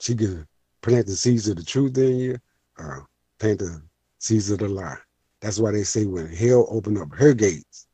She 0.00 0.14
can 0.14 0.46
plant 0.80 1.06
the 1.06 1.16
seeds 1.16 1.48
of 1.48 1.56
the 1.56 1.64
truth 1.64 1.98
in 1.98 2.16
you, 2.16 2.38
uh, 2.78 3.00
plant 3.38 3.58
the 3.58 3.82
seeds 4.18 4.50
of 4.50 4.60
the 4.60 4.68
lie. 4.68 4.98
That's 5.40 5.58
why 5.58 5.72
they 5.72 5.84
say 5.84 6.06
when 6.06 6.28
hell 6.28 6.66
opened 6.70 6.98
up 6.98 7.14
her 7.14 7.34
gates, 7.34 7.86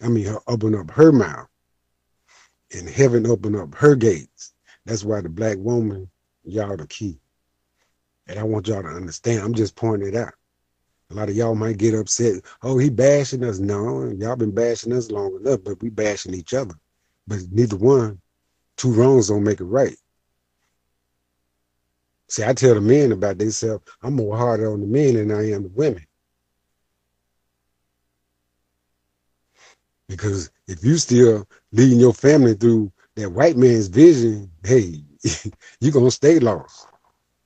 I 0.00 0.08
mean, 0.08 0.26
her 0.26 0.38
open 0.46 0.74
up 0.74 0.90
her 0.92 1.10
mouth, 1.10 1.48
and 2.72 2.88
heaven 2.88 3.26
opened 3.26 3.56
up 3.56 3.74
her 3.74 3.94
gates. 3.94 4.53
That's 4.86 5.04
why 5.04 5.20
the 5.20 5.28
black 5.28 5.56
woman, 5.58 6.10
y'all 6.44 6.76
the 6.76 6.86
key. 6.86 7.18
And 8.26 8.38
I 8.38 8.42
want 8.42 8.68
y'all 8.68 8.82
to 8.82 8.88
understand. 8.88 9.40
I'm 9.40 9.54
just 9.54 9.76
pointing 9.76 10.08
it 10.08 10.16
out. 10.16 10.34
A 11.10 11.14
lot 11.14 11.28
of 11.28 11.36
y'all 11.36 11.54
might 11.54 11.78
get 11.78 11.94
upset. 11.94 12.42
Oh, 12.62 12.78
he 12.78 12.90
bashing 12.90 13.44
us. 13.44 13.58
No, 13.58 14.10
y'all 14.18 14.36
been 14.36 14.54
bashing 14.54 14.92
us 14.92 15.10
long 15.10 15.36
enough, 15.36 15.60
but 15.64 15.80
we 15.82 15.90
bashing 15.90 16.34
each 16.34 16.54
other. 16.54 16.74
But 17.26 17.40
neither 17.50 17.76
one, 17.76 18.20
two 18.76 18.92
wrongs 18.92 19.28
don't 19.28 19.44
make 19.44 19.60
it 19.60 19.64
right. 19.64 19.96
See, 22.28 22.42
I 22.42 22.54
tell 22.54 22.74
the 22.74 22.80
men 22.80 23.12
about 23.12 23.38
themselves, 23.38 23.84
I'm 24.02 24.14
more 24.14 24.36
harder 24.36 24.72
on 24.72 24.80
the 24.80 24.86
men 24.86 25.14
than 25.14 25.30
I 25.30 25.52
am 25.52 25.64
the 25.64 25.68
women. 25.68 26.04
Because 30.08 30.50
if 30.66 30.84
you 30.84 30.96
still 30.96 31.48
leading 31.72 32.00
your 32.00 32.14
family 32.14 32.54
through 32.54 32.90
that 33.16 33.30
white 33.30 33.56
man's 33.56 33.88
vision, 33.88 34.50
hey, 34.64 35.02
you're 35.80 35.92
gonna 35.92 36.10
stay 36.10 36.38
lost. 36.38 36.88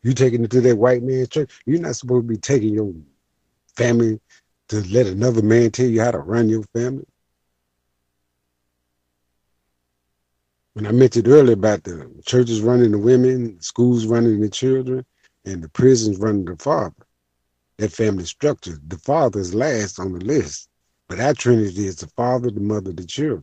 You 0.02 0.14
taking 0.14 0.44
it 0.44 0.50
to 0.52 0.60
that 0.62 0.76
white 0.76 1.02
man's 1.02 1.28
church. 1.28 1.60
You're 1.66 1.80
not 1.80 1.96
supposed 1.96 2.24
to 2.26 2.34
be 2.34 2.38
taking 2.38 2.74
your 2.74 2.92
family 3.76 4.20
to 4.68 4.80
let 4.92 5.06
another 5.06 5.42
man 5.42 5.70
tell 5.70 5.86
you 5.86 6.00
how 6.00 6.10
to 6.10 6.18
run 6.18 6.48
your 6.48 6.62
family. 6.74 7.04
When 10.74 10.86
I 10.86 10.92
mentioned 10.92 11.26
earlier 11.28 11.54
about 11.54 11.82
the 11.84 12.10
churches 12.24 12.60
running 12.60 12.92
the 12.92 12.98
women, 12.98 13.60
schools 13.60 14.06
running 14.06 14.40
the 14.40 14.48
children, 14.48 15.04
and 15.44 15.62
the 15.62 15.68
prisons 15.68 16.18
running 16.18 16.44
the 16.44 16.56
father, 16.56 16.94
that 17.78 17.92
family 17.92 18.24
structure, 18.24 18.78
the 18.86 18.98
father 18.98 19.40
is 19.40 19.54
last 19.54 19.98
on 19.98 20.12
the 20.12 20.24
list. 20.24 20.68
But 21.08 21.20
our 21.20 21.34
Trinity 21.34 21.86
is 21.86 21.96
the 21.96 22.06
father, 22.08 22.50
the 22.50 22.60
mother, 22.60 22.92
the 22.92 23.04
children. 23.04 23.42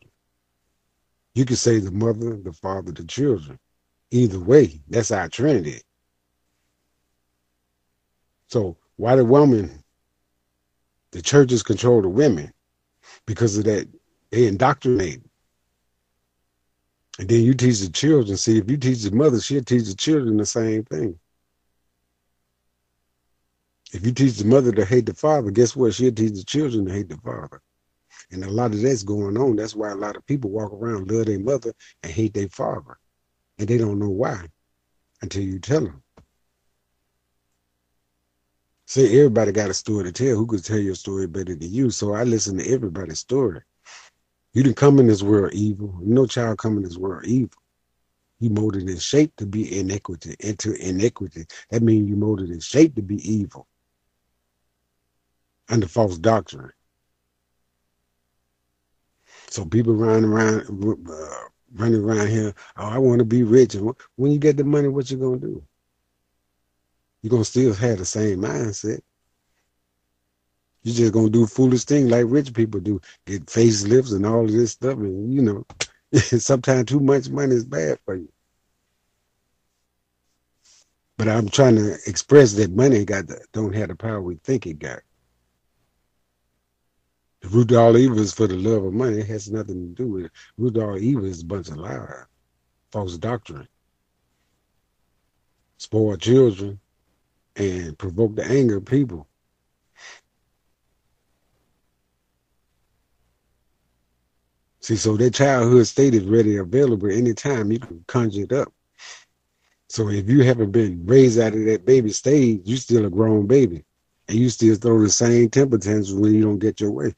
You 1.36 1.46
could 1.46 1.58
say 1.58 1.80
the 1.80 1.92
mother, 1.92 2.38
the 2.38 2.54
father, 2.54 2.94
the 2.94 3.04
children. 3.04 3.60
Either 4.10 4.40
way, 4.40 4.82
that's 4.88 5.12
our 5.12 5.28
Trinity. 5.28 5.82
So 8.48 8.78
why 8.96 9.18
the 9.18 9.26
woman, 9.26 9.84
the 11.12 11.22
churches 11.22 11.62
control 11.62 12.02
the 12.02 12.10
women 12.10 12.54
because 13.26 13.58
of 13.58 13.66
that, 13.66 13.88
they 14.32 14.48
indoctrinate. 14.48 15.22
And 17.20 17.28
then 17.28 17.42
you 17.42 17.54
teach 17.54 17.80
the 17.80 17.90
children. 17.90 18.38
See, 18.38 18.58
if 18.58 18.70
you 18.70 18.78
teach 18.78 19.04
the 19.04 19.12
mother, 19.12 19.40
she'll 19.40 19.64
teach 19.64 19.86
the 19.86 19.96
children 19.96 20.38
the 20.38 20.46
same 20.46 20.84
thing. 20.86 21.20
If 23.94 24.06
you 24.06 24.14
teach 24.14 24.38
the 24.38 24.46
mother 24.46 24.72
to 24.72 24.86
hate 24.86 25.06
the 25.06 25.14
father, 25.14 25.52
guess 25.52 25.76
what? 25.76 25.94
She'll 25.94 26.14
teach 26.14 26.34
the 26.34 26.44
children 26.44 26.86
to 26.86 26.94
hate 26.94 27.10
the 27.10 27.18
father. 27.18 27.62
And 28.32 28.44
a 28.44 28.50
lot 28.50 28.74
of 28.74 28.82
that's 28.82 29.04
going 29.04 29.38
on. 29.38 29.56
That's 29.56 29.76
why 29.76 29.92
a 29.92 29.96
lot 29.96 30.16
of 30.16 30.26
people 30.26 30.50
walk 30.50 30.74
around, 30.74 31.12
love 31.12 31.28
their 31.28 31.40
mother 31.40 31.74
and 32.04 32.12
hate 32.12 32.34
their 32.34 32.50
father. 32.50 32.98
And 33.58 33.68
they 33.68 33.78
don't 33.78 34.00
know 34.00 34.10
why 34.10 34.48
until 35.22 35.44
you 35.44 35.60
tell 35.60 35.82
them. 35.82 36.04
See, 38.88 39.18
everybody 39.18 39.52
got 39.52 39.70
a 39.70 39.74
story 39.74 40.04
to 40.06 40.12
tell. 40.12 40.36
Who 40.36 40.46
could 40.46 40.64
tell 40.64 40.78
your 40.78 40.96
story 40.96 41.28
better 41.28 41.56
than 41.56 41.74
you? 41.74 41.90
So 41.90 42.14
I 42.14 42.24
listen 42.24 42.58
to 42.58 42.70
everybody's 42.72 43.20
story. 43.20 43.62
You 44.54 44.64
didn't 44.64 44.78
come 44.78 45.00
in 45.00 45.08
this 45.08 45.24
world 45.24 45.54
evil. 45.54 45.98
No 46.02 46.26
child 46.26 46.60
come 46.60 46.78
in 46.78 46.84
this 46.84 46.98
world 46.98 47.26
evil. 47.26 47.58
You 48.40 48.50
molded 48.50 48.90
in 48.90 48.98
shape 49.00 49.36
to 49.38 49.46
be 49.46 49.80
iniquity, 49.80 50.36
into 50.40 50.74
iniquity. 50.76 51.46
That 51.72 51.82
means 51.82 52.10
you 52.10 52.16
molded 52.16 52.50
in 52.50 52.60
shape 52.60 52.96
to 52.96 53.02
be 53.02 53.18
evil. 53.30 53.68
Under 55.70 55.88
false 55.88 56.18
doctrine. 56.18 56.72
So 59.50 59.66
people 59.66 59.94
running 59.96 60.26
around, 60.26 60.62
uh, 61.10 61.50
running 61.76 62.04
around 62.04 62.28
here. 62.28 62.54
Oh, 62.78 62.86
I 62.88 62.98
want 62.98 63.20
to 63.20 63.26
be 63.26 63.44
rich. 63.44 63.76
And 63.76 63.96
when 64.16 64.32
you 64.32 64.40
get 64.40 64.58
the 64.58 64.64
money, 64.64 64.88
what 64.88 65.10
you 65.10 65.18
gonna 65.18 65.38
do? 65.38 65.64
You're 67.22 67.32
gonna 67.32 67.46
still 67.46 67.74
have 67.74 67.98
the 68.00 68.06
same 68.06 68.42
mindset. 68.42 69.02
You're 70.84 70.96
just 70.96 71.14
gonna 71.14 71.30
do 71.30 71.48
foolish 71.48 71.84
things 71.86 72.12
like 72.12 72.26
rich 72.28 72.54
people 72.54 72.80
do, 72.80 73.02
get 73.26 73.48
facelifts 73.48 74.14
and 74.14 74.26
all 74.26 74.46
of 74.46 74.52
this 74.52 74.74
stuff, 74.74 74.98
and 74.98 75.34
you 75.34 75.42
know, 75.42 75.66
sometimes 76.14 76.86
too 76.86 77.00
much 77.00 77.30
money 77.30 77.56
is 77.56 77.66
bad 77.66 77.98
for 78.06 78.16
you. 78.16 78.32
But 81.18 81.30
I'm 81.30 81.50
trying 81.50 81.76
to 81.78 81.98
express 82.06 82.54
that 82.54 82.72
money 82.72 83.06
got 83.06 83.28
the, 83.28 83.44
don't 83.54 83.74
have 83.74 83.88
the 83.88 83.96
power 83.96 84.22
we 84.22 84.36
think 84.44 84.68
it 84.68 84.80
got. 84.80 85.00
Evil 87.46 88.20
is 88.20 88.34
for 88.34 88.48
the 88.48 88.56
love 88.56 88.84
of 88.84 88.94
money. 88.94 89.20
It 89.20 89.28
has 89.28 89.52
nothing 89.52 89.96
to 89.96 90.04
do 90.04 90.08
with 90.10 90.26
it. 90.26 90.82
All 90.82 90.98
evil 90.98 91.26
is 91.26 91.42
a 91.42 91.46
bunch 91.46 91.70
of 91.70 91.78
lies, 91.78 92.26
false 92.92 93.18
doctrine, 93.18 93.68
spoil 95.78 96.18
children, 96.18 96.80
and 97.56 97.98
provoke 97.98 98.36
the 98.36 98.46
anger 98.46 98.78
of 98.78 98.86
people. 98.86 99.28
See, 104.82 104.96
so 104.96 105.18
that 105.18 105.34
childhood 105.34 105.88
state 105.88 106.14
is 106.14 106.26
ready 106.26 106.58
available 106.58 107.12
anytime 107.12 107.72
you 107.72 107.80
can 107.80 108.04
conjure 108.08 108.44
it 108.44 108.52
up. 108.52 108.74
So 109.88 110.10
if 110.10 110.30
you 110.30 110.44
haven't 110.44 110.72
been 110.72 111.06
raised 111.06 111.40
out 111.40 111.54
of 111.54 111.66
that 111.66 111.86
baby 111.86 112.12
stage, 112.12 112.62
you 112.66 112.78
still 112.78 113.06
a 113.06 113.10
grown 113.10 113.48
baby. 113.48 113.84
And 114.28 114.38
you 114.38 114.50
still 114.50 114.76
throw 114.76 115.02
the 115.02 115.10
same 115.10 115.50
temper 115.50 115.78
tantrums 115.78 116.14
when 116.14 116.34
you 116.34 116.42
don't 116.42 116.60
get 116.60 116.82
your 116.82 116.92
way. 116.92 117.14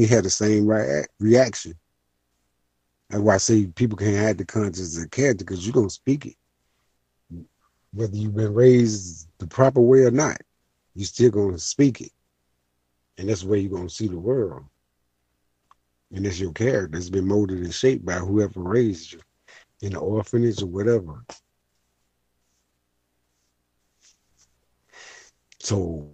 You 0.00 0.06
had 0.06 0.24
the 0.24 0.30
same 0.30 0.66
rea- 0.66 1.04
reaction. 1.18 1.74
That's 3.10 3.22
why 3.22 3.34
I 3.34 3.36
say 3.36 3.66
people 3.66 3.98
can't 3.98 4.16
have 4.16 4.38
the 4.38 4.46
conscience 4.46 4.96
of 4.96 5.10
character 5.10 5.44
because 5.44 5.66
you're 5.66 5.74
to 5.74 5.90
speak 5.90 6.24
it. 6.24 6.36
Whether 7.92 8.16
you've 8.16 8.34
been 8.34 8.54
raised 8.54 9.28
the 9.36 9.46
proper 9.46 9.82
way 9.82 10.04
or 10.04 10.10
not, 10.10 10.40
you're 10.94 11.04
still 11.04 11.30
going 11.30 11.52
to 11.52 11.58
speak 11.58 12.00
it. 12.00 12.12
And 13.18 13.28
that's 13.28 13.42
the 13.42 13.48
way 13.48 13.58
you're 13.58 13.76
going 13.76 13.88
to 13.88 13.94
see 13.94 14.08
the 14.08 14.18
world. 14.18 14.64
And 16.14 16.26
it's 16.26 16.40
your 16.40 16.52
character. 16.52 16.96
It's 16.96 17.10
been 17.10 17.28
molded 17.28 17.58
and 17.58 17.74
shaped 17.74 18.06
by 18.06 18.14
whoever 18.14 18.62
raised 18.62 19.12
you 19.12 19.20
in 19.82 19.92
the 19.92 19.98
orphanage 19.98 20.62
or 20.62 20.66
whatever. 20.66 21.26
So, 25.58 26.10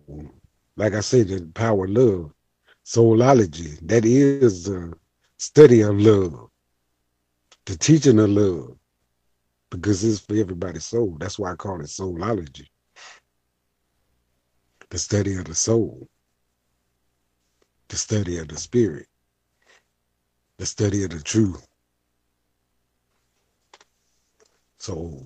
like 0.76 0.94
I 0.94 1.00
said, 1.00 1.28
the 1.28 1.48
power 1.54 1.84
of 1.84 1.90
love, 1.92 2.32
soulology, 2.86 3.78
that 3.88 4.04
is 4.04 4.64
the 4.64 4.94
study 5.38 5.82
of 5.82 5.98
love, 6.00 6.48
the 7.66 7.76
teaching 7.76 8.20
of 8.20 8.30
love, 8.30 8.76
because 9.70 10.04
it's 10.04 10.20
for 10.20 10.36
everybody's 10.36 10.86
soul. 10.86 11.16
That's 11.20 11.38
why 11.38 11.52
I 11.52 11.56
call 11.56 11.80
it 11.80 11.86
soulology, 11.88 12.66
the 14.90 14.98
study 14.98 15.36
of 15.36 15.46
the 15.46 15.54
soul, 15.54 16.08
the 17.88 17.96
study 17.96 18.38
of 18.38 18.48
the 18.48 18.56
spirit 18.56 19.06
the 20.58 20.66
study 20.66 21.04
of 21.04 21.10
the 21.10 21.20
truth. 21.20 21.66
So 24.78 25.22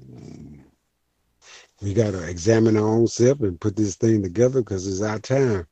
we 1.83 1.95
got 1.95 2.13
to 2.13 2.29
examine 2.29 2.77
our 2.77 2.87
own 2.87 3.07
self 3.07 3.41
and 3.41 3.61
put 3.61 3.77
this 3.77 3.97
thing 3.97 4.23
together 4.23 4.61
because 4.61 4.87
it's 4.87 5.03
our 5.03 5.19
time. 5.19 5.67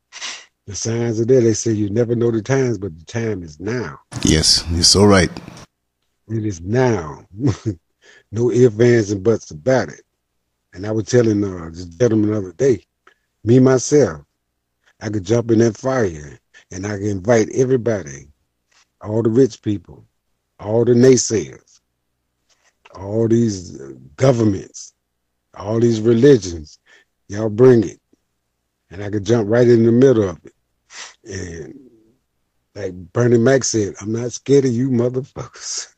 The 0.68 0.74
signs 0.74 1.18
are 1.18 1.24
there. 1.24 1.40
They 1.40 1.54
say 1.54 1.72
you 1.72 1.88
never 1.88 2.14
know 2.14 2.30
the 2.30 2.42
times, 2.42 2.76
but 2.76 2.94
the 2.94 3.04
time 3.06 3.42
is 3.42 3.58
now. 3.58 4.00
Yes, 4.22 4.66
you're 4.70 4.82
so 4.82 5.06
right. 5.06 5.30
It 6.28 6.44
is 6.44 6.60
now. 6.60 7.24
no 8.32 8.50
ifs, 8.50 8.78
ands, 8.78 9.10
and 9.10 9.24
buts 9.24 9.50
about 9.50 9.88
it. 9.88 10.02
And 10.74 10.86
I 10.86 10.90
was 10.90 11.06
telling 11.06 11.42
uh, 11.42 11.70
this 11.70 11.86
gentleman 11.86 12.32
the 12.32 12.36
other 12.36 12.52
day, 12.52 12.84
me 13.44 13.60
myself, 13.60 14.20
I 15.00 15.08
could 15.08 15.24
jump 15.24 15.50
in 15.52 15.60
that 15.60 15.74
fire 15.74 16.38
and 16.70 16.86
I 16.86 16.98
can 16.98 17.06
invite 17.06 17.48
everybody 17.54 18.28
all 19.00 19.22
the 19.22 19.30
rich 19.30 19.62
people, 19.62 20.04
all 20.60 20.84
the 20.84 20.92
naysayers, 20.92 21.80
all 22.94 23.26
these 23.26 23.78
governments, 24.16 24.92
all 25.54 25.80
these 25.80 26.02
religions, 26.02 26.78
y'all 27.28 27.48
bring 27.48 27.88
it. 27.88 27.98
And 28.90 29.02
I 29.02 29.08
could 29.08 29.24
jump 29.24 29.48
right 29.48 29.66
in 29.66 29.86
the 29.86 29.92
middle 29.92 30.28
of 30.28 30.44
it. 30.44 30.52
And 31.24 31.74
like 32.74 32.92
Bernie 33.12 33.38
Mac 33.38 33.64
said, 33.64 33.94
I'm 34.00 34.12
not 34.12 34.32
scared 34.32 34.64
of 34.64 34.72
you 34.72 34.90
motherfuckers. 34.90 35.94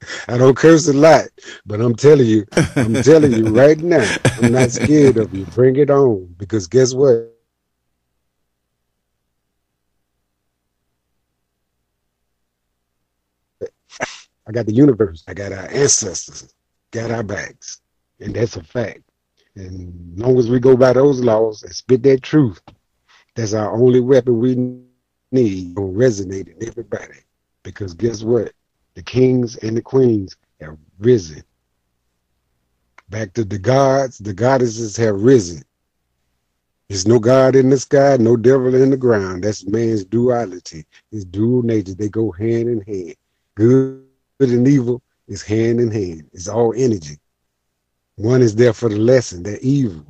I 0.28 0.38
don't 0.38 0.56
curse 0.56 0.88
a 0.88 0.92
lot, 0.92 1.24
but 1.66 1.80
I'm 1.80 1.94
telling 1.94 2.26
you, 2.26 2.46
I'm 2.76 2.94
telling 3.02 3.32
you 3.32 3.48
right 3.48 3.78
now, 3.78 4.16
I'm 4.40 4.52
not 4.52 4.70
scared 4.70 5.16
of 5.16 5.34
you. 5.34 5.44
Bring 5.46 5.76
it 5.76 5.90
on. 5.90 6.34
Because 6.38 6.66
guess 6.66 6.94
what? 6.94 7.34
I 14.48 14.52
got 14.52 14.66
the 14.66 14.72
universe. 14.72 15.24
I 15.28 15.34
got 15.34 15.52
our 15.52 15.68
ancestors, 15.70 16.54
got 16.90 17.10
our 17.10 17.22
backs. 17.22 17.80
And 18.20 18.34
that's 18.34 18.56
a 18.56 18.62
fact. 18.62 19.02
And 19.56 20.18
long 20.18 20.38
as 20.38 20.48
we 20.48 20.58
go 20.58 20.76
by 20.76 20.92
those 20.94 21.20
laws 21.20 21.62
and 21.62 21.74
spit 21.74 22.02
that 22.04 22.22
truth, 22.22 22.60
that's 23.38 23.54
our 23.54 23.70
only 23.72 24.00
weapon 24.00 24.40
we 24.40 24.56
need 25.30 25.76
to 25.76 25.80
resonate 25.80 26.48
in 26.48 26.68
everybody. 26.68 27.20
Because 27.62 27.94
guess 27.94 28.24
what? 28.24 28.52
The 28.94 29.02
kings 29.02 29.54
and 29.58 29.76
the 29.76 29.80
queens 29.80 30.34
have 30.60 30.76
risen. 30.98 31.44
Back 33.10 33.34
to 33.34 33.44
the 33.44 33.58
gods, 33.58 34.18
the 34.18 34.34
goddesses 34.34 34.96
have 34.96 35.22
risen. 35.22 35.62
There's 36.88 37.06
no 37.06 37.20
God 37.20 37.54
in 37.54 37.70
the 37.70 37.78
sky, 37.78 38.16
no 38.18 38.36
devil 38.36 38.74
in 38.74 38.90
the 38.90 38.96
ground. 38.96 39.44
That's 39.44 39.64
man's 39.64 40.04
duality, 40.04 40.84
his 41.12 41.24
dual 41.24 41.62
nature. 41.62 41.94
They 41.94 42.08
go 42.08 42.32
hand 42.32 42.68
in 42.68 42.80
hand. 42.80 43.14
Good 43.54 44.04
good 44.40 44.50
and 44.50 44.66
evil 44.66 45.00
is 45.28 45.42
hand 45.42 45.78
in 45.78 45.92
hand. 45.92 46.28
It's 46.32 46.48
all 46.48 46.74
energy. 46.76 47.18
One 48.16 48.42
is 48.42 48.56
there 48.56 48.72
for 48.72 48.88
the 48.88 48.98
lesson, 48.98 49.44
that 49.44 49.62
evil. 49.62 50.04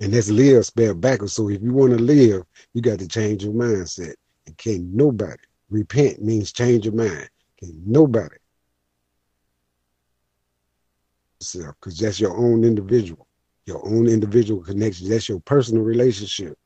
And 0.00 0.12
that's 0.12 0.30
live 0.30 0.66
spelled 0.66 1.00
backwards. 1.00 1.32
So 1.32 1.48
if 1.48 1.62
you 1.62 1.72
want 1.72 1.92
to 1.92 1.98
live, 1.98 2.42
you 2.72 2.82
got 2.82 2.98
to 2.98 3.08
change 3.08 3.44
your 3.44 3.54
mindset. 3.54 4.14
And 4.46 4.56
can't 4.58 4.92
nobody 4.92 5.42
Repent 5.70 6.22
means 6.22 6.52
change 6.52 6.84
your 6.84 6.94
mind. 6.94 7.28
Okay, 7.62 7.72
nobody. 7.84 8.36
Because 11.38 11.98
that's 11.98 12.20
your 12.20 12.36
own 12.36 12.64
individual, 12.64 13.26
your 13.66 13.84
own 13.84 14.06
individual 14.06 14.62
connection. 14.62 15.08
That's 15.08 15.28
your 15.28 15.40
personal 15.40 15.82
relationship. 15.82 16.56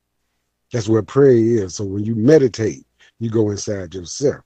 That's 0.73 0.89
where 0.89 1.03
prayer 1.03 1.33
is. 1.33 1.77
So 1.77 1.85
when 1.85 2.05
you 2.05 2.15
meditate, 2.15 2.87
you 3.19 3.31
go 3.31 3.51
inside 3.51 3.95
yourself. 3.95 4.45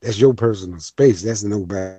That's 0.00 0.20
your 0.20 0.34
personal 0.34 0.78
space. 0.78 1.22
That's 1.22 1.42
nobody 1.42 1.98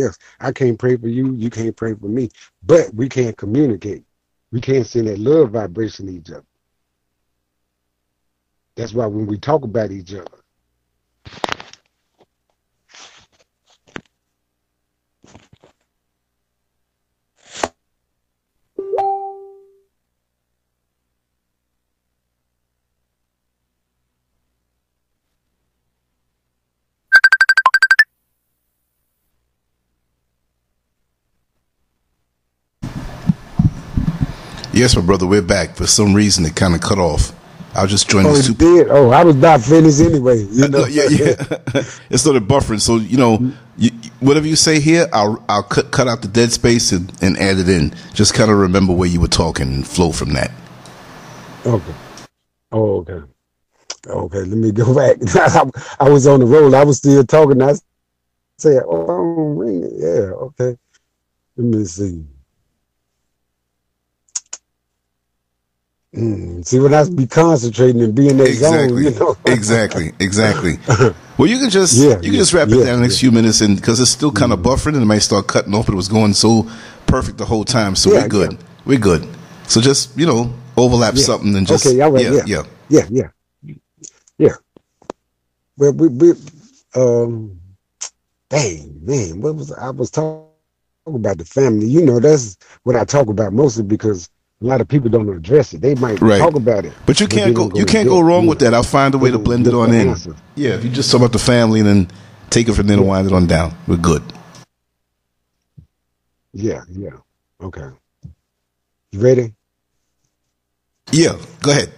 else. 0.00 0.16
I 0.40 0.52
can't 0.52 0.78
pray 0.78 0.96
for 0.96 1.08
you. 1.08 1.34
You 1.34 1.50
can't 1.50 1.76
pray 1.76 1.94
for 1.94 2.06
me. 2.06 2.30
But 2.62 2.94
we 2.94 3.08
can't 3.08 3.36
communicate. 3.36 4.04
We 4.52 4.60
can't 4.60 4.86
send 4.86 5.08
that 5.08 5.18
love 5.18 5.50
vibration 5.52 6.06
to 6.06 6.12
each 6.12 6.30
other. 6.30 6.44
That's 8.76 8.92
why 8.92 9.06
when 9.06 9.26
we 9.26 9.38
talk 9.38 9.64
about 9.64 9.90
each 9.90 10.14
other, 10.14 10.26
Yes, 34.72 34.96
my 34.96 35.02
brother, 35.02 35.26
we're 35.26 35.42
back. 35.42 35.76
For 35.76 35.86
some 35.86 36.14
reason, 36.14 36.46
it 36.46 36.56
kind 36.56 36.74
of 36.74 36.80
cut 36.80 36.98
off. 36.98 37.32
I 37.74 37.82
was 37.82 37.90
just 37.90 38.08
joining. 38.08 38.30
Oh, 38.30 38.34
super- 38.34 38.58
did? 38.58 38.88
Oh, 38.90 39.10
I 39.10 39.22
was 39.22 39.36
not 39.36 39.60
finished 39.60 40.00
anyway. 40.00 40.44
You 40.44 40.68
know? 40.68 40.86
yeah, 40.86 41.08
yeah. 41.08 41.34
it 42.10 42.18
started 42.18 42.44
buffering. 42.48 42.80
So 42.80 42.96
you 42.96 43.16
know, 43.16 43.52
you, 43.76 43.90
whatever 44.20 44.46
you 44.46 44.56
say 44.56 44.80
here, 44.80 45.08
I'll 45.12 45.42
I'll 45.48 45.62
cut 45.62 45.90
cut 45.90 46.08
out 46.08 46.22
the 46.22 46.28
dead 46.28 46.52
space 46.52 46.92
and, 46.92 47.12
and 47.22 47.36
add 47.38 47.58
it 47.58 47.68
in. 47.68 47.94
Just 48.14 48.34
kind 48.34 48.50
of 48.50 48.58
remember 48.58 48.92
where 48.94 49.08
you 49.08 49.20
were 49.20 49.28
talking 49.28 49.68
and 49.68 49.86
flow 49.86 50.12
from 50.12 50.32
that. 50.34 50.50
Okay. 51.66 51.94
Oh, 52.72 52.96
okay. 53.00 53.22
Okay, 54.06 54.38
let 54.38 54.58
me 54.58 54.72
go 54.72 54.94
back. 54.96 55.16
I, 55.34 55.70
I 56.00 56.08
was 56.08 56.26
on 56.26 56.40
the 56.40 56.46
roll. 56.46 56.74
I 56.74 56.84
was 56.84 56.98
still 56.98 57.24
talking. 57.24 57.60
I 57.62 57.74
said, 58.58 58.82
"Oh, 58.86 59.54
ring 59.54 59.84
it." 59.84 59.92
Yeah. 59.96 60.32
Okay. 60.32 60.76
Let 61.56 61.66
me 61.66 61.84
see. 61.84 62.24
Mm, 66.14 66.64
see, 66.66 66.78
when 66.78 66.92
I 66.92 67.08
be 67.08 67.26
concentrating 67.26 68.02
and 68.02 68.14
being 68.14 68.32
in 68.32 68.36
that 68.38 68.48
exactly. 68.48 69.04
zone, 69.04 69.14
you 69.14 69.18
know. 69.18 69.36
exactly, 69.46 70.12
exactly. 70.20 70.78
Well, 71.38 71.48
you 71.48 71.58
can 71.58 71.70
just 71.70 71.96
Yeah, 71.96 72.16
you 72.16 72.30
can 72.30 72.32
yeah, 72.34 72.38
just 72.38 72.52
wrap 72.52 72.68
it 72.68 72.76
yeah, 72.76 72.84
down 72.84 72.96
the 73.00 73.06
next 73.08 73.18
few 73.18 73.32
minutes, 73.32 73.62
and 73.62 73.74
because 73.74 73.98
it's 73.98 74.10
still 74.10 74.30
kind 74.30 74.52
of 74.52 74.60
buffering, 74.60 74.92
and 74.94 75.02
it 75.02 75.06
might 75.06 75.20
start 75.20 75.48
cutting 75.48 75.74
off. 75.74 75.86
But 75.86 75.94
it 75.94 75.96
was 75.96 76.08
going 76.08 76.34
so 76.34 76.68
perfect 77.06 77.38
the 77.38 77.46
whole 77.46 77.64
time, 77.64 77.96
so 77.96 78.10
we're 78.10 78.28
good. 78.28 78.58
We're 78.84 78.98
good. 78.98 79.26
So 79.66 79.80
just 79.80 80.16
you 80.16 80.26
know, 80.26 80.52
overlap 80.76 81.16
something 81.16 81.56
and 81.56 81.66
just 81.66 81.86
okay, 81.86 82.00
all 82.02 82.12
right, 82.12 82.22
yeah, 82.24 82.42
yeah, 82.46 82.62
yeah, 82.90 83.06
yeah, 83.10 83.74
yeah. 84.38 84.54
Well, 85.78 85.92
we, 85.94 86.08
we, 86.08 86.32
um, 86.94 87.58
dang 88.50 89.00
man, 89.04 89.40
what 89.40 89.56
was 89.56 89.72
I 89.72 89.90
was 89.90 90.10
talking 90.10 90.46
about 91.06 91.38
the 91.38 91.46
family? 91.46 91.86
You 91.86 92.04
know, 92.04 92.20
that's 92.20 92.58
what 92.82 92.94
I 92.96 93.04
talk 93.04 93.28
about 93.28 93.54
mostly 93.54 93.84
because 93.84 94.28
a 94.62 94.66
lot 94.66 94.80
of 94.80 94.86
people 94.88 95.10
don't 95.10 95.28
address 95.28 95.74
it. 95.74 95.80
They 95.80 95.94
might 95.96 96.20
Right. 96.20 96.38
talk 96.38 96.54
about 96.54 96.84
it, 96.84 96.92
But 97.04 97.20
you 97.20 97.26
can't 97.26 97.54
go. 97.54 97.68
don't 97.68 97.76
You 97.78 97.84
can't 97.84 98.08
go 98.08 98.20
wrong 98.20 98.44
you 98.44 98.50
with 98.50 98.60
that. 98.60 98.74
I'll 98.74 98.82
find 98.84 99.14
a 99.14 99.18
way 99.18 99.30
to 99.30 99.38
blend 99.38 99.66
it 99.66 99.74
on 99.74 99.92
in. 99.92 100.10
answer. 100.10 100.36
Yeah, 100.54 100.70
if 100.74 100.84
you 100.84 100.90
just 100.90 101.10
talk 101.10 101.20
about 101.20 101.32
the 101.32 101.38
family 101.38 101.80
and 101.80 101.88
then 101.88 102.08
take 102.50 102.68
it 102.68 102.74
from 102.74 102.86
there 102.86 102.98
and 102.98 103.06
wind 103.06 103.26
it 103.26 103.32
on 103.32 103.46
down, 103.46 103.74
we're 103.88 103.96
good. 103.96 104.22
Yeah, 106.52 106.82
yeah. 106.90 107.10
Okay. 107.60 107.88
You 109.10 109.20
ready? 109.20 109.54
Yeah, 111.10 111.36
go 111.60 111.72
ahead. 111.72 111.92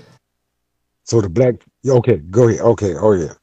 So 1.05 1.21
the 1.21 1.29
black, 1.29 1.57
okay, 1.87 2.17
go 2.17 2.49
ahead. 2.49 2.61
Okay, 2.61 2.95
oh 2.97 3.13
yeah. 3.13 3.35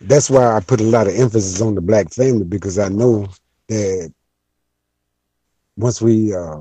That's 0.00 0.28
why 0.28 0.56
I 0.56 0.60
put 0.60 0.80
a 0.80 0.84
lot 0.84 1.06
of 1.06 1.14
emphasis 1.14 1.60
on 1.60 1.74
the 1.76 1.80
black 1.80 2.12
family 2.12 2.44
because 2.44 2.78
I 2.78 2.88
know 2.88 3.28
that 3.68 4.12
once 5.76 6.02
we 6.02 6.34
uh, 6.34 6.58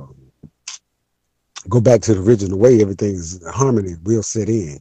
go 1.69 1.81
back 1.81 2.01
to 2.01 2.13
the 2.13 2.21
original 2.21 2.59
way, 2.59 2.81
everything's 2.81 3.45
harmony 3.49 3.95
will 4.03 4.23
set 4.23 4.49
in. 4.49 4.79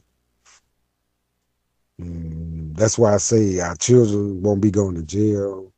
Mm, 2.01 2.75
that's 2.75 2.97
why 2.97 3.13
I 3.13 3.17
say 3.17 3.59
our 3.59 3.75
children 3.75 4.41
won't 4.41 4.61
be 4.61 4.71
going 4.71 4.95
to 4.95 5.03
jail. 5.03 5.71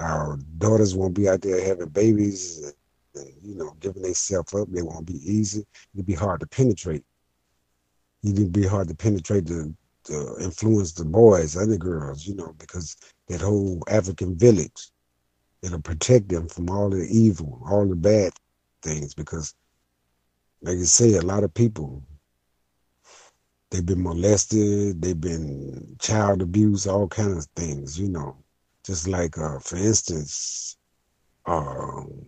Our 0.00 0.38
daughters 0.58 0.94
won't 0.94 1.14
be 1.14 1.28
out 1.28 1.42
there 1.42 1.64
having 1.64 1.88
babies, 1.88 2.72
and, 3.14 3.32
you 3.42 3.54
know, 3.54 3.76
giving 3.80 4.02
themselves 4.02 4.54
up. 4.54 4.68
They 4.70 4.82
won't 4.82 5.06
be 5.06 5.20
easy. 5.30 5.64
It'll 5.94 6.04
be 6.04 6.14
hard 6.14 6.40
to 6.40 6.46
penetrate. 6.46 7.04
It'd 8.24 8.52
be 8.52 8.66
hard 8.66 8.88
to 8.88 8.94
penetrate 8.94 9.46
the, 9.46 9.72
to 10.04 10.36
influence 10.40 10.92
the 10.92 11.04
boys 11.04 11.56
and 11.56 11.72
the 11.72 11.78
girls, 11.78 12.26
you 12.26 12.34
know, 12.34 12.54
because 12.58 12.96
that 13.28 13.40
whole 13.40 13.82
African 13.88 14.36
village, 14.36 14.90
it'll 15.62 15.80
protect 15.80 16.28
them 16.28 16.48
from 16.48 16.70
all 16.70 16.90
the 16.90 17.06
evil, 17.10 17.62
all 17.68 17.86
the 17.86 17.96
bad 17.96 18.32
things. 18.82 19.14
Because, 19.14 19.54
like 20.62 20.78
you 20.78 20.84
say, 20.84 21.14
a 21.14 21.22
lot 21.22 21.42
of 21.44 21.52
people, 21.52 22.02
they've 23.70 23.84
been 23.84 24.02
molested, 24.02 25.02
they've 25.02 25.20
been 25.20 25.96
child 26.00 26.40
abuse, 26.40 26.86
all 26.86 27.08
kind 27.08 27.36
of 27.36 27.44
things, 27.56 27.98
you 27.98 28.08
know. 28.08 28.36
Just 28.84 29.08
like, 29.08 29.38
uh, 29.38 29.58
for 29.58 29.76
instance, 29.76 30.76
um, 31.46 32.24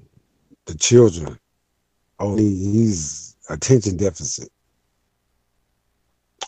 the 0.66 0.74
children, 0.74 1.38
only 2.18 2.44
he's 2.44 3.36
attention 3.48 3.96
deficit. 3.96 4.48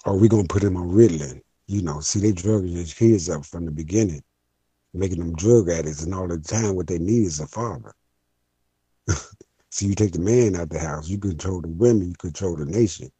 Or 0.05 0.17
we 0.17 0.29
gonna 0.29 0.45
put 0.49 0.63
him 0.63 0.77
on 0.77 0.91
Ritalin. 0.91 1.41
You 1.67 1.83
know, 1.83 2.01
see, 2.01 2.21
they 2.21 2.33
drug 2.33 2.65
his 2.65 2.95
kids 2.95 3.29
up 3.29 3.45
from 3.45 3.65
the 3.65 3.73
beginning, 3.73 4.23
making 4.95 5.19
them 5.19 5.35
drug 5.35 5.69
addicts, 5.69 6.05
and 6.05 6.15
all 6.15 6.29
the 6.29 6.39
time 6.39 6.77
what 6.77 6.87
they 6.87 6.99
need 6.99 7.27
is 7.27 7.41
a 7.41 7.47
father. 7.47 7.93
so 9.77 9.85
you 9.85 9.95
take 9.95 10.13
the 10.13 10.19
man 10.19 10.57
out 10.57 10.71
the 10.71 10.79
house, 10.79 11.07
you 11.07 11.19
control 11.19 11.61
the 11.61 11.69
women, 11.69 12.09
you 12.09 12.15
control 12.15 12.57
the 12.57 12.65
nation, 12.65 13.13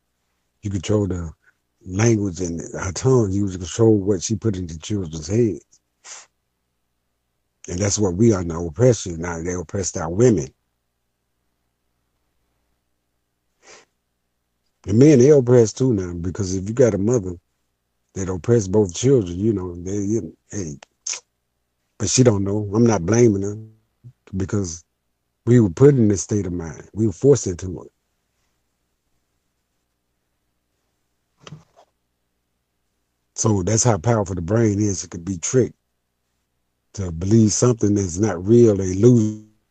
you 0.63 0.71
control 0.71 1.07
the 1.07 1.31
language 1.85 2.41
and 2.41 2.63
her 2.81 2.93
tongue, 2.93 3.31
you 3.31 3.47
control 3.47 3.99
what 3.99 4.23
she 4.23 4.37
put 4.37 4.57
into 4.57 4.79
children's 4.79 5.27
heads. 5.27 5.67
And 7.69 7.79
that's 7.79 7.99
what 7.99 8.15
we 8.15 8.33
are 8.33 8.43
now 8.43 8.67
oppression. 8.69 9.21
Now 9.21 9.43
they 9.43 9.53
oppressed 9.53 9.99
our 9.99 10.09
women. 10.09 10.49
The 14.85 14.95
men 14.95 15.19
they 15.19 15.29
oppress 15.33 15.75
too 15.75 15.93
now 15.93 16.15
because 16.15 16.55
if 16.55 16.67
you 16.67 16.75
got 16.75 16.95
a 16.95 16.99
mother 16.99 17.35
that 18.15 18.31
oppress 18.31 18.67
both 18.67 18.95
children, 18.95 19.39
you 19.39 19.53
know, 19.53 19.75
they 19.75 20.23
hey, 20.51 20.79
but 21.99 22.09
she 22.09 22.23
don't 22.23 22.45
know. 22.45 22.71
I'm 22.75 22.87
not 22.87 23.05
blaming 23.05 23.43
her 23.43 23.59
because 24.35 24.86
we 25.47 25.61
were 25.61 25.71
put 25.71 25.95
in 25.95 26.09
this 26.09 26.23
state 26.23 26.47
of 26.47 26.53
mind. 26.53 26.89
We 26.93 27.07
were 27.07 27.13
forced 27.13 27.47
into 27.47 27.83
it. 27.83 27.93
So 33.35 33.63
that's 33.63 33.85
how 33.85 33.99
powerful 33.99 34.35
the 34.35 34.41
brain 34.43 34.81
is. 34.81 35.05
It 35.05 35.11
could 35.11 35.25
be 35.25 35.39
tricked 35.39 35.77
to 36.95 37.13
believe 37.13 37.53
something 37.53 37.95
that's 37.95 38.19
not 38.19 38.45
real, 38.45 38.81
illusions. 38.81 39.63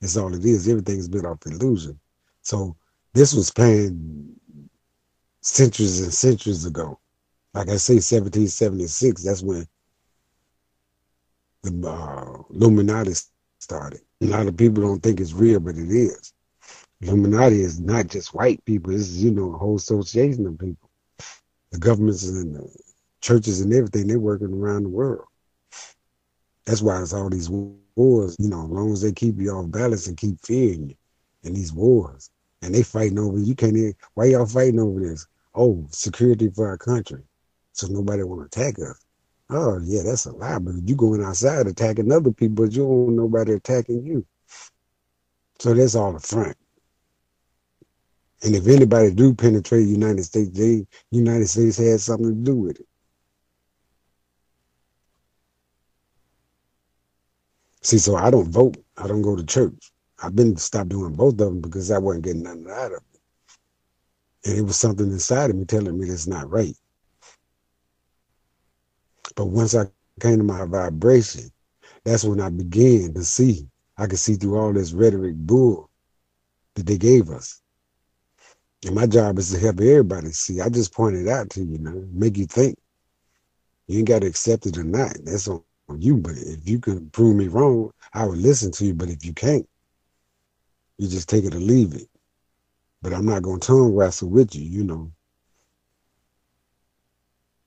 That's 0.00 0.16
all 0.16 0.34
it 0.34 0.44
is. 0.44 0.68
Everything's 0.68 0.68
built 0.68 0.82
off 0.82 1.02
illusion. 1.02 2.00
So 2.42 2.76
this 3.12 3.34
was 3.34 3.50
planned 3.50 4.36
centuries 5.40 6.00
and 6.00 6.12
centuries 6.12 6.64
ago. 6.64 6.98
Like 7.54 7.68
I 7.68 7.76
say, 7.76 7.94
1776, 7.94 9.24
that's 9.24 9.42
when 9.42 9.66
the 11.62 11.88
uh, 11.88 12.42
Illuminati 12.54 13.14
started. 13.14 14.05
A 14.22 14.26
lot 14.26 14.46
of 14.46 14.56
people 14.56 14.82
don't 14.82 15.02
think 15.02 15.20
it's 15.20 15.34
real, 15.34 15.60
but 15.60 15.76
it 15.76 15.90
is. 15.90 16.32
Illuminati 17.02 17.60
is 17.60 17.78
not 17.78 18.06
just 18.06 18.34
white 18.34 18.64
people, 18.64 18.94
it's, 18.94 19.10
you 19.10 19.30
know, 19.30 19.54
a 19.54 19.58
whole 19.58 19.76
association 19.76 20.46
of 20.46 20.58
people. 20.58 20.90
The 21.70 21.78
governments 21.78 22.26
and 22.26 22.54
the 22.54 22.68
churches 23.20 23.60
and 23.60 23.72
everything, 23.74 24.06
they're 24.06 24.18
working 24.18 24.54
around 24.54 24.84
the 24.84 24.88
world. 24.88 25.26
That's 26.64 26.80
why 26.82 27.00
it's 27.02 27.12
all 27.12 27.28
these 27.28 27.50
wars, 27.50 28.36
you 28.38 28.48
know, 28.48 28.64
as 28.64 28.70
long 28.70 28.92
as 28.92 29.02
they 29.02 29.12
keep 29.12 29.38
you 29.38 29.50
off 29.50 29.70
balance 29.70 30.06
and 30.06 30.16
keep 30.16 30.40
fearing 30.44 30.90
you 30.90 30.96
in 31.44 31.54
these 31.54 31.72
wars. 31.72 32.30
And 32.62 32.74
they 32.74 32.82
fighting 32.82 33.18
over 33.18 33.38
you 33.38 33.54
can't 33.54 33.76
even 33.76 33.94
why 34.14 34.26
y'all 34.26 34.46
fighting 34.46 34.80
over 34.80 34.98
this? 34.98 35.26
Oh, 35.54 35.86
security 35.90 36.48
for 36.48 36.66
our 36.66 36.78
country. 36.78 37.22
So 37.72 37.86
nobody 37.88 38.22
wanna 38.22 38.46
attack 38.46 38.78
us. 38.78 39.05
Oh 39.50 39.78
yeah, 39.84 40.02
that's 40.02 40.26
a 40.26 40.32
lie. 40.32 40.58
But 40.58 40.74
you 40.86 40.96
going 40.96 41.22
outside 41.22 41.66
attacking 41.66 42.12
other 42.12 42.32
people, 42.32 42.64
but 42.66 42.72
you 42.72 42.82
don't 42.82 43.16
nobody 43.16 43.52
attacking 43.52 44.04
you. 44.04 44.26
So 45.60 45.74
that's 45.74 45.94
all 45.94 46.16
a 46.16 46.20
front. 46.20 46.56
And 48.42 48.54
if 48.54 48.66
anybody 48.66 49.12
do 49.12 49.34
penetrate 49.34 49.88
United 49.88 50.24
States, 50.24 50.50
they 50.56 50.86
United 51.10 51.48
States 51.48 51.78
has 51.78 52.04
something 52.04 52.28
to 52.28 52.34
do 52.34 52.56
with 52.56 52.80
it. 52.80 52.86
See, 57.82 57.98
so 57.98 58.16
I 58.16 58.30
don't 58.30 58.50
vote. 58.50 58.76
I 58.96 59.06
don't 59.06 59.22
go 59.22 59.36
to 59.36 59.44
church. 59.44 59.92
I've 60.22 60.34
been 60.34 60.56
stopped 60.56 60.88
doing 60.88 61.14
both 61.14 61.34
of 61.34 61.38
them 61.38 61.60
because 61.60 61.90
I 61.90 61.98
wasn't 61.98 62.24
getting 62.24 62.42
nothing 62.42 62.66
out 62.70 62.92
of 62.92 63.02
it. 63.14 63.20
And 64.44 64.58
it 64.58 64.62
was 64.62 64.76
something 64.76 65.10
inside 65.10 65.50
of 65.50 65.56
me 65.56 65.64
telling 65.64 65.98
me 65.98 66.08
that's 66.08 66.26
not 66.26 66.50
right. 66.50 66.74
But 69.34 69.46
once 69.46 69.74
I 69.74 69.86
came 70.20 70.38
to 70.38 70.44
my 70.44 70.64
vibration, 70.64 71.50
that's 72.04 72.24
when 72.24 72.40
I 72.40 72.50
began 72.50 73.14
to 73.14 73.24
see. 73.24 73.68
I 73.98 74.06
could 74.06 74.18
see 74.18 74.34
through 74.34 74.58
all 74.58 74.72
this 74.72 74.92
rhetoric 74.92 75.34
bull 75.34 75.90
that 76.74 76.86
they 76.86 76.98
gave 76.98 77.30
us. 77.30 77.60
And 78.84 78.94
my 78.94 79.06
job 79.06 79.38
is 79.38 79.50
to 79.50 79.58
help 79.58 79.80
everybody 79.80 80.30
see. 80.30 80.60
I 80.60 80.68
just 80.68 80.92
pointed 80.92 81.28
out 81.28 81.50
to 81.50 81.64
you, 81.64 81.78
know, 81.78 82.06
make 82.12 82.36
you 82.36 82.46
think. 82.46 82.78
You 83.88 83.98
ain't 83.98 84.08
got 84.08 84.20
to 84.20 84.28
accept 84.28 84.66
it 84.66 84.78
or 84.78 84.84
not. 84.84 85.16
That's 85.24 85.48
on 85.48 85.62
you. 85.98 86.16
But 86.16 86.34
if 86.36 86.68
you 86.68 86.78
can 86.78 87.10
prove 87.10 87.36
me 87.36 87.48
wrong, 87.48 87.90
I 88.12 88.26
would 88.26 88.38
listen 88.38 88.70
to 88.72 88.84
you. 88.84 88.94
But 88.94 89.08
if 89.08 89.24
you 89.24 89.32
can't, 89.32 89.68
you 90.98 91.08
just 91.08 91.28
take 91.28 91.44
it 91.44 91.54
or 91.54 91.60
leave 91.60 91.94
it. 91.94 92.08
But 93.02 93.12
I'm 93.12 93.26
not 93.26 93.42
going 93.42 93.60
to 93.60 93.66
tongue 93.66 93.94
wrestle 93.94 94.28
with 94.28 94.54
you, 94.54 94.62
you 94.62 94.84
know. 94.84 95.12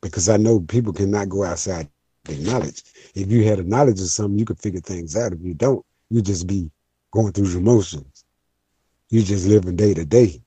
Because 0.01 0.29
I 0.29 0.37
know 0.37 0.61
people 0.61 0.93
cannot 0.93 1.29
go 1.29 1.43
outside 1.43 1.89
their 2.25 2.39
knowledge. 2.39 2.83
If 3.15 3.29
you 3.29 3.43
had 3.43 3.59
a 3.59 3.63
knowledge 3.63 3.99
of 3.99 4.07
something, 4.09 4.39
you 4.39 4.45
could 4.45 4.59
figure 4.59 4.81
things 4.81 5.15
out. 5.17 5.33
If 5.33 5.41
you 5.41 5.53
don't, 5.53 5.85
you 6.09 6.21
just 6.21 6.47
be 6.47 6.71
going 7.11 7.33
through 7.33 7.49
your 7.49 7.61
motions. 7.61 8.25
You 9.09 9.23
just 9.23 9.47
living 9.47 9.75
day 9.75 9.93
to 9.93 10.05
day. 10.05 10.41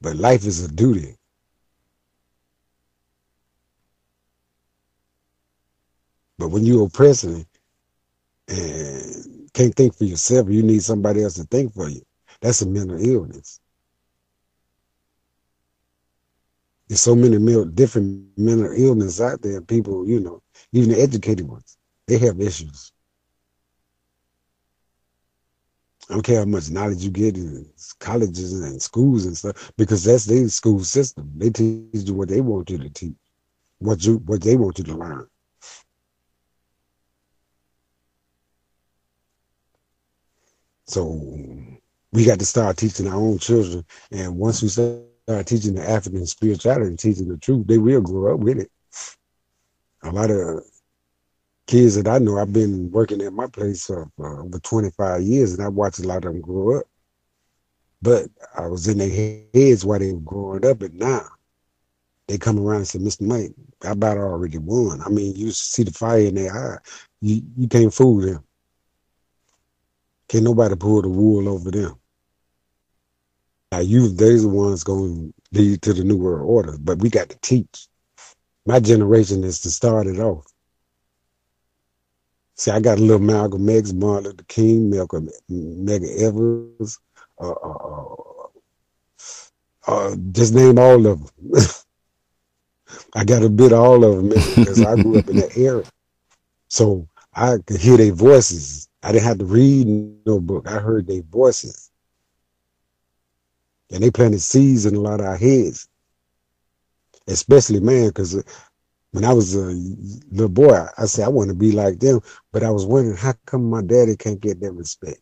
But 0.00 0.16
life 0.16 0.46
is 0.46 0.64
a 0.64 0.68
duty. 0.68 1.16
But 6.38 6.48
when 6.48 6.64
you're 6.64 6.86
oppressing 6.86 7.46
and 8.48 9.50
can't 9.52 9.74
think 9.74 9.96
for 9.96 10.04
yourself, 10.04 10.48
you 10.48 10.62
need 10.62 10.82
somebody 10.82 11.22
else 11.22 11.34
to 11.34 11.44
think 11.44 11.74
for 11.74 11.88
you. 11.88 12.02
That's 12.40 12.62
a 12.62 12.66
mental 12.66 13.04
illness. 13.04 13.60
There's 16.90 17.02
so 17.02 17.14
many 17.14 17.38
different 17.66 18.36
mental 18.36 18.72
illness 18.72 19.20
out 19.20 19.40
there. 19.42 19.60
People, 19.60 20.08
you 20.08 20.18
know, 20.18 20.42
even 20.72 20.90
the 20.90 21.00
educated 21.00 21.46
ones, 21.46 21.78
they 22.08 22.18
have 22.18 22.40
issues. 22.40 22.90
I 26.08 26.14
don't 26.14 26.22
care 26.22 26.40
how 26.40 26.46
much 26.46 26.68
knowledge 26.68 27.04
you 27.04 27.12
get 27.12 27.36
in 27.36 27.64
colleges 28.00 28.60
and 28.60 28.82
schools 28.82 29.24
and 29.24 29.36
stuff, 29.36 29.70
because 29.78 30.02
that's 30.02 30.24
their 30.24 30.48
school 30.48 30.82
system. 30.82 31.30
They 31.36 31.50
teach 31.50 31.86
you 31.92 32.14
what 32.14 32.28
they 32.28 32.40
want 32.40 32.68
you 32.70 32.78
to 32.78 32.90
teach, 32.90 33.14
what 33.78 34.04
you 34.04 34.16
what 34.26 34.42
they 34.42 34.56
want 34.56 34.78
you 34.78 34.84
to 34.86 34.96
learn. 34.96 35.28
So 40.88 41.20
we 42.10 42.24
got 42.24 42.40
to 42.40 42.44
start 42.44 42.78
teaching 42.78 43.06
our 43.06 43.14
own 43.14 43.38
children, 43.38 43.84
and 44.10 44.36
once 44.36 44.60
we 44.60 44.68
start 44.70 45.04
teaching 45.44 45.74
the 45.74 45.88
African 45.88 46.26
spirituality 46.26 46.96
teaching 46.96 47.28
the 47.28 47.36
truth, 47.38 47.66
they 47.66 47.78
will 47.78 48.00
grow 48.00 48.34
up 48.34 48.40
with 48.40 48.58
it. 48.58 48.70
A 50.02 50.10
lot 50.10 50.30
of 50.30 50.62
kids 51.66 51.94
that 51.96 52.08
I 52.08 52.18
know, 52.18 52.38
I've 52.38 52.52
been 52.52 52.90
working 52.90 53.22
at 53.22 53.32
my 53.32 53.46
place 53.46 53.86
for, 53.86 54.10
for 54.16 54.42
over 54.42 54.58
25 54.58 55.22
years, 55.22 55.52
and 55.52 55.62
I 55.62 55.68
watched 55.68 56.00
a 56.00 56.06
lot 56.06 56.24
of 56.24 56.32
them 56.32 56.40
grow 56.40 56.80
up. 56.80 56.86
But 58.02 58.28
I 58.56 58.66
was 58.66 58.88
in 58.88 58.98
their 58.98 59.44
heads 59.54 59.84
while 59.84 59.98
they 59.98 60.12
were 60.12 60.20
growing 60.20 60.66
up, 60.66 60.82
and 60.82 60.94
now 60.94 61.26
they 62.26 62.38
come 62.38 62.58
around 62.58 62.78
and 62.78 62.88
say, 62.88 62.98
Mr. 62.98 63.22
Mike, 63.22 63.52
I 63.84 63.90
about 63.90 64.16
already 64.16 64.58
won. 64.58 65.00
I 65.02 65.08
mean, 65.08 65.36
you 65.36 65.50
see 65.50 65.82
the 65.82 65.92
fire 65.92 66.20
in 66.20 66.36
their 66.36 66.74
eye. 66.74 66.78
You, 67.20 67.42
you 67.56 67.68
can't 67.68 67.92
fool 67.92 68.20
them. 68.20 68.44
Can't 70.28 70.44
nobody 70.44 70.76
pull 70.76 71.02
the 71.02 71.08
wool 71.08 71.48
over 71.48 71.70
them. 71.70 71.96
Now 73.72 73.78
you, 73.80 74.08
they're 74.08 74.38
the 74.38 74.48
ones 74.48 74.82
going 74.82 75.32
to 75.52 75.60
lead 75.60 75.82
to 75.82 75.92
the 75.92 76.04
new 76.04 76.16
world 76.16 76.48
order, 76.48 76.76
but 76.78 76.98
we 76.98 77.08
got 77.08 77.28
to 77.30 77.38
teach. 77.40 77.86
My 78.66 78.80
generation 78.80 79.44
is 79.44 79.60
to 79.60 79.70
start 79.70 80.06
it 80.06 80.18
off. 80.18 80.46
See, 82.56 82.70
I 82.70 82.80
got 82.80 82.98
a 82.98 83.00
little 83.00 83.20
Malcolm 83.20 83.68
X, 83.68 83.92
Martin 83.92 84.24
Luther 84.24 84.44
King, 84.48 84.90
Malcolm, 84.90 85.30
Medgar 85.50 86.20
Evers, 86.20 86.98
uh, 87.40 87.52
uh, 87.52 88.14
uh, 89.86 90.16
just 90.32 90.52
name 90.52 90.78
all 90.78 91.06
of 91.06 91.30
them. 91.38 91.52
I 93.14 93.24
got 93.24 93.42
a 93.42 93.48
bit 93.48 93.72
of 93.72 93.78
all 93.78 94.04
of 94.04 94.16
them 94.16 94.28
because 94.28 94.84
I 94.84 94.94
grew 94.96 95.18
up 95.18 95.28
in 95.28 95.36
that 95.36 95.56
era. 95.56 95.84
So 96.68 97.08
I 97.34 97.58
could 97.64 97.80
hear 97.80 97.96
their 97.96 98.12
voices. 98.12 98.88
I 99.02 99.12
didn't 99.12 99.24
have 99.24 99.38
to 99.38 99.44
read 99.44 99.86
no 100.26 100.40
book. 100.40 100.68
I 100.68 100.78
heard 100.78 101.06
their 101.06 101.22
voices. 101.22 101.89
And 103.90 104.02
they 104.02 104.10
planted 104.10 104.40
seeds 104.40 104.86
in 104.86 104.94
a 104.94 105.00
lot 105.00 105.20
of 105.20 105.26
our 105.26 105.36
heads. 105.36 105.88
Especially 107.26 107.80
man, 107.80 108.08
because 108.08 108.36
uh, 108.36 108.42
when 109.12 109.24
I 109.24 109.32
was 109.32 109.54
a 109.54 109.72
little 110.30 110.48
boy, 110.48 110.86
I 110.96 111.06
said 111.06 111.24
I 111.24 111.28
want 111.28 111.48
to 111.48 111.54
be 111.54 111.72
like 111.72 111.98
them. 111.98 112.20
But 112.52 112.62
I 112.62 112.70
was 112.70 112.86
wondering 112.86 113.16
how 113.16 113.34
come 113.46 113.68
my 113.68 113.82
daddy 113.82 114.16
can't 114.16 114.40
get 114.40 114.60
that 114.60 114.72
respect? 114.72 115.20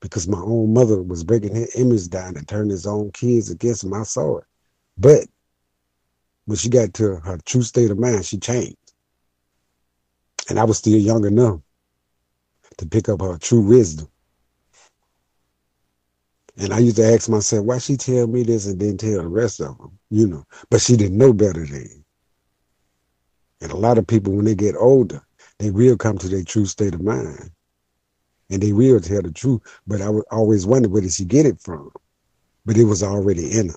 Because 0.00 0.28
my 0.28 0.38
own 0.38 0.72
mother 0.72 1.02
was 1.02 1.24
breaking 1.24 1.54
her 1.54 1.66
image 1.76 2.08
down 2.08 2.36
and 2.36 2.46
turning 2.46 2.70
his 2.70 2.86
own 2.86 3.10
kids 3.12 3.50
against 3.50 3.84
him. 3.84 3.94
I 3.94 4.02
saw 4.02 4.38
it. 4.38 4.44
But 4.98 5.26
when 6.46 6.56
she 6.56 6.68
got 6.68 6.92
to 6.94 7.16
her 7.16 7.38
true 7.44 7.62
state 7.62 7.90
of 7.90 7.98
mind, 7.98 8.24
she 8.24 8.38
changed. 8.38 8.76
And 10.48 10.58
I 10.58 10.64
was 10.64 10.78
still 10.78 10.98
young 10.98 11.24
enough 11.24 11.60
to 12.78 12.86
pick 12.86 13.08
up 13.08 13.20
her 13.20 13.38
true 13.38 13.60
wisdom. 13.60 14.08
And 16.58 16.72
I 16.72 16.78
used 16.80 16.96
to 16.96 17.04
ask 17.04 17.28
myself, 17.28 17.64
why 17.64 17.78
she 17.78 17.96
tell 17.96 18.26
me 18.26 18.42
this 18.42 18.66
and 18.66 18.78
then 18.78 18.96
tell 18.96 19.22
the 19.22 19.28
rest 19.28 19.60
of 19.60 19.78
them, 19.78 19.98
you 20.10 20.26
know? 20.26 20.44
But 20.70 20.80
she 20.80 20.96
didn't 20.96 21.16
know 21.16 21.32
better 21.32 21.64
then. 21.64 22.04
And 23.60 23.72
a 23.72 23.76
lot 23.76 23.98
of 23.98 24.06
people, 24.06 24.34
when 24.34 24.44
they 24.44 24.54
get 24.54 24.76
older, 24.76 25.22
they 25.58 25.70
will 25.70 25.96
come 25.96 26.18
to 26.18 26.28
their 26.28 26.44
true 26.44 26.66
state 26.66 26.94
of 26.94 27.02
mind. 27.02 27.50
And 28.50 28.62
they 28.62 28.72
will 28.72 29.00
tell 29.00 29.22
the 29.22 29.30
truth. 29.30 29.62
But 29.86 30.02
I 30.02 30.08
always 30.30 30.66
wonder 30.66 30.88
where 30.88 31.00
did 31.00 31.12
she 31.12 31.24
get 31.24 31.46
it 31.46 31.60
from? 31.60 31.90
But 32.66 32.76
it 32.76 32.84
was 32.84 33.02
already 33.02 33.58
in 33.58 33.70
her. 33.70 33.76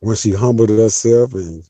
When 0.00 0.16
she 0.16 0.30
humbled 0.30 0.68
herself 0.68 1.34
and 1.34 1.64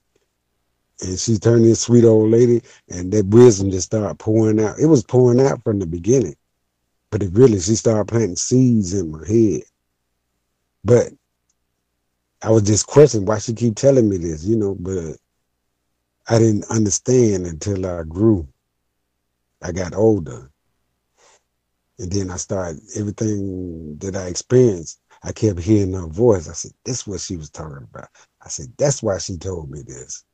and 1.02 1.18
she 1.18 1.38
turned 1.38 1.64
this 1.64 1.80
sweet 1.80 2.04
old 2.04 2.30
lady, 2.30 2.62
and 2.88 3.12
that 3.12 3.26
wisdom 3.26 3.70
just 3.70 3.86
started 3.86 4.18
pouring 4.18 4.60
out. 4.60 4.78
It 4.78 4.86
was 4.86 5.04
pouring 5.04 5.40
out 5.40 5.62
from 5.62 5.78
the 5.78 5.86
beginning, 5.86 6.36
but 7.10 7.22
it 7.22 7.32
really 7.32 7.60
she 7.60 7.74
started 7.74 8.08
planting 8.08 8.36
seeds 8.36 8.94
in 8.94 9.10
my 9.10 9.26
head. 9.26 9.62
But 10.84 11.12
I 12.42 12.50
was 12.50 12.62
just 12.62 12.86
questioning 12.86 13.26
why 13.26 13.38
she 13.38 13.54
keep 13.54 13.76
telling 13.76 14.08
me 14.08 14.18
this, 14.18 14.44
you 14.44 14.56
know. 14.56 14.74
But 14.74 15.16
I 16.28 16.38
didn't 16.38 16.70
understand 16.70 17.46
until 17.46 17.86
I 17.86 18.02
grew. 18.02 18.48
I 19.62 19.72
got 19.72 19.94
older, 19.94 20.50
and 21.98 22.12
then 22.12 22.30
I 22.30 22.36
started 22.36 22.80
everything 22.94 23.96
that 23.98 24.16
I 24.16 24.26
experienced. 24.26 25.00
I 25.22 25.32
kept 25.32 25.60
hearing 25.60 25.94
her 25.94 26.06
voice. 26.06 26.48
I 26.48 26.52
said, 26.52 26.72
"That's 26.84 27.06
what 27.06 27.20
she 27.20 27.36
was 27.36 27.50
talking 27.50 27.88
about." 27.92 28.08
I 28.42 28.48
said, 28.48 28.72
"That's 28.76 29.02
why 29.02 29.18
she 29.18 29.38
told 29.38 29.70
me 29.70 29.82
this." 29.82 30.24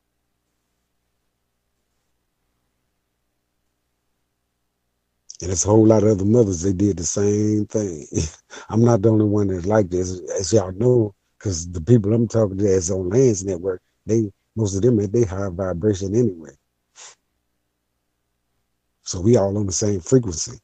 And 5.43 5.51
there's 5.51 5.65
a 5.65 5.69
whole 5.69 5.85
lot 5.85 6.05
of 6.05 6.11
other 6.11 6.25
mothers, 6.25 6.63
they 6.63 6.73
did 6.73 6.99
the 6.99 7.05
same 7.05 7.67
thing. 7.67 8.07
I'm 8.69 8.85
not 8.85 9.03
the 9.03 9.09
only 9.09 9.25
one 9.25 9.49
that's 9.49 9.67
like 9.67 9.91
this. 9.91 10.21
As 10.39 10.53
y'all 10.53 10.71
know, 10.71 11.17
because 11.37 11.69
the 11.69 11.81
people 11.81 12.15
I'm 12.15 12.29
talking 12.29 12.59
to 12.59 12.73
as 12.73 12.93
on 12.93 13.09
Lance 13.09 13.43
Network, 13.43 13.83
they 14.07 14.31
most 14.55 14.77
of 14.77 14.83
them 14.83 14.99
they 14.99 15.25
high 15.25 15.49
vibration 15.51 16.15
anyway. 16.15 16.53
So 19.03 19.21
we 19.21 19.37
all 19.37 19.59
on 19.59 19.67
the 19.67 19.73
same 19.73 19.99
frequency. 19.99 20.61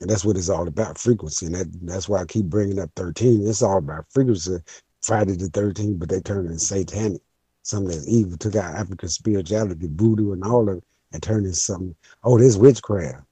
And 0.00 0.08
that's 0.08 0.24
what 0.24 0.36
it's 0.36 0.48
all 0.48 0.68
about, 0.68 0.96
frequency. 0.96 1.46
And 1.46 1.56
that, 1.56 1.66
that's 1.82 2.08
why 2.08 2.20
I 2.20 2.24
keep 2.24 2.44
bringing 2.44 2.78
up 2.78 2.90
13. 2.94 3.48
It's 3.48 3.62
all 3.62 3.78
about 3.78 4.04
frequency. 4.10 4.58
Friday 5.02 5.32
the 5.32 5.46
13th, 5.46 5.98
but 5.98 6.08
they 6.08 6.20
turned 6.20 6.52
it 6.52 6.60
satanic. 6.60 7.20
Something 7.62 8.00
evil. 8.06 8.38
Took 8.38 8.54
out 8.54 8.76
African 8.76 9.08
spirituality, 9.08 9.88
voodoo 9.90 10.34
and 10.34 10.44
all 10.44 10.68
of 10.68 10.78
it, 10.78 10.84
and 11.12 11.20
turned 11.20 11.46
it 11.46 11.56
something, 11.56 11.96
oh, 12.22 12.38
this 12.38 12.56
witchcraft. 12.56 13.24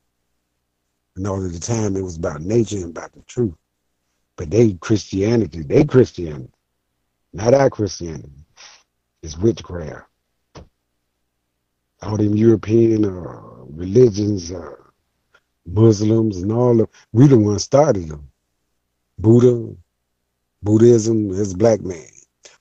All 1.24 1.44
of 1.44 1.52
the 1.52 1.60
time 1.60 1.96
it 1.96 2.02
was 2.02 2.16
about 2.16 2.42
nature 2.42 2.76
and 2.76 2.96
about 2.96 3.12
the 3.12 3.22
truth. 3.22 3.54
But 4.36 4.50
they 4.50 4.74
Christianity, 4.74 5.62
they 5.62 5.84
Christianity, 5.84 6.52
not 7.32 7.54
our 7.54 7.70
Christianity. 7.70 8.46
It's 9.22 9.38
witchcraft. 9.38 10.06
All 12.02 12.16
them 12.18 12.36
European 12.36 13.04
uh, 13.04 13.40
religions, 13.70 14.52
uh, 14.52 14.76
Muslims, 15.66 16.38
and 16.42 16.52
all 16.52 16.80
of 16.80 16.88
we 17.12 17.26
the 17.28 17.38
ones 17.38 17.64
started 17.64 18.08
them. 18.08 18.30
Buddha, 19.18 19.74
Buddhism 20.62 21.30
is 21.30 21.54
black 21.54 21.80
man, 21.80 22.08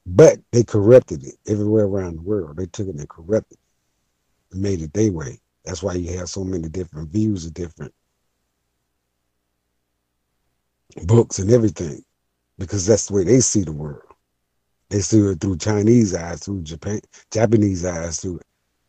but 0.06 0.40
they 0.52 0.64
corrupted 0.64 1.26
it 1.26 1.36
everywhere 1.48 1.86
around 1.86 2.18
the 2.18 2.22
world. 2.24 2.58
They 2.58 2.68
took 2.68 2.88
it 2.88 2.96
and 2.96 3.10
corrupted 3.10 3.58
it. 3.60 4.54
and 4.54 4.62
made 4.62 4.82
it 4.82 4.94
their 4.94 5.12
way. 5.12 5.40
That's 5.66 5.84
why 5.84 5.94
you 5.96 6.18
have 6.20 6.30
so 6.30 6.44
many 6.44 6.70
different 6.70 7.10
views 7.12 7.46
of 7.46 7.54
different 7.54 7.94
books 11.04 11.40
and 11.40 11.52
everything, 11.52 12.04
because 12.58 12.86
that's 12.86 13.08
the 13.08 13.14
way 13.14 13.24
they 13.24 13.40
see 13.40 13.62
the 13.62 13.72
world. 13.72 14.02
They 14.90 15.00
see 15.02 15.20
it 15.20 15.42
through 15.42 15.58
Chinese 15.58 16.14
eyes, 16.16 16.44
through 16.44 16.62
Japan, 16.62 17.02
Japanese 17.32 17.84
eyes, 17.86 18.20
through 18.20 18.40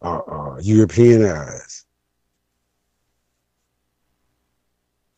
uh, 0.02 0.18
uh, 0.18 0.56
European 0.60 1.24
eyes. 1.24 1.84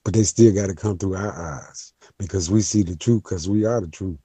But 0.05 0.15
they 0.15 0.23
still 0.23 0.55
got 0.55 0.69
to 0.69 0.75
come 0.75 0.97
through 0.97 1.17
our 1.17 1.33
eyes 1.33 1.93
because 2.19 2.51
we 2.51 2.63
see 2.63 2.83
the 2.83 2.97
truth 2.97 3.25
because 3.25 3.49
we 3.49 3.65
are 3.65 3.81
the 3.81 3.89
truth. 3.89 4.19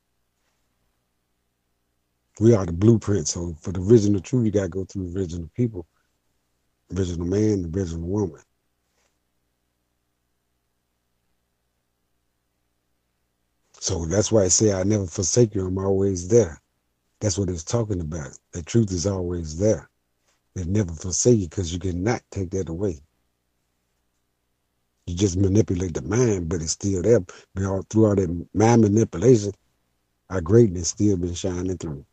We 2.39 2.55
are 2.55 2.65
the 2.65 2.71
blueprint. 2.71 3.27
So 3.27 3.55
for 3.59 3.71
the 3.71 3.81
original 3.81 4.21
truth, 4.21 4.45
you 4.45 4.51
got 4.51 4.63
to 4.63 4.69
go 4.69 4.85
through 4.85 5.11
the 5.11 5.19
original 5.19 5.49
people, 5.55 5.85
original 6.95 7.27
man, 7.27 7.63
the 7.63 7.79
original 7.79 8.07
woman. 8.07 8.41
So 13.83 14.05
that's 14.05 14.31
why 14.31 14.43
I 14.43 14.47
say 14.47 14.71
I 14.71 14.83
never 14.83 15.05
forsake 15.05 15.53
you. 15.55 15.67
I'm 15.67 15.77
always 15.77 16.29
there. 16.29 16.61
That's 17.19 17.37
what 17.37 17.49
it's 17.49 17.65
talking 17.65 17.99
about. 17.99 18.29
The 18.53 18.63
truth 18.63 18.93
is 18.93 19.05
always 19.05 19.59
there. 19.59 19.89
It 20.55 20.67
never 20.67 20.93
forsake 20.93 21.39
you 21.39 21.49
because 21.49 21.73
you 21.73 21.79
cannot 21.79 22.21
take 22.31 22.51
that 22.51 22.69
away. 22.69 23.01
You 25.05 25.17
just 25.17 25.35
manipulate 25.35 25.95
the 25.95 26.01
mind, 26.01 26.47
but 26.47 26.61
it's 26.61 26.71
still 26.71 27.01
there. 27.01 27.19
Through 27.57 28.05
all 28.05 28.15
that 28.15 28.47
mind 28.53 28.83
manipulation, 28.83 29.51
our 30.29 30.39
greatness 30.39 30.87
still 30.87 31.17
been 31.17 31.33
shining 31.33 31.77
through. 31.77 32.05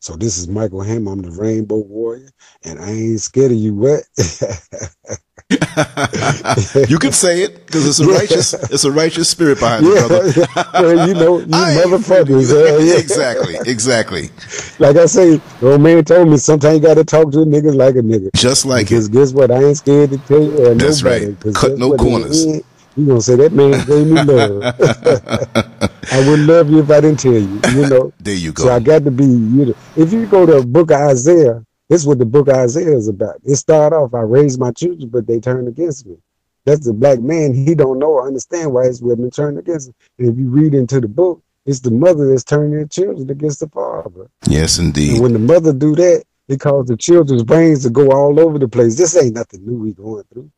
So 0.00 0.14
this 0.14 0.38
is 0.38 0.46
Michael 0.46 0.82
Hamer. 0.82 1.10
I'm 1.10 1.22
the 1.22 1.32
Rainbow 1.32 1.78
Warrior, 1.78 2.30
and 2.62 2.78
I 2.78 2.90
ain't 2.90 3.20
scared 3.20 3.50
of 3.50 3.58
you. 3.58 3.74
What? 3.74 4.02
you 6.88 6.98
can 6.98 7.12
say 7.12 7.42
it 7.42 7.66
because 7.66 7.86
it's 7.86 8.00
a 8.00 8.06
righteous, 8.06 8.52
it's 8.52 8.82
a 8.82 8.90
righteous 8.90 9.28
spirit 9.28 9.60
behind 9.60 9.86
yeah, 9.86 9.92
it, 9.94 10.08
brother. 10.08 11.06
you 11.06 11.14
know, 11.14 11.38
you 11.40 11.46
motherfuckers. 11.46 12.50
Uh, 12.50 12.78
yeah. 12.78 12.98
Exactly, 12.98 13.54
exactly. 13.64 14.30
Like 14.80 14.96
I 14.96 15.06
say, 15.06 15.36
the 15.60 15.70
old 15.70 15.82
man 15.82 16.04
told 16.04 16.28
me 16.30 16.36
sometimes 16.38 16.74
you 16.74 16.80
got 16.80 16.94
to 16.94 17.04
talk 17.04 17.30
to 17.30 17.42
a 17.42 17.44
nigga 17.44 17.72
like 17.76 17.94
a 17.94 18.00
nigga. 18.00 18.30
Just 18.34 18.66
like 18.66 18.86
because 18.86 19.06
it. 19.06 19.12
guess 19.12 19.32
what? 19.32 19.52
I 19.52 19.62
ain't 19.62 19.76
scared 19.76 20.10
to 20.10 20.18
tell 20.18 20.42
you. 20.42 20.74
That's 20.74 21.04
nobody, 21.04 21.26
right. 21.26 21.54
Cut 21.54 21.78
no 21.78 21.96
corners. 21.96 22.44
You 22.44 23.06
gonna 23.06 23.20
say 23.20 23.36
that 23.36 23.52
man 23.52 23.86
gave 23.86 24.06
me 24.06 24.22
love? 24.22 24.62
I 26.10 26.28
would 26.28 26.40
love 26.40 26.70
you 26.70 26.80
if 26.80 26.90
I 26.90 27.00
didn't 27.02 27.20
tell 27.20 27.32
you. 27.34 27.60
You 27.72 27.88
know. 27.88 28.12
there 28.18 28.34
you 28.34 28.52
go. 28.52 28.64
So 28.64 28.72
I 28.72 28.80
got 28.80 29.04
to 29.04 29.10
be. 29.10 29.24
You 29.24 29.66
know, 29.66 29.74
if 29.96 30.12
you 30.12 30.26
go 30.26 30.46
to 30.46 30.66
Book 30.66 30.90
of 30.90 31.00
Isaiah, 31.02 31.65
this 31.88 32.00
is 32.00 32.06
what 32.06 32.18
the 32.18 32.26
Book 32.26 32.48
of 32.48 32.56
Isaiah 32.56 32.96
is 32.96 33.08
about. 33.08 33.36
It 33.44 33.56
started 33.56 33.96
off. 33.96 34.14
I 34.14 34.20
raised 34.20 34.58
my 34.58 34.72
children, 34.72 35.08
but 35.08 35.26
they 35.26 35.38
turned 35.38 35.68
against 35.68 36.06
me. 36.06 36.16
That's 36.64 36.84
the 36.84 36.92
black 36.92 37.20
man. 37.20 37.54
He 37.54 37.76
don't 37.76 38.00
know 38.00 38.14
or 38.14 38.26
understand 38.26 38.72
why 38.72 38.86
his 38.86 39.00
women 39.00 39.30
turned 39.30 39.58
against 39.58 39.88
him. 39.88 39.94
And 40.18 40.28
if 40.30 40.38
you 40.38 40.48
read 40.48 40.74
into 40.74 41.00
the 41.00 41.08
book, 41.08 41.42
it's 41.64 41.80
the 41.80 41.92
mother 41.92 42.28
that's 42.28 42.44
turning 42.44 42.72
their 42.72 42.86
children 42.86 43.30
against 43.30 43.60
the 43.60 43.68
father. 43.68 44.28
Yes, 44.48 44.78
indeed. 44.78 45.14
And 45.14 45.22
when 45.22 45.32
the 45.32 45.38
mother 45.38 45.72
do 45.72 45.94
that, 45.94 46.24
it 46.48 46.60
causes 46.60 46.88
the 46.88 46.96
children's 46.96 47.44
brains 47.44 47.82
to 47.84 47.90
go 47.90 48.10
all 48.10 48.38
over 48.40 48.58
the 48.58 48.68
place. 48.68 48.96
This 48.96 49.16
ain't 49.16 49.34
nothing 49.34 49.64
new 49.64 49.78
we 49.78 49.92
going 49.92 50.24
through. 50.32 50.50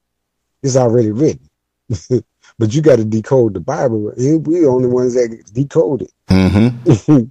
It's 0.63 0.77
already 0.77 1.11
written. 1.11 1.49
but 2.59 2.75
you 2.75 2.83
got 2.83 2.97
to 2.97 3.05
decode 3.05 3.55
the 3.55 3.61
Bible. 3.61 4.13
We 4.17 4.39
the 4.39 4.67
only 4.69 4.89
ones 4.89 5.15
that 5.15 5.45
decode 5.53 6.03
it. 6.03 6.13
Mm-hmm. 6.29 7.25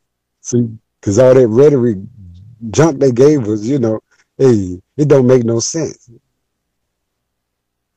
See, 0.40 0.68
because 1.00 1.18
all 1.18 1.34
that 1.34 1.48
rhetoric 1.48 1.98
junk 2.70 3.00
they 3.00 3.12
gave 3.12 3.48
us, 3.48 3.62
you 3.64 3.78
know, 3.78 4.00
hey, 4.36 4.80
it 4.96 5.08
don't 5.08 5.26
make 5.26 5.44
no 5.44 5.60
sense. 5.60 6.10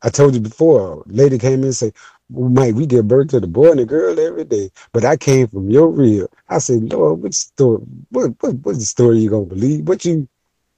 I 0.04 0.10
told 0.10 0.34
you 0.34 0.42
before, 0.42 1.04
lady 1.08 1.38
came 1.38 1.60
in 1.60 1.66
and 1.66 1.76
said, 1.76 1.94
well, 2.30 2.50
Mike, 2.50 2.76
we 2.76 2.86
give 2.86 3.08
birth 3.08 3.30
to 3.30 3.40
the 3.40 3.48
boy 3.48 3.72
and 3.72 3.80
the 3.80 3.86
girl 3.86 4.20
every 4.20 4.46
day, 4.46 4.72
but 4.94 5.06
I 5.06 5.18
came 5.18 5.48
from 5.48 5.70
your 5.70 5.90
real. 5.90 6.28
I 6.50 6.58
said, 6.60 6.92
Lord, 6.92 7.22
what 7.22 7.34
story? 7.34 7.84
What 8.10 8.32
what 8.40 8.56
what's 8.64 8.80
the 8.80 8.86
story 8.86 9.20
you 9.20 9.30
gonna 9.30 9.46
believe? 9.46 9.88
What 9.88 10.06
you 10.06 10.28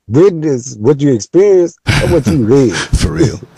witness, 0.07 0.75
what 0.75 0.99
you 0.99 1.13
experienced, 1.13 1.79
or 1.87 2.09
what 2.09 2.27
you 2.27 2.43
read? 2.43 2.73
For 2.99 3.11
real. 3.11 3.39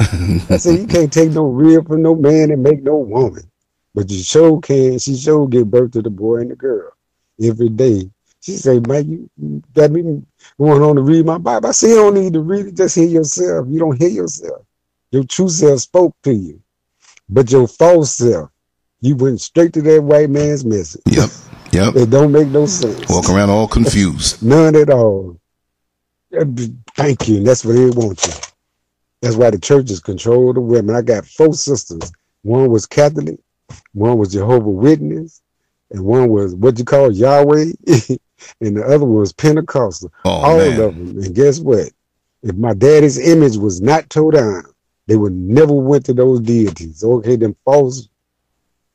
I 0.50 0.58
said, 0.58 0.80
you 0.80 0.88
can't 0.88 1.12
take 1.12 1.32
no 1.32 1.46
real 1.46 1.84
from 1.84 2.02
no 2.02 2.16
man 2.16 2.52
and 2.52 2.62
make 2.62 2.84
no 2.84 2.98
woman, 2.98 3.50
but 3.96 4.12
you 4.12 4.22
sure 4.22 4.60
can. 4.60 5.00
She 5.00 5.16
sure 5.18 5.48
give 5.48 5.72
birth 5.72 5.92
to 5.92 6.02
the 6.02 6.10
boy 6.10 6.38
and 6.38 6.52
the 6.52 6.56
girl 6.56 6.92
every 7.42 7.70
day. 7.70 8.10
She 8.46 8.58
said, 8.58 8.88
man, 8.88 9.10
you 9.10 9.64
got 9.74 9.90
me 9.90 10.04
going 10.60 10.82
on 10.84 10.98
to 10.98 11.02
read 11.02 11.26
my 11.26 11.40
Bible. 11.40 11.68
I 11.68 11.72
said, 11.72 11.88
you 11.88 11.96
don't 11.96 12.14
need 12.14 12.34
to 12.34 12.42
read 12.42 12.68
it. 12.68 12.78
Just 12.78 12.94
hear 12.94 13.08
yourself. 13.08 13.66
You 13.68 13.80
don't 13.80 14.00
hear 14.00 14.10
yourself. 14.10 14.62
Your 15.10 15.24
true 15.24 15.50
self 15.50 15.80
spoke 15.80 16.16
to 16.22 16.32
you. 16.32 16.62
But 17.28 17.52
your 17.52 17.68
false 17.68 18.12
self, 18.12 18.52
you 19.02 19.16
went 19.16 19.42
straight 19.42 19.74
to 19.74 19.82
that 19.82 20.04
white 20.04 20.30
man's 20.30 20.64
message. 20.64 21.02
Yep. 21.08 21.32
Yep. 21.72 21.96
it 21.96 22.10
don't 22.12 22.32
make 22.32 22.50
no 22.50 22.68
sense. 22.68 23.10
Walk 23.10 23.32
around 23.32 23.50
all 23.50 23.68
confused. 23.68 24.44
None 24.44 24.76
at 24.76 24.92
all. 24.92 25.40
Uh, 26.40 26.46
thank 26.96 27.28
you. 27.28 27.38
And 27.38 27.48
that's 27.48 27.66
what 27.66 27.74
they 27.74 27.90
want 27.90 28.28
you. 28.28 28.34
That's 29.24 29.38
why 29.38 29.50
the 29.50 29.58
churches 29.58 30.00
control 30.00 30.54
the 30.54 30.62
women. 30.62 30.96
I 30.96 31.02
got 31.02 31.26
four 31.26 31.56
sisters. 31.56 32.12
One 32.44 32.70
was 32.70 32.86
Catholic, 32.86 33.40
one 33.94 34.20
was 34.20 34.34
Jehovah 34.34 34.70
Witness, 34.70 35.42
and 35.90 36.06
one 36.06 36.30
was 36.30 36.54
what 36.54 36.78
you 36.78 36.86
call 36.86 37.12
Yahweh, 37.12 37.72
and 38.62 38.78
the 38.78 38.84
other 38.84 39.06
one 39.06 39.20
was 39.20 39.34
Pentecostal. 39.34 40.12
Oh, 40.24 40.30
all 40.30 40.58
man. 40.58 40.72
of 40.72 40.96
them. 40.96 41.24
And 41.24 41.36
guess 41.36 41.60
what? 41.60 41.90
If 42.44 42.56
my 42.56 42.74
daddy's 42.74 43.18
image 43.18 43.58
was 43.58 43.82
not 43.82 44.10
tore 44.10 44.32
down, 44.32 44.64
they 45.08 45.16
would 45.16 45.34
never 45.34 45.74
went 45.74 46.06
to 46.06 46.14
those 46.14 46.40
deities. 46.40 47.04
Okay, 47.04 47.36
them 47.36 47.56
false, 47.66 48.10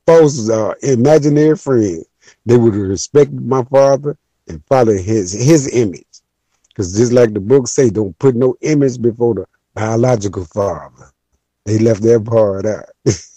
false 0.05 0.49
uh, 0.49 0.73
imaginary 0.81 1.57
friends. 1.57 2.05
They 2.45 2.57
would 2.57 2.75
respect 2.75 3.31
my 3.31 3.63
father 3.63 4.17
and 4.47 4.63
follow 4.67 4.93
his 4.93 5.31
his 5.31 5.73
image. 5.73 6.05
Because 6.69 6.95
just 6.95 7.11
like 7.11 7.33
the 7.33 7.39
book 7.39 7.67
say, 7.67 7.89
don't 7.89 8.17
put 8.19 8.35
no 8.35 8.55
image 8.61 9.01
before 9.01 9.35
the 9.35 9.45
biological 9.73 10.45
father. 10.45 11.11
They 11.65 11.77
left 11.77 12.01
that 12.03 12.25
part 12.25 12.65
out. 12.65 12.85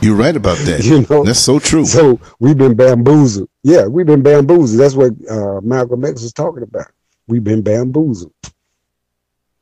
You're 0.00 0.16
right 0.16 0.36
about 0.36 0.58
that. 0.58 0.80
You 0.84 1.06
know, 1.08 1.24
that's 1.24 1.40
so 1.40 1.58
true. 1.58 1.84
So 1.84 2.20
we've 2.38 2.56
been 2.56 2.74
bamboozled. 2.74 3.48
Yeah, 3.62 3.86
we've 3.86 4.06
been 4.06 4.22
bamboozled. 4.22 4.80
That's 4.80 4.94
what 4.94 5.12
uh, 5.30 5.60
Malcolm 5.60 6.04
X 6.04 6.22
was 6.22 6.32
talking 6.32 6.62
about. 6.62 6.86
We've 7.26 7.44
been 7.44 7.62
bamboozled, 7.62 8.32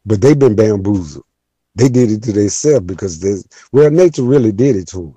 but 0.07 0.21
they've 0.21 0.39
been 0.39 0.57
bamboozled. 0.57 1.25
They 1.75 1.89
did 1.89 2.11
it 2.11 2.23
to 2.25 2.33
themselves 2.33 2.87
because 2.87 3.21
there's 3.21 3.47
well, 3.73 3.91
nature 3.91 4.23
really 4.23 4.53
did 4.53 4.77
it 4.77 4.89
to 4.89 4.97
them. 4.97 5.17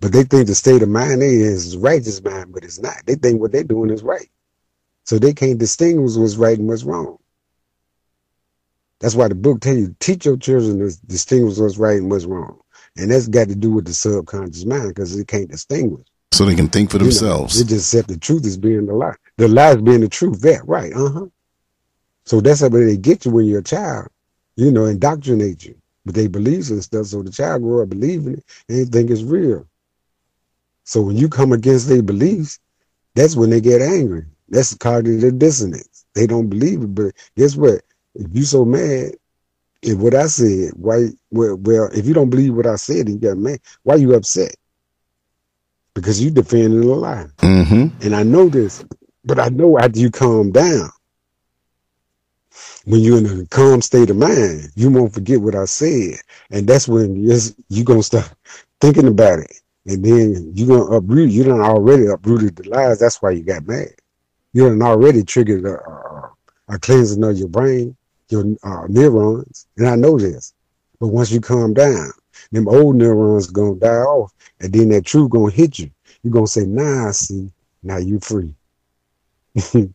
But 0.00 0.12
they 0.12 0.22
think 0.24 0.46
the 0.46 0.54
state 0.54 0.82
of 0.82 0.88
mind 0.88 1.22
is 1.22 1.76
righteous 1.76 2.22
mind, 2.22 2.52
but 2.52 2.64
it's 2.64 2.78
not. 2.78 2.96
They 3.04 3.16
think 3.16 3.40
what 3.40 3.52
they're 3.52 3.64
doing 3.64 3.90
is 3.90 4.02
right. 4.02 4.28
So 5.04 5.18
they 5.18 5.32
can't 5.32 5.58
distinguish 5.58 6.16
what's 6.16 6.36
right 6.36 6.58
and 6.58 6.68
what's 6.68 6.84
wrong. 6.84 7.18
That's 9.00 9.14
why 9.14 9.28
the 9.28 9.34
book 9.34 9.60
tell 9.60 9.76
you 9.76 9.94
teach 10.00 10.26
your 10.26 10.36
children 10.36 10.78
to 10.80 10.96
distinguish 11.06 11.58
what's 11.58 11.78
right 11.78 11.98
and 11.98 12.10
what's 12.10 12.24
wrong, 12.24 12.58
and 12.96 13.10
that's 13.10 13.28
got 13.28 13.48
to 13.48 13.54
do 13.54 13.70
with 13.72 13.86
the 13.86 13.92
subconscious 13.94 14.64
mind 14.64 14.88
because 14.88 15.16
they 15.16 15.24
can't 15.24 15.50
distinguish. 15.50 16.06
So 16.32 16.44
they 16.44 16.54
can 16.54 16.68
think 16.68 16.90
for 16.90 16.96
You 16.98 17.04
know, 17.04 17.04
themselves. 17.10 17.56
they 17.58 17.64
just 17.68 17.94
accept 17.94 18.08
the 18.08 18.18
truth 18.18 18.44
as 18.44 18.56
being 18.56 18.86
the 18.86 18.94
lie, 18.94 19.14
the 19.36 19.48
lie 19.48 19.70
as 19.70 19.76
being 19.82 20.00
the 20.00 20.08
truth. 20.08 20.40
That 20.40 20.66
right? 20.66 20.92
Uh 20.92 21.10
huh. 21.10 21.26
So 22.26 22.40
that's 22.40 22.60
how 22.60 22.68
they 22.68 22.96
get 22.96 23.24
you 23.24 23.30
when 23.30 23.46
you're 23.46 23.60
a 23.60 23.64
child. 23.64 24.08
You 24.56 24.70
know, 24.72 24.86
indoctrinate 24.86 25.64
you 25.64 25.76
with 26.04 26.16
their 26.16 26.28
beliefs 26.28 26.70
and 26.70 26.82
stuff. 26.82 27.06
So 27.06 27.22
the 27.22 27.30
child 27.30 27.62
grow 27.62 27.82
up 27.82 27.90
believing 27.90 28.34
it 28.34 28.44
and 28.68 28.90
think 28.92 29.10
it's 29.10 29.22
real. 29.22 29.66
So 30.84 31.00
when 31.02 31.16
you 31.16 31.28
come 31.28 31.52
against 31.52 31.88
their 31.88 32.02
beliefs, 32.02 32.58
that's 33.14 33.36
when 33.36 33.50
they 33.50 33.60
get 33.60 33.80
angry. 33.80 34.24
That's 34.48 34.70
the 34.70 34.78
cognitive 34.78 35.38
dissonance. 35.38 36.06
They 36.14 36.26
don't 36.26 36.48
believe 36.48 36.82
it, 36.82 36.94
but 36.94 37.14
guess 37.36 37.54
what? 37.56 37.82
If 38.18 38.28
you 38.34 38.42
so 38.44 38.66
mad 38.66 39.12
if 39.82 39.98
what 39.98 40.14
I 40.14 40.26
said, 40.26 40.72
why? 40.76 41.08
Well, 41.30 41.56
well, 41.56 41.88
if 41.94 42.06
you 42.06 42.14
don't 42.14 42.30
believe 42.30 42.54
what 42.54 42.66
I 42.66 42.76
said 42.76 43.06
and 43.06 43.14
you 43.14 43.18
got 43.18 43.38
mad, 43.38 43.60
why 43.84 43.96
you 43.96 44.14
upset? 44.14 44.54
Because 45.94 46.22
you 46.22 46.30
defending 46.30 46.82
a 46.82 46.94
lie, 46.94 47.26
Mm-hmm. 47.38 48.04
and 48.04 48.14
I 48.16 48.22
know 48.24 48.48
this, 48.48 48.84
but 49.24 49.38
I 49.38 49.48
know 49.48 49.78
after 49.78 50.00
you 50.00 50.10
calm 50.10 50.52
down, 50.52 50.90
when 52.86 53.00
you're 53.00 53.18
in 53.18 53.42
a 53.42 53.46
calm 53.46 53.82
state 53.82 54.10
of 54.10 54.16
mind, 54.16 54.70
you 54.74 54.90
won't 54.90 55.14
forget 55.14 55.40
what 55.40 55.54
I 55.54 55.64
said, 55.66 56.16
and 56.50 56.66
that's 56.66 56.88
when 56.88 57.16
you're, 57.16 57.84
gonna 57.84 58.02
start 58.02 58.32
thinking 58.80 59.08
about 59.08 59.40
it, 59.40 59.52
and 59.86 60.04
then 60.04 60.52
you're 60.54 60.68
gonna 60.68 60.96
uproot. 60.96 61.30
You 61.30 61.44
done 61.44 61.60
already 61.60 62.06
uprooted 62.06 62.56
the 62.56 62.68
lies. 62.68 62.98
That's 63.00 63.22
why 63.22 63.32
you 63.32 63.44
got 63.44 63.66
mad. 63.66 63.92
You 64.52 64.68
done 64.68 64.82
already 64.82 65.24
triggered 65.24 65.64
a, 65.64 65.78
a, 65.88 66.32
a 66.68 66.78
cleansing 66.78 67.24
of 67.24 67.38
your 67.38 67.48
brain, 67.48 67.96
your 68.30 68.44
uh, 68.62 68.86
neurons, 68.88 69.66
and 69.76 69.88
I 69.88 69.96
know 69.96 70.18
this. 70.18 70.54
But 71.00 71.08
once 71.08 71.30
you 71.30 71.40
calm 71.40 71.74
down, 71.74 72.10
them 72.52 72.68
old 72.68 72.96
neurons 72.96 73.48
gonna 73.48 73.76
die 73.76 73.88
off, 73.88 74.32
and 74.60 74.72
then 74.72 74.88
that 74.90 75.06
truth 75.06 75.30
gonna 75.30 75.50
hit 75.50 75.78
you. 75.78 75.90
you 76.22 76.30
gonna 76.30 76.46
say, 76.46 76.64
"Nah, 76.64 77.10
see, 77.12 77.50
now 77.82 77.98
you 77.98 78.20
free." 78.20 78.54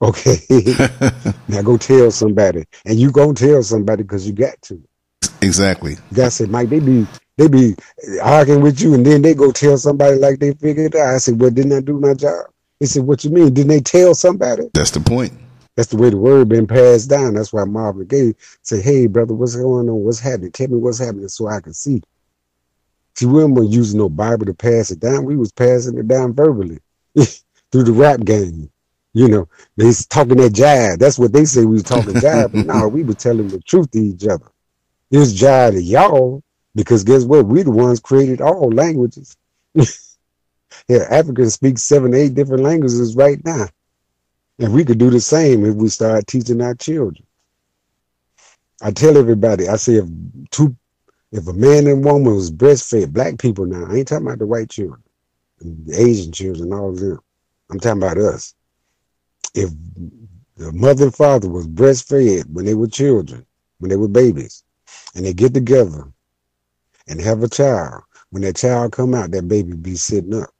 Okay. 0.00 0.36
now 1.48 1.62
go 1.62 1.76
tell 1.76 2.10
somebody. 2.10 2.64
And 2.84 2.98
you 2.98 3.10
gonna 3.10 3.34
tell 3.34 3.62
somebody 3.62 4.02
because 4.02 4.26
you 4.26 4.32
got 4.32 4.60
to. 4.62 4.82
Exactly. 5.40 5.96
God 6.12 6.30
said, 6.30 6.50
Mike, 6.50 6.68
they 6.68 6.80
be 6.80 7.06
they 7.36 7.48
be 7.48 7.74
arguing 8.22 8.60
with 8.60 8.80
you 8.80 8.94
and 8.94 9.04
then 9.04 9.22
they 9.22 9.34
go 9.34 9.50
tell 9.50 9.78
somebody 9.78 10.16
like 10.16 10.38
they 10.38 10.52
figured 10.54 10.94
it 10.94 10.98
out. 10.98 11.14
I 11.14 11.18
said, 11.18 11.40
Well, 11.40 11.50
didn't 11.50 11.72
I 11.72 11.80
do 11.80 11.98
my 11.98 12.14
job? 12.14 12.46
He 12.80 12.86
said, 12.86 13.04
What 13.04 13.24
you 13.24 13.30
mean? 13.30 13.54
Didn't 13.54 13.68
they 13.68 13.80
tell 13.80 14.14
somebody? 14.14 14.70
That's 14.74 14.90
the 14.90 15.00
point. 15.00 15.32
That's 15.76 15.88
the 15.88 15.96
way 15.96 16.10
the 16.10 16.18
word 16.18 16.48
been 16.48 16.66
passed 16.66 17.08
down. 17.08 17.34
That's 17.34 17.52
why 17.52 17.64
Marvin 17.64 18.06
Gaye 18.06 18.34
say, 18.62 18.80
Hey 18.80 19.06
brother, 19.06 19.34
what's 19.34 19.56
going 19.56 19.88
on? 19.88 20.04
What's 20.04 20.20
happening? 20.20 20.52
Tell 20.52 20.68
me 20.68 20.76
what's 20.76 20.98
happening 20.98 21.28
so 21.28 21.48
I 21.48 21.60
can 21.60 21.72
see. 21.72 22.02
See, 23.14 23.26
we 23.26 23.44
weren't 23.44 23.70
using 23.70 23.98
no 23.98 24.08
Bible 24.08 24.46
to 24.46 24.54
pass 24.54 24.90
it 24.90 25.00
down. 25.00 25.24
We 25.24 25.36
was 25.36 25.52
passing 25.52 25.98
it 25.98 26.08
down 26.08 26.34
verbally 26.34 26.78
through 27.16 27.84
the 27.84 27.92
rap 27.92 28.20
game. 28.20 28.70
You 29.14 29.28
know, 29.28 29.48
they 29.76 29.92
talking 30.08 30.38
that 30.38 30.52
jive. 30.52 30.98
That's 30.98 31.18
what 31.18 31.32
they 31.32 31.44
say 31.44 31.64
we 31.64 31.74
was 31.74 31.82
talking 31.82 32.14
jive. 32.14 32.52
But 32.52 32.60
no, 32.66 32.88
we 32.88 33.02
were 33.02 33.14
telling 33.14 33.48
the 33.48 33.60
truth 33.60 33.90
to 33.90 33.98
each 33.98 34.26
other. 34.26 34.50
It 35.10 35.18
was 35.18 35.38
jive 35.38 35.72
to 35.72 35.82
y'all 35.82 36.42
because 36.74 37.04
guess 37.04 37.24
what? 37.24 37.46
We 37.46 37.62
the 37.62 37.70
ones 37.70 38.00
created 38.00 38.40
all 38.40 38.70
languages. 38.70 39.36
yeah, 39.74 41.06
Africans 41.10 41.54
speak 41.54 41.78
seven, 41.78 42.14
eight 42.14 42.34
different 42.34 42.62
languages 42.62 43.14
right 43.14 43.42
now. 43.44 43.66
And 44.58 44.72
we 44.72 44.84
could 44.84 44.98
do 44.98 45.10
the 45.10 45.20
same 45.20 45.64
if 45.64 45.74
we 45.74 45.88
start 45.88 46.26
teaching 46.26 46.60
our 46.60 46.74
children. 46.74 47.26
I 48.82 48.90
tell 48.90 49.16
everybody, 49.16 49.68
I 49.68 49.76
say 49.76 49.94
if 49.94 50.06
two 50.50 50.76
if 51.30 51.48
a 51.48 51.52
man 51.54 51.86
and 51.86 52.04
woman 52.04 52.34
was 52.34 52.50
breastfed, 52.50 53.12
black 53.12 53.38
people 53.38 53.64
now, 53.64 53.86
I 53.86 53.96
ain't 53.96 54.08
talking 54.08 54.26
about 54.26 54.38
the 54.38 54.46
white 54.46 54.68
children, 54.68 55.02
the 55.60 55.98
Asian 55.98 56.30
children, 56.30 56.72
all 56.74 56.90
of 56.90 56.98
them. 56.98 57.20
I'm 57.70 57.80
talking 57.80 58.02
about 58.02 58.18
us 58.18 58.54
if 59.54 59.70
the 60.56 60.72
mother 60.72 61.04
and 61.04 61.14
father 61.14 61.48
was 61.48 61.66
breastfed 61.66 62.46
when 62.50 62.64
they 62.64 62.74
were 62.74 62.86
children, 62.86 63.44
when 63.78 63.90
they 63.90 63.96
were 63.96 64.08
babies, 64.08 64.62
and 65.14 65.24
they 65.24 65.32
get 65.32 65.54
together 65.54 66.08
and 67.08 67.20
have 67.20 67.42
a 67.42 67.48
child, 67.48 68.02
when 68.30 68.42
that 68.42 68.56
child 68.56 68.92
come 68.92 69.14
out, 69.14 69.30
that 69.32 69.48
baby 69.48 69.74
be 69.74 69.94
sitting 69.96 70.34
up. 70.34 70.50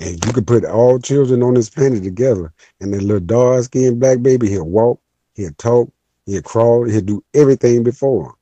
And 0.00 0.24
you 0.24 0.32
could 0.32 0.46
put 0.46 0.64
all 0.64 0.98
children 0.98 1.42
on 1.42 1.54
this 1.54 1.68
planet 1.68 2.02
together, 2.02 2.52
and 2.80 2.92
that 2.94 3.02
little 3.02 3.20
dark 3.20 3.64
skinned 3.64 4.00
black 4.00 4.22
baby, 4.22 4.48
he'll 4.48 4.64
walk, 4.64 4.98
he'll 5.34 5.52
talk, 5.52 5.92
he'll 6.24 6.40
crawl, 6.40 6.88
he'll 6.88 7.02
do 7.02 7.22
everything 7.34 7.82
before 7.82 8.26
him. 8.26 8.32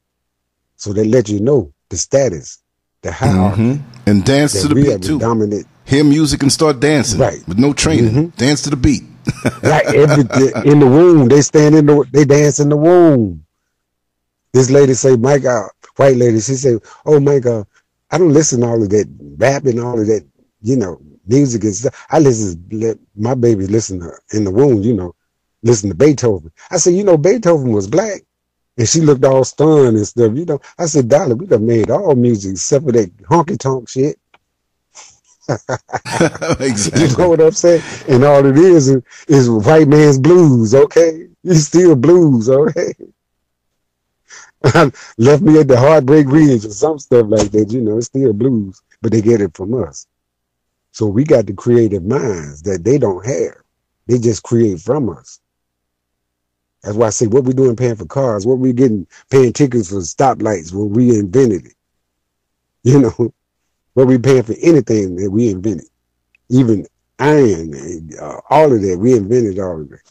So 0.76 0.92
they 0.92 1.04
let 1.04 1.28
you 1.28 1.40
know 1.40 1.72
the 1.88 1.96
status, 1.96 2.62
the 3.02 3.10
hierarchy. 3.10 3.62
Mm-hmm. 3.62 4.08
And 4.08 4.24
dance 4.24 4.62
to 4.62 4.68
the 4.68 4.76
beat 4.76 5.02
too. 5.02 5.18
Dominant. 5.18 5.66
Hear 5.84 6.04
music 6.04 6.42
and 6.42 6.52
start 6.52 6.78
dancing. 6.78 7.18
Right. 7.18 7.46
With 7.48 7.58
no 7.58 7.72
training. 7.72 8.12
Mm-hmm. 8.12 8.36
Dance 8.36 8.62
to 8.62 8.70
the 8.70 8.76
beat 8.76 9.02
right, 9.62 9.86
everything 9.86 10.70
in 10.70 10.78
the 10.78 10.86
womb. 10.86 11.28
They 11.28 11.40
stand 11.40 11.74
in 11.74 11.86
the, 11.86 12.06
they 12.12 12.24
dance 12.24 12.60
in 12.60 12.68
the 12.68 12.76
womb. 12.76 13.44
This 14.52 14.70
lady 14.70 14.94
say, 14.94 15.16
my 15.16 15.38
God, 15.38 15.70
white 15.96 16.16
lady, 16.16 16.40
she 16.40 16.54
say, 16.54 16.78
oh 17.04 17.20
my 17.20 17.38
God, 17.38 17.66
I 18.10 18.18
don't 18.18 18.32
listen 18.32 18.60
to 18.60 18.66
all 18.68 18.82
of 18.82 18.90
that 18.90 19.06
rap 19.36 19.64
and 19.64 19.80
all 19.80 20.00
of 20.00 20.06
that, 20.06 20.26
you 20.62 20.76
know, 20.76 21.00
music 21.28 21.64
and 21.64 21.74
stuff. 21.74 22.06
I 22.10 22.18
listen, 22.18 22.64
let 22.72 22.98
my 23.16 23.34
baby 23.34 23.66
listen 23.66 24.00
to, 24.00 24.12
in 24.32 24.44
the 24.44 24.50
womb, 24.50 24.82
you 24.82 24.94
know, 24.94 25.14
listen 25.62 25.90
to 25.90 25.94
Beethoven. 25.94 26.52
I 26.70 26.78
said, 26.78 26.94
you 26.94 27.04
know, 27.04 27.16
Beethoven 27.16 27.72
was 27.72 27.86
black. 27.86 28.22
And 28.76 28.88
she 28.88 29.00
looked 29.00 29.24
all 29.24 29.42
stunned 29.42 29.96
and 29.96 30.06
stuff, 30.06 30.36
you 30.36 30.44
know. 30.44 30.60
I 30.78 30.86
said, 30.86 31.08
Dolly, 31.08 31.34
we 31.34 31.46
done 31.46 31.66
made 31.66 31.90
all 31.90 32.14
music 32.14 32.52
except 32.52 32.84
for 32.84 32.92
that 32.92 33.14
honky 33.24 33.58
tonk 33.58 33.88
shit. 33.88 34.18
exactly. 35.48 37.02
You 37.08 37.16
know 37.16 37.30
what 37.30 37.40
I'm 37.40 37.50
saying? 37.52 37.82
And 38.08 38.24
all 38.24 38.46
it 38.46 38.56
is 38.56 38.88
is, 39.26 39.50
white 39.50 39.88
man's 39.88 40.18
blues, 40.18 40.74
okay? 40.76 41.28
It's 41.42 41.64
still 41.64 41.96
blues, 41.96 42.48
okay? 42.48 42.94
Left 45.18 45.42
me 45.42 45.58
at 45.58 45.68
the 45.68 45.76
heartbreak 45.78 46.28
ridge 46.28 46.64
or 46.64 46.70
some 46.70 46.98
stuff 47.00 47.26
like 47.28 47.50
that, 47.50 47.72
you 47.72 47.80
know, 47.80 47.96
it's 47.96 48.06
still 48.06 48.32
blues, 48.32 48.80
but 49.02 49.10
they 49.10 49.22
get 49.22 49.40
it 49.40 49.56
from 49.56 49.74
us. 49.82 50.06
So 50.98 51.06
we 51.06 51.22
got 51.22 51.46
the 51.46 51.52
creative 51.52 52.02
minds 52.02 52.62
that 52.62 52.82
they 52.82 52.98
don't 52.98 53.24
have. 53.24 53.54
They 54.08 54.18
just 54.18 54.42
create 54.42 54.80
from 54.80 55.08
us. 55.10 55.38
That's 56.82 56.96
why 56.96 57.06
I 57.06 57.10
say 57.10 57.28
what 57.28 57.44
we 57.44 57.52
doing 57.52 57.76
paying 57.76 57.94
for 57.94 58.04
cars, 58.04 58.44
what 58.44 58.58
we 58.58 58.72
getting 58.72 59.06
paying 59.30 59.52
tickets 59.52 59.90
for 59.90 59.98
stoplights 59.98 60.72
when 60.72 60.90
we 60.90 61.16
invented 61.16 61.66
it. 61.66 61.74
You 62.82 62.98
know, 62.98 63.32
what 63.94 64.08
we 64.08 64.18
paying 64.18 64.42
for 64.42 64.56
anything 64.60 65.14
that 65.16 65.30
we 65.30 65.50
invented, 65.50 65.86
even 66.48 66.84
iron, 67.20 68.10
uh, 68.20 68.40
all 68.50 68.72
of 68.72 68.82
that. 68.82 68.98
We 68.98 69.12
invented 69.14 69.60
all 69.60 69.82
of 69.82 69.90
that. 69.90 70.02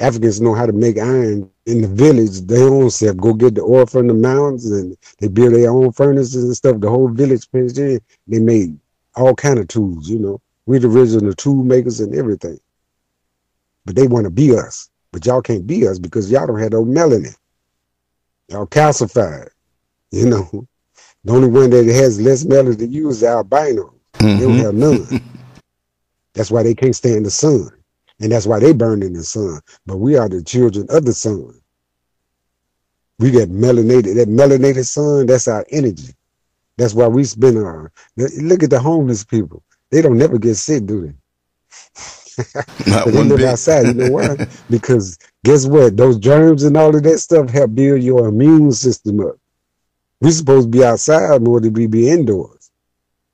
Africans 0.00 0.40
know 0.40 0.54
how 0.54 0.66
to 0.66 0.72
make 0.72 0.98
iron 0.98 1.48
in 1.66 1.82
the 1.82 1.88
village. 1.88 2.40
They 2.40 2.62
own 2.62 2.90
self 2.90 3.16
go 3.16 3.32
get 3.32 3.54
the 3.54 3.60
ore 3.60 3.86
from 3.86 4.08
the 4.08 4.14
mountains, 4.14 4.68
and 4.68 4.96
they 5.20 5.28
build 5.28 5.54
their 5.54 5.70
own 5.70 5.92
furnaces 5.92 6.42
and 6.42 6.56
stuff. 6.56 6.80
The 6.80 6.90
whole 6.90 7.10
village 7.10 7.48
pitched 7.52 7.78
in. 7.78 8.00
They 8.26 8.40
made 8.40 8.76
all 9.16 9.34
kind 9.34 9.58
of 9.58 9.68
tools. 9.68 10.08
You 10.08 10.18
know, 10.18 10.40
We're 10.66 10.80
the 10.80 10.88
original 10.88 11.32
tool 11.32 11.64
makers 11.64 12.00
and 12.00 12.14
everything. 12.14 12.58
But 13.84 13.96
they 13.96 14.06
want 14.06 14.24
to 14.24 14.30
be 14.30 14.56
us, 14.56 14.90
but 15.12 15.24
y'all 15.26 15.42
can't 15.42 15.66
be 15.66 15.86
us 15.86 15.98
because 15.98 16.30
y'all 16.30 16.46
don't 16.46 16.58
have 16.58 16.72
no 16.72 16.84
melanin. 16.84 17.36
Y'all 18.48 18.66
calcified. 18.66 19.48
You 20.10 20.28
know, 20.28 20.66
the 21.24 21.32
only 21.32 21.48
one 21.48 21.70
that 21.70 21.86
has 21.86 22.20
less 22.20 22.44
melanin 22.44 22.78
than 22.78 22.92
you 22.92 23.08
is 23.08 23.20
the 23.20 23.28
albino. 23.28 23.94
Mm-hmm. 24.14 24.38
They 24.38 24.44
don't 24.44 24.58
have 24.58 24.74
none. 24.74 25.22
that's 26.34 26.50
why 26.50 26.62
they 26.62 26.74
can't 26.74 26.96
stand 26.96 27.26
the 27.26 27.30
sun. 27.30 27.70
And 28.20 28.32
that's 28.32 28.46
why 28.46 28.58
they 28.58 28.72
burn 28.72 29.02
in 29.02 29.12
the 29.12 29.22
sun. 29.22 29.60
But 29.84 29.98
we 29.98 30.16
are 30.16 30.28
the 30.28 30.42
children 30.42 30.86
of 30.88 31.04
the 31.04 31.12
sun. 31.12 31.60
We 33.18 33.30
get 33.30 33.50
melanated. 33.50 34.14
That 34.16 34.28
melanated 34.28 34.86
sun, 34.86 35.26
that's 35.26 35.48
our 35.48 35.64
energy. 35.70 36.14
That's 36.76 36.94
why 36.94 37.06
we 37.08 37.24
spend 37.24 37.56
our 37.58 37.90
look 38.16 38.62
at 38.62 38.70
the 38.70 38.80
homeless 38.80 39.24
people. 39.24 39.62
They 39.90 40.02
don't 40.02 40.18
never 40.18 40.38
get 40.38 40.56
sick, 40.56 40.84
do 40.86 41.06
they? 41.06 41.14
Not 42.86 43.06
they 43.06 43.12
live 43.12 43.38
bit. 43.38 43.48
outside. 43.48 43.86
You 43.86 43.94
know 43.94 44.10
why? 44.10 44.46
because 44.70 45.18
guess 45.44 45.66
what? 45.66 45.96
Those 45.96 46.18
germs 46.18 46.64
and 46.64 46.76
all 46.76 46.94
of 46.94 47.02
that 47.02 47.18
stuff 47.18 47.50
help 47.50 47.74
build 47.74 48.02
your 48.02 48.28
immune 48.28 48.72
system 48.72 49.20
up. 49.20 49.36
We're 50.20 50.30
supposed 50.32 50.70
to 50.70 50.78
be 50.78 50.84
outside 50.84 51.42
more 51.42 51.60
than 51.60 51.72
we 51.72 51.86
be 51.86 52.08
indoors. 52.10 52.70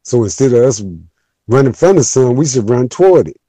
So 0.05 0.23
instead 0.25 0.53
of 0.53 0.65
us 0.65 0.83
running 1.47 1.73
from 1.73 1.97
the 1.97 2.05
sun, 2.05 2.37
we 2.37 2.47
should 2.47 2.69
run 2.69 2.89
toward 2.89 3.29
it. 3.29 3.41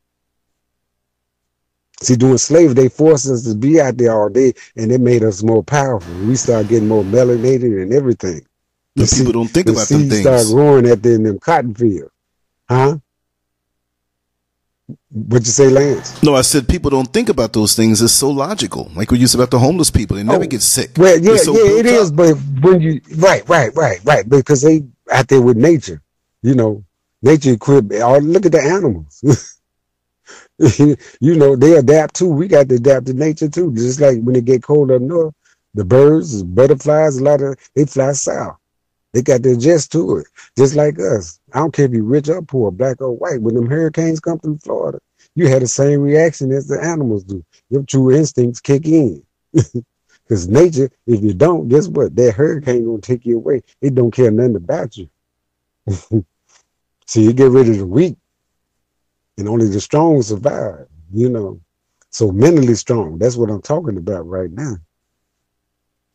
See, 2.02 2.15
doing 2.15 2.38
slavery, 2.38 2.74
they 2.74 2.90
forced 2.90 3.28
us 3.30 3.44
to 3.45 3.56
be 3.56 3.80
out 3.80 3.98
there 3.98 4.11
all 4.11 4.30
day, 4.30 4.53
and 4.76 4.91
it 4.91 4.99
made 4.99 5.24
us 5.24 5.41
more 5.41 5.64
powerful. 5.64 6.14
We 6.26 6.36
started 6.36 6.68
getting 6.70 6.88
more 6.88 7.03
melanated 7.03 7.82
and 7.82 7.94
everything. 7.94 8.45
But 8.95 9.10
people 9.15 9.32
don't 9.34 9.48
think 9.48 9.65
the 9.68 9.74
about 9.74 9.88
them 9.88 10.02
seeds 10.02 10.14
things. 10.14 10.22
started 10.22 10.48
growing 10.53 10.88
at 10.88 11.02
the, 11.02 11.15
in 11.15 11.24
them 11.24 11.40
cotton 11.40 11.74
fields. 11.74 12.11
Huh? 12.70 12.98
What'd 15.11 15.45
you 15.48 15.52
say, 15.52 15.70
Lance? 15.70 16.22
No, 16.24 16.36
I 16.36 16.41
said 16.41 16.68
people 16.68 16.90
don't 16.91 17.11
think 17.11 17.30
about 17.30 17.53
those 17.53 17.76
things. 17.76 18.02
It's 18.02 18.14
so 18.14 18.30
logical. 18.30 18.91
Like 18.95 19.11
we 19.11 19.20
used 19.20 19.36
about 19.36 19.52
the 19.52 19.60
homeless 19.60 19.90
people. 19.91 20.18
They 20.18 20.24
never 20.24 20.44
Oh, 20.44 20.48
get 20.48 20.61
sick. 20.61 20.91
Well, 20.98 21.18
yeah, 21.20 21.38
so 21.38 21.53
yeah, 21.53 21.80
it 21.80 21.84
built 21.84 21.95
is. 22.03 22.11
But 22.11 22.36
when 22.61 22.82
you 22.82 23.02
right, 23.18 23.48
right, 23.48 23.74
right, 23.76 23.99
right, 24.03 24.28
because 24.28 24.61
they 24.61 24.84
out 25.11 25.28
there 25.28 25.41
with 25.41 25.57
nature, 25.57 26.02
you 26.41 26.56
know, 26.56 26.84
nature 27.22 27.52
equipped. 27.53 27.94
Or 27.94 28.20
look 28.22 28.45
at 28.45 28.52
the 28.52 28.61
animals. 28.61 29.57
you 31.20 31.36
know, 31.36 31.56
they 31.56 31.76
adapt 31.78 32.15
too. 32.15 32.28
We 32.28 32.48
got 32.48 32.70
to 32.70 32.76
adapt 32.76 33.06
to 33.07 33.14
nature 33.14 33.49
too. 33.49 33.74
Just 33.74 34.02
like 34.02 34.20
when 34.22 34.36
it 34.36 34.45
get 34.45 34.64
cold 34.64 34.91
up 34.91 35.02
north, 35.02 35.34
the 35.74 35.86
birds, 35.86 36.44
butterflies, 36.44 37.18
a 37.18 37.24
lot 37.24 37.41
of 37.41 37.57
they 37.76 37.86
fly 37.86 38.11
south. 38.14 38.57
They 39.14 39.22
got 39.22 39.44
their 39.44 39.53
adjust 39.53 39.91
to 39.91 40.18
it, 40.18 40.27
just 40.57 40.76
like 40.76 40.99
us. 40.99 41.40
I 41.53 41.60
don't 41.60 41.73
care 41.73 41.85
if 41.85 41.91
you're 41.91 42.03
rich 42.03 42.30
or 42.30 42.41
poor, 42.41 42.72
black 42.72 42.99
or 42.99 43.11
white. 43.11 43.41
When 43.41 43.56
them 43.56 43.69
hurricanes 43.69 44.19
come 44.19 44.40
through 44.40 44.57
Florida, 44.57 44.99
you 45.35 45.48
had 45.48 45.61
the 45.61 45.68
same 45.68 46.02
reaction 46.02 46.52
as 46.52 46.68
the 46.68 46.81
animals 46.84 47.23
do. 47.23 47.44
Your 47.69 47.84
true 47.84 48.11
instincts 48.11 48.60
kick 48.60 48.85
in. 48.85 49.23
Because 50.23 50.48
nature, 50.48 50.90
if 51.06 51.22
you 51.22 51.34
don't, 51.34 51.68
guess 51.68 51.88
what? 51.88 52.15
That 52.15 52.34
hurricane 52.34 52.85
gonna 52.85 53.02
take 53.02 53.26
you 53.26 53.38
away. 53.38 53.61
It 53.81 53.94
don't 53.94 54.11
care 54.11 54.31
nothing 54.31 54.56
about 54.56 54.95
you. 54.95 55.10
so 57.06 57.19
you 57.19 57.34
get 57.34 57.52
rid 57.52 57.68
of 57.68 57.77
the 57.77 57.85
weak, 57.85 58.15
and 59.38 59.49
only 59.49 59.68
the 59.68 59.81
strong 59.81 60.22
survive. 60.22 60.88
You 61.14 61.30
know, 61.30 61.60
so 62.10 62.31
mentally 62.31 62.76
strong. 62.76 63.18
That's 63.18 63.35
what 63.35 63.49
I'm 63.49 63.61
talking 63.61 63.98
about 63.98 64.27
right 64.27 64.49
now. 64.49 64.77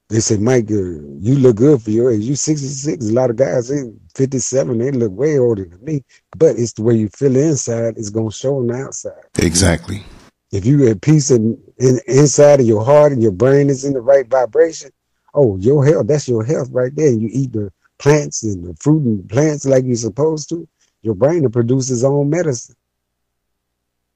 They 0.08 0.20
say, 0.20 0.38
Mike, 0.38 0.70
uh, 0.70 0.74
you 0.74 1.36
look 1.36 1.56
good 1.56 1.82
for 1.82 1.90
your 1.90 2.10
age. 2.10 2.22
You 2.22 2.34
66. 2.34 3.08
A 3.08 3.12
lot 3.12 3.28
of 3.28 3.36
guys, 3.36 3.68
they 3.68 3.82
57. 4.14 4.78
They 4.78 4.90
look 4.90 5.12
way 5.12 5.38
older 5.38 5.66
than 5.66 5.84
me. 5.84 6.02
But 6.36 6.58
it's 6.58 6.72
the 6.72 6.82
way 6.82 6.94
you 6.94 7.08
feel 7.08 7.36
inside. 7.36 7.94
It's 7.98 8.08
gonna 8.08 8.32
show 8.32 8.58
on 8.58 8.68
the 8.68 8.74
outside. 8.74 9.12
Exactly. 9.38 10.02
If 10.50 10.64
you're 10.64 10.88
at 10.88 11.02
peace 11.02 11.30
in, 11.30 11.60
in 11.78 12.00
inside 12.06 12.60
of 12.60 12.66
your 12.66 12.82
heart 12.82 13.12
and 13.12 13.22
your 13.22 13.32
brain 13.32 13.68
is 13.68 13.84
in 13.84 13.92
the 13.92 14.00
right 14.00 14.26
vibration, 14.26 14.90
oh, 15.34 15.58
your 15.58 15.84
health, 15.84 16.06
that's 16.06 16.26
your 16.26 16.42
health 16.42 16.70
right 16.72 16.94
there. 16.94 17.08
And 17.08 17.20
you 17.20 17.28
eat 17.30 17.52
the 17.52 17.70
plants 17.98 18.42
and 18.44 18.64
the 18.64 18.74
fruit 18.76 19.02
and 19.02 19.28
plants 19.28 19.66
like 19.66 19.84
you're 19.84 19.96
supposed 19.96 20.48
to, 20.48 20.66
your 21.02 21.14
brain 21.14 21.42
will 21.42 21.50
produce 21.50 21.90
its 21.90 22.02
own 22.02 22.30
medicine. 22.30 22.76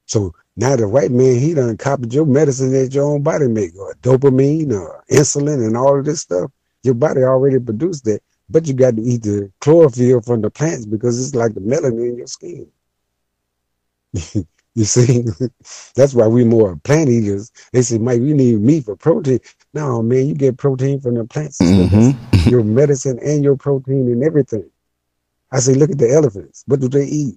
So 0.07 0.35
now 0.57 0.77
the 0.77 0.89
white 0.89 1.11
man, 1.11 1.39
he 1.39 1.55
done 1.55 1.77
copied 1.77 2.12
your 2.12 2.27
medicine 2.27 2.73
that 2.73 2.95
your 2.95 3.05
own 3.05 3.23
body 3.23 3.49
make, 3.49 3.74
or 3.77 3.95
dopamine 4.03 4.73
or 4.73 5.03
insulin 5.11 5.66
and 5.66 5.77
all 5.77 5.99
of 5.99 6.05
this 6.05 6.20
stuff. 6.20 6.51
Your 6.83 6.95
body 6.95 7.23
already 7.23 7.59
produced 7.59 8.05
that, 8.05 8.20
but 8.51 8.66
you 8.66 8.74
got 8.74 8.97
to 8.97 9.03
eat 9.03 9.23
the 9.23 9.51
chlorophyll 9.61 10.20
from 10.20 10.43
the 10.43 10.51
plants 10.51 10.85
because 10.85 11.23
it's 11.24 11.35
like 11.35 11.55
the 11.55 11.61
melanin 11.61 12.11
in 12.11 12.16
your 12.19 12.27
skin. 12.27 12.69
you 14.74 14.85
see, 14.85 15.24
that's 15.95 16.12
why 16.12 16.27
we 16.27 16.45
more 16.45 16.77
plant 16.77 17.09
eaters. 17.09 17.51
They 17.73 17.83
say, 17.83 17.99
Mike, 17.99 18.20
we 18.20 18.35
need 18.35 18.61
meat 18.61 18.85
for 18.85 18.97
protein. 18.97 19.41
No, 19.73 20.03
man, 20.03 20.27
you 20.27 20.35
get 20.35 20.59
protein 20.59 21.01
from 21.01 21.15
the 21.15 21.24
plants. 21.24 21.59
Mm-hmm. 21.61 22.49
your 22.51 22.65
medicine 22.65 23.19
and 23.23 23.43
your 23.43 23.57
protein 23.57 24.09
and 24.09 24.23
everything. 24.23 24.69
I 25.51 25.61
say, 25.61 25.74
look 25.74 25.91
at 25.91 25.99
the 25.99 26.11
elephants. 26.11 26.65
What 26.66 26.81
do 26.81 26.89
they 26.89 27.05
eat? 27.05 27.37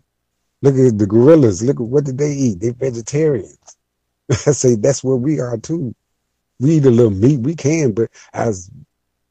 Look 0.62 0.76
at 0.76 0.98
the 0.98 1.06
gorillas. 1.08 1.62
Look 1.62 1.80
at 1.80 1.86
what 1.86 2.06
did 2.06 2.18
they 2.18 2.32
eat? 2.32 2.60
They're 2.60 2.74
vegetarians. 2.74 3.78
I 4.32 4.52
say 4.52 4.76
that's 4.76 5.04
where 5.04 5.16
we 5.16 5.40
are 5.40 5.58
too. 5.58 5.96
We 6.60 6.78
eat 6.78 6.86
a 6.86 6.92
little 6.92 7.12
meat. 7.12 7.40
We 7.40 7.56
can, 7.56 7.92
but 7.92 8.10
as 8.34 8.72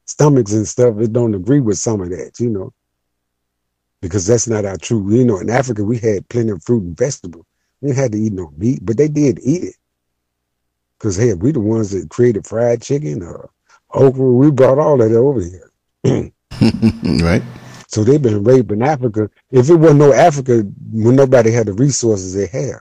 stomachs 0.04 0.52
and 0.52 0.68
stuff, 0.68 0.98
it 0.98 1.12
don't 1.12 1.34
agree 1.34 1.60
with 1.60 1.78
some 1.78 2.00
of 2.00 2.10
that, 2.10 2.38
you 2.38 2.50
know. 2.50 2.72
Because 4.02 4.26
that's 4.26 4.46
not 4.46 4.66
our 4.66 4.76
true. 4.76 5.10
You 5.10 5.24
know, 5.24 5.38
in 5.38 5.50
Africa 5.50 5.82
we 5.82 5.98
had 5.98 6.28
plenty 6.28 6.50
of 6.50 6.62
fruit 6.62 6.82
and 6.82 6.96
vegetables. 6.96 7.46
We 7.80 7.94
had 7.94 8.12
to 8.12 8.18
eat 8.18 8.32
no 8.32 8.52
meat, 8.56 8.80
but 8.82 8.96
they 8.96 9.08
did 9.08 9.40
eat 9.42 9.64
it. 9.64 9.76
Cause 10.98 11.16
hey, 11.16 11.34
we 11.34 11.52
the 11.52 11.60
ones 11.60 11.90
that 11.90 12.08
created 12.10 12.46
fried 12.46 12.82
chicken 12.82 13.22
or 13.22 13.50
okra. 13.90 14.24
We 14.24 14.50
brought 14.50 14.78
all 14.78 14.96
that 14.98 15.12
over 15.12 15.40
here. 15.40 15.70
right. 17.22 17.42
So 17.94 18.02
they've 18.02 18.20
been 18.20 18.42
raped 18.42 18.72
in 18.72 18.82
Africa. 18.82 19.30
If 19.52 19.70
it 19.70 19.76
wasn't 19.76 20.00
no 20.00 20.12
Africa, 20.12 20.66
when 20.90 21.14
nobody 21.14 21.52
had 21.52 21.68
the 21.68 21.74
resources 21.74 22.34
they 22.34 22.48
have. 22.48 22.80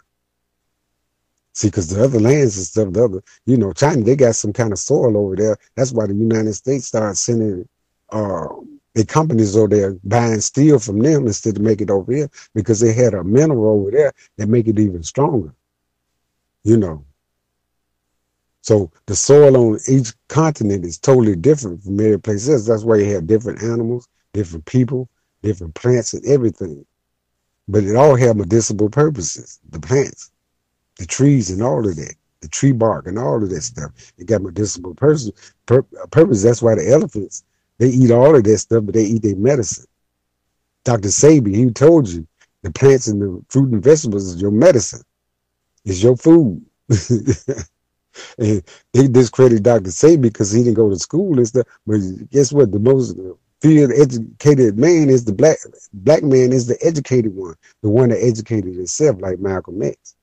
See, 1.53 1.67
because 1.67 1.87
the 1.87 2.03
other 2.03 2.19
lands 2.19 2.57
and 2.57 2.65
stuff, 2.65 2.91
the 2.91 3.03
other, 3.03 3.23
you 3.45 3.57
know, 3.57 3.73
China, 3.73 4.01
they 4.01 4.15
got 4.15 4.33
some 4.33 4.51
kind 4.51 4.71
of 4.71 4.79
soil 4.79 5.15
over 5.15 5.35
there. 5.35 5.55
That's 5.75 5.91
why 5.91 6.07
the 6.07 6.15
United 6.15 6.55
States 6.55 6.87
started 6.87 7.15
sending 7.15 7.69
uh, 8.09 8.47
the 8.95 9.05
companies 9.05 9.55
over 9.55 9.67
there 9.67 9.99
buying 10.03 10.41
steel 10.41 10.79
from 10.79 10.97
them 10.97 11.27
instead 11.27 11.57
of 11.57 11.61
make 11.61 11.81
it 11.81 11.91
over 11.91 12.11
here 12.11 12.29
because 12.55 12.79
they 12.79 12.91
had 12.91 13.13
a 13.13 13.23
mineral 13.23 13.81
over 13.81 13.91
there 13.91 14.13
that 14.37 14.49
make 14.49 14.67
it 14.67 14.79
even 14.79 15.03
stronger. 15.03 15.53
You 16.63 16.77
know. 16.77 17.05
So 18.61 18.91
the 19.05 19.15
soil 19.15 19.57
on 19.57 19.79
each 19.87 20.11
continent 20.27 20.85
is 20.85 20.97
totally 20.97 21.35
different 21.35 21.83
from 21.83 21.99
every 21.99 22.19
place 22.19 22.49
else. 22.49 22.65
That's 22.65 22.83
why 22.83 22.95
you 22.95 23.13
have 23.13 23.27
different 23.27 23.61
animals, 23.61 24.07
different 24.33 24.65
people, 24.65 25.09
different 25.41 25.75
plants, 25.75 26.13
and 26.13 26.25
everything. 26.25 26.85
But 27.67 27.83
it 27.83 27.95
all 27.95 28.15
had 28.15 28.37
medicinal 28.37 28.89
purposes. 28.89 29.59
The 29.69 29.79
plants, 29.79 30.31
the 30.97 31.05
trees, 31.05 31.49
and 31.49 31.61
all 31.61 31.87
of 31.87 31.95
that, 31.95 32.15
the 32.41 32.49
tree 32.49 32.73
bark, 32.73 33.07
and 33.07 33.17
all 33.17 33.41
of 33.41 33.49
that 33.49 33.61
stuff. 33.61 33.91
It 34.17 34.27
got 34.27 34.41
medicinal. 34.41 34.93
Pur- 34.95 35.85
purpose. 36.11 36.43
That's 36.43 36.61
why 36.61 36.75
the 36.75 36.89
elephants 36.89 37.43
they 37.79 37.89
eat 37.89 38.11
all 38.11 38.35
of 38.35 38.43
that 38.43 38.57
stuff, 38.57 38.85
but 38.85 38.93
they 38.93 39.03
eat 39.03 39.23
their 39.23 39.35
medicine. 39.35 39.85
Dr. 40.83 41.09
Sebi, 41.09 41.55
he 41.55 41.69
told 41.71 42.07
you 42.07 42.27
the 42.61 42.71
plants 42.71 43.07
and 43.07 43.21
the 43.21 43.43
fruit 43.49 43.71
and 43.71 43.83
vegetables 43.83 44.33
is 44.33 44.41
your 44.41 44.51
medicine. 44.51 45.01
It's 45.85 46.03
your 46.03 46.15
food. 46.15 46.63
and 48.37 48.63
he 48.93 49.07
discredited 49.07 49.63
Dr. 49.63 49.89
Sebi 49.89 50.21
because 50.21 50.51
he 50.51 50.63
didn't 50.63 50.75
go 50.75 50.89
to 50.89 50.99
school 50.99 51.37
and 51.37 51.47
stuff. 51.47 51.67
But 51.85 51.99
guess 52.29 52.51
what? 52.53 52.71
The 52.71 52.79
most 52.79 53.17
field 53.63 53.91
educated 53.97 54.77
man 54.77 55.09
is 55.09 55.23
the 55.23 55.33
black 55.33 55.57
black 55.93 56.21
man 56.21 56.51
is 56.51 56.67
the 56.67 56.77
educated 56.85 57.33
one, 57.33 57.55
the 57.81 57.89
one 57.89 58.09
that 58.09 58.21
educated 58.21 58.75
himself, 58.75 59.21
like 59.21 59.39
Malcolm 59.39 59.81
X. 59.81 60.15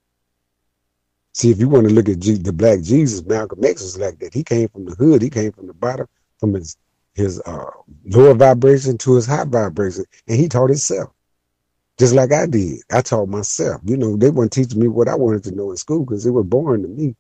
See, 1.33 1.51
if 1.51 1.59
you 1.59 1.69
want 1.69 1.89
to 1.89 1.95
look 1.95 2.11
at 2.11 2.19
G, 2.19 2.35
the 2.35 2.53
black 2.53 2.83
Jesus, 2.83 3.25
Malcolm 3.25 3.65
X 3.65 3.81
was 3.81 3.99
like 3.99 4.19
that. 4.19 4.35
He 4.35 4.45
came 4.45 4.69
from 4.69 4.85
the 4.85 4.95
hood. 4.95 5.23
He 5.23 5.31
came 5.31 5.53
from 5.53 5.69
the 5.69 5.73
bottom, 5.73 6.07
from 6.39 6.53
his 6.53 6.77
his 7.15 7.41
uh, 7.47 7.71
lower 8.05 8.35
vibration 8.35 8.99
to 8.99 9.15
his 9.15 9.27
high 9.27 9.45
vibration, 9.45 10.05
and 10.29 10.39
he 10.39 10.47
taught 10.47 10.69
himself, 10.69 11.11
just 11.99 12.15
like 12.15 12.33
I 12.33 12.47
did. 12.47 12.81
I 12.93 13.01
taught 13.01 13.29
myself. 13.31 13.81
You 13.87 13.97
know, 13.97 14.17
they 14.19 14.31
weren't 14.31 14.53
teaching 14.53 14.81
me 14.81 14.89
what 14.89 15.09
I 15.09 15.15
wanted 15.15 15.45
to 15.45 15.53
know 15.53 15.71
in 15.71 15.79
school 15.79 16.05
because 16.05 16.27
it 16.27 16.31
was 16.31 16.45
boring 16.45 16.83
to 16.83 16.89
me, 16.89 17.17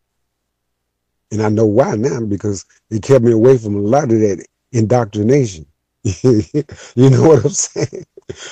and 1.32 1.40
I 1.40 1.48
know 1.48 1.66
why 1.66 1.96
now 1.96 2.20
because 2.20 2.66
it 2.90 3.02
kept 3.02 3.24
me 3.24 3.32
away 3.32 3.56
from 3.56 3.76
a 3.76 3.80
lot 3.80 4.12
of 4.12 4.20
that 4.20 4.46
indoctrination. 4.72 5.64
you 6.22 7.10
know 7.10 7.28
what 7.28 7.44
I'm 7.44 7.50
saying? 7.50 8.06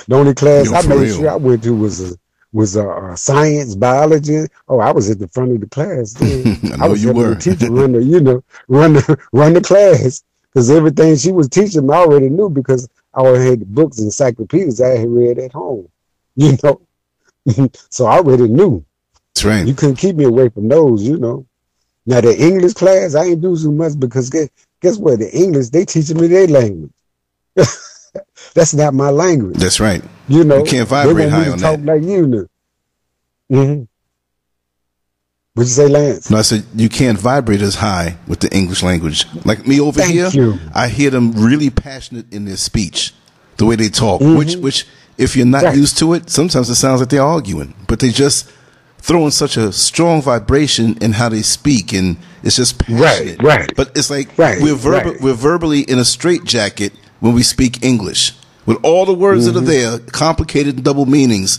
The 0.06 0.14
only 0.14 0.34
class 0.34 0.70
Yo, 0.70 0.74
I 0.74 0.86
made 0.86 1.00
real. 1.00 1.16
sure 1.16 1.30
I 1.30 1.36
went 1.36 1.62
to 1.62 1.74
was 1.74 2.12
a 2.12 2.16
was 2.52 2.76
a, 2.76 2.88
a, 2.88 3.16
science, 3.16 3.74
biology. 3.74 4.46
Oh, 4.68 4.80
I 4.80 4.90
was 4.90 5.10
at 5.10 5.18
the 5.18 5.28
front 5.28 5.52
of 5.52 5.60
the 5.60 5.66
class. 5.66 6.14
I, 6.80 6.84
I 6.84 6.88
was 6.88 7.02
you 7.02 7.12
were. 7.12 7.34
The 7.34 7.40
teacher 7.40 7.70
run 7.72 7.92
the, 7.92 8.02
you 8.02 8.20
know, 8.20 8.42
run 8.68 8.94
the 8.94 9.18
run 9.32 9.54
the 9.54 9.60
class 9.60 10.22
because 10.52 10.70
everything 10.70 11.16
she 11.16 11.32
was 11.32 11.48
teaching 11.48 11.86
me 11.86 11.94
I 11.94 11.98
already 11.98 12.28
knew 12.28 12.50
because 12.50 12.88
I 13.14 13.20
already 13.20 13.50
had 13.50 13.60
the 13.60 13.66
books, 13.66 13.98
and 13.98 14.06
encyclopedias 14.06 14.80
I 14.80 14.98
had 14.98 15.08
read 15.08 15.38
at 15.38 15.52
home. 15.52 15.88
You 16.36 16.56
know, 16.62 16.80
so 17.90 18.06
I 18.06 18.18
already 18.18 18.48
knew. 18.48 18.84
That's 19.34 19.44
right. 19.44 19.66
You 19.66 19.74
couldn't 19.74 19.96
keep 19.96 20.16
me 20.16 20.24
away 20.24 20.50
from 20.50 20.68
those. 20.68 21.02
You 21.02 21.18
know. 21.18 21.46
Now 22.04 22.20
the 22.20 22.36
English 22.38 22.74
class 22.74 23.14
I 23.14 23.24
ain't 23.24 23.40
do 23.40 23.56
so 23.56 23.70
much 23.70 23.98
because 23.98 24.30
guess, 24.30 24.48
guess 24.80 24.98
what? 24.98 25.18
The 25.18 25.30
English 25.30 25.70
they 25.70 25.84
teaching 25.84 26.20
me 26.20 26.26
their 26.26 26.46
language. 26.46 26.90
That's 28.54 28.74
not 28.74 28.94
my 28.94 29.10
language. 29.10 29.56
That's 29.56 29.80
right. 29.80 30.02
You 30.28 30.44
know, 30.44 30.58
you 30.58 30.64
can't 30.64 30.88
vibrate 30.88 31.30
high 31.30 31.48
on 31.50 31.58
that. 31.58 31.70
talk 31.70 31.80
that. 31.80 31.84
like 31.84 32.02
you 32.02 32.26
know. 32.26 32.46
Mm-hmm. 33.50 33.82
What'd 35.54 35.70
you 35.70 35.74
say, 35.74 35.88
Lance? 35.88 36.30
No, 36.30 36.36
I 36.36 36.42
said 36.42 36.64
you 36.76 36.88
can't 36.88 37.18
vibrate 37.18 37.62
as 37.62 37.74
high 37.74 38.16
with 38.28 38.40
the 38.40 38.54
English 38.54 38.82
language. 38.82 39.26
Like 39.44 39.66
me 39.66 39.80
over 39.80 40.00
Thank 40.00 40.12
here, 40.12 40.28
you. 40.28 40.58
I 40.72 40.88
hear 40.88 41.10
them 41.10 41.32
really 41.32 41.68
passionate 41.68 42.32
in 42.32 42.44
their 42.44 42.56
speech, 42.56 43.12
the 43.56 43.66
way 43.66 43.74
they 43.74 43.88
talk. 43.88 44.20
Mm-hmm. 44.20 44.38
Which, 44.38 44.56
which, 44.56 44.86
if 45.16 45.34
you're 45.34 45.46
not 45.46 45.64
right. 45.64 45.76
used 45.76 45.98
to 45.98 46.12
it, 46.12 46.30
sometimes 46.30 46.70
it 46.70 46.76
sounds 46.76 47.00
like 47.00 47.08
they're 47.08 47.22
arguing, 47.22 47.74
but 47.88 47.98
they 47.98 48.10
just 48.10 48.52
throwing 48.98 49.32
such 49.32 49.56
a 49.56 49.72
strong 49.72 50.22
vibration 50.22 50.96
in 50.98 51.12
how 51.14 51.28
they 51.28 51.42
speak, 51.42 51.92
and 51.92 52.18
it's 52.44 52.54
just 52.54 52.78
passionate. 52.78 53.42
Right, 53.42 53.58
right. 53.58 53.72
But 53.74 53.96
it's 53.96 54.10
like 54.10 54.38
right, 54.38 54.62
we're 54.62 54.76
verba- 54.76 55.10
right. 55.10 55.20
we're 55.20 55.34
verbally 55.34 55.80
in 55.80 55.98
a 55.98 56.04
straitjacket 56.04 56.92
when 57.20 57.34
we 57.34 57.42
speak 57.42 57.82
English. 57.82 58.32
With 58.66 58.78
all 58.84 59.06
the 59.06 59.14
words 59.14 59.46
mm-hmm. 59.46 59.54
that 59.54 59.60
are 59.60 59.66
mm-hmm. 59.66 60.04
there, 60.04 60.10
complicated 60.12 60.82
double 60.84 61.06
meanings, 61.06 61.58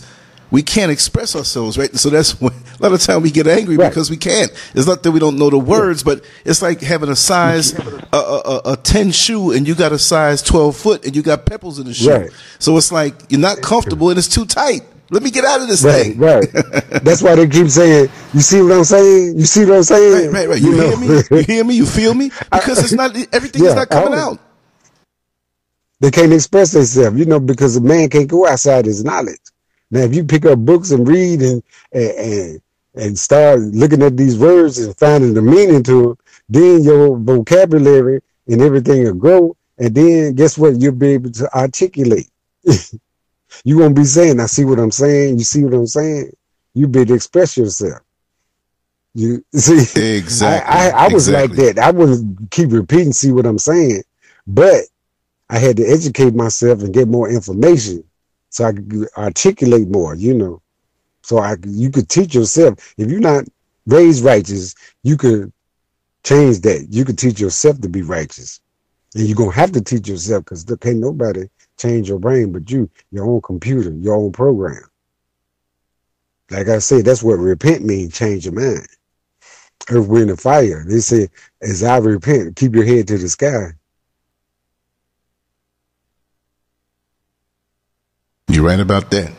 we 0.50 0.62
can't 0.62 0.90
express 0.90 1.36
ourselves, 1.36 1.78
right? 1.78 1.94
So 1.96 2.10
that's 2.10 2.40
when 2.40 2.52
a 2.80 2.82
lot 2.82 2.92
of 2.92 3.00
time 3.00 3.22
we 3.22 3.30
get 3.30 3.46
angry 3.46 3.76
right. 3.76 3.88
because 3.88 4.10
we 4.10 4.16
can't. 4.16 4.50
It's 4.74 4.86
not 4.86 5.02
that 5.02 5.12
we 5.12 5.20
don't 5.20 5.38
know 5.38 5.50
the 5.50 5.58
words, 5.58 6.02
but 6.02 6.24
it's 6.44 6.62
like 6.62 6.80
having 6.80 7.08
a 7.08 7.16
size 7.16 7.78
a, 7.78 8.16
a, 8.16 8.60
a, 8.72 8.76
ten 8.76 9.12
shoe 9.12 9.52
and 9.52 9.66
you 9.66 9.74
got 9.74 9.92
a 9.92 9.98
size 9.98 10.42
twelve 10.42 10.76
foot 10.76 11.04
and 11.04 11.14
you 11.14 11.22
got 11.22 11.46
pebbles 11.46 11.78
in 11.78 11.86
the 11.86 11.94
shoe. 11.94 12.10
Right. 12.10 12.30
So 12.58 12.76
it's 12.76 12.92
like 12.92 13.14
you're 13.28 13.40
not 13.40 13.60
comfortable 13.60 14.10
and 14.10 14.18
it's 14.18 14.28
too 14.28 14.44
tight. 14.44 14.82
Let 15.12 15.24
me 15.24 15.32
get 15.32 15.44
out 15.44 15.60
of 15.60 15.66
this 15.66 15.82
right, 15.82 16.02
thing. 16.02 16.18
Right. 16.18 16.52
That's 17.02 17.20
why 17.20 17.34
they 17.34 17.48
keep 17.48 17.68
saying, 17.68 18.08
"You 18.32 18.40
see 18.40 18.62
what 18.62 18.72
I'm 18.72 18.84
saying? 18.84 19.38
You 19.38 19.44
see 19.44 19.64
what 19.64 19.78
I'm 19.78 19.82
saying?" 19.82 20.30
Right, 20.30 20.46
right, 20.46 20.48
right. 20.50 20.62
You, 20.62 20.70
you 20.70 20.82
hear 20.82 20.96
me? 20.96 21.22
You 21.30 21.36
hear 21.42 21.64
me? 21.64 21.74
You 21.74 21.86
feel 21.86 22.14
me? 22.14 22.30
Because 22.52 22.78
it's 22.78 22.92
not 22.92 23.16
everything 23.32 23.64
yeah, 23.64 23.70
is 23.70 23.74
not 23.74 23.88
coming 23.88 24.16
out. 24.16 24.38
They 26.00 26.10
can't 26.10 26.32
express 26.32 26.72
themselves, 26.72 27.18
you 27.18 27.26
know, 27.26 27.40
because 27.40 27.76
a 27.76 27.80
man 27.80 28.08
can't 28.08 28.28
go 28.28 28.46
outside 28.46 28.86
his 28.86 29.04
knowledge. 29.04 29.40
Now, 29.90 30.00
if 30.00 30.14
you 30.14 30.24
pick 30.24 30.46
up 30.46 30.58
books 30.58 30.90
and 30.92 31.06
read 31.06 31.42
and 31.42 31.62
and 31.92 32.60
and 32.94 33.18
start 33.18 33.60
looking 33.60 34.02
at 34.02 34.16
these 34.16 34.38
words 34.38 34.78
and 34.78 34.96
finding 34.96 35.34
the 35.34 35.42
meaning 35.42 35.82
to 35.84 36.02
them, 36.02 36.18
then 36.48 36.82
your 36.82 37.16
vocabulary 37.18 38.20
and 38.48 38.62
everything 38.62 39.04
will 39.04 39.14
grow. 39.14 39.56
And 39.78 39.94
then 39.94 40.34
guess 40.34 40.58
what? 40.58 40.80
You'll 40.80 40.92
be 40.94 41.10
able 41.10 41.30
to 41.32 41.54
articulate. 41.56 42.28
you 43.64 43.78
won't 43.78 43.96
be 43.96 44.04
saying, 44.04 44.40
I 44.40 44.46
see 44.46 44.64
what 44.64 44.78
I'm 44.78 44.90
saying. 44.90 45.38
You 45.38 45.44
see 45.44 45.64
what 45.64 45.74
I'm 45.74 45.86
saying? 45.86 46.32
You'll 46.74 46.88
be 46.88 47.00
able 47.00 47.08
to 47.08 47.14
express 47.14 47.56
yourself. 47.56 48.00
You 49.14 49.44
see, 49.54 50.16
exactly. 50.16 50.72
I, 50.72 50.88
I, 50.88 51.06
I 51.06 51.08
was 51.08 51.28
exactly. 51.28 51.66
like 51.66 51.74
that. 51.74 51.84
I 51.84 51.90
wouldn't 51.90 52.50
keep 52.50 52.72
repeating, 52.72 53.12
see 53.12 53.32
what 53.32 53.46
I'm 53.46 53.58
saying, 53.58 54.02
but 54.46 54.84
I 55.50 55.58
had 55.58 55.76
to 55.78 55.84
educate 55.84 56.32
myself 56.32 56.80
and 56.80 56.94
get 56.94 57.08
more 57.08 57.28
information 57.28 58.04
so 58.50 58.64
I 58.64 58.72
could 58.72 59.08
articulate 59.18 59.88
more, 59.88 60.14
you 60.14 60.32
know. 60.32 60.62
So 61.22 61.38
I 61.38 61.56
you 61.66 61.90
could 61.90 62.08
teach 62.08 62.34
yourself. 62.36 62.94
If 62.96 63.10
you're 63.10 63.20
not 63.20 63.44
raised 63.84 64.24
righteous, 64.24 64.76
you 65.02 65.16
could 65.16 65.52
change 66.22 66.60
that. 66.60 66.86
You 66.90 67.04
could 67.04 67.18
teach 67.18 67.40
yourself 67.40 67.80
to 67.80 67.88
be 67.88 68.02
righteous. 68.02 68.60
And 69.16 69.26
you're 69.26 69.36
gonna 69.36 69.50
have 69.50 69.72
to 69.72 69.80
teach 69.80 70.08
yourself 70.08 70.44
because 70.44 70.64
there 70.64 70.76
can't 70.76 70.98
nobody 70.98 71.48
change 71.76 72.08
your 72.08 72.20
brain 72.20 72.52
but 72.52 72.70
you, 72.70 72.88
your 73.10 73.26
own 73.26 73.40
computer, 73.40 73.90
your 73.90 74.14
own 74.14 74.30
program. 74.30 74.84
Like 76.50 76.68
I 76.68 76.78
said, 76.78 77.04
that's 77.04 77.24
what 77.24 77.38
repent 77.38 77.84
means, 77.84 78.16
change 78.16 78.44
your 78.44 78.54
mind. 78.54 78.86
Earth, 79.90 80.06
wind, 80.06 80.30
and 80.30 80.40
fire. 80.40 80.84
They 80.86 81.00
say, 81.00 81.28
as 81.60 81.82
I 81.82 81.96
repent, 81.96 82.54
keep 82.54 82.72
your 82.72 82.84
head 82.84 83.08
to 83.08 83.18
the 83.18 83.28
sky. 83.28 83.72
You're 88.60 88.68
right 88.68 88.78
about 88.78 89.10
that. 89.12 89.32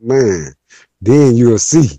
man, 0.00 0.54
then 1.00 1.34
you'll 1.34 1.58
see. 1.58 1.98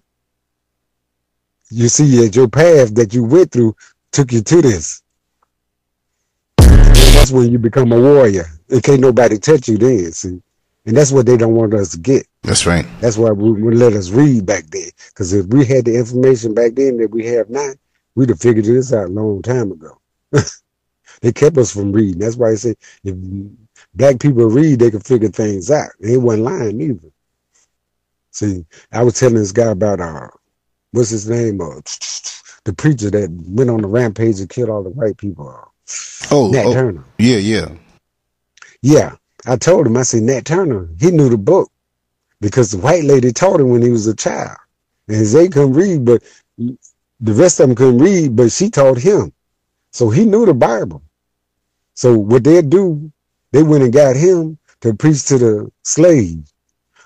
You 1.70 1.90
see 1.90 2.16
that 2.22 2.34
your 2.34 2.48
path 2.48 2.96
that 2.96 3.14
you 3.14 3.26
went 3.26 3.52
through 3.52 3.76
took 4.14 4.32
you 4.32 4.42
to 4.42 4.62
this. 4.62 5.02
And 6.60 6.96
that's 6.96 7.30
when 7.30 7.52
you 7.52 7.60
become 7.60 7.92
a 7.92 8.00
warrior. 8.00 8.46
And 8.70 8.82
can't 8.82 9.02
nobody 9.02 9.38
touch 9.38 9.68
you 9.68 9.78
then, 9.78 10.14
see. 10.14 10.42
And 10.86 10.96
that's 10.96 11.12
what 11.12 11.26
they 11.26 11.36
don't 11.36 11.56
want 11.56 11.74
us 11.74 11.92
to 11.92 11.98
get. 11.98 12.26
That's 12.44 12.66
right. 12.66 12.86
That's 13.02 13.18
why 13.18 13.32
we 13.32 13.62
would 13.64 13.76
let 13.76 13.92
us 13.92 14.12
read 14.12 14.46
back 14.46 14.64
then. 14.68 14.92
Because 15.10 15.34
if 15.34 15.48
we 15.48 15.66
had 15.66 15.84
the 15.84 15.98
information 15.98 16.54
back 16.54 16.76
then 16.76 16.96
that 17.00 17.12
we 17.12 17.26
have 17.26 17.50
now, 17.50 17.74
we'd 18.16 18.30
have 18.30 18.40
figured 18.40 18.64
this 18.64 18.94
out 18.94 19.10
a 19.10 19.12
long 19.12 19.42
time 19.42 19.74
ago. 19.74 20.00
they 21.22 21.32
kept 21.32 21.58
us 21.58 21.72
from 21.72 21.92
reading. 21.92 22.20
That's 22.20 22.36
why 22.36 22.52
I 22.52 22.56
say 22.56 22.76
if 23.04 23.16
black 23.94 24.20
people 24.20 24.48
read, 24.48 24.80
they 24.80 24.92
can 24.92 25.00
figure 25.00 25.30
things 25.30 25.72
out. 25.72 25.90
They 26.00 26.18
wasn't 26.18 26.44
lying 26.44 26.82
either. 26.82 27.12
See, 28.32 28.66
I 28.92 29.04
was 29.04 29.20
telling 29.20 29.36
this 29.36 29.52
guy 29.52 29.72
about 29.72 30.00
uh, 30.00 30.28
what's 30.92 31.10
his 31.10 31.30
name? 31.30 31.60
Uh, 31.62 31.82
the 32.66 32.74
preacher 32.74 33.10
that 33.10 33.30
went 33.32 33.70
on 33.70 33.82
the 33.82 33.88
rampage 33.88 34.40
and 34.40 34.50
killed 34.50 34.70
all 34.70 34.84
the 34.84 34.90
white 34.90 35.18
people. 35.18 35.50
Uh, 35.50 35.66
oh, 36.32 36.52
Nat 36.52 36.66
oh, 36.66 36.74
Turner. 36.74 37.04
Yeah, 37.18 37.38
yeah, 37.38 37.70
yeah. 38.82 39.16
I 39.46 39.56
told 39.56 39.88
him. 39.88 39.98
I 39.98 40.04
said 40.04 40.24
Nat 40.24 40.46
Turner. 40.46 40.90
He 41.00 41.12
knew 41.12 41.30
the 41.30 41.38
book 41.38 41.72
because 42.42 42.72
the 42.72 42.78
white 42.78 43.04
lady 43.04 43.32
taught 43.32 43.60
him 43.60 43.70
when 43.70 43.82
he 43.82 43.90
was 43.90 44.08
a 44.08 44.16
child, 44.16 44.58
and 45.08 45.26
they 45.26 45.48
couldn't 45.48 45.74
read, 45.74 46.06
but 46.06 46.24
the 46.58 47.34
rest 47.34 47.60
of 47.60 47.68
them 47.68 47.76
couldn't 47.76 48.00
read, 48.00 48.36
but 48.36 48.52
she 48.52 48.70
taught 48.70 48.98
him. 48.98 49.34
So 49.92 50.10
he 50.10 50.26
knew 50.26 50.46
the 50.46 50.54
Bible. 50.54 51.02
So 51.98 52.16
what 52.16 52.44
they'd 52.44 52.70
do, 52.70 53.12
they 53.52 53.64
went 53.64 53.84
and 53.84 53.92
got 53.92 54.16
him 54.16 54.60
to 54.82 54.94
preach 54.94 55.26
to 55.26 55.40
the 55.40 55.72
slaves. 55.82 56.54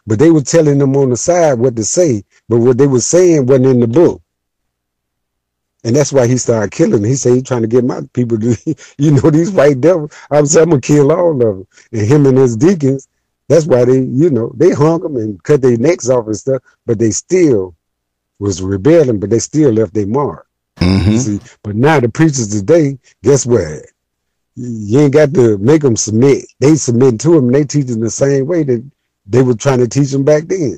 But 0.05 0.19
they 0.19 0.29
were 0.29 0.41
telling 0.41 0.79
them 0.79 0.97
on 0.97 1.11
the 1.11 1.15
side 1.15 1.59
what 1.59 1.77
to 1.77 1.83
say, 1.85 2.25
but 2.49 2.57
what 2.57 2.77
they 2.77 2.87
were 2.87 2.99
saying 2.99 3.45
wasn't 3.45 3.67
in 3.67 3.79
the 3.79 3.87
book. 3.87 4.21
And 5.85 5.95
that's 5.95 6.11
why 6.11 6.27
he 6.27 6.35
started 6.35 6.71
killing. 6.71 7.05
He 7.05 7.15
said 7.15 7.35
he's 7.35 7.43
trying 7.43 7.61
to 7.61 7.69
get 7.69 7.85
my 7.85 8.01
people 8.11 8.37
to, 8.39 8.75
you 8.97 9.11
know, 9.11 9.29
these 9.29 9.51
white 9.51 9.79
devils. 9.79 10.11
I 10.29 10.41
was 10.41 10.57
I'm 10.57 10.71
gonna 10.71 10.81
kill 10.81 11.13
all 11.13 11.31
of 11.31 11.39
them. 11.39 11.67
And 11.93 12.05
him 12.05 12.25
and 12.25 12.37
his 12.37 12.57
deacons, 12.57 13.07
that's 13.47 13.67
why 13.67 13.85
they, 13.85 13.99
you 13.99 14.29
know, 14.29 14.51
they 14.57 14.71
hung 14.71 15.03
them 15.03 15.15
and 15.15 15.41
cut 15.41 15.61
their 15.61 15.77
necks 15.77 16.09
off 16.09 16.25
and 16.25 16.35
stuff, 16.35 16.61
but 16.85 16.99
they 16.99 17.11
still 17.11 17.77
was 18.39 18.61
rebelling, 18.61 19.21
but 19.21 19.29
they 19.29 19.39
still 19.39 19.71
left 19.71 19.93
their 19.93 20.05
mark. 20.05 20.47
Mm-hmm. 20.81 21.15
See, 21.15 21.39
but 21.63 21.77
now 21.77 22.01
the 22.01 22.09
preachers 22.09 22.49
today, 22.49 22.99
guess 23.23 23.45
what? 23.45 23.85
You 24.55 24.99
ain't 24.99 25.13
got 25.13 25.33
to 25.33 25.57
make 25.57 25.81
them 25.81 25.95
submit. 25.95 26.45
They 26.59 26.75
submit 26.75 27.19
to 27.21 27.35
them. 27.35 27.51
They 27.51 27.63
teach 27.63 27.87
them 27.87 28.01
the 28.01 28.09
same 28.09 28.47
way 28.47 28.63
that 28.63 28.91
they 29.25 29.41
were 29.41 29.55
trying 29.55 29.79
to 29.79 29.87
teach 29.87 30.11
them 30.11 30.23
back 30.23 30.43
then. 30.45 30.77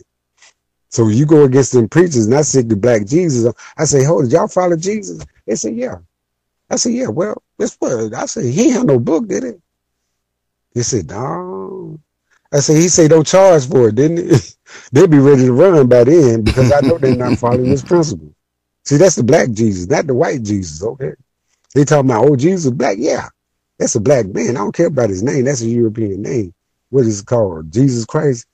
So 0.89 1.07
you 1.07 1.25
go 1.25 1.43
against 1.43 1.71
them 1.71 1.89
preachers, 1.89 2.27
and 2.27 2.35
I 2.35 2.43
said 2.43 2.69
the 2.69 2.75
black 2.75 3.05
Jesus. 3.05 3.51
I 3.77 3.85
say, 3.85 4.03
hold, 4.03 4.25
did 4.25 4.33
y'all 4.33 4.47
follow 4.47 4.75
Jesus? 4.75 5.25
They 5.47 5.55
said, 5.55 5.75
yeah. 5.75 5.97
I 6.69 6.75
said, 6.75 6.93
yeah. 6.93 7.07
Well, 7.07 7.41
this 7.57 7.75
what 7.79 8.13
I 8.13 8.25
said. 8.27 8.45
He 8.45 8.69
had 8.69 8.85
no 8.85 8.99
book, 8.99 9.27
did 9.27 9.43
it? 9.43 9.61
They 10.75 10.83
said, 10.83 11.09
no. 11.09 11.99
I 12.53 12.59
said, 12.59 12.77
he 12.77 12.87
said 12.89 13.09
don't 13.09 13.25
charge 13.25 13.67
for 13.67 13.89
it, 13.89 13.95
didn't 13.95 14.29
he? 14.29 14.37
They'd 14.91 15.09
be 15.09 15.17
ready 15.17 15.45
to 15.45 15.53
run 15.53 15.87
by 15.87 16.03
then 16.03 16.43
because 16.43 16.71
I 16.71 16.81
know 16.81 16.99
they're 16.99 17.15
not 17.15 17.37
following 17.37 17.69
this 17.69 17.83
principle. 17.83 18.33
See, 18.85 18.97
that's 18.97 19.15
the 19.15 19.23
black 19.23 19.49
Jesus, 19.51 19.87
not 19.87 20.05
the 20.05 20.13
white 20.13 20.43
Jesus, 20.43 20.83
okay? 20.83 21.13
They 21.73 21.85
talking 21.85 22.11
about, 22.11 22.25
oh, 22.25 22.35
Jesus 22.35 22.71
black. 22.71 22.97
Yeah, 22.99 23.29
that's 23.77 23.95
a 23.95 23.99
black 23.99 24.27
man. 24.27 24.51
I 24.51 24.59
don't 24.59 24.75
care 24.75 24.87
about 24.87 25.09
his 25.09 25.23
name. 25.23 25.45
That's 25.45 25.61
a 25.61 25.67
European 25.67 26.21
name. 26.21 26.53
What 26.89 27.05
is 27.05 27.21
it 27.21 27.25
called? 27.25 27.71
Jesus 27.71 28.05
Christ, 28.05 28.45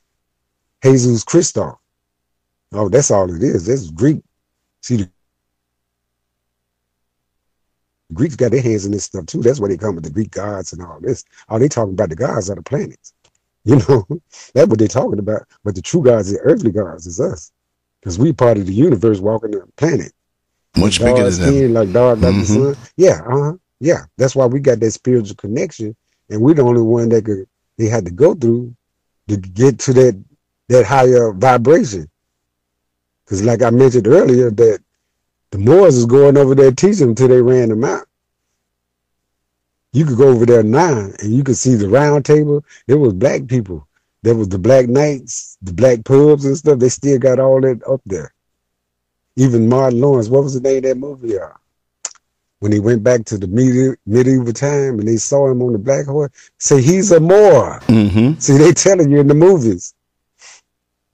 Jesus 0.83 1.23
Christoph. 1.23 1.77
Oh, 2.71 2.89
that's 2.89 3.11
all 3.11 3.33
it 3.33 3.43
is. 3.43 3.65
That's 3.65 3.89
Greek. 3.89 4.21
See, 4.81 4.97
the 4.97 5.09
Greeks 8.13 8.35
got 8.35 8.51
their 8.51 8.61
hands 8.61 8.85
in 8.85 8.91
this 8.91 9.05
stuff 9.05 9.25
too. 9.25 9.41
That's 9.41 9.59
why 9.59 9.67
they 9.67 9.77
come 9.77 9.95
with 9.95 10.03
the 10.03 10.09
Greek 10.09 10.31
gods 10.31 10.73
and 10.73 10.81
all 10.81 10.99
this. 10.99 11.23
All 11.47 11.59
they 11.59 11.67
talking 11.67 11.93
about 11.93 12.09
the 12.09 12.15
gods 12.15 12.49
of 12.49 12.57
the 12.57 12.63
planets. 12.63 13.13
You 13.65 13.75
know, 13.75 14.07
that's 14.53 14.67
what 14.69 14.79
they're 14.79 14.87
talking 14.87 15.19
about. 15.19 15.41
But 15.65 15.75
the 15.75 15.81
true 15.81 16.01
gods, 16.01 16.31
the 16.31 16.39
earthly 16.39 16.71
gods, 16.71 17.05
is 17.05 17.19
us. 17.19 17.51
Because 17.99 18.17
we 18.17 18.31
part 18.31 18.57
of 18.57 18.65
the 18.65 18.73
universe 18.73 19.19
walking 19.19 19.51
the 19.51 19.67
planet. 19.75 20.13
Much 20.77 20.99
bigger 20.99 21.23
than 21.23 21.33
skin, 21.33 21.73
Like 21.73 21.91
dog, 21.91 22.21
like 22.21 22.33
mm-hmm. 22.33 22.39
the 22.63 22.73
sun. 22.73 22.83
Yeah, 22.95 23.21
uh-huh. 23.27 23.53
Yeah. 23.79 24.05
That's 24.17 24.35
why 24.35 24.45
we 24.45 24.59
got 24.59 24.79
that 24.79 24.91
spiritual 24.91 25.35
connection. 25.35 25.95
And 26.29 26.41
we're 26.41 26.53
the 26.53 26.63
only 26.63 26.81
one 26.81 27.09
that 27.09 27.25
could 27.25 27.47
they 27.77 27.87
had 27.87 28.05
to 28.05 28.11
go 28.11 28.35
through 28.35 28.75
to 29.29 29.37
get 29.37 29.79
to 29.79 29.93
that 29.93 30.23
that 30.67 30.85
higher 30.85 31.31
vibration. 31.33 32.09
Because 33.23 33.43
like 33.43 33.61
I 33.61 33.69
mentioned 33.69 34.07
earlier, 34.07 34.51
that 34.51 34.79
the 35.51 35.57
Moors 35.57 35.95
is 35.95 36.05
going 36.05 36.37
over 36.37 36.53
there 36.53 36.71
teaching 36.71 37.09
until 37.09 37.27
they 37.29 37.41
ran 37.41 37.69
them 37.69 37.83
out. 37.83 38.05
You 39.91 40.05
could 40.05 40.17
go 40.17 40.27
over 40.27 40.45
there 40.45 40.61
now 40.61 41.09
and 41.19 41.33
you 41.33 41.43
could 41.43 41.57
see 41.57 41.75
the 41.75 41.89
round 41.89 42.25
table. 42.25 42.63
It 42.87 42.95
was 42.95 43.13
black 43.13 43.47
people. 43.47 43.87
There 44.21 44.35
was 44.35 44.49
the 44.49 44.59
black 44.59 44.87
knights, 44.87 45.57
the 45.61 45.73
black 45.73 46.03
pubs 46.03 46.45
and 46.45 46.57
stuff. 46.57 46.79
They 46.79 46.89
still 46.89 47.17
got 47.17 47.39
all 47.39 47.61
that 47.61 47.81
up 47.87 48.01
there. 48.05 48.33
Even 49.35 49.69
Martin 49.69 50.01
Lawrence, 50.01 50.27
what 50.27 50.43
was 50.43 50.53
the 50.53 50.61
name 50.61 50.77
of 50.77 50.83
that 50.83 50.97
movie? 50.97 51.39
Uh, 51.39 51.49
when 52.59 52.71
he 52.71 52.79
went 52.79 53.03
back 53.03 53.25
to 53.25 53.37
the 53.37 53.47
medieval, 53.47 53.95
medieval 54.05 54.53
time 54.53 54.99
and 54.99 55.07
they 55.07 55.17
saw 55.17 55.49
him 55.49 55.61
on 55.61 55.73
the 55.73 55.79
black 55.79 56.05
horse, 56.05 56.31
say 56.57 56.81
he's 56.81 57.11
a 57.11 57.19
Moor. 57.19 57.79
Mm-hmm. 57.87 58.39
See, 58.39 58.57
they 58.57 58.73
telling 58.73 59.11
you 59.11 59.19
in 59.19 59.27
the 59.27 59.33
movies. 59.33 59.93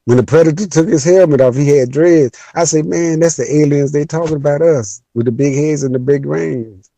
When 0.06 0.18
the 0.18 0.24
predator 0.24 0.68
took 0.68 0.88
his 0.88 1.04
helmet 1.04 1.42
off, 1.42 1.56
he 1.56 1.68
had 1.70 1.92
dreads. 1.92 2.40
I 2.54 2.66
say, 2.66 2.84
man, 2.84 3.20
that's 3.20 3.38
the 3.38 3.52
aliens. 3.52 3.92
They 3.92 4.06
talking 4.06 4.36
about 4.36 4.62
us 4.62 5.02
with 5.16 5.26
the 5.26 5.32
big 5.32 5.56
heads 5.56 5.84
and 5.84 5.96
the 5.96 6.00
big 6.00 6.24
brains. 6.24 6.92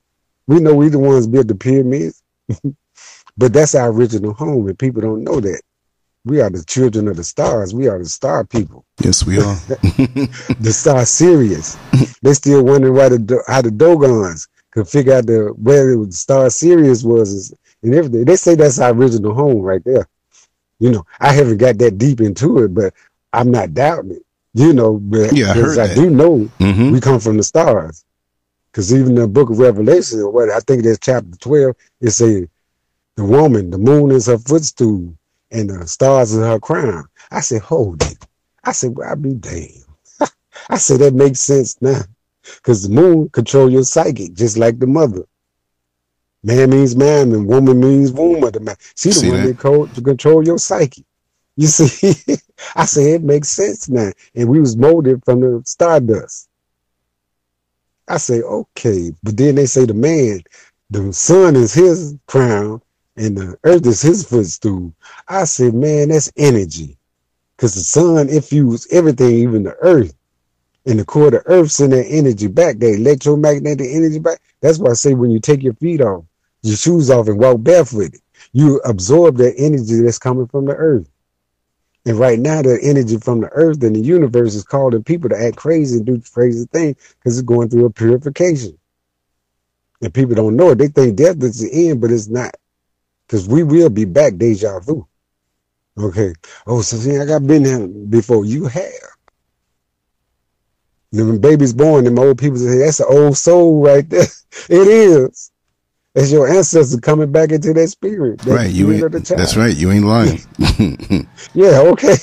We 0.45 0.59
know 0.59 0.75
we 0.75 0.89
the 0.89 0.99
ones 0.99 1.27
built 1.27 1.47
the 1.47 1.55
pyramids, 1.55 2.21
but 3.37 3.53
that's 3.53 3.75
our 3.75 3.91
original 3.91 4.33
home, 4.33 4.67
and 4.67 4.79
people 4.79 5.01
don't 5.01 5.23
know 5.23 5.39
that. 5.39 5.61
We 6.27 6.41
are 6.41 6.49
the 6.49 6.63
children 6.65 7.07
of 7.07 7.17
the 7.17 7.23
stars. 7.23 7.73
We 7.73 7.87
are 7.87 7.97
the 7.97 8.09
star 8.09 8.45
people. 8.45 8.85
Yes, 9.03 9.25
we 9.25 9.37
are. 9.37 9.55
the 10.59 10.73
star 10.73 11.05
Sirius. 11.05 11.77
they 12.21 12.33
still 12.33 12.63
wondering 12.63 12.93
why 12.93 13.09
the 13.09 13.43
how 13.47 13.61
the 13.61 13.71
Dogons 13.71 14.47
could 14.71 14.87
figure 14.87 15.13
out 15.13 15.25
the 15.25 15.53
where 15.57 15.95
the 15.95 16.11
star 16.11 16.49
Sirius 16.49 17.03
was 17.03 17.53
and 17.81 17.95
everything. 17.95 18.25
They 18.25 18.35
say 18.35 18.55
that's 18.55 18.79
our 18.79 18.93
original 18.93 19.33
home 19.33 19.61
right 19.61 19.83
there. 19.85 20.07
You 20.79 20.91
know, 20.91 21.05
I 21.19 21.33
haven't 21.33 21.57
got 21.57 21.77
that 21.79 21.97
deep 21.97 22.21
into 22.21 22.63
it, 22.63 22.73
but 22.73 22.93
I'm 23.33 23.51
not 23.51 23.73
doubting 23.73 24.11
it. 24.11 24.23
You 24.53 24.73
know, 24.73 24.97
but 24.97 25.33
yeah, 25.33 25.53
I, 25.53 25.83
I 25.83 25.93
do 25.93 26.09
know 26.09 26.49
mm-hmm. 26.59 26.91
we 26.91 26.99
come 26.99 27.19
from 27.19 27.37
the 27.37 27.43
stars. 27.43 28.03
Because 28.71 28.93
even 28.93 29.15
the 29.15 29.27
book 29.27 29.49
of 29.49 29.59
Revelation, 29.59 30.19
what 30.31 30.49
I 30.49 30.59
think 30.59 30.83
that's 30.83 30.99
chapter 30.99 31.35
12, 31.39 31.75
it 32.01 32.11
says 32.11 32.47
the 33.15 33.23
woman, 33.23 33.71
the 33.71 33.77
moon 33.77 34.11
is 34.11 34.27
her 34.27 34.37
footstool, 34.37 35.15
and 35.51 35.69
the 35.69 35.87
stars 35.87 36.33
is 36.33 36.39
her 36.39 36.59
crown. 36.59 37.07
I 37.31 37.41
said, 37.41 37.61
hold 37.61 38.01
it. 38.03 38.25
I 38.63 38.71
said, 38.71 38.95
well, 38.95 39.11
I 39.11 39.15
be 39.15 39.33
damned. 39.33 39.85
I 40.69 40.77
said, 40.77 40.99
that 40.99 41.13
makes 41.13 41.39
sense 41.39 41.81
now. 41.81 42.01
Because 42.43 42.83
the 42.83 42.89
moon 42.89 43.29
control 43.29 43.69
your 43.69 43.83
psychic, 43.83 44.33
just 44.33 44.57
like 44.57 44.79
the 44.79 44.87
mother. 44.87 45.23
Man 46.43 46.69
means 46.69 46.95
man, 46.95 47.33
and 47.33 47.47
woman 47.47 47.79
means 47.79 48.11
womb 48.11 48.43
of 48.43 48.53
the 48.53 48.59
man. 48.59 48.75
She 48.95 49.09
the 49.09 49.15
see 49.15 49.29
one 49.29 49.41
that? 49.47 49.57
that 49.59 49.95
to 49.95 50.01
control 50.01 50.45
your 50.45 50.57
psyche. 50.57 51.05
You 51.57 51.67
see, 51.67 52.37
I 52.75 52.85
said 52.85 53.07
it 53.07 53.23
makes 53.23 53.49
sense 53.49 53.89
now. 53.89 54.11
And 54.35 54.47
we 54.47 54.59
was 54.59 54.77
molded 54.77 55.25
from 55.25 55.41
the 55.41 55.61
stardust. 55.65 56.47
I 58.07 58.17
say, 58.17 58.41
okay. 58.41 59.11
But 59.23 59.35
then 59.35 59.55
they 59.55 59.65
say 59.65 59.85
the 59.85 59.93
man, 59.93 60.41
the 60.89 61.11
sun 61.11 61.55
is 61.55 61.73
his 61.73 62.15
crown 62.27 62.81
and 63.17 63.35
the 63.35 63.57
earth 63.63 63.85
is 63.85 64.01
his 64.01 64.23
footstool. 64.23 64.93
I 65.27 65.45
say, 65.45 65.71
man, 65.71 66.09
that's 66.09 66.31
energy. 66.37 66.97
Because 67.55 67.73
the 67.73 67.81
sun 67.81 68.29
infused 68.29 68.93
everything, 68.93 69.33
even 69.33 69.63
the 69.63 69.75
earth. 69.81 70.13
And 70.85 70.99
the 70.99 71.05
core 71.05 71.25
of 71.25 71.31
the 71.31 71.47
earth 71.47 71.71
send 71.71 71.93
that 71.93 72.05
energy 72.05 72.47
back, 72.47 72.77
that 72.77 72.93
electromagnetic 72.93 73.87
energy 73.89 74.19
back. 74.19 74.39
That's 74.61 74.77
why 74.77 74.91
I 74.91 74.93
say 74.93 75.15
when 75.15 75.31
you 75.31 75.39
take 75.39 75.63
your 75.63 75.73
feet 75.73 75.99
off, 75.99 76.25
your 76.61 76.77
shoes 76.77 77.09
off 77.09 77.27
and 77.27 77.39
walk 77.39 77.63
barefooted, 77.63 78.21
you 78.53 78.79
absorb 78.85 79.37
that 79.37 79.55
energy 79.57 80.01
that's 80.01 80.19
coming 80.19 80.47
from 80.47 80.65
the 80.65 80.75
earth. 80.75 81.09
And 82.05 82.17
right 82.17 82.39
now, 82.39 82.61
the 82.61 82.79
energy 82.81 83.17
from 83.17 83.41
the 83.41 83.49
earth 83.49 83.83
and 83.83 83.95
the 83.95 83.99
universe 83.99 84.55
is 84.55 84.63
calling 84.63 85.03
people 85.03 85.29
to 85.29 85.37
act 85.37 85.57
crazy 85.57 85.97
and 85.97 86.05
do 86.05 86.21
crazy 86.31 86.65
things 86.71 86.95
because 87.17 87.37
it's 87.37 87.45
going 87.45 87.69
through 87.69 87.85
a 87.85 87.89
purification. 87.89 88.77
And 90.01 90.13
people 90.13 90.35
don't 90.35 90.55
know 90.55 90.69
it. 90.69 90.77
They 90.77 90.87
think 90.87 91.17
death 91.17 91.43
is 91.43 91.59
the 91.59 91.89
end, 91.89 91.99
but 91.99 92.11
it's 92.11 92.29
not. 92.29 92.55
Because 93.27 93.47
we 93.47 93.63
will 93.63 93.89
be 93.89 94.05
back, 94.05 94.37
deja 94.37 94.79
vu. 94.79 95.05
Okay. 95.97 96.33
Oh, 96.65 96.81
so 96.81 96.97
see, 96.97 97.17
I 97.17 97.25
got 97.25 97.45
been 97.45 97.65
here 97.65 97.87
before. 97.87 98.45
You 98.45 98.65
have. 98.67 99.17
And 101.11 101.27
when 101.27 101.39
baby's 101.39 101.73
born, 101.73 102.05
them 102.05 102.19
old 102.19 102.37
people 102.37 102.57
say, 102.57 102.77
that's 102.77 102.99
an 102.99 103.07
old 103.09 103.37
soul 103.37 103.81
right 103.81 104.07
there. 104.09 104.27
it 104.69 104.87
is. 104.87 105.51
It's 106.15 106.31
your 106.31 106.47
ancestors 106.47 106.99
coming 106.99 107.31
back 107.31 107.51
into 107.51 107.73
that 107.73 107.87
spirit. 107.89 108.39
That 108.39 108.55
right. 108.55 108.71
You 108.71 108.91
ain't, 108.91 109.13
that's 109.27 109.55
right. 109.55 109.75
You 109.75 109.91
ain't 109.91 110.05
lying. 110.05 110.39
yeah. 111.53 111.79
Okay. 111.81 112.15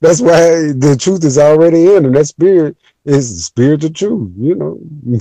that's 0.00 0.20
why 0.20 0.72
the 0.72 0.96
truth 1.00 1.24
is 1.24 1.38
already 1.38 1.94
in 1.94 2.02
them. 2.02 2.12
That 2.12 2.26
spirit 2.26 2.76
is 3.04 3.46
spiritual 3.46 3.90
truth. 3.90 4.32
You 4.36 4.54
know, 4.56 5.20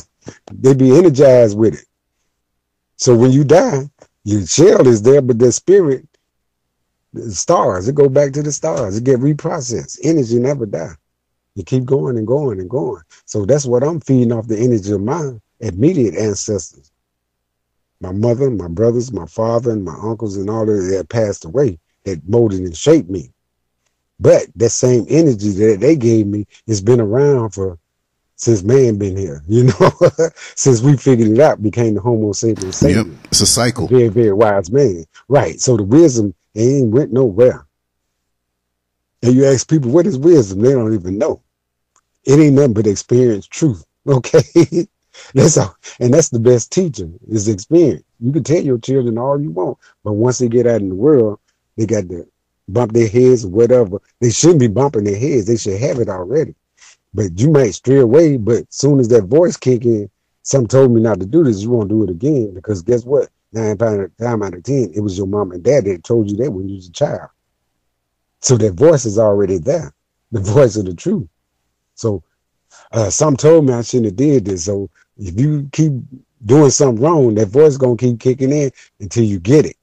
they 0.52 0.74
be 0.74 0.98
energized 0.98 1.58
with 1.58 1.76
it. 1.76 1.86
So 2.98 3.16
when 3.16 3.32
you 3.32 3.44
die, 3.44 3.90
your 4.24 4.46
shell 4.46 4.88
is 4.88 5.02
there, 5.02 5.22
but 5.22 5.40
the 5.40 5.52
spirit, 5.52 6.08
the 7.14 7.32
stars, 7.32 7.88
it 7.88 7.96
go 7.96 8.10
back 8.10 8.34
to 8.34 8.44
the 8.44 8.52
stars. 8.52 8.98
It 8.98 9.04
get 9.04 9.20
reprocessed. 9.20 10.00
Energy 10.04 10.40
never 10.40 10.66
die. 10.66 10.94
You 11.56 11.64
keep 11.64 11.86
going 11.86 12.18
and 12.18 12.28
going 12.28 12.60
and 12.60 12.70
going. 12.70 13.02
So 13.26 13.46
that's 13.46 13.66
what 13.66 13.84
I'm 13.84 14.00
feeding 14.00 14.32
off 14.32 14.48
the 14.48 14.60
energy 14.60 14.92
of 14.92 15.02
my 15.02 15.32
immediate 15.60 16.16
ancestors. 16.16 16.92
My 18.02 18.12
mother, 18.12 18.50
my 18.50 18.68
brothers, 18.68 19.12
my 19.12 19.26
father, 19.26 19.72
and 19.72 19.84
my 19.84 19.96
uncles, 20.02 20.38
and 20.38 20.50
all 20.50 20.70
of 20.70 20.88
that 20.90 21.08
passed 21.10 21.44
away 21.44 21.80
that 22.06 22.28
molded 22.30 22.62
and 22.62 22.78
shaped 22.78 23.10
me. 23.10 23.32
But 24.20 24.48
that 24.56 24.70
same 24.70 25.06
energy 25.10 25.50
that 25.52 25.80
they 25.80 25.96
gave 25.96 26.28
me 26.28 26.46
has 26.68 26.82
been 26.82 27.02
around 27.02 27.52
for 27.52 27.78
since 28.40 28.64
man 28.64 28.98
been 28.98 29.18
here, 29.18 29.44
you 29.48 29.64
know, 29.64 29.92
since 30.56 30.82
we 30.82 30.96
figured 30.96 31.30
it 31.30 31.40
out, 31.40 31.62
became 31.62 31.94
the 31.94 32.02
Homo 32.02 32.32
sapiens. 32.32 32.78
Sapiens. 32.78 33.08
Yep, 33.08 33.18
it's 33.26 33.42
a 33.42 33.46
cycle. 33.46 33.88
Very, 33.88 34.08
very 34.08 34.34
wise 34.34 34.72
man. 34.72 35.06
Right. 35.28 35.60
So 35.60 35.76
the 35.78 35.84
wisdom 35.84 36.34
ain't 36.56 36.90
went 36.90 37.12
nowhere. 37.12 37.68
And 39.22 39.36
you 39.36 39.46
ask 39.46 39.70
people, 39.70 39.92
what 39.92 40.08
is 40.08 40.18
wisdom? 40.18 40.62
They 40.62 40.72
don't 40.72 40.94
even 40.94 41.18
know. 41.18 41.42
It 42.24 42.40
ain't 42.40 42.56
nothing 42.56 42.74
but 42.74 42.88
experience 42.88 43.46
truth. 43.46 43.86
Okay. 44.08 44.88
that's 45.36 45.58
all. 45.58 45.76
And 46.00 46.14
that's 46.14 46.30
the 46.30 46.40
best 46.40 46.72
teacher 46.72 47.10
is 47.28 47.48
experience. 47.48 48.04
You 48.20 48.32
can 48.32 48.44
tell 48.44 48.64
your 48.64 48.80
children 48.80 49.18
all 49.18 49.40
you 49.40 49.52
want, 49.52 49.78
but 50.04 50.14
once 50.14 50.40
they 50.40 50.48
get 50.48 50.66
out 50.66 50.82
in 50.82 50.90
the 50.90 50.96
world, 50.96 51.40
they 51.78 51.86
got 51.86 52.08
to 52.10 52.26
bump 52.70 52.94
their 52.94 53.10
heads 53.10 53.46
or 53.46 53.50
whatever. 53.50 54.02
They 54.22 54.32
shouldn't 54.32 54.62
be 54.62 54.68
bumping 54.68 55.04
their 55.04 55.20
heads. 55.20 55.46
They 55.46 55.58
should 55.58 55.80
have 55.82 56.00
it 56.00 56.10
already. 56.10 56.56
But 57.14 57.40
you 57.40 57.50
might 57.50 57.72
stray 57.72 57.98
away, 57.98 58.38
but 58.38 58.72
soon 58.72 59.00
as 59.00 59.08
that 59.10 59.26
voice 59.26 59.58
kick 59.58 59.86
in, 59.86 60.10
some 60.44 60.68
told 60.68 60.92
me 60.92 61.02
not 61.02 61.20
to 61.20 61.26
do 61.26 61.44
this, 61.44 61.62
you 61.62 61.70
won't 61.70 61.90
do 61.90 62.04
it 62.04 62.10
again. 62.10 62.54
Because 62.54 62.82
guess 62.82 63.04
what? 63.04 63.30
Nine 63.52 63.78
times 63.78 64.12
out 64.22 64.54
of 64.54 64.64
ten, 64.64 64.92
it 64.94 65.00
was 65.00 65.18
your 65.18 65.26
mom 65.26 65.52
and 65.52 65.64
dad 65.64 65.86
that 65.86 66.04
told 66.04 66.30
you 66.30 66.38
that 66.38 66.52
when 66.52 66.70
you 66.70 66.76
was 66.76 66.88
a 66.88 66.92
child. 66.92 67.30
So 68.42 68.58
that 68.58 68.74
voice 68.74 69.06
is 69.06 69.18
already 69.18 69.58
there, 69.58 69.92
the 70.32 70.40
voice 70.40 70.76
of 70.76 70.86
the 70.86 70.94
truth. 70.94 71.28
So 71.96 72.24
uh, 72.92 73.10
some 73.10 73.36
told 73.36 73.66
me 73.66 73.74
I 73.74 73.82
shouldn't 73.82 74.06
have 74.06 74.16
did 74.16 74.46
this. 74.46 74.66
So 74.66 74.90
if 75.18 75.40
you 75.40 75.68
keep 75.72 75.94
doing 76.46 76.70
something 76.70 77.04
wrong, 77.04 77.36
that 77.36 77.48
voice 77.48 77.78
gonna 77.78 77.98
keep 77.98 78.20
kicking 78.20 78.52
in 78.52 78.72
until 79.00 79.24
you 79.24 79.40
get 79.40 79.66
it. 79.66 79.76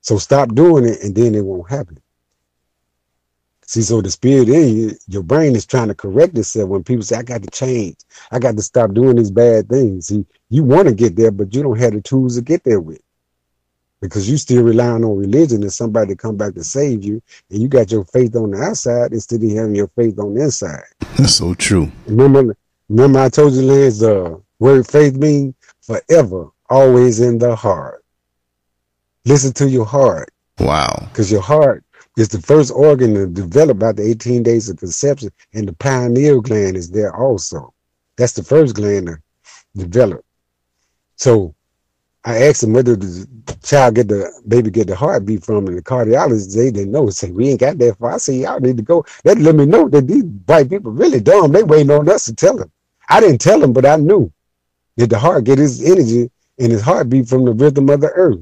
So 0.00 0.18
stop 0.18 0.54
doing 0.54 0.84
it, 0.84 1.02
and 1.02 1.14
then 1.14 1.34
it 1.34 1.44
won't 1.44 1.68
happen. 1.68 1.98
See, 3.68 3.82
so 3.82 4.00
the 4.00 4.10
spirit 4.10 4.48
in 4.48 4.74
you, 4.74 4.96
your 5.08 5.22
brain 5.22 5.54
is 5.54 5.66
trying 5.66 5.88
to 5.88 5.94
correct 5.94 6.38
itself 6.38 6.70
when 6.70 6.82
people 6.82 7.02
say, 7.02 7.16
I 7.16 7.22
got 7.22 7.42
to 7.42 7.50
change. 7.50 7.96
I 8.32 8.38
got 8.38 8.56
to 8.56 8.62
stop 8.62 8.94
doing 8.94 9.16
these 9.16 9.30
bad 9.30 9.68
things. 9.68 10.06
See, 10.06 10.24
you 10.48 10.64
want 10.64 10.88
to 10.88 10.94
get 10.94 11.16
there, 11.16 11.30
but 11.30 11.54
you 11.54 11.62
don't 11.62 11.78
have 11.78 11.92
the 11.92 12.00
tools 12.00 12.36
to 12.36 12.40
get 12.40 12.64
there 12.64 12.80
with. 12.80 13.02
Because 14.00 14.26
you 14.28 14.38
still 14.38 14.62
relying 14.62 15.04
on 15.04 15.18
religion 15.18 15.62
and 15.62 15.70
somebody 15.70 16.14
to 16.14 16.16
come 16.16 16.34
back 16.34 16.54
to 16.54 16.64
save 16.64 17.04
you, 17.04 17.20
and 17.50 17.60
you 17.60 17.68
got 17.68 17.92
your 17.92 18.06
faith 18.06 18.34
on 18.36 18.52
the 18.52 18.58
outside 18.58 19.12
instead 19.12 19.42
of 19.42 19.50
having 19.50 19.74
your 19.74 19.88
faith 19.88 20.18
on 20.18 20.32
the 20.32 20.44
inside. 20.44 20.84
That's 21.18 21.34
so 21.34 21.52
true. 21.52 21.92
Remember, 22.06 22.56
remember 22.88 23.18
I 23.18 23.28
told 23.28 23.52
you, 23.52 23.60
Lance, 23.60 23.98
the 23.98 24.40
word 24.60 24.86
faith 24.86 25.14
means 25.14 25.54
forever, 25.82 26.48
always 26.70 27.20
in 27.20 27.36
the 27.36 27.54
heart. 27.54 28.02
Listen 29.26 29.52
to 29.52 29.68
your 29.68 29.84
heart. 29.84 30.30
Wow. 30.58 31.06
Because 31.10 31.30
your 31.30 31.42
heart 31.42 31.84
it's 32.18 32.34
the 32.34 32.42
first 32.42 32.72
organ 32.72 33.14
to 33.14 33.26
develop 33.28 33.82
after 33.82 34.02
18 34.02 34.42
days 34.42 34.68
of 34.68 34.76
conception, 34.76 35.30
and 35.54 35.68
the 35.68 35.72
pineal 35.74 36.40
gland 36.40 36.76
is 36.76 36.90
there 36.90 37.14
also. 37.14 37.72
That's 38.16 38.32
the 38.32 38.42
first 38.42 38.74
gland 38.74 39.06
to 39.06 39.18
develop. 39.76 40.24
So 41.14 41.54
I 42.24 42.42
asked 42.42 42.62
them 42.62 42.72
whether 42.72 42.96
the 42.96 43.26
child 43.62 43.94
get 43.94 44.08
the 44.08 44.30
baby 44.48 44.70
get 44.70 44.88
the 44.88 44.96
heartbeat 44.96 45.44
from, 45.44 45.68
and 45.68 45.78
the 45.78 45.82
cardiologist 45.82 46.56
they 46.56 46.70
didn't 46.72 46.90
know. 46.90 47.08
Say 47.10 47.30
we 47.30 47.50
ain't 47.50 47.60
got 47.60 47.78
that 47.78 47.96
far. 47.98 48.14
I 48.14 48.18
say 48.18 48.34
y'all 48.34 48.58
need 48.58 48.76
to 48.78 48.82
go. 48.82 49.04
That 49.22 49.38
let 49.38 49.54
me 49.54 49.64
know 49.64 49.88
that 49.88 50.08
these 50.08 50.24
white 50.24 50.68
people 50.68 50.90
really 50.90 51.20
dumb. 51.20 51.52
They 51.52 51.62
waiting 51.62 51.90
on 51.90 52.08
us 52.08 52.24
to 52.24 52.34
tell 52.34 52.56
them. 52.56 52.72
I 53.08 53.20
didn't 53.20 53.40
tell 53.40 53.60
them, 53.60 53.72
but 53.72 53.86
I 53.86 53.96
knew 53.96 54.32
that 54.96 55.08
the 55.08 55.18
heart 55.18 55.44
get 55.44 55.60
its 55.60 55.80
energy 55.80 56.30
and 56.58 56.72
its 56.72 56.82
heartbeat 56.82 57.28
from 57.28 57.44
the 57.44 57.52
rhythm 57.52 57.88
of 57.88 58.00
the 58.00 58.10
earth. 58.10 58.40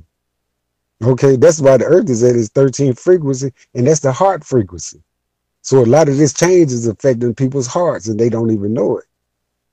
Okay, 1.02 1.36
that's 1.36 1.60
why 1.60 1.76
the 1.76 1.84
earth 1.84 2.08
is 2.08 2.22
at 2.22 2.36
its 2.36 2.48
13th 2.48 2.98
frequency, 2.98 3.52
and 3.74 3.86
that's 3.86 4.00
the 4.00 4.12
heart 4.12 4.44
frequency. 4.44 5.02
So 5.60 5.82
a 5.82 5.84
lot 5.84 6.08
of 6.08 6.16
this 6.16 6.32
change 6.32 6.72
is 6.72 6.86
affecting 6.86 7.34
people's 7.34 7.66
hearts, 7.66 8.08
and 8.08 8.18
they 8.18 8.28
don't 8.28 8.50
even 8.50 8.72
know 8.72 8.98
it. 8.98 9.04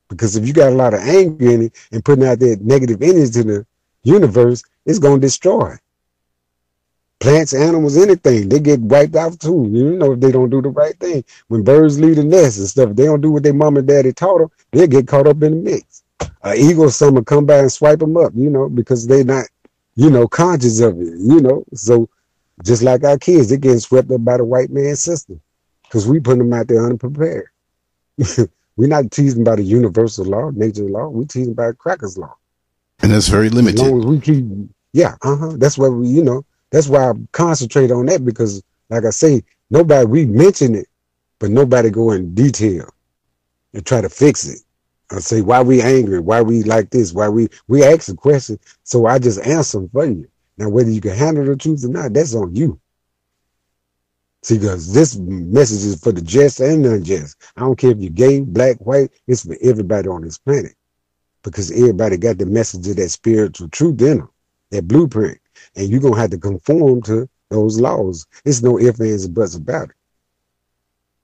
Because 0.10 0.36
if 0.36 0.46
you 0.46 0.54
got 0.54 0.74
a 0.74 0.76
lot 0.76 0.94
of 0.94 1.00
anger 1.00 1.50
in 1.50 1.62
it 1.64 1.76
and 1.92 2.04
putting 2.04 2.26
out 2.26 2.40
that 2.40 2.62
negative 2.62 3.02
energy 3.02 3.32
to 3.32 3.44
the 3.44 3.66
universe, 4.04 4.64
it's 4.86 5.00
going 5.00 5.22
to 5.22 5.28
destroy. 5.28 5.76
Plants, 7.20 7.54
animals, 7.54 7.96
anything, 7.96 8.50
they 8.50 8.60
get 8.60 8.82
wiped 8.82 9.16
out 9.16 9.40
too. 9.40 9.70
You 9.72 9.96
know, 9.96 10.12
if 10.12 10.20
they 10.20 10.32
don't 10.32 10.50
do 10.50 10.62
the 10.62 10.70
right 10.70 11.00
thing. 11.00 11.24
When 11.48 11.64
birds 11.64 12.00
leave 12.00 12.18
the 12.18 12.24
nest 12.24 12.58
and 12.58 12.68
stuff, 12.68 12.96
they 12.96 13.06
don't 13.06 13.22
do 13.22 13.32
what 13.32 13.44
their 13.44 13.54
mom 13.54 13.78
and 13.78 13.88
daddy 13.88 14.12
taught 14.12 14.40
them, 14.40 14.52
they 14.72 14.88
get 14.88 15.08
caught 15.08 15.28
up 15.28 15.42
in 15.42 15.64
the 15.64 15.72
mix. 15.72 16.04
An 16.44 16.58
eagle, 16.58 16.92
some 16.92 17.16
will 17.16 17.24
come 17.24 17.46
by 17.46 17.60
and 17.60 17.72
swipe 17.72 18.00
them 18.00 18.18
up, 18.18 18.34
you 18.36 18.50
know, 18.50 18.68
because 18.68 19.08
they're 19.08 19.24
not 19.24 19.46
you 19.96 20.10
know, 20.10 20.28
conscious 20.28 20.80
of 20.80 21.00
it, 21.00 21.18
you 21.20 21.42
know. 21.42 21.64
So 21.74 22.10
just 22.64 22.84
like 22.84 23.04
our 23.04 23.18
kids, 23.18 23.50
they're 23.50 23.58
getting 23.58 23.80
swept 23.80 24.12
up 24.12 24.24
by 24.24 24.38
the 24.38 24.44
white 24.44 24.70
man 24.70 24.96
system 24.96 25.42
because 25.84 26.08
we 26.08 26.20
put 26.20 26.38
them 26.38 26.54
out 26.54 26.68
there 26.68 26.86
unprepared. 26.86 27.48
We're 28.76 28.88
not 28.88 29.12
teasing 29.12 29.44
by 29.44 29.58
the 29.58 29.64
universal 29.64 30.26
law, 30.26 30.50
nature 30.50 30.84
law. 30.84 31.08
We're 31.08 31.26
teasing 31.26 31.54
by 31.54 31.74
Cracker's 31.74 32.18
law. 32.18 32.36
And 33.02 33.12
that's 33.12 33.28
very 33.28 33.50
limited. 33.50 33.80
As 33.80 33.88
long 33.88 34.00
as 34.00 34.06
we 34.06 34.20
keep, 34.20 34.46
yeah, 34.94 35.16
uh 35.22 35.36
huh. 35.36 35.54
That's 35.58 35.78
why 35.78 35.90
we, 35.90 36.08
you 36.08 36.24
know, 36.24 36.44
that's 36.72 36.88
why 36.88 37.10
I 37.10 37.14
concentrate 37.32 37.92
on 37.92 38.08
that 38.08 38.26
because, 38.26 38.64
like 38.90 39.06
I 39.06 39.12
say, 39.12 39.44
nobody, 39.70 40.06
we 40.06 40.26
mention 40.26 40.74
it, 40.74 40.88
but 41.38 41.52
nobody 41.52 41.92
go 41.92 42.12
in 42.12 42.34
detail 42.34 42.90
and 43.74 43.86
try 43.86 44.02
to 44.02 44.10
fix 44.10 44.48
it. 44.48 44.60
I 45.12 45.20
say, 45.20 45.42
why 45.42 45.62
we 45.62 45.82
angry? 45.82 46.20
Why 46.20 46.42
we 46.42 46.64
like 46.64 46.90
this? 46.90 47.14
Why 47.14 47.30
we 47.30 47.50
we 47.68 47.84
ask 47.84 48.10
a 48.10 48.16
question, 48.16 48.60
so 48.84 49.06
I 49.06 49.20
just 49.20 49.40
answer 49.46 49.88
for 49.92 50.06
you. 50.06 50.28
Now, 50.58 50.70
whether 50.70 50.90
you 50.90 51.02
can 51.02 51.16
handle 51.16 51.46
the 51.46 51.56
truth 51.56 51.84
or 51.84 51.90
not, 51.90 52.14
that's 52.14 52.36
on 52.36 52.56
you. 52.56 52.80
See, 54.44 54.58
because 54.58 54.94
this 54.94 55.16
message 55.18 55.86
is 55.86 56.00
for 56.02 56.12
the 56.12 56.22
just 56.22 56.60
and 56.60 56.84
the 56.84 56.96
unjust. 56.96 57.38
I 57.56 57.62
don't 57.62 57.78
care 57.78 57.92
if 57.92 58.00
you're 58.00 58.12
gay, 58.12 58.42
black, 58.42 58.78
white. 58.86 59.12
It's 59.26 59.46
for 59.46 59.56
everybody 59.62 60.10
on 60.10 60.22
this 60.22 60.38
planet, 60.38 60.76
because 61.44 61.72
everybody 61.72 62.18
got 62.18 62.38
the 62.38 62.46
message 62.46 62.88
of 62.88 62.98
that 62.98 63.10
spiritual 63.10 63.70
truth 63.70 64.02
in 64.02 64.18
them, 64.18 64.30
that 64.72 64.88
blueprint, 64.88 65.40
and 65.76 65.88
you're 65.88 66.02
gonna 66.02 66.20
have 66.20 66.32
to 66.32 66.38
conform 66.38 67.02
to 67.04 67.30
those 67.50 67.80
laws. 67.80 68.28
It's 68.44 68.62
no 68.62 68.80
ifs 68.80 69.00
ands 69.00 69.26
or 69.26 69.30
buts 69.30 69.56
about 69.56 69.90
it. 69.90 69.96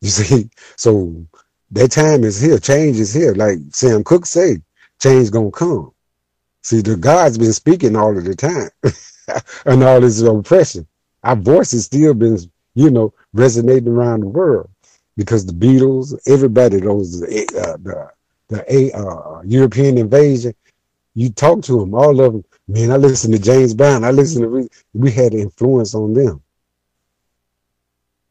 You 0.01 0.09
see, 0.09 0.49
so 0.77 1.27
that 1.71 1.91
time 1.91 2.23
is 2.23 2.39
here. 2.39 2.57
Change 2.59 2.99
is 2.99 3.13
here. 3.13 3.33
Like 3.33 3.59
Sam 3.71 4.03
Cooke 4.03 4.25
said, 4.25 4.61
change 5.01 5.31
gonna 5.31 5.51
come. 5.51 5.91
See, 6.61 6.81
the 6.81 6.95
God's 6.95 7.37
been 7.37 7.53
speaking 7.53 7.95
all 7.95 8.17
of 8.17 8.25
the 8.25 8.35
time, 8.35 8.69
and 9.65 9.83
all 9.83 10.01
this 10.01 10.21
oppression. 10.21 10.87
Our 11.23 11.35
voice 11.35 11.71
has 11.71 11.85
still 11.85 12.13
been, 12.13 12.37
you 12.75 12.89
know, 12.89 13.13
resonating 13.33 13.89
around 13.89 14.21
the 14.21 14.27
world 14.27 14.69
because 15.15 15.45
the 15.45 15.53
Beatles, 15.53 16.17
everybody, 16.27 16.79
those 16.79 17.21
uh, 17.23 17.77
the 17.81 18.11
the 18.49 18.93
uh, 18.93 19.41
European 19.45 19.97
invasion. 19.97 20.53
You 21.15 21.29
talk 21.29 21.63
to 21.63 21.79
them, 21.79 21.93
all 21.93 22.21
of 22.21 22.33
them. 22.33 22.45
Man, 22.67 22.91
I 22.91 22.97
listen 22.97 23.31
to 23.31 23.39
James 23.39 23.73
Brown. 23.73 24.03
I 24.03 24.11
listen 24.11 24.41
to. 24.41 24.69
We 24.93 25.11
had 25.11 25.33
influence 25.33 25.93
on 25.95 26.13
them. 26.13 26.41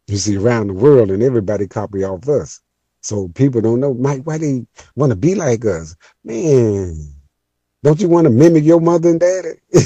You 0.06 0.16
see, 0.16 0.36
around 0.36 0.68
the 0.68 0.74
world, 0.74 1.10
and 1.10 1.22
everybody 1.22 1.66
copy 1.66 2.04
off 2.04 2.28
us. 2.28 2.60
So 3.08 3.28
people 3.28 3.62
don't 3.62 3.80
know, 3.80 3.94
Mike, 3.94 4.20
why 4.24 4.36
they 4.36 4.66
want 4.94 5.08
to 5.08 5.16
be 5.16 5.34
like 5.34 5.64
us? 5.64 5.96
Man, 6.24 6.94
don't 7.82 7.98
you 8.02 8.06
want 8.06 8.26
to 8.26 8.30
mimic 8.30 8.64
your 8.64 8.82
mother 8.82 9.08
and 9.08 9.18
daddy? 9.18 9.54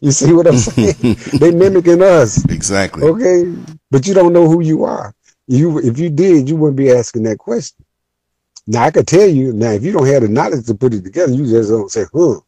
you 0.00 0.10
see 0.10 0.32
what 0.32 0.46
I'm 0.46 0.56
saying? 0.56 1.18
they 1.38 1.50
mimicking 1.50 2.02
us. 2.02 2.42
Exactly. 2.46 3.02
Okay. 3.02 3.54
But 3.90 4.06
you 4.06 4.14
don't 4.14 4.32
know 4.32 4.48
who 4.48 4.62
you 4.62 4.84
are. 4.84 5.14
You 5.46 5.80
if 5.80 5.98
you 5.98 6.08
did, 6.08 6.48
you 6.48 6.56
wouldn't 6.56 6.78
be 6.78 6.90
asking 6.90 7.24
that 7.24 7.36
question. 7.36 7.84
Now 8.66 8.84
I 8.84 8.90
could 8.90 9.06
tell 9.06 9.28
you, 9.28 9.52
now 9.52 9.72
if 9.72 9.84
you 9.84 9.92
don't 9.92 10.06
have 10.06 10.22
the 10.22 10.28
knowledge 10.28 10.64
to 10.68 10.74
put 10.74 10.94
it 10.94 11.04
together, 11.04 11.34
you 11.34 11.44
just 11.46 11.68
don't 11.68 11.90
say, 11.90 12.06
huh. 12.14 12.40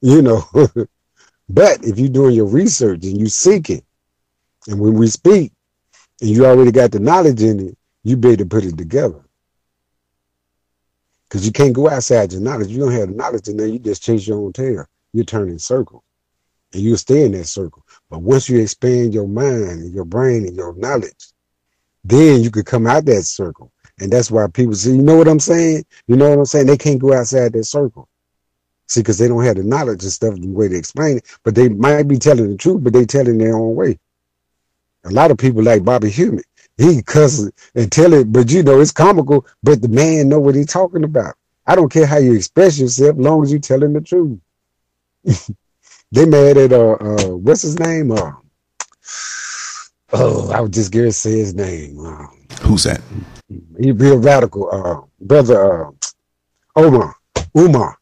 You 0.00 0.22
know. 0.22 0.44
but 1.48 1.84
if 1.84 1.98
you're 1.98 2.08
doing 2.08 2.36
your 2.36 2.46
research 2.46 3.02
and 3.02 3.18
you 3.18 3.26
seek 3.26 3.68
it, 3.68 3.84
and 4.68 4.78
when 4.78 4.94
we 4.94 5.08
speak, 5.08 5.50
and 6.20 6.30
you 6.30 6.46
already 6.46 6.72
got 6.72 6.92
the 6.92 7.00
knowledge 7.00 7.42
in 7.42 7.68
it, 7.68 7.78
you 8.02 8.16
better 8.16 8.44
put 8.44 8.64
it 8.64 8.78
together. 8.78 9.24
Because 11.28 11.46
you 11.46 11.52
can't 11.52 11.72
go 11.72 11.88
outside 11.88 12.32
your 12.32 12.42
knowledge. 12.42 12.68
You 12.68 12.78
don't 12.78 12.92
have 12.92 13.08
the 13.08 13.14
knowledge, 13.14 13.48
and 13.48 13.58
then 13.58 13.72
you 13.72 13.78
just 13.78 14.02
chase 14.02 14.26
your 14.26 14.38
own 14.38 14.52
tail. 14.52 14.86
You 15.12 15.24
turn 15.24 15.48
in 15.48 15.58
circles, 15.58 16.02
and 16.72 16.82
you 16.82 16.96
stay 16.96 17.24
in 17.24 17.32
that 17.32 17.46
circle. 17.46 17.84
But 18.10 18.22
once 18.22 18.48
you 18.48 18.60
expand 18.60 19.14
your 19.14 19.26
mind 19.26 19.64
and 19.64 19.94
your 19.94 20.04
brain 20.04 20.46
and 20.46 20.56
your 20.56 20.74
knowledge, 20.74 21.32
then 22.04 22.42
you 22.42 22.50
could 22.50 22.66
come 22.66 22.86
out 22.86 23.06
that 23.06 23.22
circle. 23.22 23.72
And 23.98 24.12
that's 24.12 24.30
why 24.30 24.46
people 24.48 24.74
say, 24.74 24.90
you 24.90 25.02
know 25.02 25.16
what 25.16 25.28
I'm 25.28 25.40
saying? 25.40 25.84
You 26.06 26.16
know 26.16 26.30
what 26.30 26.38
I'm 26.38 26.44
saying? 26.44 26.66
They 26.66 26.76
can't 26.76 27.00
go 27.00 27.14
outside 27.14 27.52
that 27.52 27.64
circle. 27.64 28.08
See, 28.86 29.00
because 29.00 29.18
they 29.18 29.28
don't 29.28 29.44
have 29.44 29.56
the 29.56 29.62
knowledge 29.62 30.02
and 30.02 30.12
stuff, 30.12 30.34
the 30.34 30.48
way 30.48 30.68
to 30.68 30.76
explain 30.76 31.18
it. 31.18 31.38
But 31.42 31.54
they 31.54 31.68
might 31.68 32.06
be 32.06 32.18
telling 32.18 32.50
the 32.50 32.56
truth, 32.56 32.84
but 32.84 32.92
they 32.92 33.06
telling 33.06 33.38
their 33.38 33.56
own 33.56 33.74
way. 33.74 33.98
A 35.04 35.10
lot 35.10 35.30
of 35.30 35.38
people 35.38 35.62
like 35.62 35.84
Bobby 35.84 36.10
Hemmitt. 36.10 36.46
He 36.76 37.02
cusses 37.02 37.52
and 37.74 37.90
tell 37.90 38.12
it, 38.14 38.32
but 38.32 38.50
you 38.50 38.62
know, 38.62 38.80
it's 38.80 38.90
comical, 38.90 39.46
but 39.62 39.80
the 39.80 39.88
man 39.88 40.28
know 40.28 40.40
what 40.40 40.56
he's 40.56 40.66
talking 40.66 41.04
about. 41.04 41.34
I 41.66 41.76
don't 41.76 41.90
care 41.90 42.06
how 42.06 42.18
you 42.18 42.34
express 42.34 42.78
yourself, 42.78 43.16
long 43.16 43.42
as 43.42 43.50
you're 43.52 43.60
telling 43.60 43.92
the 43.92 44.00
truth. 44.00 44.38
they 46.12 46.26
mad 46.26 46.56
at 46.56 46.72
uh, 46.72 46.92
uh 46.92 47.36
what's 47.36 47.62
his 47.62 47.78
name? 47.78 48.10
Uh, 48.10 48.32
oh, 50.12 50.50
I 50.50 50.60
was 50.60 50.70
just 50.70 50.92
gonna 50.92 51.12
say 51.12 51.38
his 51.38 51.54
name. 51.54 52.04
Uh, 52.04 52.26
Who's 52.62 52.84
that? 52.84 53.00
He 53.78 53.92
real 53.92 54.18
radical, 54.18 54.68
uh, 54.72 55.06
brother 55.20 55.86
uh, 55.86 55.90
Omar. 56.76 57.14
Umar. 57.56 57.98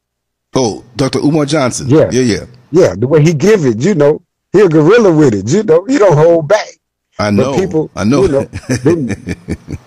Oh, 0.54 0.84
Dr. 0.96 1.18
Umar 1.20 1.46
Johnson. 1.46 1.88
Yeah. 1.88 2.10
Yeah, 2.10 2.22
yeah. 2.22 2.46
Yeah, 2.70 2.94
the 2.96 3.06
way 3.06 3.22
he 3.22 3.34
give 3.34 3.64
it, 3.64 3.80
you 3.80 3.94
know, 3.94 4.22
he 4.52 4.60
a 4.60 4.68
gorilla 4.68 5.14
with 5.14 5.34
it, 5.34 5.50
you 5.50 5.62
know, 5.62 5.84
he 5.84 5.98
don't 5.98 6.16
hold 6.16 6.48
back. 6.48 6.71
I 7.18 7.30
know. 7.30 7.52
But 7.52 7.60
people, 7.60 7.90
I 7.94 8.04
know. 8.04 8.22
You 8.22 8.28
know 8.28 8.44
they, 8.44 9.16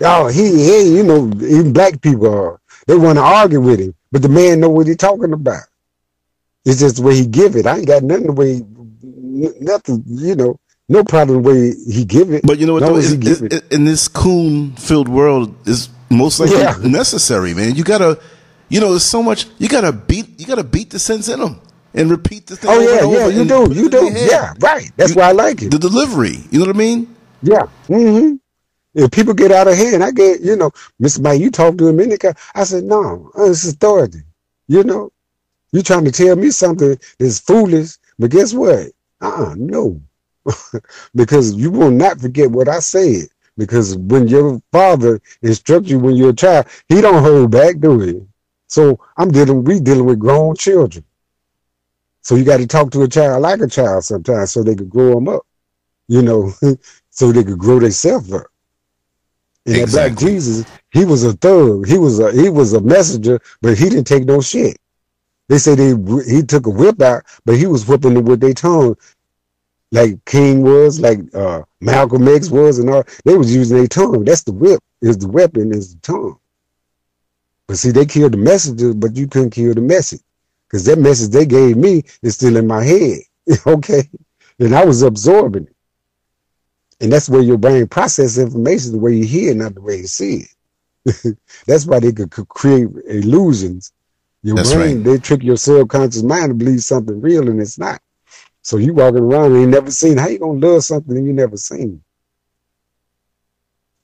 oh, 0.02 0.28
he, 0.28 0.42
he, 0.64 0.96
you 0.96 1.02
know, 1.02 1.30
even 1.42 1.72
black 1.72 2.00
people 2.00 2.28
are, 2.32 2.60
they 2.86 2.96
want 2.96 3.18
to 3.18 3.22
argue 3.22 3.60
with 3.60 3.80
him, 3.80 3.94
but 4.12 4.22
the 4.22 4.28
man 4.28 4.60
know 4.60 4.68
what 4.70 4.86
he 4.86 4.94
talking 4.94 5.32
about. 5.32 5.62
It's 6.64 6.80
just 6.80 6.96
the 6.96 7.02
way 7.02 7.16
he 7.16 7.26
give 7.26 7.56
it. 7.56 7.66
I 7.66 7.78
ain't 7.78 7.86
got 7.86 8.02
nothing 8.02 8.26
the 8.26 8.32
way, 8.32 8.60
nothing, 9.60 10.02
you 10.06 10.34
know, 10.34 10.58
no 10.88 11.04
problem 11.04 11.42
the 11.42 11.48
way 11.48 11.74
he 11.92 12.04
give 12.04 12.32
it. 12.32 12.42
But 12.46 12.58
you 12.58 12.66
know 12.66 12.74
what? 12.74 12.80
Though, 12.80 12.96
it- 12.96 13.24
it- 13.42 13.52
it. 13.52 13.72
in 13.72 13.84
this 13.84 14.08
coon-filled 14.08 15.08
world, 15.08 15.54
is 15.66 15.88
most 16.10 16.38
likely 16.40 16.58
Yeah. 16.58 16.76
necessary, 16.82 17.54
man. 17.54 17.74
You 17.74 17.84
gotta, 17.84 18.18
you 18.68 18.80
know, 18.80 18.90
there's 18.90 19.02
so 19.04 19.22
much. 19.22 19.46
You 19.58 19.68
gotta 19.68 19.92
beat. 19.92 20.38
You 20.40 20.46
gotta 20.46 20.64
beat 20.64 20.90
the 20.90 20.98
sense 20.98 21.28
in 21.28 21.40
them 21.40 21.60
and 21.94 22.10
repeat 22.10 22.46
the 22.46 22.56
thing. 22.56 22.70
Oh 22.70 22.80
yeah, 22.80 23.18
yeah, 23.18 23.26
you 23.28 23.44
do, 23.44 23.72
you 23.74 23.88
do. 23.88 24.10
Yeah, 24.12 24.54
right. 24.60 24.90
That's 24.96 25.10
You- 25.10 25.16
why 25.20 25.28
I 25.28 25.32
like 25.32 25.62
it. 25.62 25.70
The 25.72 25.78
delivery. 25.78 26.38
You 26.50 26.60
know 26.60 26.66
what 26.66 26.74
I 26.76 26.78
mean? 26.78 27.15
Yeah. 27.46 27.66
Mm-hmm. 27.86 28.34
If 28.94 29.10
people 29.12 29.34
get 29.34 29.52
out 29.52 29.68
of 29.68 29.76
hand, 29.76 30.02
I 30.02 30.10
get, 30.10 30.40
you 30.40 30.56
know, 30.56 30.70
Mr. 31.00 31.20
Mike, 31.20 31.40
you 31.40 31.50
talk 31.50 31.78
to 31.78 31.86
him 31.86 31.96
the. 31.96 32.34
I 32.54 32.64
said, 32.64 32.84
no, 32.84 33.30
it's 33.36 33.68
authority. 33.68 34.22
You 34.66 34.82
know, 34.82 35.12
you're 35.70 35.84
trying 35.84 36.06
to 36.06 36.12
tell 36.12 36.34
me 36.34 36.50
something 36.50 36.98
that's 37.18 37.38
foolish, 37.38 37.98
but 38.18 38.32
guess 38.32 38.52
what? 38.52 38.88
Uh-uh, 39.20 39.54
no. 39.56 40.00
because 41.14 41.54
you 41.54 41.70
will 41.70 41.90
not 41.90 42.20
forget 42.20 42.50
what 42.50 42.68
I 42.68 42.80
said. 42.80 43.28
Because 43.56 43.96
when 43.96 44.26
your 44.26 44.60
father 44.72 45.20
instructs 45.42 45.88
you 45.88 46.00
when 46.00 46.16
you're 46.16 46.30
a 46.30 46.34
child, 46.34 46.66
he 46.88 47.00
don't 47.00 47.22
hold 47.22 47.52
back, 47.52 47.78
do 47.78 48.00
he? 48.00 48.22
So 48.66 48.98
I'm 49.16 49.30
dealing, 49.30 49.62
we 49.62 49.78
dealing 49.78 50.04
with 50.04 50.18
grown 50.18 50.56
children. 50.56 51.04
So 52.22 52.34
you 52.34 52.44
got 52.44 52.56
to 52.56 52.66
talk 52.66 52.90
to 52.90 53.02
a 53.02 53.08
child 53.08 53.42
like 53.42 53.60
a 53.60 53.68
child 53.68 54.04
sometimes 54.04 54.50
so 54.50 54.64
they 54.64 54.74
can 54.74 54.88
grow 54.88 55.14
them 55.14 55.28
up, 55.28 55.46
you 56.08 56.22
know, 56.22 56.52
so 57.16 57.32
they 57.32 57.42
could 57.42 57.58
grow 57.58 57.80
themselves 57.80 58.32
up. 58.32 58.46
And 59.64 59.74
that 59.76 59.90
black 59.90 60.16
Jesus, 60.16 60.66
he 60.92 61.04
was 61.04 61.24
a 61.24 61.32
thug. 61.32 61.88
He 61.88 61.98
was 61.98 62.20
a 62.20 62.30
he 62.30 62.48
was 62.48 62.74
a 62.74 62.80
messenger, 62.80 63.40
but 63.62 63.76
he 63.76 63.88
didn't 63.88 64.06
take 64.06 64.24
no 64.24 64.40
shit. 64.40 64.76
They 65.48 65.58
say 65.58 65.74
they 65.74 65.94
he 66.30 66.42
took 66.42 66.66
a 66.66 66.70
whip 66.70 67.00
out, 67.00 67.24
but 67.44 67.56
he 67.56 67.66
was 67.66 67.88
whipping 67.88 68.14
them 68.14 68.26
with 68.26 68.40
their 68.40 68.52
tongue, 68.52 68.96
like 69.92 70.24
King 70.26 70.62
was, 70.62 71.00
like 71.00 71.18
uh, 71.34 71.62
Malcolm 71.80 72.28
X 72.28 72.50
was, 72.50 72.78
and 72.78 72.90
all. 72.90 73.04
They 73.24 73.36
was 73.36 73.54
using 73.54 73.78
their 73.78 73.86
tongue. 73.86 74.24
That's 74.24 74.42
the 74.42 74.52
whip. 74.52 74.80
Is 75.00 75.18
the 75.18 75.28
weapon 75.28 75.72
is 75.72 75.94
the 75.94 76.00
tongue. 76.00 76.38
But 77.66 77.78
see, 77.78 77.90
they 77.90 78.06
killed 78.06 78.32
the 78.32 78.38
messenger, 78.38 78.94
but 78.94 79.16
you 79.16 79.26
couldn't 79.26 79.50
kill 79.50 79.74
the 79.74 79.80
message, 79.80 80.22
because 80.68 80.84
that 80.84 80.98
message 80.98 81.30
they 81.30 81.46
gave 81.46 81.76
me 81.76 82.04
is 82.22 82.34
still 82.34 82.56
in 82.56 82.66
my 82.66 82.84
head. 82.84 83.20
okay, 83.66 84.08
and 84.58 84.74
I 84.74 84.84
was 84.84 85.02
absorbing 85.02 85.64
it. 85.64 85.75
And 87.00 87.12
that's 87.12 87.28
where 87.28 87.42
your 87.42 87.58
brain 87.58 87.86
process 87.86 88.38
information 88.38 88.92
the 88.92 88.98
way 88.98 89.14
you 89.14 89.24
hear, 89.24 89.54
not 89.54 89.74
the 89.74 89.82
way 89.82 89.98
you 89.98 90.06
see 90.06 90.46
it. 91.04 91.36
that's 91.66 91.86
why 91.86 92.00
they 92.00 92.12
could, 92.12 92.30
create 92.30 92.88
illusions. 93.06 93.92
Your 94.42 94.56
That's 94.56 94.72
brain, 94.72 94.96
right. 94.98 95.04
they 95.04 95.18
trick 95.18 95.42
your 95.42 95.56
subconscious 95.56 96.22
mind 96.22 96.48
to 96.50 96.54
believe 96.54 96.80
something 96.80 97.20
real 97.20 97.48
and 97.48 97.60
it's 97.60 97.78
not. 97.78 98.00
So 98.62 98.78
you 98.78 98.94
walking 98.94 99.20
around 99.20 99.52
and 99.52 99.60
you 99.60 99.66
never 99.66 99.90
seen. 99.90 100.16
How 100.16 100.28
you 100.28 100.38
gonna 100.38 100.58
love 100.58 100.84
something 100.84 101.24
you 101.24 101.32
never 101.32 101.56
seen? 101.56 102.02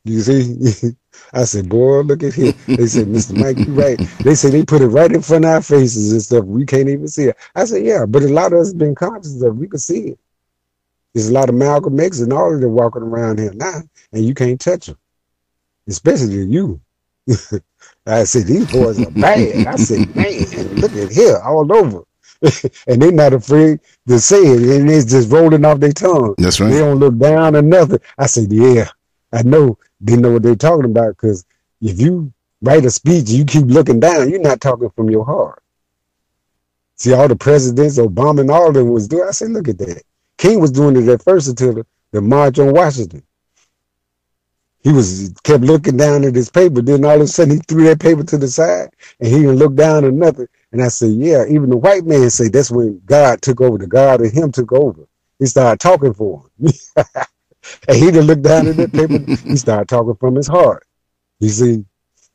You 0.04 0.20
see? 0.20 0.92
I 1.32 1.44
said, 1.44 1.68
boy, 1.68 2.00
look 2.00 2.22
at 2.22 2.34
here. 2.34 2.52
They 2.66 2.86
said, 2.86 3.06
Mr. 3.06 3.36
Mike, 3.36 3.58
you 3.58 3.72
right. 3.72 3.98
They 4.24 4.34
said 4.34 4.52
they 4.52 4.64
put 4.64 4.82
it 4.82 4.88
right 4.88 5.12
in 5.12 5.22
front 5.22 5.44
of 5.44 5.50
our 5.50 5.62
faces 5.62 6.12
and 6.12 6.22
stuff. 6.22 6.44
We 6.44 6.66
can't 6.66 6.88
even 6.88 7.08
see 7.08 7.24
it. 7.24 7.36
I 7.54 7.64
said, 7.64 7.84
yeah, 7.84 8.06
but 8.06 8.22
a 8.22 8.28
lot 8.28 8.52
of 8.52 8.60
us 8.60 8.72
been 8.72 8.94
conscious 8.94 9.40
of 9.42 9.48
it. 9.48 9.56
We 9.56 9.68
can 9.68 9.78
see 9.78 10.08
it. 10.08 10.18
There's 11.14 11.28
a 11.28 11.32
lot 11.32 11.48
of 11.48 11.54
Malcolm 11.54 11.98
X 12.00 12.20
and 12.20 12.32
all 12.32 12.54
of 12.54 12.60
them 12.60 12.72
walking 12.72 13.02
around 13.02 13.38
here 13.38 13.52
now, 13.54 13.82
and 14.12 14.24
you 14.24 14.34
can't 14.34 14.60
touch 14.60 14.86
them, 14.86 14.98
especially 15.86 16.44
you. 16.44 16.80
I 18.06 18.24
said, 18.24 18.46
these 18.46 18.70
boys 18.70 19.00
are 19.00 19.10
bad. 19.10 19.66
I 19.66 19.76
said, 19.76 20.14
man, 20.16 20.74
look 20.76 20.92
at 20.92 21.12
here, 21.12 21.38
all 21.38 21.70
over. 21.72 22.02
and 22.88 23.00
they're 23.00 23.12
not 23.12 23.32
afraid 23.32 23.78
to 24.08 24.18
say 24.18 24.38
it, 24.38 24.80
and 24.80 24.90
it's 24.90 25.10
just 25.10 25.30
rolling 25.30 25.64
off 25.64 25.78
their 25.78 25.92
tongue. 25.92 26.34
That's 26.38 26.58
right. 26.60 26.70
They 26.70 26.78
don't 26.78 26.98
look 26.98 27.16
down 27.18 27.54
or 27.54 27.62
nothing. 27.62 28.00
I 28.18 28.26
said, 28.26 28.50
yeah, 28.50 28.88
I 29.32 29.42
know 29.42 29.78
they 30.00 30.16
know 30.16 30.32
what 30.32 30.42
they're 30.42 30.56
talking 30.56 30.86
about 30.86 31.10
because 31.10 31.44
if 31.80 32.00
you 32.00 32.32
write 32.60 32.84
a 32.84 32.90
speech, 32.90 33.28
you 33.28 33.44
keep 33.44 33.66
looking 33.66 34.00
down, 34.00 34.30
you're 34.30 34.40
not 34.40 34.60
talking 34.60 34.90
from 34.90 35.10
your 35.10 35.24
heart. 35.24 35.62
See, 36.96 37.12
all 37.12 37.28
the 37.28 37.36
presidents, 37.36 37.98
Obama 37.98 38.40
and 38.40 38.50
all 38.50 38.68
of 38.68 38.74
them 38.74 38.90
was 38.90 39.08
doing. 39.08 39.26
I 39.28 39.32
said, 39.32 39.50
look 39.50 39.68
at 39.68 39.78
that. 39.78 40.02
King 40.38 40.60
was 40.60 40.70
doing 40.70 40.96
it 40.96 41.08
at 41.08 41.22
first 41.22 41.48
until 41.48 41.74
the, 41.74 41.86
the 42.12 42.20
March 42.20 42.58
on 42.58 42.72
Washington. 42.72 43.22
He 44.80 44.90
was 44.92 45.32
kept 45.44 45.62
looking 45.62 45.96
down 45.96 46.24
at 46.24 46.34
his 46.34 46.50
paper. 46.50 46.82
Then 46.82 47.04
all 47.04 47.14
of 47.14 47.20
a 47.20 47.26
sudden 47.28 47.54
he 47.54 47.60
threw 47.60 47.84
that 47.84 48.00
paper 48.00 48.24
to 48.24 48.36
the 48.38 48.48
side 48.48 48.90
and 49.20 49.28
he 49.28 49.40
didn't 49.40 49.56
look 49.56 49.76
down 49.76 50.04
at 50.04 50.12
nothing. 50.12 50.48
And 50.72 50.82
I 50.82 50.88
said, 50.88 51.12
yeah, 51.12 51.44
even 51.48 51.70
the 51.70 51.76
white 51.76 52.04
man 52.04 52.28
say 52.30 52.48
that's 52.48 52.70
when 52.70 53.00
God 53.04 53.40
took 53.42 53.60
over. 53.60 53.78
The 53.78 53.86
God 53.86 54.20
of 54.24 54.32
him 54.32 54.50
took 54.50 54.72
over. 54.72 55.02
He 55.38 55.46
started 55.46 55.78
talking 55.78 56.14
for 56.14 56.44
him. 56.58 56.72
and 57.88 57.96
he 57.96 58.06
didn't 58.06 58.26
look 58.26 58.42
down 58.42 58.66
at 58.66 58.76
that 58.76 58.92
paper. 58.92 59.18
He 59.48 59.56
started 59.56 59.88
talking 59.88 60.16
from 60.16 60.34
his 60.34 60.48
heart. 60.48 60.84
You 61.38 61.48
see? 61.48 61.84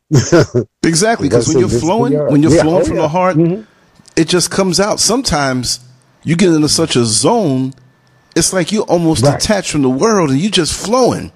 Exactly. 0.84 1.28
Because 1.28 1.50
when 1.50 1.62
That's 1.62 1.74
you're. 1.74 1.82
Flowing, 1.82 2.14
when 2.32 2.42
you're 2.42 2.54
Yeah, 2.54 2.62
flowing 2.62 2.82
oh, 2.82 2.86
from 2.86 2.96
yeah. 2.96 3.02
the 3.02 3.08
heart, 3.10 3.36
Mhm. 3.36 3.68
it 4.16 4.30
just 4.30 4.50
comes 4.52 4.80
out. 4.80 5.02
Sometimes 5.02 5.82
you 6.24 6.38
get 6.38 6.54
into 6.54 6.70
such 6.70 6.96
a 6.96 7.04
zone, 7.04 7.74
it's 8.38 8.54
like 8.54 8.72
you're 8.72 8.84
almost 8.84 9.24
Right. 9.24 9.40
detached 9.40 9.72
from 9.72 9.82
the 9.82 9.90
world 9.90 10.30
and 10.32 10.40
you're 10.40 10.52
just 10.52 10.74
flowing. 10.74 11.32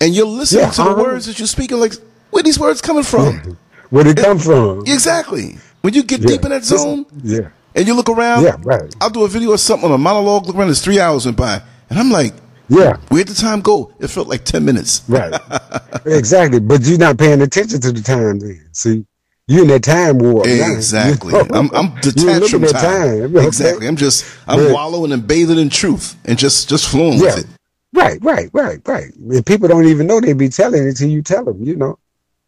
And 0.00 0.14
you're 0.14 0.26
listening 0.26 0.64
Yeah, 0.64 0.70
to 0.70 0.82
the 0.82 0.90
uh-huh. 0.90 1.02
words 1.02 1.26
that 1.26 1.38
you're 1.38 1.46
speaking, 1.46 1.78
like, 1.78 1.94
where 2.30 2.42
these 2.42 2.58
words 2.58 2.80
coming 2.80 3.04
from? 3.04 3.56
Where'd 3.90 4.08
it 4.08 4.16
come 4.16 4.38
from? 4.38 4.82
exactly. 4.86 5.58
When 5.82 5.94
you 5.94 6.02
get 6.02 6.20
Yeah. 6.20 6.28
deep 6.28 6.44
in 6.44 6.50
that 6.50 6.64
zone 6.64 7.06
Yeah. 7.22 7.48
and 7.74 7.86
you 7.86 7.94
look 7.94 8.08
around, 8.08 8.42
Yeah, 8.44 8.56
right. 8.64 8.92
I'll 9.00 9.10
do 9.10 9.22
a 9.24 9.28
video 9.28 9.50
or 9.50 9.58
something 9.58 9.88
on 9.88 9.94
a 9.94 9.98
monologue, 9.98 10.46
look 10.46 10.56
around, 10.56 10.70
it's 10.70 10.80
three 10.80 10.98
hours 11.00 11.24
went 11.24 11.36
by. 11.36 11.62
And 11.90 11.98
I'm 11.98 12.10
like, 12.10 12.34
Yeah. 12.68 12.96
where'd 13.10 13.28
the 13.28 13.34
time 13.34 13.60
go? 13.60 13.92
It 14.00 14.08
felt 14.08 14.28
like 14.28 14.44
10 14.44 14.64
minutes. 14.64 15.02
Right. 15.08 15.32
exactly. 16.06 16.58
But 16.60 16.82
you're 16.82 16.98
not 16.98 17.18
paying 17.18 17.40
attention 17.42 17.80
to 17.82 17.92
the 17.92 18.00
time 18.02 18.38
then. 18.40 18.60
See? 18.72 19.04
You 19.52 19.62
in 19.62 19.68
that 19.68 19.82
time 19.82 20.18
warp. 20.18 20.46
now. 20.46 20.72
Exactly. 20.72 21.34
You 21.34 21.44
know? 21.44 21.48
I'm, 21.52 21.70
I'm 21.74 21.94
detached 22.00 22.50
from 22.50 22.62
time. 22.62 23.32
that 23.32 23.36
okay? 23.36 23.46
Exactly. 23.46 23.86
I'm 23.86 23.96
just 23.96 24.24
I'm 24.48 24.60
Yeah. 24.60 24.72
wallowing 24.72 25.12
and 25.12 25.26
bathing 25.26 25.58
in 25.58 25.68
truth 25.68 26.16
and 26.24 26.38
just 26.38 26.70
just 26.70 26.88
flowing 26.88 27.18
Yeah. 27.18 27.34
with 27.34 27.38
it. 27.40 27.46
Right, 27.92 28.18
right, 28.24 28.48
right, 28.54 28.80
right. 28.86 29.14
And 29.14 29.44
people 29.44 29.68
don't 29.68 29.84
even 29.84 30.06
know 30.06 30.20
they 30.20 30.32
be 30.32 30.48
telling 30.48 30.86
it 30.88 30.96
till 30.96 31.10
you 31.10 31.20
tell 31.20 31.44
them, 31.44 31.62
you 31.62 31.76
know. 31.76 31.98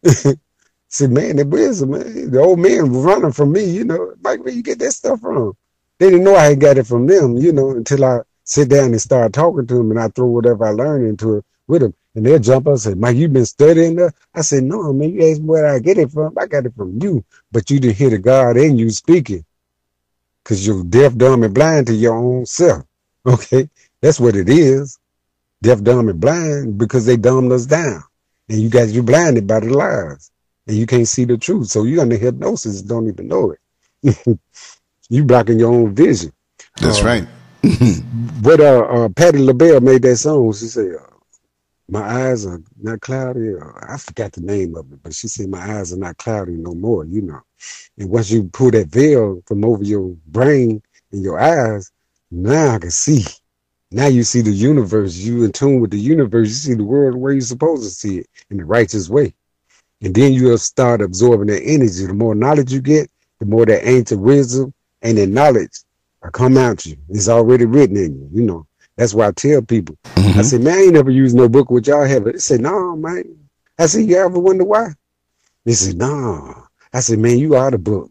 See, 0.89 1.06
man, 1.09 1.36
the 1.36 1.44
wisdom, 1.44 1.90
man. 1.90 2.31
The 2.31 2.40
old 2.40 2.59
man 2.60 2.90
was 2.90 3.05
running 3.05 3.32
from 3.32 3.52
me, 3.52 3.64
you 3.64 3.85
know. 3.85 4.14
Mike, 4.22 4.43
where 4.43 4.55
you 4.55 4.62
get 4.62 4.78
that 4.78 4.93
stuff 4.93 5.20
from? 5.20 5.52
They 5.98 6.09
didn't 6.09 6.24
know 6.24 6.36
I 6.36 6.47
had 6.47 6.60
got 6.60 6.78
it 6.78 6.86
from 6.86 7.06
them, 7.06 7.36
you 7.36 7.52
know, 7.52 7.70
until 7.70 8.05
I 8.05 8.20
sit 8.44 8.68
down 8.70 8.93
and 8.93 9.01
start 9.01 9.32
talking 9.35 9.66
to 9.66 9.74
them 9.74 9.90
and 9.90 10.01
I 10.01 10.09
throw 10.09 10.26
whatever 10.26 10.64
I 10.66 10.70
learned 10.70 11.06
into 11.06 11.36
it 11.36 11.44
with 11.66 11.82
them. 11.82 11.94
And 12.15 12.24
they'll 12.24 12.39
jump 12.39 12.66
up 12.66 12.73
and 12.73 12.81
say, 12.81 12.95
Mike, 12.95 13.16
you've 13.16 13.32
been 13.32 13.45
studying 13.47 13.97
that? 13.97 14.15
I 14.35 14.43
said, 14.43 14.65
no, 14.65 14.93
man, 14.93 15.12
you 15.12 15.31
asked 15.31 15.41
me 15.41 15.47
where 15.47 15.66
I 15.66 15.78
get 15.81 15.99
it 15.99 16.12
from. 16.12 16.36
I 16.39 16.47
got 16.47 16.66
it 16.66 16.74
from 16.77 16.99
you, 17.03 17.24
but 17.51 17.70
you 17.70 17.81
didn't 17.81 17.97
hear 17.97 18.11
the 18.11 18.19
God 18.19 18.57
in 18.57 18.77
you 18.77 18.91
speaking 18.91 19.45
because 20.43 20.66
you're 20.66 20.85
deaf, 20.85 21.16
dumb, 21.16 21.43
and 21.43 21.55
blind 21.55 21.89
to 21.89 21.95
your 21.95 22.16
own 22.16 22.47
self. 22.47 22.85
Okay? 23.27 23.70
That's 24.03 24.20
what 24.20 24.36
it 24.36 24.51
is 24.51 24.99
deaf, 25.65 25.82
dumb, 25.82 26.11
and 26.11 26.20
blind 26.20 26.78
because 26.78 27.07
they 27.07 27.16
dumbed 27.16 27.51
us 27.51 27.66
down. 27.66 28.05
And 28.49 28.61
you 28.61 28.69
guys, 28.69 28.93
you're 28.93 29.03
blinded 29.03 29.47
by 29.47 29.61
the 29.61 29.70
lies. 29.70 30.31
and 30.66 30.77
you 30.77 30.86
can't 30.86 31.09
see 31.09 31.24
the 31.24 31.39
truth. 31.39 31.69
So 31.69 31.85
you're 31.85 32.03
under 32.03 32.16
hypnosis, 32.16 32.82
don't 32.82 33.09
even 33.09 33.28
know 33.28 33.55
it. 34.03 34.39
you 35.09 35.24
blocking 35.24 35.59
your 35.59 35.73
own 35.73 35.95
vision. 35.95 36.32
That's 36.81 37.03
uh, 37.03 37.07
right. 37.07 37.28
but 38.43 38.61
uh, 38.61 38.85
uh, 38.85 39.09
Patti 39.09 39.39
LaBelle 39.39 39.81
made 39.81 40.03
that 40.03 40.16
song. 40.16 40.53
She 40.53 40.66
said, 40.66 40.97
uh, 41.01 41.14
"My 41.89 42.01
eyes 42.01 42.47
are 42.47 42.61
not 42.81 43.01
cloudy." 43.01 43.55
I 43.89 43.97
forgot 43.98 44.32
the 44.32 44.40
name 44.40 44.74
of 44.74 44.90
it, 44.93 45.02
but 45.02 45.15
she 45.15 45.28
said, 45.28 45.48
"My 45.48 45.78
eyes 45.78 45.93
are 45.93 45.98
not 45.98 46.16
cloudy 46.19 46.52
no 46.52 46.74
more." 46.74 47.05
You 47.05 47.23
know, 47.23 47.40
and 47.98 48.11
once 48.11 48.31
you 48.31 48.44
pull 48.44 48.70
that 48.73 48.89
veil 48.89 49.43
from 49.47 49.65
over 49.65 49.85
your 49.85 50.16
brain 50.27 50.82
and 51.12 51.23
your 51.23 51.39
eyes, 51.39 51.90
now 52.31 52.74
I 52.74 52.78
can 52.78 52.90
see. 52.90 53.24
Now 53.90 54.06
you 54.06 54.24
see 54.24 54.40
the 54.40 54.51
universe. 54.51 55.15
You 55.16 55.44
in 55.44 55.52
tune 55.52 55.81
with 55.81 55.90
the 55.93 56.01
universe. 56.01 56.48
You 56.48 56.55
see 56.55 56.74
the 56.74 56.85
world 56.85 57.15
way 57.15 57.35
you're 57.35 57.40
supposed 57.43 57.85
to 57.85 57.90
see 57.90 58.19
it 58.19 58.27
in 58.51 58.56
the 58.56 58.65
righteous 58.65 59.09
way. 59.09 59.35
And 60.02 60.15
then 60.15 60.32
you'll 60.32 60.59
start 60.59 61.01
absorbing 61.01 61.47
that 61.47 61.62
energy. 61.62 62.06
The 62.06 62.15
more 62.15 62.35
knowledge 62.35 62.73
you 62.73 62.81
get, 62.81 63.11
the 63.39 63.47
more 63.47 63.65
that 63.66 63.86
ancient 63.89 64.20
wisdom 64.20 64.74
and 65.02 65.16
that 65.19 65.28
knowledge 65.28 65.81
will 66.23 66.31
come 66.31 66.56
out 66.56 66.85
you. 66.85 66.97
It's 67.09 67.28
already 67.28 67.66
written 67.66 67.97
in 67.97 68.15
you, 68.15 68.28
you 68.32 68.43
know. 68.43 68.66
That's 68.96 69.14
why 69.14 69.28
I 69.28 69.32
tell 69.32 69.62
people. 69.62 69.96
Mm-hmm. 70.14 70.38
I 70.38 70.42
say, 70.42 70.58
man, 70.58 70.78
I 70.78 70.82
ain't 70.82 70.92
never 70.94 71.10
used 71.10 71.34
no 71.34 71.48
book 71.48 71.70
What 71.70 71.86
y'all 71.86 72.04
have 72.04 72.26
it. 72.26 72.32
They 72.34 72.38
say, 72.38 72.58
no, 72.58 72.70
nah, 72.70 72.96
man. 72.96 73.48
I 73.78 73.86
said, 73.86 74.08
you 74.08 74.16
ever 74.16 74.38
wonder 74.38 74.64
why? 74.64 74.90
They 75.64 75.72
said, 75.72 75.96
no. 75.96 76.06
Nah. 76.06 76.54
I 76.92 77.00
said, 77.00 77.18
man, 77.18 77.38
you 77.38 77.56
are 77.56 77.70
the 77.70 77.78
book. 77.78 78.10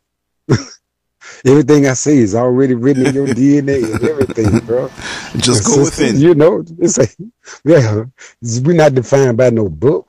Everything 1.46 1.88
I 1.88 1.94
say 1.94 2.18
is 2.18 2.36
already 2.36 2.74
written 2.74 3.06
in 3.06 3.16
your 3.16 3.28
DNA 3.36 3.94
and 3.94 4.04
everything, 4.04 4.60
bro. 4.66 4.90
Just 5.38 5.66
go 5.66 5.80
within. 5.84 6.20
You 6.20 6.36
know, 6.36 6.66
it's 6.80 6.98
like, 6.98 7.16
yeah, 7.64 8.04
we're 8.42 8.74
not 8.76 8.94
defined 8.94 9.38
by 9.38 9.50
no 9.50 9.70
book. 9.70 10.08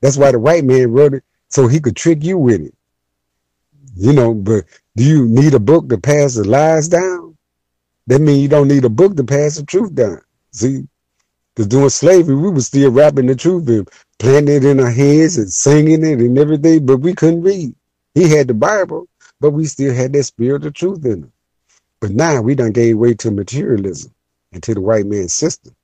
That's 0.00 0.16
why 0.16 0.32
the 0.32 0.38
white 0.38 0.64
man 0.64 0.90
wrote 0.90 1.14
it 1.14 1.24
so 1.48 1.68
he 1.68 1.80
could 1.80 1.96
trick 1.96 2.24
you 2.24 2.38
with 2.38 2.60
it. 2.60 2.74
You 3.94 4.12
know, 4.12 4.34
but 4.34 4.64
do 4.96 5.04
you 5.04 5.26
need 5.26 5.54
a 5.54 5.60
book 5.60 5.88
to 5.88 5.98
pass 5.98 6.34
the 6.34 6.44
lies 6.44 6.88
down? 6.88 7.35
That 8.06 8.20
means 8.20 8.42
you 8.42 8.48
don't 8.48 8.68
need 8.68 8.84
a 8.84 8.88
book 8.88 9.16
to 9.16 9.24
pass 9.24 9.56
the 9.56 9.64
truth 9.64 9.94
down. 9.94 10.20
See, 10.52 10.86
because 11.54 11.68
during 11.68 11.88
slavery, 11.88 12.36
we 12.36 12.50
were 12.50 12.60
still 12.60 12.90
rapping 12.90 13.26
the 13.26 13.34
truth 13.34 13.68
and 13.68 13.88
planting 14.18 14.56
it 14.56 14.64
in 14.64 14.78
our 14.78 14.90
heads 14.90 15.38
and 15.38 15.50
singing 15.52 16.04
it 16.04 16.20
and 16.20 16.38
everything, 16.38 16.84
but 16.84 16.98
we 16.98 17.14
couldn't 17.14 17.42
read. 17.42 17.74
He 18.14 18.28
had 18.28 18.48
the 18.48 18.54
Bible, 18.54 19.08
but 19.40 19.50
we 19.50 19.64
still 19.66 19.94
had 19.94 20.12
that 20.12 20.24
spirit 20.24 20.66
of 20.66 20.74
truth 20.74 21.04
in 21.04 21.24
us. 21.24 21.30
But 22.00 22.10
now 22.10 22.42
we 22.42 22.54
done 22.54 22.72
gave 22.72 22.98
way 22.98 23.14
to 23.14 23.30
materialism 23.30 24.12
and 24.52 24.62
to 24.62 24.74
the 24.74 24.80
white 24.80 25.06
man's 25.06 25.32
system. 25.32 25.74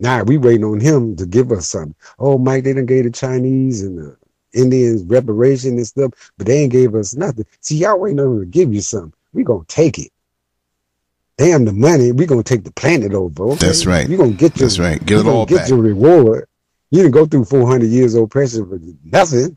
Now 0.00 0.22
we 0.22 0.38
waiting 0.38 0.64
on 0.64 0.80
him 0.80 1.14
to 1.16 1.26
give 1.26 1.52
us 1.52 1.68
something. 1.68 1.94
Oh, 2.18 2.38
Mike, 2.38 2.64
they 2.64 2.72
done 2.72 2.86
gave 2.86 3.04
the 3.04 3.10
Chinese 3.10 3.82
and 3.82 3.98
the 3.98 4.16
Indians 4.52 5.04
reparation 5.04 5.76
and 5.76 5.86
stuff, 5.86 6.12
but 6.38 6.46
they 6.46 6.62
ain't 6.62 6.72
gave 6.72 6.94
us 6.94 7.14
nothing. 7.14 7.46
See, 7.60 7.76
y'all 7.76 7.98
waiting 7.98 8.20
on 8.20 8.26
him 8.26 8.40
to 8.40 8.46
give 8.46 8.72
you 8.72 8.80
something. 8.80 9.12
We 9.32 9.44
gonna 9.44 9.64
take 9.68 9.98
it. 9.98 10.10
Damn 11.38 11.64
the 11.66 11.72
money, 11.72 12.12
we're 12.12 12.26
gonna 12.26 12.42
take 12.42 12.64
the 12.64 12.72
planet 12.72 13.12
over. 13.12 13.50
Okay? 13.50 13.66
That's 13.66 13.84
right. 13.84 14.08
You 14.08 14.16
gonna 14.16 14.32
get 14.32 14.56
your 14.56 14.68
That's 14.68 14.78
right. 14.78 15.04
Get 15.04 15.20
it 15.20 15.26
all 15.26 15.44
get 15.44 15.58
back. 15.58 15.68
your 15.68 15.78
reward. 15.78 16.48
You 16.90 17.02
didn't 17.02 17.14
go 17.14 17.26
through 17.26 17.44
400 17.44 17.86
years 17.86 18.14
of 18.14 18.24
oppression 18.24 18.68
for 18.68 18.78
nothing. 19.04 19.56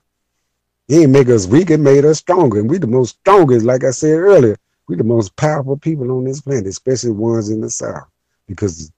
He 0.88 1.04
ain't 1.04 1.12
make 1.12 1.30
us 1.30 1.46
weak, 1.46 1.70
it 1.70 1.78
made 1.78 2.04
us 2.04 2.18
stronger. 2.18 2.60
And 2.60 2.70
we 2.70 2.80
the 2.80 2.88
most 2.88 3.20
strongest, 3.20 3.66
like 3.66 3.84
I 3.84 3.92
said 3.92 4.12
earlier, 4.12 4.58
we 4.88 4.96
the 4.96 5.04
most 5.04 5.36
powerful 5.36 5.78
people 5.78 6.12
on 6.12 6.24
this 6.26 6.42
planet, 6.42 6.66
especially 6.66 7.12
ones 7.12 7.50
in 7.50 7.62
the 7.62 7.70
South. 7.70 8.08
Because 8.48 8.92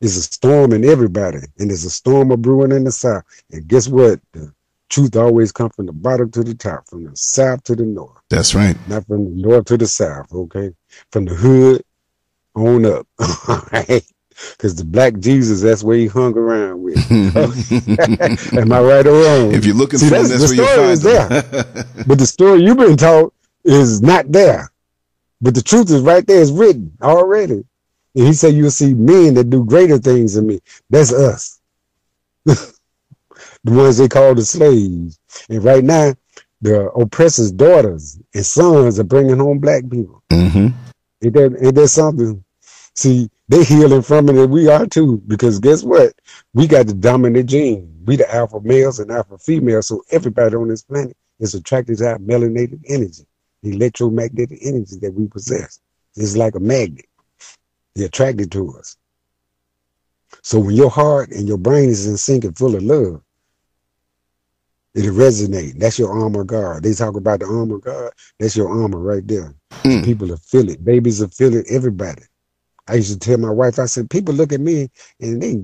there's 0.00 0.16
a 0.16 0.22
storm 0.22 0.72
in 0.72 0.84
everybody, 0.84 1.38
and 1.58 1.70
there's 1.70 1.84
a 1.84 1.90
storm 1.90 2.32
of 2.32 2.42
brewing 2.42 2.72
in 2.72 2.84
the 2.84 2.92
South. 2.92 3.22
And 3.52 3.66
guess 3.68 3.88
what? 3.88 4.20
The 4.32 4.52
truth 4.88 5.16
always 5.16 5.52
comes 5.52 5.74
from 5.76 5.86
the 5.86 5.92
bottom 5.92 6.30
to 6.32 6.42
the 6.42 6.54
top, 6.54 6.88
from 6.88 7.04
the 7.04 7.16
South 7.16 7.62
to 7.64 7.76
the 7.76 7.84
North. 7.84 8.20
That's 8.30 8.54
right. 8.54 8.76
Not 8.88 9.06
from 9.06 9.24
the 9.24 9.48
North 9.48 9.66
to 9.66 9.76
the 9.76 9.86
South, 9.86 10.32
okay? 10.32 10.74
From 11.12 11.24
the 11.24 11.34
hood 11.34 11.84
on 12.58 12.84
up. 12.84 13.06
All 13.48 13.62
right 13.72 14.04
because 14.52 14.74
the 14.76 14.84
black 14.84 15.18
Jesus, 15.18 15.62
that's 15.62 15.82
where 15.82 15.96
he 15.96 16.06
hung 16.06 16.36
around 16.36 16.82
with. 16.82 16.96
Am 18.56 18.72
I 18.72 18.80
right 18.80 19.06
or 19.06 19.22
wrong? 19.22 19.52
If 19.52 19.64
you're 19.64 19.74
looking 19.74 19.98
See, 19.98 20.08
for 20.08 20.16
him, 20.16 20.28
that's 20.28 20.50
the 20.50 20.62
where 20.62 20.88
you 20.88 20.96
find 20.96 21.00
there. 21.00 22.04
but 22.06 22.18
the 22.18 22.26
story 22.26 22.62
you've 22.62 22.76
been 22.76 22.96
taught 22.96 23.32
is 23.64 24.00
not 24.02 24.30
there. 24.30 24.70
But 25.40 25.54
the 25.54 25.62
truth 25.62 25.90
is 25.90 26.02
right 26.02 26.26
there. 26.26 26.40
It's 26.40 26.50
written 26.50 26.92
already. 27.02 27.64
And 28.14 28.26
he 28.26 28.32
said, 28.32 28.54
You'll 28.54 28.70
see 28.70 28.94
men 28.94 29.34
that 29.34 29.50
do 29.50 29.64
greater 29.64 29.98
things 29.98 30.34
than 30.34 30.46
me. 30.46 30.60
That's 30.90 31.12
us. 31.12 31.60
the 32.44 32.74
ones 33.64 33.98
they 33.98 34.08
call 34.08 34.34
the 34.34 34.44
slaves. 34.44 35.18
And 35.48 35.62
right 35.62 35.84
now, 35.84 36.14
the 36.60 36.90
oppressors' 36.90 37.52
daughters 37.52 38.18
and 38.34 38.44
sons 38.44 38.98
are 38.98 39.04
bringing 39.04 39.38
home 39.38 39.58
black 39.58 39.88
people. 39.88 40.22
Mm-hmm. 40.30 40.68
Ain't, 41.24 41.34
that, 41.34 41.58
ain't 41.60 41.74
that 41.74 41.88
something? 41.88 42.44
See, 42.98 43.30
they 43.46 43.62
healing 43.62 44.02
from 44.02 44.28
it 44.28 44.34
and 44.34 44.50
we 44.50 44.66
are 44.66 44.84
too. 44.84 45.22
Because 45.28 45.60
guess 45.60 45.84
what? 45.84 46.14
We 46.52 46.66
got 46.66 46.88
the 46.88 46.94
dominant 46.94 47.48
gene. 47.48 48.02
We 48.04 48.16
the 48.16 48.28
alpha 48.34 48.58
males 48.60 48.98
and 48.98 49.12
alpha 49.12 49.38
females. 49.38 49.86
So 49.86 50.02
everybody 50.10 50.56
on 50.56 50.66
this 50.66 50.82
planet 50.82 51.16
is 51.38 51.54
attracted 51.54 51.98
to 51.98 52.08
our 52.08 52.18
melanated 52.18 52.82
energy, 52.88 53.24
the 53.62 53.70
electromagnetic 53.70 54.58
energy 54.62 54.96
that 55.00 55.14
we 55.14 55.28
possess. 55.28 55.78
It's 56.16 56.36
like 56.36 56.56
a 56.56 56.58
magnet. 56.58 57.06
They're 57.94 58.06
attracted 58.06 58.50
to 58.50 58.76
us. 58.76 58.96
So 60.42 60.58
when 60.58 60.74
your 60.74 60.90
heart 60.90 61.30
and 61.30 61.46
your 61.46 61.56
brain 61.56 61.90
is 61.90 62.04
in 62.08 62.16
sync 62.16 62.42
and 62.42 62.58
full 62.58 62.74
of 62.74 62.82
love, 62.82 63.22
it'll 64.96 65.14
resonate. 65.14 65.78
That's 65.78 66.00
your 66.00 66.10
armor 66.10 66.42
guard. 66.42 66.82
They 66.82 66.94
talk 66.94 67.14
about 67.14 67.38
the 67.38 67.46
armor 67.46 67.78
guard. 67.78 68.12
That's 68.40 68.56
your 68.56 68.68
armor 68.68 68.98
right 68.98 69.24
there. 69.24 69.54
Mm. 69.84 70.04
People 70.04 70.26
will 70.26 70.38
feel 70.38 70.68
it. 70.68 70.84
Babies 70.84 71.20
will 71.20 71.28
feel 71.28 71.54
it. 71.54 71.66
Everybody. 71.70 72.22
I 72.88 72.94
used 72.94 73.12
to 73.12 73.18
tell 73.18 73.38
my 73.38 73.50
wife, 73.50 73.78
I 73.78 73.86
said, 73.86 74.10
people 74.10 74.34
look 74.34 74.52
at 74.52 74.60
me 74.60 74.88
and 75.20 75.42
they 75.42 75.62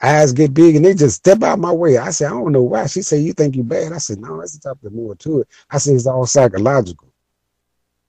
eyes 0.00 0.32
get 0.32 0.54
big 0.54 0.76
and 0.76 0.84
they 0.84 0.94
just 0.94 1.16
step 1.16 1.42
out 1.42 1.58
my 1.58 1.72
way. 1.72 1.98
I 1.98 2.10
said, 2.10 2.26
I 2.26 2.30
don't 2.30 2.52
know 2.52 2.62
why. 2.62 2.86
She 2.86 3.02
said, 3.02 3.22
you 3.22 3.32
think 3.32 3.56
you 3.56 3.64
bad? 3.64 3.92
I 3.92 3.98
said, 3.98 4.18
no, 4.18 4.38
that's 4.38 4.56
the 4.56 4.60
something 4.60 4.94
more 4.94 5.14
to 5.16 5.40
it. 5.40 5.48
I 5.70 5.78
said, 5.78 5.94
it's 5.94 6.06
all 6.06 6.26
psychological. 6.26 7.12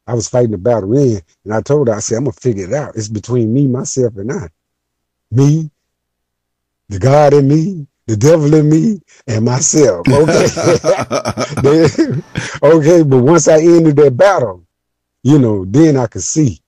I 0.06 0.14
was 0.14 0.28
fighting 0.28 0.52
the 0.52 0.58
battle 0.58 0.98
in 0.98 1.22
and 1.46 1.54
I 1.54 1.62
told 1.62 1.88
her, 1.88 1.94
I 1.94 2.00
said, 2.00 2.18
I'm 2.18 2.26
going 2.26 2.34
to 2.34 2.40
figure 2.40 2.66
it 2.66 2.74
out. 2.74 2.96
It's 2.96 3.08
between 3.08 3.54
me, 3.54 3.68
myself, 3.68 4.18
and 4.18 4.32
I. 4.32 4.50
Me, 5.32 5.70
the 6.90 6.98
God 7.00 7.34
in 7.34 7.48
me, 7.48 7.88
the 8.08 8.18
devil 8.18 8.54
in 8.56 8.68
me, 8.70 9.00
and 9.28 9.46
myself. 9.46 10.08
Okay. 10.08 10.48
okay. 12.64 13.04
But 13.04 13.20
once 13.20 13.48
I 13.48 13.60
ended 13.60 13.98
that 13.98 14.18
battle, 14.18 14.66
you 15.22 15.38
know, 15.38 15.66
then 15.66 15.98
I 15.98 16.08
could 16.08 16.24
see. 16.24 16.60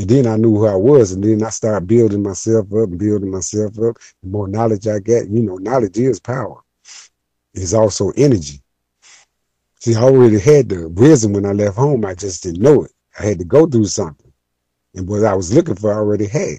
And 0.00 0.08
then 0.08 0.26
I 0.26 0.36
knew 0.36 0.56
who 0.56 0.66
I 0.66 0.76
was, 0.76 1.12
and 1.12 1.22
then 1.22 1.42
I 1.42 1.50
started 1.50 1.86
building 1.86 2.22
myself 2.22 2.72
up 2.72 2.88
and 2.88 2.98
building 2.98 3.30
myself 3.30 3.78
up. 3.80 3.98
The 4.22 4.28
more 4.30 4.48
knowledge 4.48 4.88
I 4.88 4.98
get, 4.98 5.28
you 5.28 5.42
know, 5.42 5.56
knowledge 5.56 5.98
is 5.98 6.18
power. 6.18 6.62
It's 7.52 7.74
also 7.74 8.10
energy. 8.16 8.62
See, 9.78 9.94
I 9.94 10.00
already 10.00 10.40
had 10.40 10.70
the 10.70 10.88
wisdom 10.88 11.34
when 11.34 11.44
I 11.44 11.52
left 11.52 11.76
home. 11.76 12.06
I 12.06 12.14
just 12.14 12.42
didn't 12.42 12.62
know 12.62 12.84
it. 12.84 12.92
I 13.18 13.26
had 13.26 13.40
to 13.40 13.44
go 13.44 13.66
through 13.66 13.84
something. 13.84 14.32
And 14.94 15.06
what 15.06 15.22
I 15.22 15.34
was 15.34 15.52
looking 15.52 15.74
for, 15.74 15.92
I 15.92 15.96
already 15.96 16.28
had. 16.28 16.56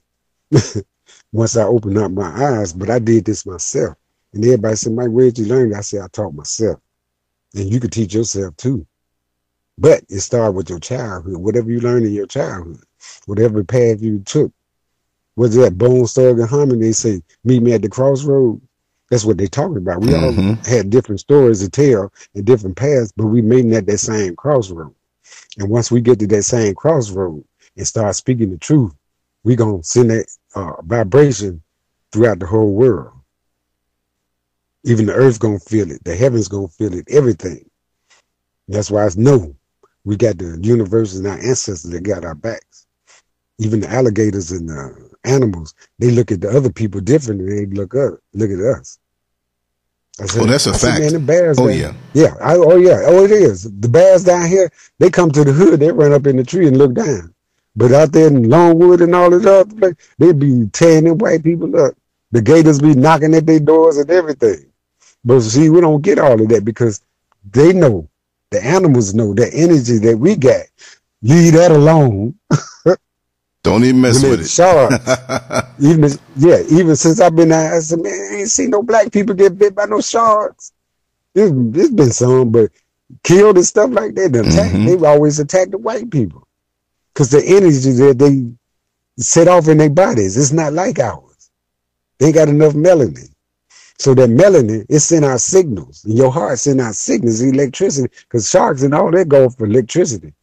Once 1.31 1.57
I 1.57 1.63
opened 1.63 1.97
up 1.97 2.11
my 2.11 2.59
eyes, 2.59 2.73
but 2.73 2.91
I 2.91 2.99
did 2.99 3.26
this 3.26 3.47
myself. 3.47 3.97
And 4.34 4.45
everybody 4.45 4.76
said, 4.76 4.93
Mike, 4.93 5.09
where'd 5.09 5.39
you 5.39 5.45
learn? 5.45 5.73
I 5.73 5.81
said, 5.81 6.01
I 6.01 6.07
taught 6.09 6.35
myself. 6.35 6.80
And 7.55 7.73
you 7.73 7.80
could 7.80 7.91
teach 7.91 8.13
yourself 8.13 8.55
too. 8.57 8.85
But 9.80 10.03
it 10.09 10.19
started 10.19 10.51
with 10.51 10.69
your 10.69 10.80
childhood, 10.80 11.38
whatever 11.38 11.72
you 11.72 11.80
learned 11.80 12.05
in 12.05 12.13
your 12.13 12.27
childhood 12.27 12.85
whatever 13.25 13.63
path 13.63 14.01
you 14.01 14.19
took. 14.19 14.51
What's 15.35 15.55
that? 15.55 15.77
Bone 15.77 16.05
Thug, 16.05 16.39
and 16.39 16.49
Harmony, 16.49 16.88
they 16.88 16.91
say, 16.91 17.21
meet 17.43 17.63
me 17.63 17.73
at 17.73 17.81
the 17.81 17.89
crossroad. 17.89 18.61
That's 19.09 19.25
what 19.25 19.38
they're 19.38 19.47
talking 19.47 19.77
about. 19.77 20.01
We 20.01 20.07
mm-hmm. 20.07 20.49
all 20.49 20.55
had 20.65 20.89
different 20.89 21.19
stories 21.19 21.59
to 21.61 21.69
tell 21.69 22.13
and 22.35 22.45
different 22.45 22.77
paths, 22.77 23.11
but 23.15 23.27
we 23.27 23.41
meeting 23.41 23.75
at 23.75 23.85
that 23.88 23.97
same 23.97 24.35
crossroad. 24.35 24.93
And 25.57 25.69
once 25.69 25.91
we 25.91 26.01
get 26.01 26.19
to 26.19 26.27
that 26.27 26.43
same 26.43 26.75
crossroad 26.75 27.43
and 27.75 27.88
start 27.88 28.15
speaking 28.15 28.51
the 28.51 28.57
truth, 28.57 28.93
we 29.43 29.55
going 29.55 29.81
to 29.81 29.88
send 29.88 30.11
that 30.11 30.27
uh, 30.55 30.81
vibration 30.83 31.61
throughout 32.11 32.39
the 32.39 32.45
whole 32.45 32.73
world. 32.73 33.13
Even 34.83 35.05
the 35.05 35.13
earth 35.13 35.39
going 35.39 35.59
to 35.59 35.65
feel 35.65 35.91
it. 35.91 36.03
The 36.03 36.15
heavens 36.15 36.47
going 36.47 36.67
to 36.67 36.73
feel 36.73 36.93
it. 36.93 37.07
Everything. 37.09 37.69
That's 38.67 38.89
why 38.89 39.05
it's 39.05 39.17
no. 39.17 39.55
We 40.03 40.15
got 40.15 40.38
the 40.38 40.57
universe 40.61 41.15
and 41.15 41.27
our 41.27 41.38
ancestors 41.38 41.83
that 41.83 42.01
got 42.03 42.25
our 42.25 42.35
backs 42.35 42.88
even 43.61 43.79
the 43.79 43.89
alligators 43.89 44.51
and 44.51 44.67
the 44.67 45.09
animals, 45.23 45.75
they 45.99 46.09
look 46.09 46.31
at 46.31 46.41
the 46.41 46.49
other 46.49 46.71
people 46.71 46.99
different 46.99 47.39
than 47.41 47.55
they 47.55 47.65
look 47.67 47.93
up, 47.93 48.15
look 48.33 48.49
at 48.49 48.59
us. 48.59 48.97
I 50.19 50.25
said, 50.25 50.39
well, 50.39 50.49
that's 50.49 50.65
a 50.67 50.71
I 50.71 50.73
fact. 50.73 50.81
Said, 50.81 50.99
Man, 50.99 51.13
the 51.13 51.19
bears 51.19 51.59
oh 51.59 51.67
down, 51.67 51.77
yeah, 51.77 51.93
yeah. 52.13 52.35
I, 52.41 52.55
oh 52.55 52.77
yeah. 52.77 53.03
Oh, 53.05 53.23
it 53.23 53.31
is. 53.31 53.63
The 53.63 53.88
bears 53.88 54.23
down 54.23 54.47
here, 54.47 54.71
they 54.97 55.09
come 55.09 55.31
to 55.31 55.43
the 55.43 55.53
hood, 55.53 55.79
they 55.79 55.91
run 55.91 56.11
up 56.11 56.25
in 56.27 56.38
the 56.38 56.43
tree 56.43 56.67
and 56.67 56.77
look 56.77 56.93
down. 56.93 57.33
But 57.75 57.93
out 57.93 58.11
there 58.11 58.27
in 58.27 58.49
Longwood 58.49 59.01
and 59.01 59.15
all 59.15 59.29
this 59.29 59.45
other 59.45 59.73
place, 59.73 59.95
they 60.17 60.33
be 60.33 60.67
tearing 60.73 61.05
them 61.05 61.19
white 61.19 61.43
people 61.43 61.79
up. 61.79 61.93
The 62.31 62.41
gators 62.41 62.79
be 62.79 62.95
knocking 62.95 63.33
at 63.35 63.45
their 63.45 63.59
doors 63.59 63.97
and 63.97 64.09
everything. 64.09 64.65
But 65.23 65.41
see, 65.41 65.69
we 65.69 65.81
don't 65.81 66.01
get 66.01 66.19
all 66.19 66.41
of 66.41 66.49
that 66.49 66.65
because 66.65 67.01
they 67.49 67.73
know, 67.73 68.09
the 68.49 68.63
animals 68.63 69.13
know 69.13 69.33
the 69.33 69.51
energy 69.53 69.99
that 69.99 70.17
we 70.17 70.35
got. 70.35 70.65
Leave 71.21 71.53
that 71.53 71.71
alone. 71.71 72.35
Don't 73.63 73.83
even 73.83 74.01
mess 74.01 74.23
with 74.23 74.41
it. 74.41 74.47
Sharks. 74.47 74.95
even 75.79 76.09
yeah, 76.35 76.61
even 76.69 76.95
since 76.95 77.19
I've 77.19 77.35
been 77.35 77.51
out, 77.51 77.73
I 77.73 77.79
said, 77.79 77.99
man, 77.99 78.13
I 78.13 78.35
ain't 78.38 78.49
seen 78.49 78.71
no 78.71 78.81
black 78.81 79.11
people 79.11 79.35
get 79.35 79.57
bit 79.57 79.75
by 79.75 79.85
no 79.85 80.01
sharks. 80.01 80.73
There's, 81.33 81.51
there's 81.53 81.91
been 81.91 82.11
some, 82.11 82.51
but 82.51 82.71
killed 83.23 83.57
and 83.57 83.65
stuff 83.65 83.91
like 83.91 84.15
that. 84.15 84.33
They 84.33 84.39
attack. 84.39 84.71
Mm-hmm. 84.71 85.01
They 85.01 85.07
always 85.07 85.39
attack 85.39 85.69
the 85.69 85.77
white 85.77 86.09
people 86.09 86.47
because 87.13 87.29
the 87.29 87.43
energy 87.45 87.91
that 87.91 88.17
they 88.17 88.51
set 89.21 89.47
off 89.47 89.67
in 89.67 89.77
their 89.77 89.89
bodies, 89.89 90.38
it's 90.38 90.51
not 90.51 90.73
like 90.73 90.99
ours. 90.99 91.51
They 92.17 92.31
got 92.31 92.49
enough 92.49 92.73
melanin. 92.73 93.29
So 93.99 94.15
that 94.15 94.29
melanin, 94.29 94.88
it 94.89 94.99
send 95.01 95.25
out 95.25 95.39
signals. 95.39 96.03
And 96.05 96.17
your 96.17 96.31
heart 96.31 96.57
send 96.57 96.81
out 96.81 96.95
signals, 96.95 97.41
electricity, 97.41 98.11
because 98.23 98.49
sharks 98.49 98.81
and 98.81 98.95
all 98.95 99.11
that 99.11 99.29
go 99.29 99.49
for 99.49 99.65
electricity 99.65 100.33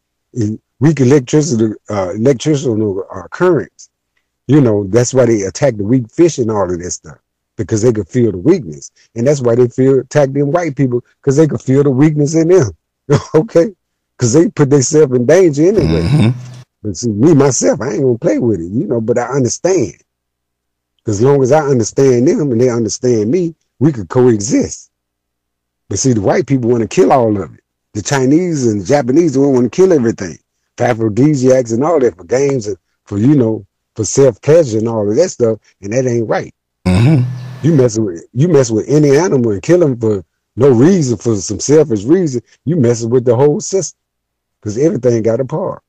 weak 0.80 1.00
electricity, 1.00 1.74
uh, 1.90 2.10
electrical 2.14 3.04
uh, 3.12 3.28
currents. 3.28 3.90
You 4.46 4.60
know, 4.60 4.84
that's 4.84 5.12
why 5.12 5.26
they 5.26 5.42
attack 5.42 5.76
the 5.76 5.84
weak 5.84 6.10
fish 6.10 6.38
and 6.38 6.50
all 6.50 6.72
of 6.72 6.78
that 6.80 6.90
stuff 6.90 7.18
because 7.56 7.82
they 7.82 7.92
could 7.92 8.08
feel 8.08 8.32
the 8.32 8.38
weakness, 8.38 8.92
and 9.14 9.26
that's 9.26 9.40
why 9.40 9.54
they 9.56 9.68
feel 9.68 9.98
attack 9.98 10.30
them 10.30 10.52
white 10.52 10.76
people 10.76 11.04
because 11.20 11.36
they 11.36 11.46
could 11.46 11.60
feel 11.60 11.82
the 11.82 11.90
weakness 11.90 12.34
in 12.34 12.48
them. 12.48 12.70
okay, 13.34 13.74
because 14.16 14.32
they 14.32 14.48
put 14.48 14.70
themselves 14.70 15.14
in 15.14 15.26
danger 15.26 15.62
anyway. 15.68 16.02
Mm-hmm. 16.02 16.52
But 16.82 16.96
see, 16.96 17.10
me 17.10 17.34
myself, 17.34 17.80
I 17.80 17.94
ain't 17.94 18.02
gonna 18.02 18.18
play 18.18 18.38
with 18.38 18.60
it, 18.60 18.70
you 18.70 18.86
know. 18.86 19.00
But 19.00 19.18
I 19.18 19.26
understand. 19.26 19.94
As 21.06 21.22
long 21.22 21.42
as 21.42 21.52
I 21.52 21.60
understand 21.60 22.28
them 22.28 22.52
and 22.52 22.60
they 22.60 22.68
understand 22.68 23.30
me, 23.30 23.54
we 23.78 23.92
could 23.92 24.08
coexist. 24.08 24.90
But 25.88 25.98
see, 25.98 26.12
the 26.12 26.20
white 26.20 26.46
people 26.46 26.70
want 26.70 26.82
to 26.82 26.88
kill 26.88 27.12
all 27.12 27.42
of 27.42 27.54
it. 27.54 27.60
The 27.94 28.02
Chinese 28.02 28.66
and 28.66 28.82
the 28.82 28.84
Japanese 28.84 29.36
want 29.36 29.64
to 29.64 29.74
kill 29.74 29.92
everything 29.92 30.38
aphrodisiacs 30.80 31.72
and 31.72 31.84
all 31.84 32.00
that 32.00 32.16
for 32.16 32.24
games 32.24 32.66
and 32.66 32.76
for 33.04 33.18
you 33.18 33.34
know 33.34 33.66
for 33.94 34.04
self 34.04 34.40
pleasure 34.42 34.78
and 34.78 34.88
all 34.88 35.08
of 35.08 35.16
that 35.16 35.28
stuff, 35.28 35.58
and 35.82 35.92
that 35.92 36.06
ain't 36.06 36.28
right. 36.28 36.54
Mm-hmm. 36.86 37.66
You 37.66 37.74
mess 37.74 37.98
with 37.98 38.24
you 38.32 38.48
mess 38.48 38.70
with 38.70 38.88
any 38.88 39.16
animal 39.16 39.50
and 39.50 39.62
kill 39.62 39.80
them 39.80 39.98
for 39.98 40.24
no 40.54 40.70
reason 40.70 41.16
for 41.16 41.36
some 41.36 41.60
selfish 41.60 42.04
reason. 42.04 42.42
You 42.64 42.76
messing 42.76 43.10
with 43.10 43.24
the 43.24 43.34
whole 43.34 43.60
system 43.60 43.98
because 44.60 44.78
everything 44.78 45.22
got 45.22 45.40
a 45.40 45.44
part. 45.44 45.82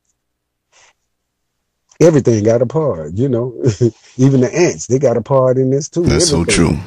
Everything 2.02 2.44
got 2.44 2.61
a 2.61 2.66
part, 2.66 3.14
you 3.14 3.30
know. 3.30 3.53
Even 4.18 4.41
the 4.41 4.49
ants, 4.53 4.88
they 4.88 4.99
got 4.99 5.18
a 5.18 5.22
part 5.22 5.57
in 5.57 5.70
this 5.70 5.90
too. 5.90 6.03
That's 6.03 6.32
everything. 6.32 6.53
so 6.56 6.70
true. 6.70 6.80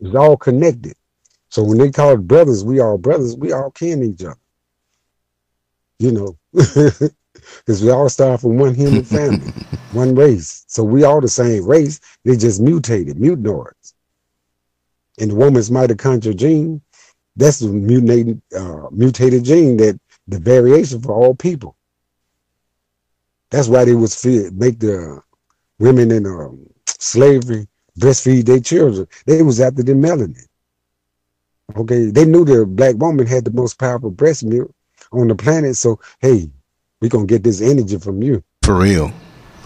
It's 0.00 0.14
all 0.14 0.36
connected. 0.36 0.94
So 1.48 1.62
when 1.62 1.78
they 1.78 1.90
call 1.90 2.16
brothers, 2.16 2.64
we 2.64 2.80
all 2.80 2.98
brothers, 2.98 3.36
we 3.36 3.52
all 3.52 3.70
kin 3.70 4.02
each 4.02 4.24
other. 4.24 4.36
You 5.98 6.12
know. 6.12 6.38
because 7.58 7.82
we 7.82 7.90
all 7.90 8.08
start 8.08 8.40
from 8.40 8.58
one 8.58 8.74
human 8.74 9.04
family, 9.16 9.54
one 9.90 10.14
race. 10.14 10.64
So 10.68 10.82
we 10.82 11.04
all 11.04 11.20
the 11.20 11.28
same 11.28 11.64
race. 11.66 12.00
They 12.24 12.36
just 12.36 12.60
mutated, 12.60 13.16
mutanoids. 13.16 13.94
And 15.18 15.30
the 15.30 15.34
woman's 15.34 15.70
mitochondrial 15.70 16.36
gene, 16.36 16.82
that's 17.36 17.60
the 17.60 17.68
mutated, 17.68 18.40
uh, 18.56 18.88
mutated 18.90 19.44
gene 19.44 19.76
that 19.78 19.98
the 20.28 20.38
variation 20.38 21.00
for 21.00 21.12
all 21.12 21.34
people. 21.34 21.76
That's 23.50 23.68
why 23.68 23.84
they 23.84 23.94
was 23.94 24.20
fear, 24.20 24.50
make 24.50 24.80
the 24.80 25.22
women 25.78 26.10
in 26.10 26.26
um, 26.26 26.66
slavery 26.86 27.68
breastfeed 27.98 28.44
their 28.44 28.60
children. 28.60 29.06
They 29.24 29.42
was 29.42 29.60
after 29.60 29.82
the 29.82 29.92
melanin. 29.92 30.46
Okay, 31.76 32.10
they 32.10 32.24
knew 32.24 32.44
the 32.44 32.64
black 32.64 32.96
woman 32.96 33.26
had 33.26 33.44
the 33.44 33.50
most 33.50 33.78
powerful 33.78 34.10
breast 34.10 34.44
milk 34.44 34.72
on 35.12 35.28
the 35.28 35.34
planet. 35.34 35.76
So 35.76 36.00
hey, 36.20 36.50
we 37.00 37.08
gonna 37.08 37.26
get 37.26 37.42
this 37.42 37.60
energy 37.60 37.98
from 37.98 38.22
you. 38.22 38.42
For 38.62 38.76
real. 38.76 39.12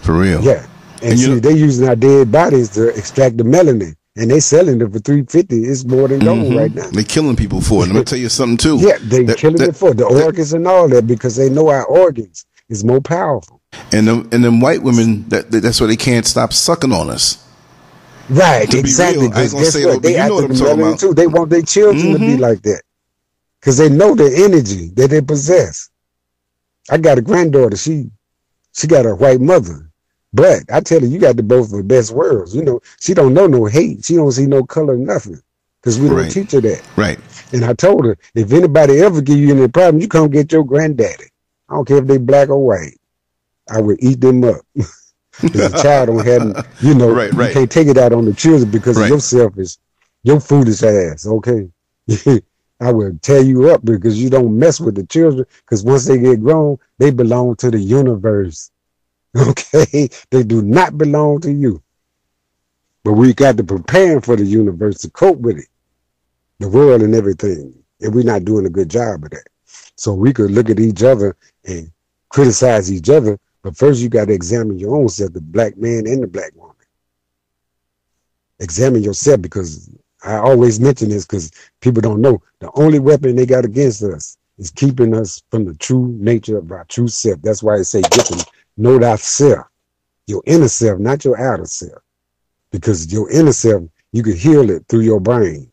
For 0.01 0.13
real. 0.13 0.41
Yeah. 0.41 0.67
And, 1.01 1.11
and 1.11 1.19
see, 1.19 1.39
they 1.39 1.53
using 1.53 1.87
our 1.87 1.95
dead 1.95 2.31
bodies 2.31 2.69
to 2.71 2.89
extract 2.89 3.37
the 3.37 3.43
melanin. 3.43 3.95
And 4.17 4.29
they 4.29 4.41
selling 4.41 4.81
it 4.81 4.91
for 4.91 4.99
three 4.99 5.23
fifty. 5.23 5.63
It's 5.63 5.85
more 5.85 6.09
than 6.09 6.19
gold 6.19 6.39
mm-hmm. 6.39 6.57
right 6.57 6.73
now. 6.73 6.89
They 6.89 7.05
killing 7.05 7.37
people 7.37 7.61
for 7.61 7.85
it. 7.85 7.87
Let 7.87 7.95
me 7.95 8.03
tell 8.05 8.19
you 8.19 8.27
something 8.27 8.57
too. 8.57 8.77
Yeah, 8.77 8.97
they 9.01 9.23
that, 9.23 9.37
killing 9.37 9.57
that, 9.57 9.69
it 9.69 9.75
for 9.75 9.93
the 9.93 10.03
that, 10.03 10.25
organs 10.25 10.51
and 10.51 10.67
all 10.67 10.89
that 10.89 11.07
because 11.07 11.37
they 11.37 11.49
know 11.49 11.69
our 11.69 11.85
organs 11.85 12.45
is 12.67 12.83
more 12.83 12.99
powerful. 12.99 13.61
And 13.93 14.05
them 14.05 14.29
and 14.33 14.43
them 14.43 14.59
white 14.59 14.83
women 14.83 15.29
that 15.29 15.49
that's 15.49 15.79
why 15.79 15.87
they 15.87 15.95
can't 15.95 16.25
stop 16.25 16.51
sucking 16.51 16.91
on 16.91 17.09
us. 17.09 17.47
Right, 18.29 18.69
to 18.71 18.79
exactly. 18.79 19.27
Real, 19.29 19.37
I 19.37 19.47
gonna 19.47 19.65
say 19.65 19.85
what, 19.85 20.01
they 20.01 20.11
you 20.11 20.27
know 20.27 20.35
what 20.35 20.43
I'm 20.45 20.55
talking 20.55 20.79
about. 20.79 20.99
Too. 20.99 21.13
They 21.13 21.27
want 21.27 21.49
their 21.49 21.61
children 21.61 22.03
mm-hmm. 22.03 22.13
to 22.13 22.19
be 22.19 22.25
mm-hmm. 22.33 22.41
like 22.41 22.61
that 22.63 22.81
because 23.61 23.77
they 23.77 23.89
know 23.89 24.13
the 24.13 24.29
energy 24.43 24.89
that 24.95 25.09
they 25.09 25.21
possess. 25.21 25.89
I 26.89 26.97
got 26.97 27.17
a 27.17 27.21
granddaughter. 27.21 27.77
She 27.77 28.09
she 28.73 28.87
got 28.87 29.05
a 29.05 29.15
white 29.15 29.41
mother. 29.41 29.87
But 30.33 30.63
I 30.71 30.79
tell 30.79 31.01
her, 31.01 31.05
you 31.05 31.19
got 31.19 31.35
the 31.35 31.43
both 31.43 31.71
of 31.71 31.77
the 31.77 31.83
best 31.83 32.11
worlds. 32.11 32.55
You 32.55 32.63
know, 32.63 32.81
she 32.99 33.13
don't 33.13 33.33
know 33.33 33.47
no 33.47 33.65
hate. 33.65 34.05
She 34.05 34.15
don't 34.15 34.31
see 34.31 34.45
no 34.45 34.63
color, 34.63 34.95
nothing. 34.95 35.41
Because 35.81 35.99
we 35.99 36.07
right. 36.07 36.23
don't 36.23 36.31
teach 36.31 36.51
her 36.51 36.61
that. 36.61 36.81
Right. 36.95 37.19
And 37.51 37.65
I 37.65 37.73
told 37.73 38.05
her, 38.05 38.17
if 38.33 38.53
anybody 38.53 39.01
ever 39.01 39.21
give 39.21 39.37
you 39.37 39.53
any 39.53 39.67
problem, 39.67 40.01
you 40.01 40.07
come 40.07 40.29
get 40.29 40.51
your 40.51 40.63
granddaddy. 40.63 41.25
I 41.67 41.75
don't 41.75 41.87
care 41.87 41.97
if 41.97 42.07
they 42.07 42.17
black 42.17 42.49
or 42.49 42.65
white. 42.65 42.97
I 43.69 43.81
would 43.81 44.01
eat 44.01 44.21
them 44.21 44.43
up. 44.43 44.61
the 45.39 45.79
child 45.81 46.07
don't 46.07 46.25
have, 46.25 46.67
you 46.81 46.93
know, 46.93 47.11
right, 47.11 47.33
right. 47.33 47.47
you 47.49 47.53
can't 47.53 47.71
take 47.71 47.87
it 47.87 47.97
out 47.97 48.13
on 48.13 48.25
the 48.25 48.33
children 48.33 48.69
because 48.69 48.97
right. 48.97 49.05
of 49.05 49.09
your 49.09 49.19
selfish, 49.19 49.77
your 50.23 50.39
foolish 50.39 50.83
ass. 50.83 51.25
Okay. 51.25 51.69
I 52.81 52.91
will 52.91 53.17
tear 53.21 53.41
you 53.41 53.69
up 53.69 53.85
because 53.85 54.21
you 54.21 54.29
don't 54.29 54.57
mess 54.57 54.79
with 54.79 54.95
the 54.95 55.05
children. 55.05 55.45
Because 55.59 55.83
once 55.83 56.05
they 56.05 56.17
get 56.17 56.41
grown, 56.41 56.77
they 56.97 57.11
belong 57.11 57.55
to 57.57 57.71
the 57.71 57.79
universe. 57.79 58.71
Okay, 59.33 60.09
they 60.29 60.43
do 60.43 60.61
not 60.61 60.97
belong 60.97 61.39
to 61.39 61.53
you. 61.53 61.81
But 63.05 63.13
we 63.13 63.33
got 63.33 63.55
to 63.55 63.63
prepare 63.63 64.19
for 64.19 64.35
the 64.35 64.43
universe 64.43 64.97
to 64.99 65.09
cope 65.09 65.37
with 65.39 65.57
it, 65.57 65.67
the 66.59 66.67
world 66.67 67.01
and 67.01 67.15
everything. 67.15 67.73
And 68.01 68.13
we're 68.13 68.25
not 68.25 68.43
doing 68.43 68.65
a 68.65 68.69
good 68.69 68.89
job 68.89 69.23
of 69.23 69.29
that. 69.29 69.47
So 69.95 70.13
we 70.13 70.33
could 70.33 70.51
look 70.51 70.69
at 70.69 70.81
each 70.81 71.01
other 71.01 71.37
and 71.63 71.89
criticize 72.27 72.91
each 72.91 73.09
other. 73.09 73.39
But 73.61 73.77
first, 73.77 74.01
you 74.01 74.09
got 74.09 74.25
to 74.25 74.33
examine 74.33 74.77
your 74.77 74.97
own 74.97 75.07
self, 75.07 75.31
the 75.31 75.39
black 75.39 75.77
man 75.77 76.07
and 76.07 76.23
the 76.23 76.27
black 76.27 76.51
woman. 76.55 76.75
Examine 78.59 79.01
yourself 79.01 79.41
because 79.41 79.89
I 80.23 80.35
always 80.35 80.79
mention 80.79 81.09
this 81.09 81.25
because 81.25 81.51
people 81.81 82.01
don't 82.01 82.21
know. 82.21 82.41
The 82.59 82.69
only 82.75 82.99
weapon 82.99 83.35
they 83.35 83.45
got 83.45 83.65
against 83.65 84.03
us 84.03 84.37
is 84.57 84.69
keeping 84.71 85.15
us 85.15 85.41
from 85.49 85.65
the 85.65 85.73
true 85.75 86.15
nature 86.19 86.57
of 86.57 86.71
our 86.71 86.85
true 86.85 87.07
self. 87.07 87.41
That's 87.41 87.63
why 87.63 87.75
I 87.75 87.81
say 87.81 88.01
get 88.01 88.25
to 88.27 88.45
know 88.77 88.99
thyself, 88.99 89.65
your 90.27 90.43
inner 90.45 90.67
self, 90.67 90.99
not 90.99 91.25
your 91.25 91.39
outer 91.39 91.65
self. 91.65 92.01
Because 92.71 93.11
your 93.11 93.29
inner 93.31 93.53
self, 93.53 93.83
you 94.11 94.23
can 94.23 94.37
heal 94.37 94.69
it 94.69 94.85
through 94.87 95.01
your 95.01 95.19
brain. 95.19 95.71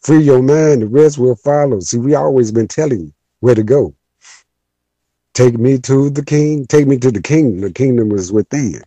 Free 0.00 0.22
your 0.22 0.42
mind, 0.42 0.82
the 0.82 0.86
rest 0.86 1.18
will 1.18 1.36
follow. 1.36 1.80
See, 1.80 1.98
we 1.98 2.14
always 2.14 2.52
been 2.52 2.68
telling 2.68 3.00
you 3.00 3.12
where 3.40 3.54
to 3.54 3.62
go. 3.62 3.94
Take 5.34 5.58
me 5.58 5.78
to 5.80 6.10
the 6.10 6.24
king, 6.24 6.66
take 6.66 6.86
me 6.86 6.98
to 6.98 7.10
the 7.10 7.20
kingdom. 7.20 7.60
The 7.60 7.72
kingdom 7.72 8.12
is 8.12 8.32
within. 8.32 8.82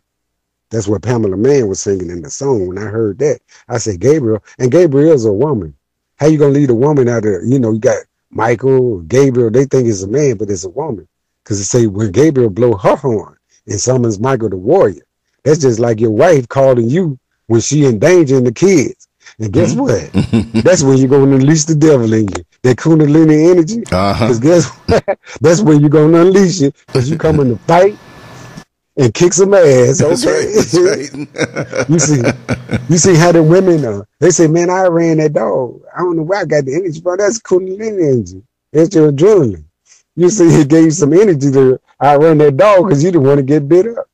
That's 0.69 0.87
what 0.87 1.01
Tamela 1.01 1.37
Mann 1.37 1.67
was 1.67 1.79
singing 1.79 2.09
in 2.09 2.21
the 2.21 2.29
song. 2.29 2.67
When 2.67 2.77
I 2.77 2.85
heard 2.85 3.19
that, 3.19 3.39
I 3.67 3.79
said, 3.79 3.99
Gabriel, 3.99 4.43
and 4.59 4.71
Gabriel's 4.71 5.25
a 5.25 5.33
woman. 5.33 5.75
How 6.17 6.27
you 6.27 6.37
gonna 6.37 6.51
lead 6.51 6.69
a 6.69 6.75
woman 6.75 7.07
out 7.07 7.25
of, 7.25 7.43
you 7.45 7.59
know, 7.59 7.71
you 7.71 7.79
got 7.79 7.97
Michael, 8.29 8.99
Gabriel, 9.01 9.49
they 9.49 9.65
think 9.65 9.87
it's 9.87 10.03
a 10.03 10.07
man, 10.07 10.37
but 10.37 10.49
it's 10.49 10.65
a 10.65 10.69
woman. 10.69 11.07
Cause 11.45 11.59
it 11.59 11.65
say 11.65 11.87
when 11.87 12.11
Gabriel 12.11 12.49
blow 12.49 12.75
her 12.75 12.95
horn 12.95 13.37
and 13.65 13.79
summons 13.79 14.19
Michael 14.19 14.49
the 14.49 14.57
warrior, 14.57 15.01
that's 15.43 15.59
just 15.59 15.79
like 15.79 15.99
your 15.99 16.11
wife 16.11 16.47
calling 16.47 16.89
you 16.89 17.17
when 17.47 17.61
she 17.61 17.85
endangering 17.85 18.43
the 18.43 18.51
kids. 18.51 19.07
And 19.39 19.51
guess 19.51 19.73
mm-hmm. 19.73 20.53
what? 20.53 20.63
that's 20.63 20.83
when 20.83 20.97
you're 20.97 21.07
gonna 21.07 21.35
unleash 21.35 21.63
the 21.63 21.75
devil 21.75 22.13
in 22.13 22.27
you. 22.27 22.43
That 22.61 22.77
kundalini 22.77 23.49
energy. 23.49 23.83
Uh-huh. 23.91 24.27
Cause 24.27 24.39
guess 24.39 24.67
what? 24.87 25.17
that's 25.41 25.61
when 25.61 25.79
you're 25.79 25.89
gonna 25.89 26.19
unleash 26.19 26.61
it. 26.61 26.75
Cause 26.87 27.09
you 27.09 27.17
come 27.17 27.39
in 27.39 27.49
to 27.49 27.57
fight 27.63 27.97
and 28.99 29.13
kick 29.13 29.33
some 29.33 29.53
ass. 29.53 30.01
Okay, 30.01 30.09
that's 30.09 30.25
right. 30.25 30.47
That's 30.53 31.73
right. 31.73 31.89
you 31.89 31.99
see, 31.99 32.21
you 32.89 32.97
see 32.97 33.15
how 33.15 33.31
the 33.31 33.41
women 33.41 33.85
are. 33.85 34.05
They 34.19 34.29
say, 34.29 34.47
"Man, 34.47 34.69
I 34.69 34.87
ran 34.87 35.17
that 35.17 35.33
dog. 35.33 35.81
I 35.95 35.99
don't 35.99 36.17
know 36.17 36.23
where 36.23 36.41
I 36.41 36.45
got 36.45 36.65
the 36.65 36.75
energy 36.75 36.99
from. 36.99 37.17
That's 37.17 37.39
kundalini 37.39 38.13
energy. 38.13 38.43
It's 38.73 38.93
your 38.93 39.11
adrenaline. 39.11 39.63
You 40.15 40.29
see, 40.29 40.47
it 40.47 40.67
gave 40.67 40.83
you 40.85 40.91
some 40.91 41.13
energy 41.13 41.49
to 41.51 41.79
I 41.99 42.17
run 42.17 42.37
that 42.39 42.57
dog 42.57 42.87
because 42.87 43.03
you 43.03 43.11
didn't 43.11 43.25
want 43.25 43.37
to 43.37 43.43
get 43.43 43.67
bit 43.69 43.87
up. 43.87 44.07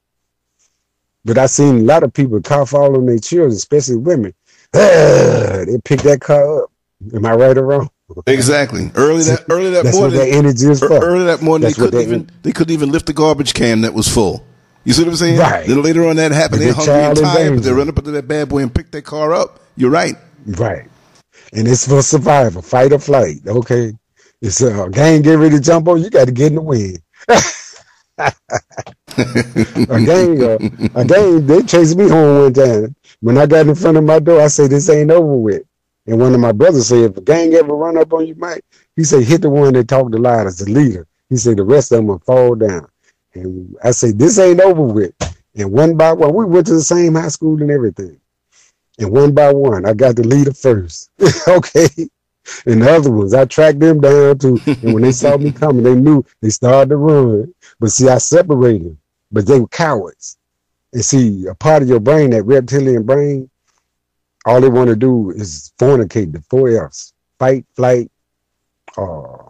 But 1.26 1.40
I 1.40 1.48
seen 1.48 1.80
a 1.80 1.84
lot 1.84 2.04
of 2.04 2.14
people 2.14 2.40
cough 2.42 2.76
all 2.76 2.96
on 2.96 3.08
their 3.08 3.18
children, 3.18 3.54
especially 3.54 3.98
women. 3.98 4.34
they 4.72 5.78
pick 5.84 6.02
that 6.04 6.22
car 6.22 6.64
up. 6.64 6.72
Am 7.14 7.26
I 7.26 7.34
right 7.34 7.58
or 7.58 7.66
wrong? 7.66 7.90
Exactly. 8.28 8.92
Early 8.94 9.24
that 9.24 9.46
early 9.50 9.72
that 9.72 9.84
That's 9.84 9.98
morning. 9.98 10.20
What 10.20 10.26
that 10.26 10.32
energy 10.32 10.68
is 10.68 10.80
for. 10.80 11.04
Early 11.04 11.26
that 11.26 11.42
morning, 11.42 11.64
That's 11.64 11.76
they 11.76 11.86
couldn't 11.86 12.02
even 12.02 12.30
they 12.44 12.52
couldn't 12.52 12.74
even 12.74 12.92
lift 12.92 13.08
the 13.08 13.14
garbage 13.14 13.56
can 13.56 13.82
that 13.82 13.96
was 13.96 14.08
full. 14.08 14.46
You 14.86 14.94
see 14.94 15.04
what 15.04 15.10
I'm 15.10 15.16
saying? 15.16 15.40
Right. 15.40 15.68
Then 15.68 15.82
later 15.82 16.08
on 16.08 16.16
that 16.18 16.32
happened. 16.32 16.62
They're 16.62 16.74
hungry 16.74 16.94
and 16.94 17.18
tired, 17.18 17.56
but 17.56 17.64
they 17.64 17.72
run 17.72 17.90
up 17.90 17.98
into 17.98 18.12
that 18.12 18.28
bad 18.28 18.50
boy 18.50 18.60
and 18.60 18.74
pick 18.74 18.92
their 18.92 19.02
car 19.02 19.34
up. 19.34 19.60
You're 19.76 19.90
right. 19.90 20.16
Right. 20.46 20.88
And 21.54 21.68
it's 21.68 21.88
for 21.88 22.02
survival, 22.04 22.62
fight 22.62 22.94
or 22.94 23.00
flight. 23.00 23.38
Okay. 23.48 23.94
It's 24.42 24.62
a 24.62 24.84
uh, 24.84 24.88
gang 24.90 25.24
get 25.24 25.40
ready 25.40 25.56
to 25.56 25.62
jump 25.62 25.88
on. 25.88 26.04
You 26.04 26.10
got 26.10 26.26
to 26.26 26.32
get 26.32 26.48
in 26.48 26.56
the 26.56 26.62
wind. 26.62 27.00
a 28.18 28.32
gang, 30.06 30.44
uh, 30.44 30.58
a 30.94 31.06
gang, 31.06 31.48
they 31.48 31.64
chased 31.64 31.98
me 31.98 32.08
home 32.08 32.44
one 32.44 32.54
time. 32.54 32.96
When 33.22 33.38
I 33.38 33.46
got 33.48 33.68
in 33.68 33.76
front 33.76 33.98
of 33.98 34.04
my 34.04 34.20
door, 34.20 34.42
I 34.42 34.48
said, 34.48 34.70
"This 34.70 34.90
ain't 34.90 35.10
over 35.10 35.36
with." 35.36 35.64
And 36.06 36.20
one 36.20 36.36
of 36.36 36.40
my 36.40 36.52
brothers 36.52 36.88
said, 36.88 37.12
"If 37.12 37.18
a 37.18 37.22
gang 37.22 37.54
ever 37.56 37.74
run 37.74 37.98
up 37.98 38.14
on 38.14 38.28
you, 38.28 38.36
Mike," 38.36 38.64
he 38.96 39.04
said, 39.04 39.24
"Hit 39.24 39.42
the 39.42 39.50
one 39.50 39.74
that 39.74 39.88
talked 39.88 40.12
the 40.12 40.20
loudest, 40.20 40.64
the 40.64 40.72
leader." 40.72 41.08
He 41.30 41.38
said, 41.38 41.58
"The 41.58 41.64
rest 41.64 41.92
of 41.92 41.98
them 41.98 42.08
will 42.08 42.20
fall 42.20 42.56
down." 42.56 42.88
And 43.36 43.76
I 43.84 43.92
said, 43.92 44.18
"This 44.18 44.40
ain't 44.40 44.62
over 44.62 44.82
with." 44.82 45.14
And 45.56 45.72
one 45.72 45.96
by 45.96 46.14
one, 46.14 46.34
we 46.34 46.46
went 46.46 46.68
to 46.68 46.74
the 46.74 46.82
same 46.82 47.16
high 47.16 47.30
school 47.30 47.62
and 47.62 47.72
everything. 47.72 48.20
And 49.00 49.12
one 49.12 49.34
by 49.34 49.54
one, 49.54 49.86
I 49.86 49.94
got 49.94 50.16
the 50.16 50.24
leader 50.24 50.54
first. 50.54 51.12
okay. 51.48 51.88
And 52.66 52.82
the 52.82 52.92
other 52.92 53.12
ones, 53.12 53.34
I 53.34 53.46
tracked 53.46 53.80
them 53.80 54.02
down 54.02 54.38
too. 54.38 54.60
And 54.66 54.94
when 54.94 55.04
they 55.04 55.12
saw 55.12 55.38
me 55.38 55.52
coming, 55.52 55.84
they 55.84 55.96
knew 55.96 56.26
they 56.42 56.50
started 56.50 56.90
to 56.90 56.98
run. 56.98 57.54
But 57.80 57.92
see, 57.92 58.08
I 58.08 58.18
separated 58.20 58.98
but 59.32 59.46
they 59.46 59.60
were 59.60 59.68
cowards. 59.68 60.38
And 60.94 61.04
see, 61.04 61.46
a 61.48 61.54
part 61.54 61.84
of 61.84 61.90
your 61.90 62.00
brain, 62.00 62.30
that 62.32 62.44
reptilian 62.44 63.04
brain, 63.04 63.50
all 64.46 64.62
they 64.62 64.70
want 64.70 64.90
to 64.90 64.96
do 64.96 65.32
is 65.32 65.74
fornicate 65.78 66.32
the 66.32 66.42
four 66.50 66.70
F's 66.86 67.14
fight, 67.38 67.66
flight, 67.76 68.10
uh, 68.98 69.50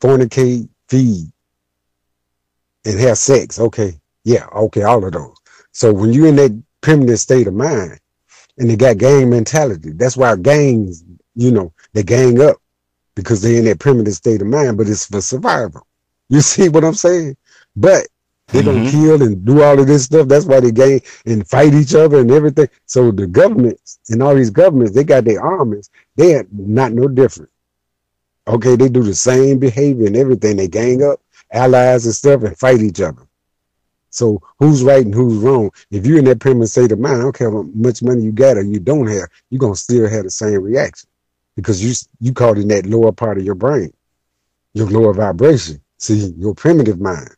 fornicate, 0.00 0.68
feed, 0.88 1.32
and 2.86 2.98
have 3.00 3.18
sex. 3.18 3.58
Okay. 3.58 3.94
Yeah. 4.24 4.46
Okay. 4.54 4.82
All 4.82 5.04
of 5.04 5.12
those. 5.12 5.36
So 5.72 5.92
when 5.92 6.12
you're 6.12 6.28
in 6.28 6.36
that 6.36 6.62
primitive 6.80 7.20
state 7.20 7.46
of 7.46 7.54
mind 7.54 8.00
and 8.58 8.70
they 8.70 8.76
got 8.76 8.98
gang 8.98 9.28
mentality, 9.28 9.90
that's 9.92 10.16
why 10.16 10.36
gangs, 10.36 11.04
you 11.34 11.50
know, 11.50 11.72
they 11.92 12.02
gang 12.02 12.40
up 12.40 12.56
because 13.14 13.42
they're 13.42 13.58
in 13.58 13.64
that 13.66 13.80
primitive 13.80 14.14
state 14.14 14.40
of 14.40 14.46
mind, 14.46 14.78
but 14.78 14.88
it's 14.88 15.06
for 15.06 15.20
survival. 15.20 15.86
You 16.28 16.40
see 16.42 16.68
what 16.68 16.84
I'm 16.84 16.94
saying? 16.94 17.36
But 17.74 18.06
they're 18.48 18.62
mm-hmm. 18.62 18.84
gonna 18.84 18.90
kill 18.90 19.22
and 19.22 19.44
do 19.44 19.62
all 19.62 19.78
of 19.78 19.86
this 19.86 20.04
stuff. 20.04 20.28
That's 20.28 20.44
why 20.44 20.60
they 20.60 20.70
gang 20.70 21.00
and 21.24 21.46
fight 21.48 21.74
each 21.74 21.94
other 21.94 22.20
and 22.20 22.30
everything. 22.30 22.68
So 22.86 23.10
the 23.10 23.26
governments 23.26 23.98
and 24.08 24.22
all 24.22 24.36
these 24.36 24.50
governments, 24.50 24.94
they 24.94 25.04
got 25.04 25.24
their 25.24 25.42
armies. 25.42 25.90
They 26.14 26.36
are 26.36 26.46
not 26.52 26.92
no 26.92 27.08
different. 27.08 27.50
Okay, 28.48 28.76
they 28.76 28.88
do 28.88 29.02
the 29.02 29.14
same 29.14 29.58
behavior 29.58 30.06
and 30.06 30.16
everything. 30.16 30.56
They 30.56 30.68
gang 30.68 31.02
up, 31.02 31.20
allies 31.50 32.06
and 32.06 32.14
stuff, 32.14 32.42
and 32.42 32.58
fight 32.58 32.80
each 32.80 33.00
other. 33.00 33.26
So 34.10 34.40
who's 34.58 34.82
right 34.82 35.04
and 35.04 35.14
who's 35.14 35.36
wrong? 35.36 35.70
If 35.90 36.06
you're 36.06 36.18
in 36.18 36.24
that 36.24 36.40
primitive 36.40 36.70
state 36.70 36.92
of 36.92 36.98
mind, 36.98 37.16
I 37.16 37.22
don't 37.22 37.36
care 37.36 37.50
how 37.50 37.64
much 37.74 38.02
money 38.02 38.22
you 38.22 38.32
got 38.32 38.56
or 38.56 38.62
you 38.62 38.80
don't 38.80 39.06
have, 39.08 39.28
you're 39.50 39.58
gonna 39.58 39.76
still 39.76 40.08
have 40.08 40.24
the 40.24 40.30
same 40.30 40.62
reaction 40.62 41.08
because 41.54 41.84
you 41.84 41.92
you 42.20 42.32
caught 42.32 42.56
in 42.56 42.68
that 42.68 42.86
lower 42.86 43.12
part 43.12 43.36
of 43.36 43.44
your 43.44 43.54
brain, 43.54 43.92
your 44.72 44.88
lower 44.88 45.12
vibration. 45.12 45.82
See, 45.98 46.32
your 46.38 46.54
primitive 46.54 47.00
mind. 47.00 47.30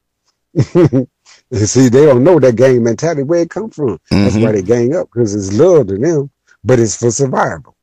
and 0.74 1.08
see, 1.52 1.88
they 1.88 2.04
don't 2.06 2.24
know 2.24 2.38
that 2.40 2.56
gang 2.56 2.82
mentality 2.82 3.22
where 3.22 3.40
it 3.40 3.50
come 3.50 3.70
from. 3.70 3.98
Mm-hmm. 3.98 4.24
That's 4.24 4.34
why 4.34 4.40
mm-hmm. 4.42 4.52
they 4.52 4.62
gang 4.62 4.96
up 4.96 5.08
because 5.12 5.34
it's 5.34 5.58
love 5.58 5.88
to 5.88 5.98
them, 5.98 6.30
but 6.64 6.78
it's 6.78 6.96
for 6.96 7.10
survival. 7.10 7.76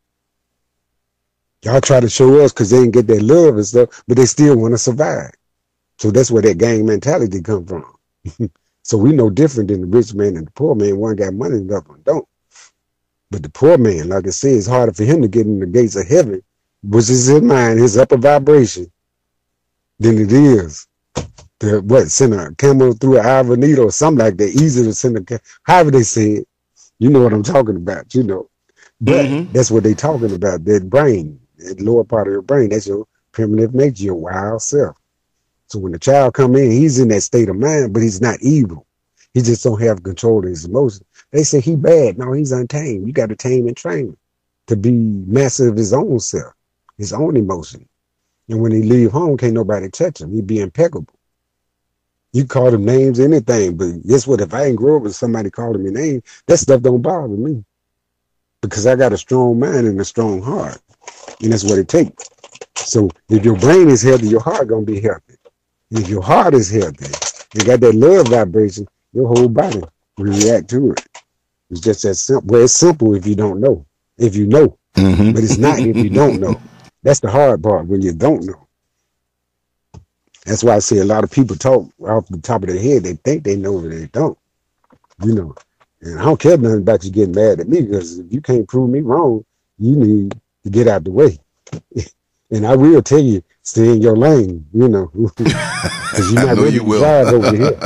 Y'all 1.64 1.81
try 1.81 1.99
to 1.99 2.10
show 2.10 2.39
us 2.41 2.53
because 2.53 2.69
they 2.69 2.80
didn't 2.80 2.93
get 2.93 3.07
that 3.07 3.22
love 3.22 3.56
and 3.56 3.65
stuff, 3.65 4.03
but 4.07 4.18
they 4.18 4.26
still 4.26 4.57
want 4.57 4.73
to 4.73 4.77
survive. 4.77 5.31
So 5.97 6.11
that's 6.11 6.31
where 6.31 6.41
that 6.41 6.57
gang 6.57 6.85
mentality 6.85 7.41
come 7.41 7.65
from. 7.65 7.95
so 8.84 8.97
we 8.97 9.11
know 9.11 9.30
different 9.30 9.69
than 9.69 9.81
the 9.81 9.88
rich 9.88 10.13
man 10.13 10.35
and 10.35 10.47
the 10.47 10.51
poor 10.51 10.76
man. 10.76 10.97
One 10.97 11.15
got 11.15 11.34
money, 11.34 11.59
the 11.59 11.77
other 11.77 11.89
one 11.89 12.01
don't. 12.03 12.27
But 13.31 13.43
the 13.43 13.49
poor 13.49 13.77
man, 13.77 14.09
like 14.09 14.27
I 14.27 14.30
said, 14.30 14.53
it's 14.53 14.67
harder 14.67 14.93
for 14.93 15.03
him 15.03 15.22
to 15.22 15.27
get 15.27 15.45
in 15.45 15.59
the 15.59 15.65
gates 15.65 15.95
of 15.95 16.07
heaven, 16.07 16.41
which 16.84 17.09
is 17.09 17.27
his 17.27 17.41
mind, 17.41 17.80
his 17.80 17.97
upper 17.97 18.17
vibration, 18.17 18.91
than 19.99 20.19
it 20.19 20.31
is 20.31 20.88
to 21.59 21.81
what 21.81 22.11
send 22.11 22.34
a 22.34 22.53
camel 22.55 22.93
through 22.93 23.19
an 23.19 23.26
ivory 23.26 23.57
needle 23.57 23.85
or 23.85 23.91
something 23.91 24.23
like 24.23 24.38
that. 24.38 24.49
Easy 24.49 24.84
to 24.84 24.93
send 24.93 25.17
a 25.17 25.23
camel, 25.23 25.43
however 25.63 25.91
they 25.91 26.03
say 26.03 26.31
it. 26.31 26.47
You 26.99 27.09
know 27.09 27.22
what 27.22 27.34
I'm 27.34 27.43
talking 27.43 27.76
about, 27.76 28.13
you 28.15 28.23
know. 28.23 28.49
But 29.01 29.26
mm-hmm. 29.26 29.51
that's 29.51 29.72
what 29.72 29.84
they 29.84 29.93
talking 29.93 30.34
about. 30.34 30.63
That 30.65 30.89
brain, 30.89 31.39
that 31.57 31.81
lower 31.81 32.03
part 32.03 32.27
of 32.27 32.34
your 32.34 32.41
brain. 32.41 32.69
That's 32.69 32.88
your 32.88 33.05
primitive 33.31 33.73
nature, 33.73 34.03
your 34.03 34.15
wild 34.15 34.61
self. 34.61 34.95
So 35.67 35.79
when 35.79 35.91
the 35.91 35.99
child 35.99 36.33
come 36.33 36.55
in, 36.55 36.71
he's 36.71 36.99
in 36.99 37.07
that 37.09 37.21
state 37.21 37.49
of 37.49 37.55
mind, 37.55 37.93
but 37.93 38.03
he's 38.03 38.21
not 38.21 38.41
evil. 38.41 38.85
He 39.33 39.41
just 39.41 39.63
don't 39.63 39.81
have 39.81 40.03
control 40.03 40.39
of 40.39 40.45
his 40.45 40.65
emotions. 40.65 41.05
They 41.31 41.43
say 41.43 41.59
he 41.59 41.75
bad. 41.75 42.17
No, 42.17 42.31
he's 42.31 42.51
untamed. 42.51 43.05
You 43.05 43.13
got 43.13 43.29
to 43.29 43.35
tame 43.35 43.67
and 43.67 43.75
train 43.75 44.09
him 44.09 44.17
to 44.67 44.75
be 44.75 44.91
master 44.91 45.67
of 45.67 45.75
his 45.75 45.93
own 45.93 46.19
self, 46.19 46.53
his 46.97 47.11
own 47.13 47.35
emotion. 47.35 47.87
And 48.47 48.61
when 48.61 48.71
he 48.71 48.83
leave 48.83 49.11
home, 49.11 49.37
can't 49.37 49.53
nobody 49.53 49.89
touch 49.89 50.21
him. 50.21 50.33
He 50.33 50.41
be 50.41 50.59
impeccable. 50.59 51.13
You 52.31 52.45
call 52.45 52.69
them 52.69 52.85
names, 52.85 53.19
anything, 53.19 53.77
but 53.77 54.05
guess 54.05 54.27
what? 54.27 54.41
If 54.41 54.53
I 54.53 54.65
ain't 54.65 54.77
grow 54.77 54.97
up 54.97 55.03
with 55.03 55.15
somebody 55.15 55.49
calling 55.49 55.83
me 55.83 55.91
name, 55.91 56.21
that 56.47 56.57
stuff 56.57 56.81
don't 56.81 57.01
bother 57.01 57.29
me. 57.29 57.63
Because 58.61 58.85
I 58.85 58.95
got 58.95 59.13
a 59.13 59.17
strong 59.17 59.59
mind 59.59 59.87
and 59.87 59.99
a 59.99 60.05
strong 60.05 60.41
heart. 60.41 60.79
And 61.41 61.51
that's 61.51 61.63
what 61.63 61.79
it 61.79 61.87
takes. 61.87 62.29
So 62.75 63.09
if 63.29 63.43
your 63.43 63.57
brain 63.57 63.89
is 63.89 64.01
healthy, 64.01 64.27
your 64.27 64.41
heart 64.41 64.67
gonna 64.67 64.85
be 64.85 65.01
healthy. 65.01 65.24
If 65.95 66.09
your 66.09 66.22
heart 66.22 66.53
is 66.53 66.69
healthy, 66.69 67.07
you 67.53 67.65
got 67.65 67.80
that 67.80 67.95
love 67.95 68.27
vibration, 68.27 68.85
your 69.13 69.27
whole 69.27 69.47
body 69.47 69.80
will 70.17 70.26
react 70.26 70.69
to 70.72 70.91
it. 70.91 71.07
It's 71.69 71.80
just 71.80 72.03
that 72.03 72.15
simple. 72.15 72.47
Well, 72.47 72.63
it's 72.63 72.73
simple 72.73 73.15
if 73.15 73.26
you 73.26 73.35
don't 73.35 73.61
know. 73.61 73.85
If 74.17 74.35
you 74.35 74.45
know. 74.45 74.77
Mm-hmm. 74.95 75.31
But 75.31 75.43
it's 75.43 75.57
not 75.57 75.80
if 75.80 75.95
you 75.95 76.09
don't 76.09 76.41
know. 76.41 76.59
That's 77.03 77.22
the 77.22 77.30
hard 77.30 77.63
part 77.63 77.85
when 77.88 78.01
you 78.01 78.11
don't 78.11 78.43
know. 78.43 78.67
That's 80.45 80.63
why 80.63 80.76
I 80.76 80.80
say 80.80 80.97
a 80.97 81.05
lot 81.05 81.23
of 81.23 81.31
people 81.31 81.55
talk 81.55 81.89
off 82.01 82.27
the 82.27 82.39
top 82.39 82.63
of 82.63 82.69
their 82.69 82.81
head. 82.81 83.03
They 83.03 83.13
think 83.13 83.43
they 83.43 83.55
know, 83.55 83.81
but 83.81 83.91
they 83.91 84.07
don't. 84.07 84.38
You 85.23 85.34
know. 85.34 85.55
And 86.01 86.19
I 86.19 86.26
don't 86.26 86.39
care 86.39 86.57
nothing 86.57 86.80
about 86.80 87.05
you 87.05 87.11
getting 87.11 87.35
mad 87.35 87.61
at 87.61 87.69
me 87.69 87.84
because 87.84 88.19
if 88.19 88.31
you 88.34 88.41
can't 88.41 88.67
prove 88.67 88.89
me 88.89 88.99
wrong, 88.99 89.45
you 89.80 89.95
need 89.95 90.39
to 90.63 90.69
get 90.69 90.89
out 90.89 91.05
the 91.05 91.11
way. 91.11 91.39
and 92.56 92.65
I 92.65 92.73
will 92.73 93.02
tell 93.02 93.19
you, 93.19 93.44
stay 93.64 93.90
in 93.90 94.02
your 94.02 94.15
lane, 94.15 94.65
you 94.73 94.88
know. 94.88 95.11
Because 96.15 96.32
you're 96.32 96.45
not 96.45 96.56
really 96.56 96.76
you 96.76 96.95
over 97.06 97.53
here. 97.53 97.77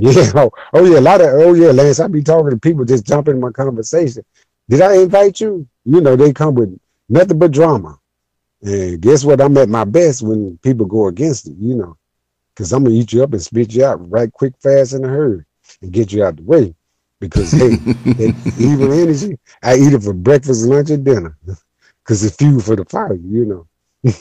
yeah. 0.00 0.32
Oh, 0.34 0.50
oh, 0.72 0.84
yeah. 0.84 0.98
A 0.98 1.00
lot 1.00 1.20
of, 1.20 1.28
oh, 1.28 1.54
yeah, 1.54 1.70
Lance, 1.70 2.00
I 2.00 2.08
be 2.08 2.20
talking 2.20 2.50
to 2.50 2.56
people 2.56 2.84
just 2.84 3.06
jump 3.06 3.28
in 3.28 3.38
my 3.38 3.50
conversation. 3.50 4.24
Did 4.68 4.80
I 4.80 4.96
invite 4.96 5.40
you? 5.40 5.68
You 5.84 6.00
know, 6.00 6.16
they 6.16 6.32
come 6.32 6.56
with 6.56 6.76
nothing 7.08 7.38
but 7.38 7.52
drama. 7.52 8.00
And 8.62 9.00
guess 9.00 9.24
what? 9.24 9.40
I'm 9.40 9.56
at 9.58 9.68
my 9.68 9.84
best 9.84 10.22
when 10.22 10.58
people 10.58 10.86
go 10.86 11.06
against 11.06 11.46
it, 11.46 11.54
you 11.56 11.76
know, 11.76 11.96
because 12.52 12.72
I'm 12.72 12.82
gonna 12.82 12.96
eat 12.96 13.12
you 13.12 13.22
up 13.22 13.32
and 13.32 13.40
spit 13.40 13.72
you 13.72 13.84
out 13.84 14.10
right 14.10 14.32
quick, 14.32 14.54
fast, 14.60 14.92
in 14.92 15.04
a 15.04 15.08
hurry, 15.08 15.44
and 15.82 15.92
get 15.92 16.12
you 16.12 16.24
out 16.24 16.36
the 16.36 16.42
way. 16.42 16.74
Because 17.20 17.52
hey, 17.52 17.76
that 17.76 18.54
evil 18.58 18.92
energy, 18.92 19.38
I 19.62 19.76
eat 19.76 19.92
it 19.92 20.02
for 20.02 20.12
breakfast, 20.12 20.64
lunch, 20.64 20.90
and 20.90 21.04
dinner, 21.04 21.38
because 22.02 22.24
it's 22.24 22.34
fuel 22.34 22.60
for 22.60 22.74
the 22.74 22.84
fire, 22.84 23.14
you 23.14 23.44
know. 23.44 23.68
And 24.04 24.18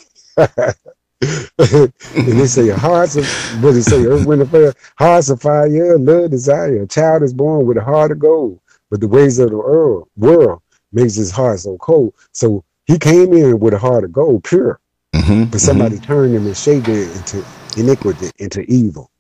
they 2.28 2.48
say 2.48 2.70
hearts 2.70 3.16
of 3.16 3.26
what 3.64 3.74
they 3.74 3.82
say, 3.82 4.06
earth, 4.06 4.26
wind, 4.26 4.42
and 4.42 4.52
fire, 4.52 4.74
hearts 4.98 5.30
of 5.30 5.42
fire, 5.42 5.98
love, 5.98 6.32
desire. 6.32 6.84
A 6.84 6.88
child 6.88 7.24
is 7.24 7.34
born 7.34 7.66
with 7.66 7.78
a 7.78 7.84
heart 7.84 8.12
of 8.12 8.20
gold, 8.20 8.60
but 8.90 9.00
the 9.00 9.08
ways 9.08 9.40
of 9.40 9.52
the 9.52 9.58
world, 9.58 10.10
world 10.18 10.62
makes 10.92 11.16
his 11.16 11.32
heart 11.32 11.60
so 11.60 11.78
cold. 11.78 12.14
So 12.32 12.64
he 12.86 12.98
came 12.98 13.34
in 13.34 13.60
with 13.60 13.74
a 13.74 13.80
heart 13.80 14.04
of 14.04 14.12
gold, 14.12 14.44
pure. 14.44 14.80
Mm-hmm, 15.14 15.46
but 15.46 15.60
somebody 15.60 15.96
mm-hmm. 15.96 16.06
turned 16.06 16.36
him 16.36 16.46
and 16.46 16.58
shaped 16.58 16.88
it 16.88 17.16
into 17.16 17.46
iniquity, 17.78 18.32
into 18.40 18.62
evil. 18.62 19.12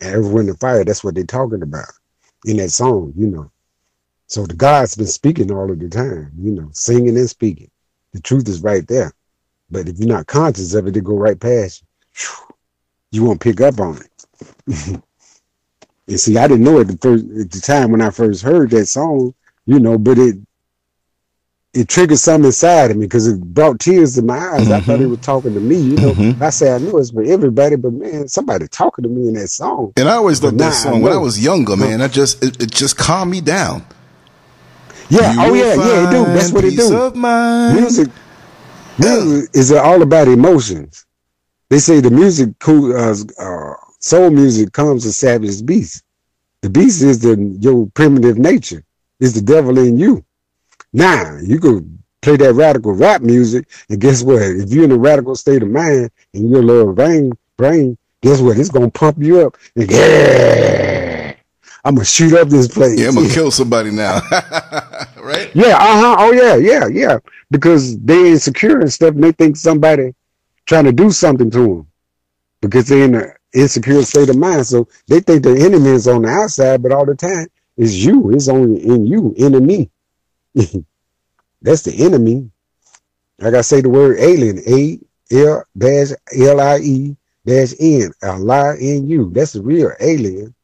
And 0.00 0.14
everyone 0.14 0.48
in 0.48 0.56
fire, 0.56 0.84
that's 0.84 1.02
what 1.02 1.14
they're 1.14 1.24
talking 1.24 1.62
about 1.62 1.88
in 2.44 2.58
that 2.58 2.70
song, 2.70 3.12
you 3.16 3.26
know. 3.26 3.50
So 4.26 4.46
the 4.46 4.54
God's 4.54 4.94
been 4.94 5.06
speaking 5.06 5.50
all 5.50 5.70
of 5.70 5.78
the 5.78 5.88
time, 5.88 6.32
you 6.38 6.52
know, 6.52 6.68
singing 6.72 7.16
and 7.16 7.28
speaking. 7.28 7.70
The 8.12 8.20
truth 8.20 8.48
is 8.48 8.62
right 8.62 8.86
there. 8.86 9.12
But 9.70 9.88
if 9.88 9.98
you're 9.98 10.08
not 10.08 10.26
conscious 10.26 10.74
of 10.74 10.86
it, 10.86 10.96
it 10.96 11.04
go 11.04 11.16
right 11.16 11.38
past 11.38 11.84
you. 12.14 12.54
You 13.10 13.24
won't 13.24 13.40
pick 13.40 13.60
up 13.60 13.80
on 13.80 13.98
it. 13.98 14.62
and 16.06 16.20
see, 16.20 16.36
I 16.36 16.46
didn't 16.46 16.64
know 16.64 16.78
it 16.80 16.84
the 16.84 16.98
first 16.98 17.24
at 17.24 17.50
the 17.50 17.60
time 17.60 17.90
when 17.90 18.02
I 18.02 18.10
first 18.10 18.42
heard 18.42 18.70
that 18.70 18.86
song, 18.86 19.34
you 19.66 19.78
know, 19.78 19.98
but 19.98 20.18
it 20.18 20.36
it 21.74 21.88
triggered 21.88 22.18
something 22.18 22.46
inside 22.46 22.90
of 22.90 22.96
me 22.96 23.06
because 23.06 23.26
it 23.26 23.40
brought 23.40 23.78
tears 23.78 24.14
to 24.14 24.22
my 24.22 24.38
eyes. 24.38 24.62
Mm-hmm. 24.62 24.72
I 24.72 24.80
thought 24.80 24.98
he 24.98 25.02
mm-hmm. 25.02 25.10
was 25.10 25.20
talking 25.20 25.54
to 25.54 25.60
me. 25.60 25.76
You 25.76 25.96
know, 25.96 26.12
mm-hmm. 26.12 26.42
I 26.42 26.50
say 26.50 26.72
I 26.74 26.78
knew 26.78 26.98
it's 26.98 27.10
for 27.10 27.22
everybody, 27.22 27.76
but 27.76 27.92
man, 27.92 28.26
somebody 28.28 28.68
talking 28.68 29.02
to 29.02 29.08
me 29.08 29.28
in 29.28 29.34
that 29.34 29.48
song. 29.48 29.92
And 29.96 30.08
I 30.08 30.14
always 30.14 30.42
loved 30.42 30.58
that 30.58 30.72
song 30.72 31.02
when 31.02 31.12
I 31.12 31.18
was 31.18 31.42
younger, 31.42 31.76
man. 31.76 32.00
I 32.00 32.08
just 32.08 32.42
it, 32.42 32.62
it 32.62 32.70
just 32.70 32.96
calmed 32.96 33.30
me 33.30 33.40
down. 33.40 33.86
Yeah. 35.10 35.32
You 35.32 35.40
oh 35.40 35.54
yeah. 35.54 35.74
Yeah. 35.74 36.08
It 36.08 36.10
do. 36.10 36.24
That's 36.32 36.52
what 36.52 36.64
it 36.64 36.76
do. 36.76 37.80
Music. 37.80 38.08
Music 38.98 39.50
is 39.54 39.72
all 39.72 40.02
about 40.02 40.28
emotions. 40.28 41.06
They 41.70 41.78
say 41.78 42.00
the 42.00 42.10
music, 42.10 42.50
uh, 42.66 43.14
uh, 43.38 43.74
soul 44.00 44.30
music, 44.30 44.72
comes 44.72 45.04
to 45.04 45.12
savage 45.12 45.64
beast. 45.64 46.02
The 46.62 46.70
beast 46.70 47.02
is 47.02 47.20
the 47.20 47.36
your 47.60 47.86
primitive 47.94 48.38
nature. 48.38 48.84
Is 49.20 49.34
the 49.34 49.42
devil 49.42 49.78
in 49.78 49.98
you. 49.98 50.24
Now 50.92 51.38
you 51.42 51.58
could 51.60 51.98
play 52.22 52.36
that 52.36 52.54
radical 52.54 52.92
rap 52.92 53.20
music, 53.22 53.68
and 53.88 54.00
guess 54.00 54.22
what? 54.22 54.42
If 54.42 54.70
you're 54.72 54.84
in 54.84 54.92
a 54.92 54.98
radical 54.98 55.34
state 55.36 55.62
of 55.62 55.70
mind 55.70 56.10
and 56.34 56.50
you're 56.50 56.62
little 56.62 56.92
brain, 56.92 57.32
brain, 57.56 57.96
guess 58.22 58.40
what? 58.40 58.58
It's 58.58 58.70
gonna 58.70 58.90
pump 58.90 59.18
you 59.20 59.46
up. 59.46 59.56
And 59.76 59.90
yeah, 59.90 60.87
I'm 61.88 61.94
gonna 61.94 62.04
shoot 62.04 62.34
up 62.34 62.50
this 62.50 62.68
place. 62.68 63.00
Yeah, 63.00 63.08
I'm 63.08 63.14
gonna 63.14 63.30
kill 63.30 63.50
somebody 63.50 63.90
now. 63.90 64.20
right? 65.16 65.50
Yeah, 65.54 65.74
uh-huh. 65.74 66.16
Oh 66.18 66.32
yeah, 66.32 66.56
yeah, 66.56 66.86
yeah. 66.86 67.18
Because 67.50 67.98
they 68.00 68.28
insecure 68.28 68.80
and 68.80 68.92
stuff 68.92 69.14
and 69.14 69.24
they 69.24 69.32
think 69.32 69.56
somebody 69.56 70.14
trying 70.66 70.84
to 70.84 70.92
do 70.92 71.10
something 71.10 71.50
to 71.50 71.58
them. 71.58 71.86
Because 72.60 72.88
they're 72.88 73.04
in 73.04 73.14
an 73.14 73.32
insecure 73.54 74.02
state 74.02 74.28
of 74.28 74.36
mind. 74.36 74.66
So 74.66 74.86
they 75.06 75.20
think 75.20 75.42
the 75.42 75.58
enemy 75.58 75.88
is 75.88 76.06
on 76.06 76.22
the 76.22 76.28
outside, 76.28 76.82
but 76.82 76.92
all 76.92 77.06
the 77.06 77.14
time 77.14 77.46
it's 77.78 77.94
you. 77.94 78.32
It's 78.32 78.48
only 78.48 78.84
in 78.84 79.06
you, 79.06 79.34
enemy. 79.38 79.90
That's 81.62 81.82
the 81.82 82.04
enemy. 82.04 82.50
Like 83.38 83.54
I 83.54 83.62
say 83.62 83.80
the 83.80 83.88
word 83.88 84.18
alien, 84.20 84.60
A 84.68 84.98
L 85.34 85.64
dash 85.74 86.08
L 86.38 86.60
I 86.60 86.80
E 86.80 87.16
dash 87.46 87.72
N, 87.80 88.12
a 88.22 88.38
lie 88.38 88.76
in 88.78 89.08
you. 89.08 89.30
That's 89.32 89.54
the 89.54 89.62
real 89.62 89.92
alien. 89.98 90.54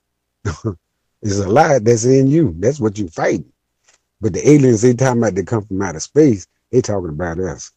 it's 1.24 1.38
a 1.38 1.48
lie 1.48 1.78
that's 1.78 2.04
in 2.04 2.28
you. 2.28 2.54
That's 2.58 2.78
what 2.78 2.98
you're 2.98 3.08
fighting. 3.08 3.50
But 4.20 4.34
the 4.34 4.48
aliens 4.48 4.82
they 4.82 4.94
talking 4.94 5.22
about 5.22 5.34
they 5.34 5.42
come 5.42 5.64
from 5.64 5.82
outer 5.82 6.00
space. 6.00 6.46
They 6.70 6.80
talking 6.80 7.10
about 7.10 7.38
us. 7.38 7.72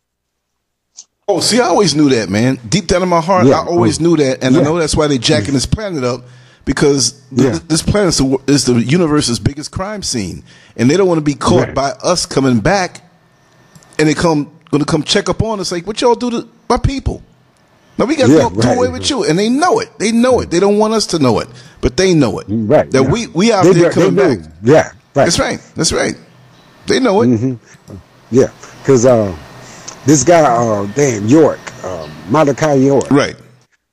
Oh, 1.30 1.40
see, 1.40 1.60
I 1.60 1.65
always 1.65 1.95
knew 1.95 2.10
that, 2.10 2.30
man. 2.30 2.57
Deep 2.69 2.88
down 2.88 3.03
in 3.03 3.10
my 3.10 3.19
heart, 3.19 3.48
yeah. 3.48 3.60
I 3.60 3.65
always 3.65 3.99
knew 3.99 4.15
that, 4.15 4.44
and 4.44 4.56
yeah. 4.56 4.61
I 4.61 4.64
know 4.64 4.78
that's 4.78 4.95
why 4.95 5.07
they 5.07 5.18
jacking 5.18 5.53
this 5.53 5.65
planet 5.65 6.03
up 6.03 6.22
because 6.64 7.22
yeah. 7.32 7.60
this 7.68 7.82
planet 7.82 8.10
is 8.10 8.18
the, 8.18 8.40
is 8.48 8.65
the, 8.65 8.82
universe's 8.82 9.40
biggest 9.40 9.72
crime 9.72 10.03
scene, 10.03 10.44
and 10.78 10.90
they 10.90 10.95
don't 10.95 11.07
want 11.07 11.18
to 11.18 11.24
be 11.24 11.34
caught 11.34 11.68
right. 11.68 11.76
by 11.76 11.90
us 12.02 12.26
coming 12.26 12.61
back, 12.61 13.02
and 13.99 14.07
they 14.07 14.14
come 14.14 14.57
going 14.69 14.84
to 14.84 14.90
come 14.90 15.03
check 15.03 15.30
up 15.30 15.41
on 15.41 15.60
us 15.60 15.72
like, 15.72 15.88
what 15.88 15.99
y'all 16.02 16.15
do 16.15 16.30
to 16.30 16.48
my 16.69 16.78
people? 16.78 17.24
Now 17.98 18.06
we 18.06 18.15
got 18.15 18.30
yeah, 18.30 18.49
to 18.49 18.56
do 18.56 18.69
away 18.69 18.90
with 18.90 19.10
you, 19.10 19.24
and 19.24 19.38
they 19.40 19.49
know 19.49 19.80
it. 19.80 19.98
They 19.98 20.11
know 20.11 20.40
it. 20.41 20.52
They 20.52 20.60
don't 20.60 20.78
want 20.78 20.94
us 20.94 21.07
to 21.07 21.19
know 21.19 21.40
it, 21.40 21.48
but 21.82 21.98
they 21.98 22.14
know 22.14 22.40
it. 22.40 22.45
Right. 22.48 22.90
That 22.91 23.03
we 23.03 23.28
we 23.28 23.52
out 23.52 23.64
they, 23.64 23.74
there 23.74 23.91
coming 23.91 24.15
back. 24.15 24.40
Yeah. 24.61 24.84
Right. 24.84 25.26
That's 25.26 25.40
right. 25.40 25.60
That's 25.76 25.91
right. 25.91 26.15
They 26.86 26.99
know 26.99 27.22
it. 27.24 27.28
Mm-hmm. 27.28 27.95
Yeah, 28.30 28.52
because 28.80 29.06
uh, 29.06 29.36
this 30.06 30.24
guy, 30.24 30.41
uh, 30.41 30.86
damn 30.94 31.28
York, 31.28 31.60
uh, 31.84 32.10
Malachi 32.30 32.86
York. 32.86 33.10
Right. 33.10 33.36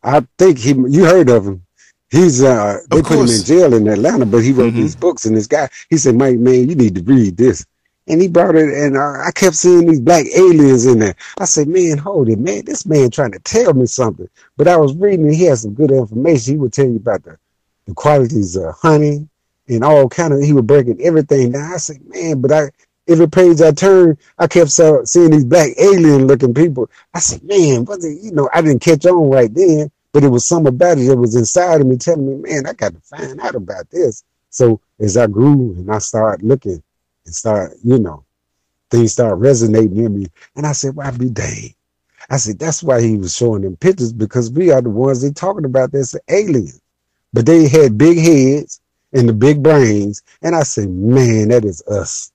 I 0.03 0.27
think 0.39 0.59
he. 0.59 0.71
You 0.71 1.05
heard 1.05 1.31
of 1.31 1.47
him? 1.47 1.65
He's 2.11 2.43
uh. 2.43 2.81
They 2.91 3.01
put 3.01 3.19
him 3.19 3.29
in 3.29 3.45
jail 3.45 3.75
in 3.75 3.89
Atlanta, 3.89 4.27
but 4.27 4.39
he 4.39 4.53
wrote 4.53 4.73
mm-hmm. 4.73 4.83
these 4.83 4.97
books. 4.97 5.25
And 5.25 5.37
this 5.37 5.47
guy, 5.47 5.69
he 5.89 5.97
said, 5.97 6.15
"Mike, 6.15 6.39
man, 6.39 6.69
you 6.69 6.75
need 6.75 6.95
to 6.97 7.03
read 7.03 7.37
this." 7.37 7.65
And 8.07 8.21
he 8.21 8.29
brought 8.29 8.55
it, 8.55 8.69
and 8.69 8.99
uh, 8.99 9.23
I 9.27 9.31
kept 9.35 9.57
seeing 9.57 9.87
these 9.87 10.01
black 10.01 10.27
aliens 10.37 10.85
in 10.85 10.99
there. 10.99 11.15
I 11.39 11.47
said, 11.47 11.69
"Man, 11.69 11.97
hold 11.97 12.29
it, 12.29 12.39
man! 12.39 12.65
This 12.67 12.85
man 12.85 13.11
trying 13.11 13.33
to 13.33 13.39
tell 13.39 13.73
me 13.73 13.87
something." 13.87 14.29
But 14.57 14.69
I 14.69 14.77
was 14.77 14.95
reading, 14.95 15.27
and 15.27 15.35
he 15.35 15.45
had 15.45 15.59
some 15.59 15.73
good 15.73 15.91
information. 15.91 16.55
He 16.55 16.59
would 16.59 16.73
tell 16.73 16.87
you 16.87 16.97
about 16.97 17.23
the 17.23 17.39
the 17.87 17.95
qualities 17.95 18.57
of 18.57 18.75
honey 18.75 19.27
and 19.69 19.83
all 19.83 20.09
kind 20.09 20.35
of. 20.35 20.41
He 20.43 20.53
was 20.53 20.65
breaking 20.65 21.01
everything 21.01 21.53
down. 21.53 21.73
I 21.73 21.79
said, 21.79 22.07
"Man," 22.07 22.43
but 22.43 22.53
I 22.53 22.71
every 23.09 23.29
page 23.29 23.61
I 23.61 23.73
turned, 23.73 24.19
I 24.39 24.47
kept 24.47 24.71
seeing 24.71 25.31
these 25.31 25.45
black 25.45 25.71
alien 25.79 26.27
looking 26.27 26.55
people. 26.55 26.91
I 27.13 27.21
said, 27.21 27.43
man, 27.45 27.85
the, 27.85 28.19
you 28.23 28.33
know, 28.33 28.49
I 28.53 28.63
didn't 28.63 28.81
catch 28.81 29.07
on 29.07 29.31
right 29.31 29.53
then, 29.53 29.91
but 30.13 30.25
it 30.25 30.29
was 30.29 30.47
some 30.47 30.67
about 30.67 30.99
it 30.99 31.07
that 31.07 31.17
was 31.17 31.35
inside 31.35 31.81
of 31.81 31.87
me 31.87 31.97
telling 31.97 32.27
me, 32.27 32.51
man, 32.51 32.67
I 32.67 32.73
got 32.73 32.95
to 32.95 33.01
find 33.01 33.41
out 33.41 33.55
about 33.55 33.91
this. 33.91 34.25
So 34.51 34.81
as 35.01 35.17
I 35.17 35.27
grew 35.27 35.75
and 35.75 35.91
I 35.91 35.99
started 35.99 36.47
looking 36.47 36.83
and 37.25 37.35
start, 37.35 37.73
you 37.83 37.99
know, 37.99 38.25
things 38.91 39.13
start 39.13 39.39
resonating 39.39 39.97
in 39.97 40.19
me. 40.19 40.27
And 40.57 40.67
I 40.67 40.73
said, 40.73 40.97
well, 40.97 41.09
I 41.09 41.11
be 41.11 41.31
dang. 41.31 41.75
I 42.31 42.37
said, 42.39 42.59
that's 42.59 42.83
why 42.83 43.03
he 43.03 43.17
was 43.17 43.37
showing 43.37 43.63
them 43.63 43.77
pictures 43.77 44.13
because 44.13 44.51
we 44.51 44.71
are 44.71 44.81
the 44.81 44.91
ones 44.91 45.21
they 45.21 45.31
talking 45.31 45.65
about 45.65 45.93
this 45.93 46.15
aliens. 46.29 46.81
But 47.33 47.47
they 47.47 47.69
had 47.69 47.99
big 47.99 48.19
heads 48.19 48.81
and 49.13 49.29
the 49.29 49.33
big 49.33 49.63
brains. 49.63 50.23
And 50.43 50.55
I 50.55 50.63
said, 50.63 50.89
man, 50.89 51.49
that 51.49 51.65
is 51.65 51.83
us. 51.83 52.33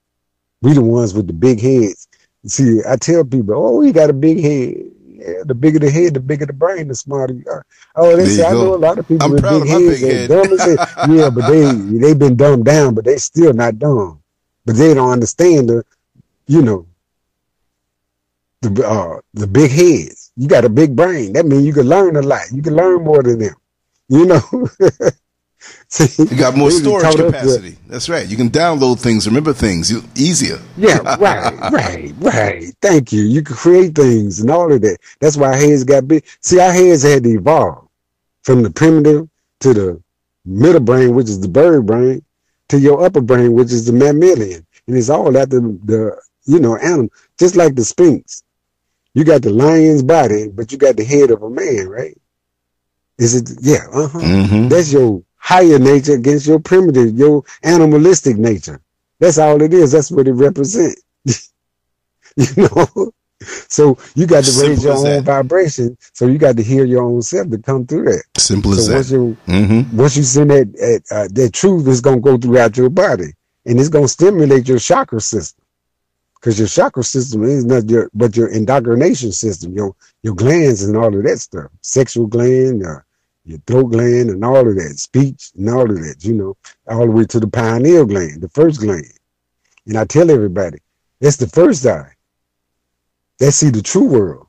We 0.61 0.73
the 0.73 0.81
ones 0.81 1.13
with 1.13 1.27
the 1.27 1.33
big 1.33 1.61
heads. 1.61 2.07
See, 2.45 2.81
I 2.87 2.97
tell 2.97 3.23
people, 3.23 3.55
oh, 3.55 3.81
you 3.81 3.93
got 3.93 4.09
a 4.09 4.13
big 4.13 4.41
head. 4.41 4.91
Yeah, 5.19 5.43
the 5.43 5.53
bigger 5.53 5.79
the 5.79 5.89
head, 5.89 6.13
the 6.13 6.21
bigger 6.21 6.45
the 6.45 6.53
brain, 6.53 6.87
the 6.87 6.95
smarter 6.95 7.33
you 7.33 7.43
are. 7.49 7.65
Oh, 7.95 8.15
they 8.15 8.25
say 8.25 8.45
I 8.45 8.53
know 8.53 8.73
a 8.73 8.77
lot 8.77 8.99
of 8.99 9.07
people 9.07 9.25
I'm 9.25 9.31
with 9.33 9.41
big 9.41 9.67
heads. 9.67 10.01
Big 10.01 10.11
head. 10.11 10.29
dumb 10.29 10.53
as 10.53 10.67
yeah, 11.09 11.29
but 11.29 11.47
they 11.47 11.73
they 11.73 12.13
been 12.13 12.37
dumbed 12.37 12.63
down, 12.63 12.95
but 12.95 13.03
they 13.03 13.17
still 13.17 13.51
not 13.51 13.77
dumb. 13.79 14.18
But 14.69 14.75
they 14.75 14.93
don't 14.93 15.09
understand 15.09 15.67
the, 15.67 15.83
you 16.45 16.61
know, 16.61 16.85
the 18.61 18.87
uh 18.87 19.19
the 19.33 19.47
big 19.47 19.71
heads. 19.71 20.31
You 20.35 20.47
got 20.47 20.63
a 20.63 20.69
big 20.69 20.95
brain. 20.95 21.33
That 21.33 21.47
means 21.47 21.65
you 21.65 21.73
can 21.73 21.87
learn 21.87 22.15
a 22.17 22.21
lot. 22.21 22.43
You 22.51 22.61
can 22.61 22.75
learn 22.75 23.03
more 23.03 23.23
than 23.23 23.39
them. 23.39 23.55
You 24.09 24.27
know. 24.27 24.69
See, 25.87 26.23
you 26.23 26.37
got 26.37 26.55
more 26.55 26.69
storage 26.69 27.15
capacity. 27.15 27.77
That's 27.87 28.09
right. 28.09 28.27
You 28.27 28.37
can 28.37 28.51
download 28.51 28.99
things, 28.99 29.25
remember 29.25 29.53
things 29.53 29.91
easier. 30.15 30.59
Yeah, 30.77 30.99
right, 31.19 31.71
right, 31.71 32.13
right. 32.19 32.71
Thank 32.79 33.11
you. 33.11 33.23
You 33.23 33.41
can 33.41 33.55
create 33.55 33.95
things 33.95 34.39
and 34.39 34.51
all 34.51 34.71
of 34.71 34.81
that. 34.81 34.99
That's 35.19 35.35
why 35.35 35.47
our 35.47 35.57
heads 35.57 35.83
got 35.83 36.07
big. 36.07 36.27
See, 36.41 36.59
our 36.59 36.71
heads 36.71 37.01
had 37.01 37.23
to 37.23 37.29
evolve 37.31 37.87
from 38.43 38.61
the 38.61 38.69
primitive 38.69 39.27
to 39.61 39.73
the 39.73 40.03
middle 40.45 40.79
brain, 40.79 41.15
which 41.15 41.27
is 41.27 41.39
the 41.39 41.47
bird 41.47 41.87
brain, 41.87 42.23
to 42.69 42.79
your 42.79 43.03
upper 43.03 43.21
brain, 43.21 43.53
which 43.53 43.71
is 43.71 43.85
the 43.85 43.93
mammalian. 43.93 44.65
And 44.87 44.97
it's 44.97 45.09
all 45.09 45.37
after 45.37 45.59
the, 45.59 45.79
the 45.83 46.21
you 46.45 46.59
know, 46.59 46.77
animal. 46.77 47.09
Just 47.37 47.55
like 47.55 47.75
the 47.75 47.83
Sphinx. 47.83 48.43
You 49.13 49.23
got 49.23 49.41
the 49.41 49.51
lion's 49.51 50.03
body, 50.03 50.47
but 50.47 50.71
you 50.71 50.77
got 50.77 50.95
the 50.95 51.03
head 51.03 51.31
of 51.31 51.43
a 51.43 51.49
man, 51.49 51.87
right? 51.87 52.17
Is 53.17 53.35
it? 53.35 53.49
Yeah. 53.61 53.85
Uh-huh. 53.91 54.19
Mm-hmm. 54.19 54.67
That's 54.69 54.93
your 54.93 55.23
higher 55.35 55.79
nature 55.79 56.13
against 56.13 56.47
your 56.47 56.59
primitive, 56.59 57.17
your 57.17 57.43
animalistic 57.63 58.37
nature. 58.37 58.81
That's 59.19 59.37
all 59.37 59.61
it 59.61 59.73
is. 59.73 59.91
That's 59.91 60.11
what 60.11 60.27
it 60.27 60.33
represents. 60.33 61.01
you 62.35 62.45
know? 62.55 63.11
So 63.69 63.97
you 64.15 64.25
got 64.25 64.43
to 64.43 64.51
Simple 64.51 64.69
raise 64.69 64.83
your 64.83 64.97
own 64.97 65.03
that. 65.03 65.23
vibration. 65.23 65.97
So 66.13 66.27
you 66.27 66.37
got 66.37 66.57
to 66.57 66.63
hear 66.63 66.85
your 66.85 67.03
own 67.03 67.21
self 67.21 67.49
to 67.49 67.57
come 67.59 67.85
through 67.85 68.05
that. 68.05 68.23
Simple 68.37 68.73
so 68.73 68.79
as 68.81 68.89
once 68.89 69.09
that. 69.09 69.15
You, 69.15 69.37
mm-hmm. 69.47 69.97
Once 69.97 70.17
you 70.17 70.23
send 70.23 70.51
that, 70.51 70.73
that, 70.73 71.03
uh, 71.11 71.27
that 71.31 71.53
truth 71.53 71.87
is 71.87 72.01
going 72.01 72.17
to 72.17 72.21
go 72.21 72.37
throughout 72.37 72.75
your 72.77 72.89
body 72.89 73.33
and 73.65 73.79
it's 73.79 73.89
going 73.89 74.05
to 74.05 74.09
stimulate 74.09 74.67
your 74.67 74.79
chakra 74.79 75.21
system. 75.21 75.63
Because 76.35 76.57
your 76.57 76.67
chakra 76.67 77.03
system 77.03 77.43
is 77.43 77.65
not 77.65 77.89
your, 77.89 78.09
but 78.13 78.35
your 78.35 78.47
indoctrination 78.49 79.31
system, 79.31 79.73
your, 79.73 79.95
your 80.23 80.35
glands 80.35 80.83
and 80.83 80.97
all 80.97 81.15
of 81.15 81.23
that 81.23 81.37
stuff. 81.37 81.69
Sexual 81.81 82.27
gland, 82.27 82.85
uh, 82.85 82.99
your 83.45 83.59
throat 83.67 83.91
gland 83.91 84.29
and 84.29 84.43
all 84.43 84.67
of 84.67 84.75
that, 84.75 84.95
speech 84.97 85.51
and 85.57 85.69
all 85.69 85.89
of 85.89 85.97
that, 85.97 86.17
you 86.23 86.33
know, 86.33 86.57
all 86.87 87.05
the 87.05 87.11
way 87.11 87.25
to 87.25 87.39
the 87.39 87.47
pineal 87.47 88.05
gland, 88.05 88.41
the 88.41 88.49
first 88.49 88.79
gland. 88.79 89.11
And 89.85 89.97
I 89.97 90.05
tell 90.05 90.29
everybody, 90.29 90.79
that's 91.19 91.37
the 91.37 91.47
first 91.47 91.85
eye. 91.85 92.13
They 93.39 93.51
see 93.51 93.69
the 93.69 93.81
true 93.81 94.05
world, 94.05 94.47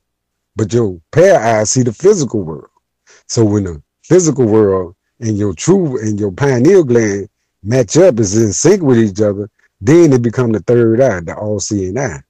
but 0.57 0.73
your 0.73 1.01
pair 1.12 1.41
eyes 1.41 1.71
see 1.71 1.83
the 1.83 1.93
physical 1.93 2.43
world. 2.43 2.71
So 3.27 3.45
when 3.45 3.65
the 3.65 3.83
physical 4.03 4.47
world 4.47 4.97
and 5.21 5.39
your 5.39 5.55
true 5.55 6.01
and 6.01 6.19
your 6.19 6.33
pineal 6.33 6.83
gland 6.83 7.29
match 7.62 7.97
up, 7.97 8.19
is 8.19 8.37
in 8.37 8.53
sync 8.53 8.83
with 8.83 8.99
each 8.99 9.21
other, 9.21 9.49
then 9.81 10.12
it 10.12 10.23
become 10.23 10.53
the 10.53 10.61
third 10.61 11.01
eye, 11.01 11.21
the 11.21 11.37
all-seeing 11.37 11.97
eye. 11.97 12.21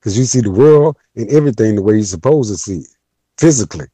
Because 0.00 0.18
you 0.18 0.24
see 0.24 0.40
the 0.40 0.50
world 0.50 0.96
and 1.14 1.30
everything 1.30 1.76
the 1.76 1.82
way 1.82 1.94
you're 1.94 2.04
supposed 2.04 2.50
to 2.50 2.56
see 2.56 2.78
it, 2.78 2.96
physically. 3.36 3.86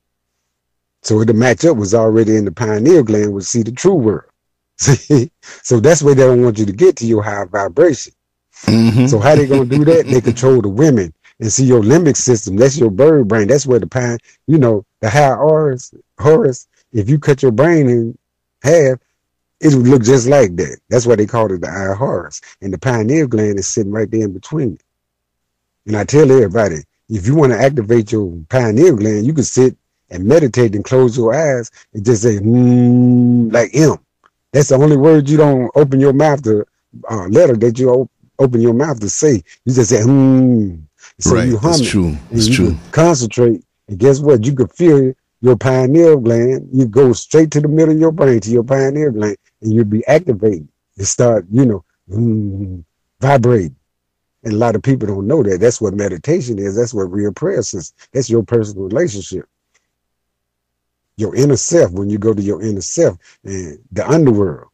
So 1.02 1.22
the 1.24 1.34
matchup 1.34 1.76
was 1.76 1.94
already 1.94 2.36
in 2.36 2.46
the 2.46 2.52
pineal 2.52 3.02
gland 3.02 3.34
would 3.34 3.44
see 3.44 3.62
the 3.62 3.72
true 3.72 3.94
world. 3.94 4.30
See? 4.78 5.30
So 5.62 5.78
that's 5.78 6.02
where 6.02 6.14
they 6.14 6.24
don't 6.24 6.42
want 6.42 6.58
you 6.58 6.66
to 6.66 6.72
get 6.72 6.96
to 6.96 7.06
your 7.06 7.22
high 7.22 7.44
vibration. 7.44 8.14
Mm-hmm. 8.62 9.06
So 9.06 9.18
how 9.18 9.34
they 9.36 9.46
gonna 9.46 9.66
do 9.66 9.84
that? 9.84 10.06
they 10.06 10.20
control 10.22 10.62
the 10.62 10.68
women 10.68 11.12
and 11.40 11.52
see 11.52 11.64
your 11.64 11.82
limbic 11.82 12.16
system. 12.16 12.56
That's 12.56 12.78
your 12.78 12.90
bird 12.90 13.28
brain. 13.28 13.48
That's 13.48 13.66
where 13.66 13.80
the 13.80 13.86
pine, 13.86 14.18
you 14.46 14.58
know, 14.58 14.84
the 15.00 15.10
high 15.10 15.34
Horus, 15.34 15.92
Horus, 16.18 16.68
if 16.92 17.08
you 17.08 17.18
cut 17.18 17.42
your 17.42 17.52
brain 17.52 17.88
in 17.88 18.18
half, 18.62 18.98
it 19.60 19.74
would 19.74 19.86
look 19.86 20.02
just 20.02 20.26
like 20.28 20.56
that. 20.56 20.78
That's 20.88 21.06
why 21.06 21.16
they 21.16 21.26
called 21.26 21.52
it 21.52 21.60
the 21.60 21.68
eye 21.68 21.96
Horus. 21.96 22.40
And 22.60 22.72
the 22.72 22.78
pineal 22.78 23.26
gland 23.26 23.58
is 23.58 23.66
sitting 23.66 23.92
right 23.92 24.10
there 24.10 24.24
in 24.24 24.32
between 24.32 24.74
it. 24.74 24.82
And 25.86 25.96
I 25.96 26.04
tell 26.04 26.30
everybody, 26.30 26.82
if 27.08 27.26
you 27.26 27.34
want 27.34 27.52
to 27.52 27.58
activate 27.58 28.12
your 28.12 28.32
pineal 28.48 28.96
gland, 28.96 29.26
you 29.26 29.34
can 29.34 29.44
sit 29.44 29.76
and 30.10 30.24
meditate 30.24 30.74
and 30.74 30.84
close 30.84 31.16
your 31.16 31.34
eyes 31.34 31.70
and 31.92 32.04
just 32.04 32.22
say, 32.22 32.38
mm, 32.38 33.52
like 33.52 33.70
M. 33.74 33.96
That's 34.52 34.68
the 34.68 34.76
only 34.76 34.96
word 34.96 35.28
you 35.28 35.36
don't 35.36 35.70
open 35.74 35.98
your 35.98 36.12
mouth 36.12 36.42
to, 36.44 36.64
uh, 37.10 37.26
letter 37.28 37.56
that 37.56 37.78
you 37.78 37.90
op- 37.90 38.10
open 38.38 38.60
your 38.60 38.74
mouth 38.74 39.00
to 39.00 39.08
say. 39.08 39.42
You 39.64 39.74
just 39.74 39.90
say, 39.90 40.02
hmm. 40.02 40.76
So 41.20 41.34
right. 41.34 41.48
you 41.48 41.56
hum 41.58 41.72
That's 41.72 41.88
true. 41.88 42.16
That's 42.30 42.48
true. 42.48 42.76
Concentrate. 42.90 43.64
And 43.88 43.98
guess 43.98 44.20
what? 44.20 44.44
You 44.44 44.54
can 44.54 44.68
feel 44.68 45.14
your 45.40 45.56
pineal 45.56 46.18
gland. 46.18 46.68
You 46.72 46.86
go 46.86 47.12
straight 47.12 47.50
to 47.52 47.60
the 47.60 47.68
middle 47.68 47.94
of 47.94 48.00
your 48.00 48.12
brain, 48.12 48.40
to 48.40 48.50
your 48.50 48.64
pineal 48.64 49.12
gland, 49.12 49.36
and 49.60 49.72
you'll 49.72 49.84
be 49.84 50.04
activated. 50.06 50.68
You 50.96 51.04
start, 51.04 51.46
you 51.50 51.66
know, 51.66 51.84
mm, 52.10 52.84
vibrating. 53.20 53.76
And 54.42 54.54
a 54.54 54.56
lot 54.56 54.74
of 54.74 54.82
people 54.82 55.08
don't 55.08 55.26
know 55.26 55.42
that. 55.42 55.60
That's 55.60 55.80
what 55.80 55.94
meditation 55.94 56.58
is. 56.58 56.76
That's 56.76 56.92
what 56.92 57.12
real 57.12 57.32
prayer 57.32 57.60
is. 57.60 57.92
That's 58.12 58.28
your 58.28 58.42
personal 58.42 58.84
relationship. 58.84 59.46
Your 61.16 61.34
inner 61.36 61.56
self, 61.56 61.92
when 61.92 62.10
you 62.10 62.18
go 62.18 62.34
to 62.34 62.42
your 62.42 62.60
inner 62.60 62.80
self 62.80 63.18
and 63.44 63.78
the 63.92 64.08
underworld. 64.08 64.68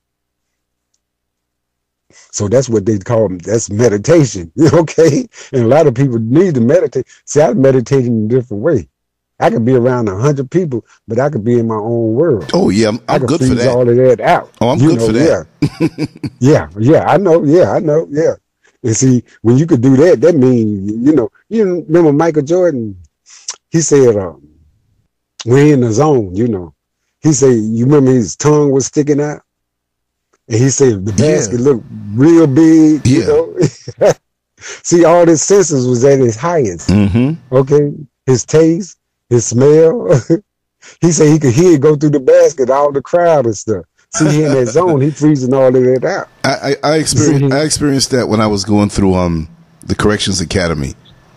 So 2.33 2.49
that's 2.49 2.69
what 2.69 2.87
they 2.87 2.99
call 2.99 3.29
them. 3.29 3.39
That's 3.39 3.71
meditation. 3.71 4.53
Okay. 4.73 5.27
And 5.53 5.65
a 5.65 5.67
lot 5.67 5.87
of 5.87 5.95
people 5.95 6.19
need 6.19 6.55
to 6.55 6.61
meditate. 6.61 7.07
See, 7.25 7.41
I 7.41 7.53
meditate 7.55 8.07
in 8.07 8.27
a 8.27 8.29
different 8.29 8.63
way. 8.63 8.89
I 9.41 9.49
could 9.49 9.65
be 9.65 9.75
around 9.75 10.09
a 10.09 10.17
hundred 10.17 10.51
people, 10.51 10.85
but 11.09 11.19
I 11.19 11.31
could 11.31 11.45
be 11.45 11.59
in 11.59 11.67
my 11.67 11.77
own 11.77 12.15
world. 12.15 12.51
Oh 12.53 12.69
yeah, 12.69 12.89
I'm, 12.89 13.01
I'm 13.09 13.25
good 13.25 13.41
for 13.41 13.55
that. 13.55 13.69
All 13.69 13.89
of 13.89 13.97
that 13.97 14.21
out. 14.21 14.53
Oh, 14.61 14.69
I'm 14.69 14.79
you 14.79 14.91
good 14.91 14.99
know, 14.99 15.07
for 15.07 15.13
that. 15.13 15.47
Yeah. 15.81 16.07
yeah, 16.41 16.69
yeah, 16.79 17.05
I 17.05 17.17
know. 17.17 17.43
Yeah, 17.45 17.73
I 17.73 17.79
know. 17.79 18.07
Yeah. 18.11 18.35
And 18.83 18.95
see, 18.95 19.25
when 19.41 19.57
you 19.57 19.67
could 19.67 19.81
do 19.81 19.97
that, 19.97 20.21
that 20.21 20.37
means 20.37 20.93
you 20.93 21.15
know. 21.15 21.31
You 21.49 21.85
remember 21.89 22.13
Michael 22.13 22.43
Jordan? 22.43 23.01
He 23.71 23.81
said, 23.81 24.17
um, 24.17 24.47
"We're 25.47 25.73
in 25.73 25.81
the 25.81 25.93
zone." 25.93 26.35
You 26.37 26.49
know. 26.49 26.75
He 27.23 27.33
said, 27.33 27.55
"You 27.55 27.87
remember 27.87 28.13
his 28.13 28.37
tongue 28.37 28.71
was 28.71 28.87
sticking 28.87 29.21
out." 29.21 29.41
And 30.51 30.59
he 30.59 30.69
said 30.69 31.07
the 31.07 31.13
basket 31.13 31.61
yeah. 31.61 31.67
looked 31.67 31.87
real 32.13 32.47
big. 32.49 33.07
Yeah. 33.07 33.19
You 33.21 33.27
know? 34.01 34.13
See, 34.59 35.05
all 35.05 35.25
his 35.25 35.43
senses 35.43 35.87
was 35.87 36.05
at 36.05 36.19
his 36.19 36.37
highest. 36.37 36.89
Mm-hmm. 36.89 37.55
Okay, 37.55 37.93
his 38.27 38.45
taste, 38.45 38.99
his 39.29 39.47
smell. 39.47 40.09
he 41.01 41.13
said 41.13 41.29
he 41.29 41.39
could 41.39 41.55
hear 41.55 41.75
it 41.75 41.81
go 41.81 41.95
through 41.95 42.11
the 42.11 42.21
basket, 42.21 42.69
all 42.69 42.91
the 42.91 43.01
crowd 43.01 43.47
and 43.47 43.57
stuff. 43.57 43.85
See, 44.13 44.29
he 44.29 44.43
in 44.43 44.53
that 44.53 44.67
zone, 44.67 45.01
he 45.01 45.13
freezing 45.13 45.55
all 45.55 45.69
of 45.69 45.75
that 45.75 46.05
out. 46.05 46.29
I, 46.43 46.75
I, 46.83 46.95
I 46.95 46.97
experienced 46.97 47.55
I 47.55 47.63
experienced 47.63 48.11
that 48.11 48.29
when 48.29 48.41
I 48.41 48.49
was 48.49 48.65
going 48.65 48.89
through 48.89 49.15
um 49.15 49.49
the 49.87 49.95
corrections 49.95 50.41
academy, 50.41 50.95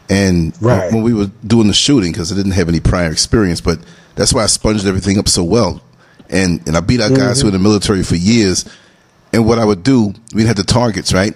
and 0.09 0.59
right. 0.59 0.91
when 0.91 1.03
we 1.03 1.13
were 1.13 1.29
doing 1.45 1.67
the 1.67 1.73
shooting 1.73 2.11
because 2.11 2.31
I 2.31 2.35
didn't 2.35 2.53
have 2.53 2.67
any 2.67 2.79
prior 2.79 3.11
experience, 3.11 3.61
but 3.61 3.77
that's 4.15 4.33
why 4.33 4.43
I 4.43 4.47
sponged 4.47 4.85
everything 4.85 5.19
up 5.19 5.29
so 5.29 5.43
well, 5.43 5.83
and 6.31 6.65
and 6.67 6.75
I 6.75 6.79
beat 6.79 6.99
out 6.99 7.11
guys 7.11 7.37
mm-hmm. 7.37 7.41
who 7.41 7.51
were 7.51 7.55
in 7.55 7.61
the 7.61 7.69
military 7.69 8.01
for 8.01 8.15
years 8.15 8.65
and 9.33 9.45
what 9.47 9.57
I 9.57 9.65
would 9.65 9.83
do, 9.83 10.13
we'd 10.33 10.45
have 10.45 10.55
the 10.55 10.63
targets, 10.63 11.11
right? 11.11 11.33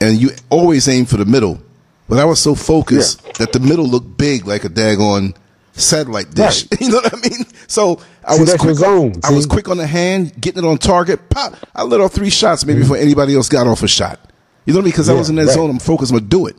And 0.00 0.20
you 0.20 0.30
always 0.48 0.88
aim 0.88 1.04
for 1.04 1.18
the 1.18 1.26
middle. 1.26 1.60
But 2.08 2.18
I 2.18 2.24
was 2.24 2.40
so 2.40 2.54
focused 2.54 3.22
yeah. 3.24 3.32
that 3.38 3.52
the 3.52 3.60
middle 3.60 3.86
looked 3.86 4.16
big 4.16 4.46
like 4.46 4.64
a 4.64 4.70
daggone 4.70 5.36
satellite 5.72 6.30
dish. 6.30 6.66
Right. 6.70 6.80
you 6.80 6.88
know 6.88 6.96
what 6.96 7.14
I 7.14 7.28
mean? 7.28 7.44
So 7.66 8.00
I 8.24 8.34
see, 8.34 8.40
was 8.40 8.54
quick. 8.54 8.76
Zone, 8.76 9.12
on, 9.12 9.20
I 9.24 9.30
was 9.32 9.44
quick 9.44 9.68
on 9.68 9.76
the 9.76 9.86
hand, 9.86 10.40
getting 10.40 10.64
it 10.64 10.66
on 10.66 10.78
target. 10.78 11.28
Pop! 11.28 11.54
I 11.74 11.82
let 11.82 12.00
off 12.00 12.12
three 12.12 12.30
shots 12.30 12.64
maybe 12.64 12.80
before 12.80 12.96
anybody 12.96 13.34
else 13.34 13.48
got 13.48 13.66
off 13.66 13.82
a 13.82 13.88
shot. 13.88 14.18
You 14.64 14.72
know 14.72 14.78
what 14.78 14.82
I 14.82 14.84
mean? 14.84 14.92
Because 14.92 15.08
yeah, 15.08 15.14
I 15.14 15.18
was 15.18 15.28
in 15.28 15.36
that 15.36 15.46
right. 15.46 15.54
zone. 15.54 15.70
I'm 15.70 15.78
focused. 15.78 16.12
I'm 16.12 16.18
gonna 16.18 16.28
do 16.28 16.46
it. 16.46 16.56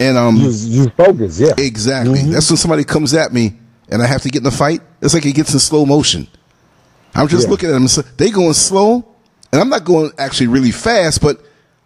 And 0.00 0.18
um, 0.18 0.36
you, 0.36 0.50
you 0.50 0.90
focus, 0.90 1.38
yeah, 1.38 1.54
exactly. 1.56 2.18
Mm-hmm. 2.18 2.32
That's 2.32 2.50
when 2.50 2.56
somebody 2.56 2.82
comes 2.82 3.14
at 3.14 3.32
me 3.32 3.54
and 3.88 4.02
I 4.02 4.06
have 4.06 4.22
to 4.22 4.30
get 4.30 4.38
in 4.38 4.44
the 4.44 4.50
fight. 4.50 4.80
It's 5.00 5.14
like 5.14 5.24
it 5.24 5.32
gets 5.32 5.52
in 5.52 5.60
slow 5.60 5.86
motion. 5.86 6.26
I'm 7.14 7.28
just 7.28 7.44
yeah. 7.44 7.50
looking 7.50 7.68
at 7.68 7.72
them. 7.72 7.86
They 8.16 8.30
going 8.30 8.54
slow 8.54 9.11
and 9.52 9.60
I'm 9.60 9.68
not 9.68 9.84
going 9.84 10.10
actually 10.18 10.48
really 10.48 10.70
fast, 10.70 11.20
but 11.20 11.40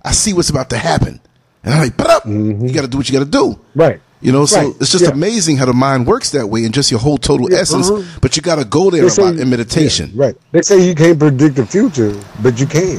I 0.05 0.13
see 0.13 0.33
what's 0.33 0.51
about 0.51 0.71
to 0.71 0.79
happen, 0.79 1.21
and 1.63 1.75
I'm 1.75 1.81
like, 1.81 1.97
but 1.97 2.23
mm-hmm. 2.23 2.67
you 2.67 2.73
got 2.73 2.83
to 2.83 2.89
do 2.89 2.99
what 2.99 3.09
you 3.09 3.19
got 3.19 3.25
to 3.25 3.31
do, 3.31 3.61
right? 3.75 4.01
You 4.21 4.33
know, 4.33 4.47
so 4.47 4.61
right. 4.61 4.77
it's 4.81 4.91
just 4.91 5.05
yeah. 5.05 5.11
amazing 5.11 5.59
how 5.59 5.67
the 5.67 5.75
mind 5.75 6.07
works 6.07 6.31
that 6.31 6.47
way 6.47 6.65
and 6.65 6.73
just 6.73 6.91
your 6.91 7.01
whole 7.01 7.19
total 7.19 7.51
yeah, 7.51 7.59
essence. 7.59 7.91
Uh-huh. 7.91 8.19
But 8.23 8.35
you 8.37 8.43
got 8.43 8.57
to 8.57 8.65
go 8.65 8.91
there 8.91 9.09
say, 9.11 9.23
about 9.23 9.39
in 9.39 9.51
meditation, 9.51 10.11
yeah, 10.15 10.25
right? 10.25 10.37
They 10.53 10.63
say 10.63 10.87
you 10.87 10.95
can't 10.95 11.19
predict 11.19 11.57
the 11.57 11.67
future, 11.67 12.19
but 12.43 12.59
you 12.59 12.67
can. 12.67 12.99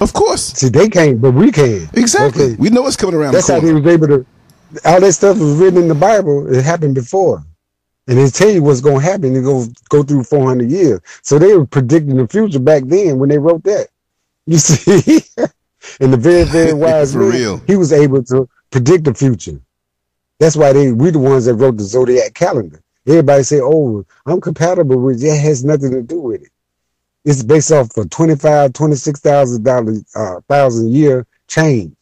Of 0.00 0.12
course. 0.12 0.52
See, 0.52 0.68
they 0.68 0.88
can't, 0.88 1.20
but 1.20 1.32
we 1.32 1.50
can. 1.50 1.88
Exactly. 1.94 2.44
Okay. 2.44 2.56
We 2.56 2.70
know 2.70 2.82
what's 2.82 2.96
coming 2.96 3.14
around. 3.14 3.34
That's 3.34 3.48
how 3.48 3.60
they 3.60 3.72
was 3.72 3.86
able 3.86 4.08
to. 4.08 4.26
All 4.84 5.00
that 5.00 5.12
stuff 5.12 5.38
was 5.38 5.58
written 5.58 5.82
in 5.82 5.88
the 5.88 5.94
Bible. 5.94 6.52
It 6.54 6.64
happened 6.64 6.94
before. 6.94 7.42
And 8.06 8.18
they 8.18 8.28
tell 8.28 8.50
you 8.50 8.62
what's 8.62 8.80
going 8.80 9.00
to 9.00 9.04
happen. 9.04 9.36
It 9.36 9.42
go 9.42 9.66
go 9.88 10.02
through 10.02 10.24
400 10.24 10.70
years. 10.70 11.00
So 11.22 11.38
they 11.38 11.54
were 11.54 11.66
predicting 11.66 12.16
the 12.16 12.26
future 12.28 12.58
back 12.58 12.84
then 12.86 13.18
when 13.18 13.28
they 13.28 13.38
wrote 13.38 13.62
that. 13.64 13.88
You 14.50 14.58
see, 14.58 15.20
and 16.00 16.12
the 16.12 16.16
very, 16.16 16.42
very 16.42 16.72
wise 16.84 17.14
man, 17.14 17.28
real. 17.30 17.62
he 17.68 17.76
was 17.76 17.92
able 17.92 18.24
to 18.24 18.48
predict 18.72 19.04
the 19.04 19.14
future. 19.14 19.60
That's 20.40 20.56
why 20.56 20.72
they 20.72 20.90
we 20.90 21.10
the 21.10 21.20
ones 21.20 21.44
that 21.44 21.54
wrote 21.54 21.76
the 21.76 21.84
zodiac 21.84 22.34
calendar. 22.34 22.82
Everybody 23.06 23.44
say, 23.44 23.60
"Oh, 23.62 24.04
I'm 24.26 24.40
compatible 24.40 25.00
with 25.00 25.22
it." 25.22 25.38
Has 25.38 25.64
nothing 25.64 25.92
to 25.92 26.02
do 26.02 26.18
with 26.18 26.42
it. 26.42 26.48
It's 27.24 27.44
based 27.44 27.70
off 27.70 27.96
a 27.96 28.06
twenty 28.06 28.34
five, 28.34 28.72
twenty 28.72 28.96
six 28.96 29.20
thousand 29.20 29.62
dollars, 29.62 30.02
uh, 30.16 30.40
thousand 30.48 30.90
year 30.90 31.28
change. 31.46 31.94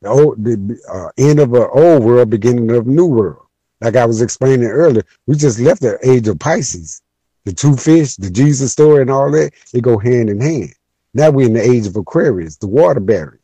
The 0.00 0.08
old, 0.08 0.44
the 0.44 0.78
uh, 0.88 1.08
end 1.18 1.40
of 1.40 1.54
an 1.54 1.66
old 1.72 2.04
world, 2.04 2.30
beginning 2.30 2.70
of 2.70 2.86
a 2.86 2.88
new 2.88 3.06
world. 3.06 3.46
Like 3.80 3.96
I 3.96 4.06
was 4.06 4.22
explaining 4.22 4.68
earlier, 4.68 5.02
we 5.26 5.34
just 5.34 5.58
left 5.58 5.80
the 5.80 5.98
age 6.08 6.28
of 6.28 6.38
Pisces. 6.38 7.02
The 7.46 7.52
two 7.52 7.74
fish, 7.76 8.14
the 8.14 8.30
Jesus 8.30 8.70
story, 8.70 9.02
and 9.02 9.10
all 9.10 9.32
that, 9.32 9.50
they 9.72 9.80
go 9.80 9.98
hand 9.98 10.30
in 10.30 10.40
hand. 10.40 10.72
Now 11.16 11.30
we're 11.30 11.46
in 11.46 11.54
the 11.54 11.62
age 11.62 11.86
of 11.86 11.96
Aquarius, 11.96 12.58
the 12.58 12.66
water 12.66 13.00
barrier. 13.00 13.40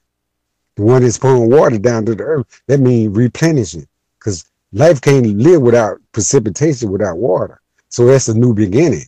The 0.77 0.83
one 0.83 1.01
that's 1.01 1.17
pouring 1.17 1.49
water 1.49 1.79
down 1.79 2.05
to 2.05 2.15
the 2.15 2.23
earth. 2.23 2.63
That 2.67 2.81
means 2.81 3.17
replenishing. 3.17 3.89
Because 4.19 4.45
life 4.75 5.01
can't 5.01 5.25
live 5.39 5.63
without 5.63 5.99
precipitation, 6.13 6.93
without 6.93 7.17
water. 7.17 7.63
So 7.89 8.05
that's 8.05 8.29
a 8.29 8.35
new 8.35 8.53
beginning. 8.53 9.07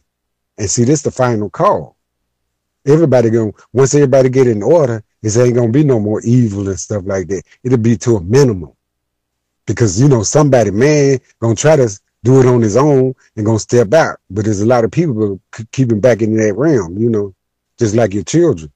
And 0.56 0.70
see, 0.70 0.84
this 0.84 1.02
the 1.02 1.10
final 1.10 1.50
call. 1.50 1.98
Everybody 2.86 3.28
going 3.28 3.52
to 3.52 3.62
once 3.74 3.94
everybody 3.94 4.30
get 4.30 4.46
in 4.46 4.62
order, 4.62 5.04
it 5.22 5.36
ain't 5.36 5.56
gonna 5.56 5.70
be 5.70 5.84
no 5.84 6.00
more 6.00 6.22
evil 6.22 6.66
and 6.66 6.80
stuff 6.80 7.02
like 7.04 7.28
that. 7.28 7.42
It'll 7.64 7.76
be 7.76 7.98
to 7.98 8.16
a 8.16 8.22
minimum. 8.22 8.72
Because 9.66 10.00
you 10.00 10.08
know, 10.08 10.22
somebody 10.22 10.70
man 10.70 11.18
gonna 11.38 11.54
try 11.54 11.76
to 11.76 12.00
do 12.22 12.40
it 12.40 12.46
on 12.46 12.62
his 12.62 12.78
own 12.78 13.14
and 13.36 13.44
gonna 13.44 13.58
step 13.58 13.92
out. 13.92 14.20
But 14.30 14.46
there's 14.46 14.62
a 14.62 14.66
lot 14.66 14.84
of 14.84 14.90
people 14.90 15.38
keeping 15.70 16.00
back 16.00 16.22
in 16.22 16.34
that 16.38 16.54
realm, 16.56 16.96
you 16.96 17.10
know 17.10 17.34
just 17.78 17.94
like 17.94 18.14
your 18.14 18.24
children. 18.24 18.70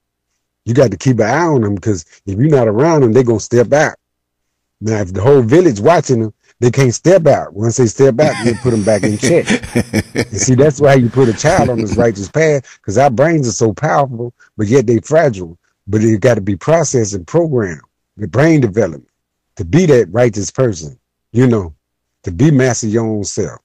You 0.65 0.75
got 0.75 0.91
to 0.91 0.97
keep 0.97 1.19
an 1.19 1.27
eye 1.27 1.47
on 1.47 1.63
them 1.63 1.75
because 1.75 2.05
if 2.27 2.39
you're 2.39 2.49
not 2.49 2.69
around 2.69 3.03
them, 3.03 3.13
they're 3.13 3.23
going 3.23 3.39
to 3.39 3.45
step 3.45 3.73
out. 3.73 3.97
Now, 4.81 5.01
if 5.01 5.13
the 5.13 5.23
whole 5.23 5.43
village 5.43 5.81
watching 5.81 6.21
them, 6.21 6.35
they 6.61 6.71
can't 6.71 6.95
step 6.95 7.27
out. 7.27 7.55
Once 7.55 7.77
they 7.77 7.87
step 7.87 8.19
out, 8.21 8.45
you 8.45 8.55
put 8.57 8.73
them 8.73 8.85
back 8.85 9.03
in 9.03 9.17
check. 9.17 9.47
and 10.15 10.41
see, 10.41 10.55
that's 10.55 10.81
why 10.81 10.95
you 10.95 11.09
put 11.09 11.29
a 11.29 11.33
child 11.33 11.71
on 11.71 11.79
this 11.79 11.97
righteous 11.97 12.29
path 12.29 12.79
because 12.81 12.99
our 12.99 13.11
brains 13.11 13.49
are 13.49 13.53
so 13.53 13.73
powerful, 13.73 14.35
but 14.57 14.67
yet 14.67 14.87
they 14.87 14.99
fragile. 14.99 15.57
But 15.87 16.03
it 16.03 16.21
got 16.21 16.35
to 16.35 16.41
be 16.41 16.57
processed 16.57 17.15
and 17.15 17.27
programmed, 17.27 17.83
the 18.17 18.29
brain 18.29 18.61
development 18.61 19.09
to 19.59 19.65
be 19.65 19.87
that 19.87 20.07
righteous 20.13 20.53
person, 20.53 20.97
you 21.33 21.45
know, 21.45 21.75
to 22.23 22.31
be 22.31 22.49
master 22.49 22.87
your 22.87 23.05
own 23.05 23.25
self 23.25 23.61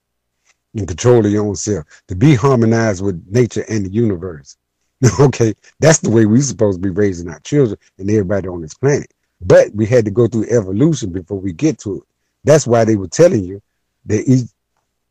and 0.73 0.87
control 0.87 1.23
of 1.23 1.31
your 1.31 1.45
own 1.45 1.55
self, 1.55 1.85
to 2.07 2.15
be 2.15 2.33
harmonized 2.33 3.03
with 3.03 3.23
nature 3.29 3.63
and 3.69 3.85
the 3.85 3.91
universe. 3.91 4.57
okay, 5.19 5.53
that's 5.79 5.99
the 5.99 6.09
way 6.09 6.25
we're 6.25 6.41
supposed 6.41 6.81
to 6.81 6.81
be 6.81 6.89
raising 6.89 7.29
our 7.29 7.39
children 7.39 7.77
and 7.97 8.09
everybody 8.09 8.47
on 8.47 8.61
this 8.61 8.73
planet. 8.73 9.11
But 9.41 9.73
we 9.73 9.85
had 9.85 10.05
to 10.05 10.11
go 10.11 10.27
through 10.27 10.47
evolution 10.49 11.11
before 11.11 11.39
we 11.39 11.51
get 11.51 11.79
to 11.79 11.97
it. 11.97 12.03
That's 12.43 12.67
why 12.67 12.85
they 12.85 12.95
were 12.95 13.07
telling 13.07 13.43
you 13.43 13.61
that 14.05 14.23
each 14.27 14.49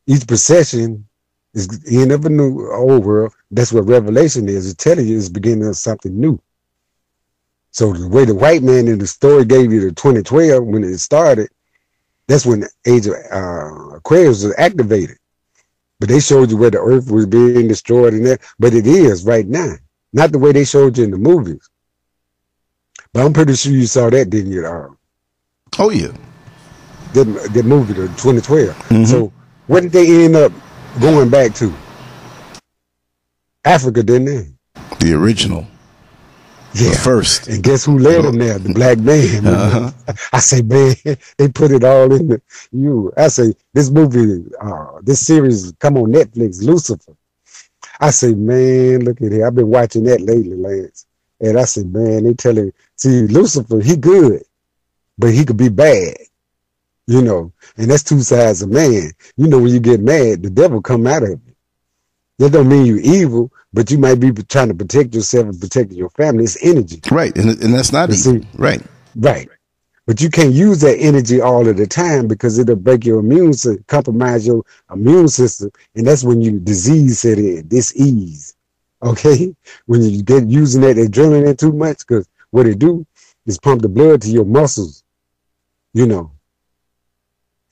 each 0.06 0.26
precession 0.26 1.06
is 1.54 1.68
the 1.68 2.00
end 2.00 2.12
of 2.12 2.24
a 2.24 2.30
new 2.30 2.70
old 2.72 3.04
world. 3.04 3.34
That's 3.50 3.72
what 3.72 3.86
Revelation 3.86 4.48
is. 4.48 4.66
It's 4.70 4.82
telling 4.82 5.06
you 5.06 5.18
it's 5.18 5.28
beginning 5.28 5.68
of 5.68 5.76
something 5.76 6.18
new. 6.18 6.40
So 7.70 7.92
the 7.92 8.08
way 8.08 8.24
the 8.24 8.34
white 8.34 8.62
man 8.62 8.88
in 8.88 8.98
the 8.98 9.06
story 9.06 9.44
gave 9.44 9.72
you 9.72 9.80
the 9.80 9.92
2012 9.92 10.64
when 10.64 10.84
it 10.84 10.98
started, 10.98 11.48
that's 12.26 12.44
when 12.44 12.60
the 12.60 12.70
age 12.86 13.06
of 13.06 13.14
uh, 13.32 13.96
Aquarius 13.96 14.44
was 14.44 14.54
activated. 14.58 15.16
But 16.00 16.08
they 16.08 16.20
showed 16.20 16.50
you 16.50 16.56
where 16.56 16.70
the 16.70 16.80
earth 16.80 17.10
was 17.10 17.26
being 17.26 17.68
destroyed 17.68 18.14
and 18.14 18.26
that. 18.26 18.40
But 18.58 18.74
it 18.74 18.86
is 18.86 19.24
right 19.24 19.46
now. 19.46 19.74
Not 20.12 20.32
the 20.32 20.38
way 20.38 20.52
they 20.52 20.64
showed 20.64 20.98
you 20.98 21.04
in 21.04 21.10
the 21.10 21.18
movies. 21.18 21.68
But 23.12 23.26
I'm 23.26 23.32
pretty 23.32 23.54
sure 23.54 23.72
you 23.72 23.86
saw 23.86 24.10
that, 24.10 24.30
didn't 24.30 24.52
you? 24.52 24.66
Uh, 24.66 24.88
oh, 25.78 25.90
yeah. 25.90 26.12
That, 27.14 27.24
that 27.52 27.64
movie, 27.64 27.92
the 27.92 28.08
2012. 28.08 28.68
Mm-hmm. 28.68 29.04
So 29.04 29.32
what 29.66 29.82
did 29.82 29.92
they 29.92 30.24
end 30.24 30.36
up 30.36 30.52
going 31.00 31.30
back 31.30 31.54
to? 31.56 31.72
Africa, 33.64 34.02
didn't 34.02 34.24
they? 34.24 34.48
The 34.98 35.14
original. 35.14 35.66
Yeah. 36.74 36.90
The 36.90 36.96
first. 36.96 37.48
And 37.48 37.62
guess 37.62 37.84
who 37.84 37.98
led 37.98 38.24
them 38.24 38.38
there? 38.38 38.58
The 38.58 38.72
black 38.72 38.98
man. 38.98 39.46
Uh-huh. 39.52 39.92
I 40.32 40.38
say, 40.40 40.62
man, 40.62 40.94
they 41.36 41.48
put 41.48 41.70
it 41.70 41.84
all 41.84 42.12
in 42.12 42.28
the 42.28 42.42
you. 42.70 43.12
I 43.16 43.28
say, 43.28 43.54
this 43.74 43.90
movie, 43.90 44.44
uh, 44.60 45.00
this 45.02 45.24
series 45.26 45.72
come 45.78 45.96
on 45.96 46.12
Netflix, 46.12 46.62
Lucifer. 46.62 47.12
I 48.02 48.10
say, 48.10 48.34
man, 48.34 49.04
look 49.04 49.22
at 49.22 49.30
here. 49.30 49.46
I've 49.46 49.54
been 49.54 49.68
watching 49.68 50.02
that 50.04 50.20
lately, 50.20 50.56
Lance. 50.56 51.06
And 51.40 51.56
I 51.56 51.64
say, 51.64 51.84
man, 51.84 52.24
they 52.24 52.34
telling 52.34 52.72
see, 52.96 53.28
Lucifer, 53.28 53.80
he 53.80 53.96
good, 53.96 54.42
but 55.16 55.32
he 55.32 55.44
could 55.44 55.56
be 55.56 55.68
bad. 55.68 56.16
You 57.06 57.22
know, 57.22 57.52
and 57.76 57.90
that's 57.90 58.02
two 58.02 58.20
sides 58.20 58.62
of 58.62 58.70
man. 58.70 59.12
You 59.36 59.48
know, 59.48 59.58
when 59.58 59.72
you 59.72 59.80
get 59.80 60.00
mad, 60.00 60.42
the 60.42 60.50
devil 60.50 60.82
come 60.82 61.06
out 61.06 61.22
of 61.22 61.30
you. 61.30 61.54
That 62.38 62.52
don't 62.52 62.68
mean 62.68 62.86
you 62.86 62.96
evil, 62.96 63.52
but 63.72 63.90
you 63.90 63.98
might 63.98 64.18
be 64.18 64.32
trying 64.32 64.68
to 64.68 64.74
protect 64.74 65.14
yourself 65.14 65.46
and 65.46 65.60
protect 65.60 65.92
your 65.92 66.10
family. 66.10 66.44
It's 66.44 66.64
energy. 66.64 67.00
Right. 67.10 67.36
And, 67.36 67.50
and 67.62 67.74
that's 67.74 67.92
not 67.92 68.10
easy. 68.10 68.40
See, 68.40 68.48
right. 68.54 68.82
Right. 69.14 69.48
But 70.12 70.20
you 70.20 70.28
can't 70.28 70.52
use 70.52 70.82
that 70.82 70.98
energy 70.98 71.40
all 71.40 71.66
of 71.66 71.78
the 71.78 71.86
time 71.86 72.28
because 72.28 72.58
it'll 72.58 72.76
break 72.76 73.06
your 73.06 73.20
immune 73.20 73.54
system, 73.54 73.82
compromise 73.88 74.46
your 74.46 74.62
immune 74.92 75.28
system, 75.28 75.70
and 75.94 76.06
that's 76.06 76.22
when 76.22 76.42
you 76.42 76.60
disease 76.60 77.20
set 77.20 77.38
in, 77.38 77.66
this 77.66 77.96
ease. 77.96 78.54
Okay, 79.02 79.56
when 79.86 80.02
you 80.02 80.22
get 80.22 80.46
using 80.50 80.82
that 80.82 80.96
adrenaline 80.96 81.56
too 81.56 81.72
much, 81.72 82.00
because 82.06 82.28
what 82.50 82.66
it 82.66 82.78
do 82.78 83.06
is 83.46 83.58
pump 83.58 83.80
the 83.80 83.88
blood 83.88 84.20
to 84.20 84.28
your 84.28 84.44
muscles, 84.44 85.02
you 85.94 86.06
know. 86.06 86.30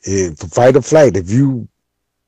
And 0.06 0.38
for 0.38 0.46
fight 0.46 0.76
or 0.76 0.80
flight, 0.80 1.18
if 1.18 1.28
you 1.28 1.68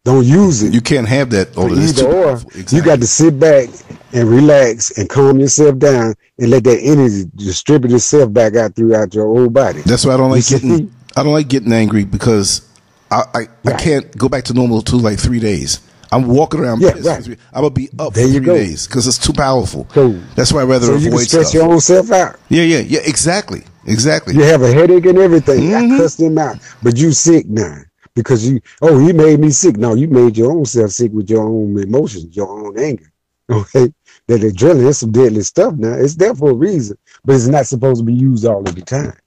don't 0.05 0.25
use 0.25 0.63
it, 0.63 0.75
you 0.75 0.81
can't 0.81 1.09
have 1.09 1.31
that. 1.31 1.51
Oh, 1.57 1.69
either 1.69 2.07
or. 2.07 2.33
Exactly. 2.33 2.79
You 2.79 2.85
got 2.85 3.01
to 3.01 3.07
sit 3.07 3.39
back 3.39 3.69
and 4.13 4.29
relax 4.29 4.99
and 4.99 5.09
calm 5.09 5.39
yourself 5.39 5.79
down 5.79 6.15
and 6.39 6.51
let 6.51 6.65
that 6.65 6.81
energy 6.83 7.31
distribute 7.37 7.95
itself 7.95 8.33
back 8.33 8.57
out 8.57 8.75
throughout 8.75 9.15
your 9.15 9.27
whole 9.27 9.49
body. 9.49 9.83
That's 9.83 10.05
why 10.05 10.15
I 10.15 10.17
don't 10.17 10.31
like 10.31 10.47
getting. 10.47 10.93
I 11.17 11.23
don't 11.23 11.33
like 11.33 11.49
getting 11.49 11.73
angry 11.73 12.05
because 12.05 12.69
I 13.11 13.23
I, 13.35 13.39
right. 13.39 13.49
I 13.67 13.73
can't 13.75 14.17
go 14.17 14.29
back 14.29 14.45
to 14.45 14.55
normal 14.55 14.83
to 14.83 14.97
like 14.97 15.19
three 15.19 15.41
days. 15.41 15.81
I'm 16.11 16.27
walking 16.27 16.61
around. 16.61 16.81
Yeah, 16.83 16.91
right. 17.05 17.27
I'm 17.53 17.63
gonna 17.63 17.71
be 17.71 17.89
up 17.99 18.13
there 18.13 18.27
for 18.27 18.33
three 18.33 18.45
days 18.45 18.87
because 18.87 19.07
it's 19.07 19.19
too 19.19 19.33
powerful. 19.33 19.85
Cool. 19.85 20.21
That's 20.35 20.53
why 20.53 20.63
I 20.63 20.65
rather 20.65 20.87
so 20.87 20.95
avoid 20.95 21.05
you 21.05 21.11
can 21.11 21.19
stress 21.21 21.49
stuff. 21.49 21.55
your 21.55 21.73
own 21.73 21.81
self 21.81 22.11
out. 22.11 22.41
Yeah, 22.49 22.65
yeah, 22.65 22.81
yeah. 22.81 23.01
Exactly, 23.05 23.63
exactly. 23.87 24.35
You 24.35 24.43
have 24.43 24.63
a 24.63 24.73
headache 24.73 25.07
and 25.07 25.19
everything. 25.19 25.61
Mm-hmm. 25.61 25.95
I 25.95 25.97
cussed 25.97 26.21
him 26.21 26.37
out, 26.39 26.59
but 26.83 26.99
you 26.99 27.13
sick 27.13 27.47
now 27.49 27.79
because 28.15 28.49
you. 28.49 28.61
Oh, 28.81 28.99
he 28.99 29.13
made 29.13 29.41
me 29.41 29.51
sick. 29.51 29.77
No, 29.77 29.95
you 29.95 30.09
made 30.09 30.37
your 30.37 30.53
own 30.53 30.65
self 30.65 30.91
sick 30.91 31.13
with 31.13 31.31
your 31.31 31.45
own 31.45 31.79
emotions, 31.79 32.37
your 32.37 32.49
own 32.49 32.79
anger. 32.79 33.09
Okay, 33.51 33.93
that 34.29 34.41
adrenaline 34.41 34.87
is 34.87 34.99
some 34.99 35.11
deadly 35.11 35.43
stuff. 35.43 35.75
Now 35.75 35.95
it's 35.95 36.15
there 36.15 36.35
for 36.35 36.51
a 36.51 36.55
reason, 36.55 36.97
but 37.25 37.35
it's 37.35 37.49
not 37.49 37.67
supposed 37.67 38.01
to 38.01 38.05
be 38.05 38.15
used 38.15 38.47
all 38.47 38.67
of 38.67 38.75
the 38.75 38.81
time, 38.81 39.19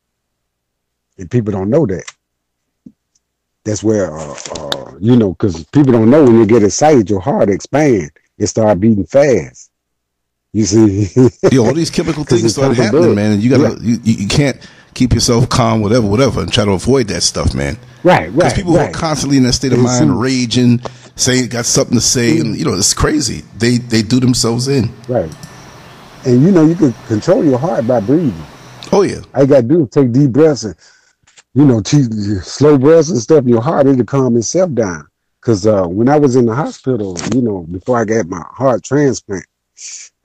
and 1.17 1.29
people 1.29 1.51
don't 1.51 1.69
know 1.69 1.85
that 1.85 2.05
that's 3.65 3.83
where 3.83 4.15
uh, 4.15 4.35
uh, 4.55 4.93
you 5.01 5.17
know 5.17 5.33
because 5.33 5.65
people 5.65 5.91
don't 5.91 6.09
know 6.09 6.23
when 6.23 6.39
you 6.39 6.45
get 6.45 6.63
excited 6.63 7.09
your 7.09 7.19
heart 7.19 7.49
expand 7.49 8.11
it 8.37 8.47
start 8.47 8.79
beating 8.79 9.05
fast 9.05 9.71
you 10.53 10.63
see 10.63 11.09
yeah, 11.51 11.59
all 11.59 11.73
these 11.73 11.89
chemical 11.89 12.23
things 12.29 12.53
start 12.53 12.77
happening 12.77 13.15
man 13.15 13.33
and 13.33 13.43
you 13.43 13.49
gotta 13.49 13.75
yeah. 13.81 13.97
you, 14.03 14.13
you 14.13 14.27
can't 14.27 14.57
keep 14.95 15.13
yourself 15.13 15.47
calm 15.49 15.81
whatever 15.81 16.07
whatever 16.07 16.41
and 16.41 16.51
try 16.51 16.65
to 16.65 16.71
avoid 16.71 17.07
that 17.09 17.21
stuff 17.21 17.53
man. 17.53 17.77
Right 18.03 18.29
right 18.29 18.35
because 18.35 18.53
people 18.53 18.73
right. 18.73 18.89
are 18.89 18.93
constantly 18.93 19.37
in 19.37 19.43
that 19.43 19.53
state 19.53 19.73
of 19.73 19.79
mind 19.79 20.19
raging 20.19 20.81
saying 21.15 21.49
got 21.49 21.65
something 21.65 21.95
to 21.95 22.01
say 22.01 22.39
and 22.39 22.57
you 22.57 22.65
know 22.65 22.73
it's 22.73 22.93
crazy. 22.93 23.43
They 23.57 23.77
they 23.77 24.01
do 24.01 24.19
themselves 24.19 24.67
in. 24.67 24.91
Right. 25.07 25.31
And 26.25 26.41
you 26.41 26.49
know 26.49 26.65
you 26.65 26.75
can 26.75 26.93
control 27.07 27.45
your 27.45 27.59
heart 27.59 27.85
by 27.85 27.99
breathing. 27.99 28.33
Oh 28.91 29.03
yeah. 29.03 29.21
All 29.35 29.43
you 29.43 29.47
gotta 29.47 29.67
do 29.67 29.83
is 29.83 29.89
take 29.91 30.11
deep 30.11 30.31
breaths 30.31 30.63
and 30.63 30.75
you 31.55 31.63
know, 31.63 31.81
slow 31.83 32.77
breaths 32.77 33.09
and 33.09 33.19
stuff, 33.19 33.45
your 33.45 33.61
heart 33.61 33.87
it'll 33.87 34.03
calm 34.03 34.35
itself 34.35 34.73
down. 34.73 35.07
Cause 35.39 35.65
uh, 35.65 35.85
when 35.87 36.09
I 36.09 36.19
was 36.19 36.35
in 36.35 36.45
the 36.45 36.53
hospital, 36.53 37.17
you 37.33 37.41
know, 37.41 37.65
before 37.71 37.97
I 37.97 38.03
got 38.03 38.27
my 38.27 38.43
heart 38.51 38.83
transplant, 38.83 39.45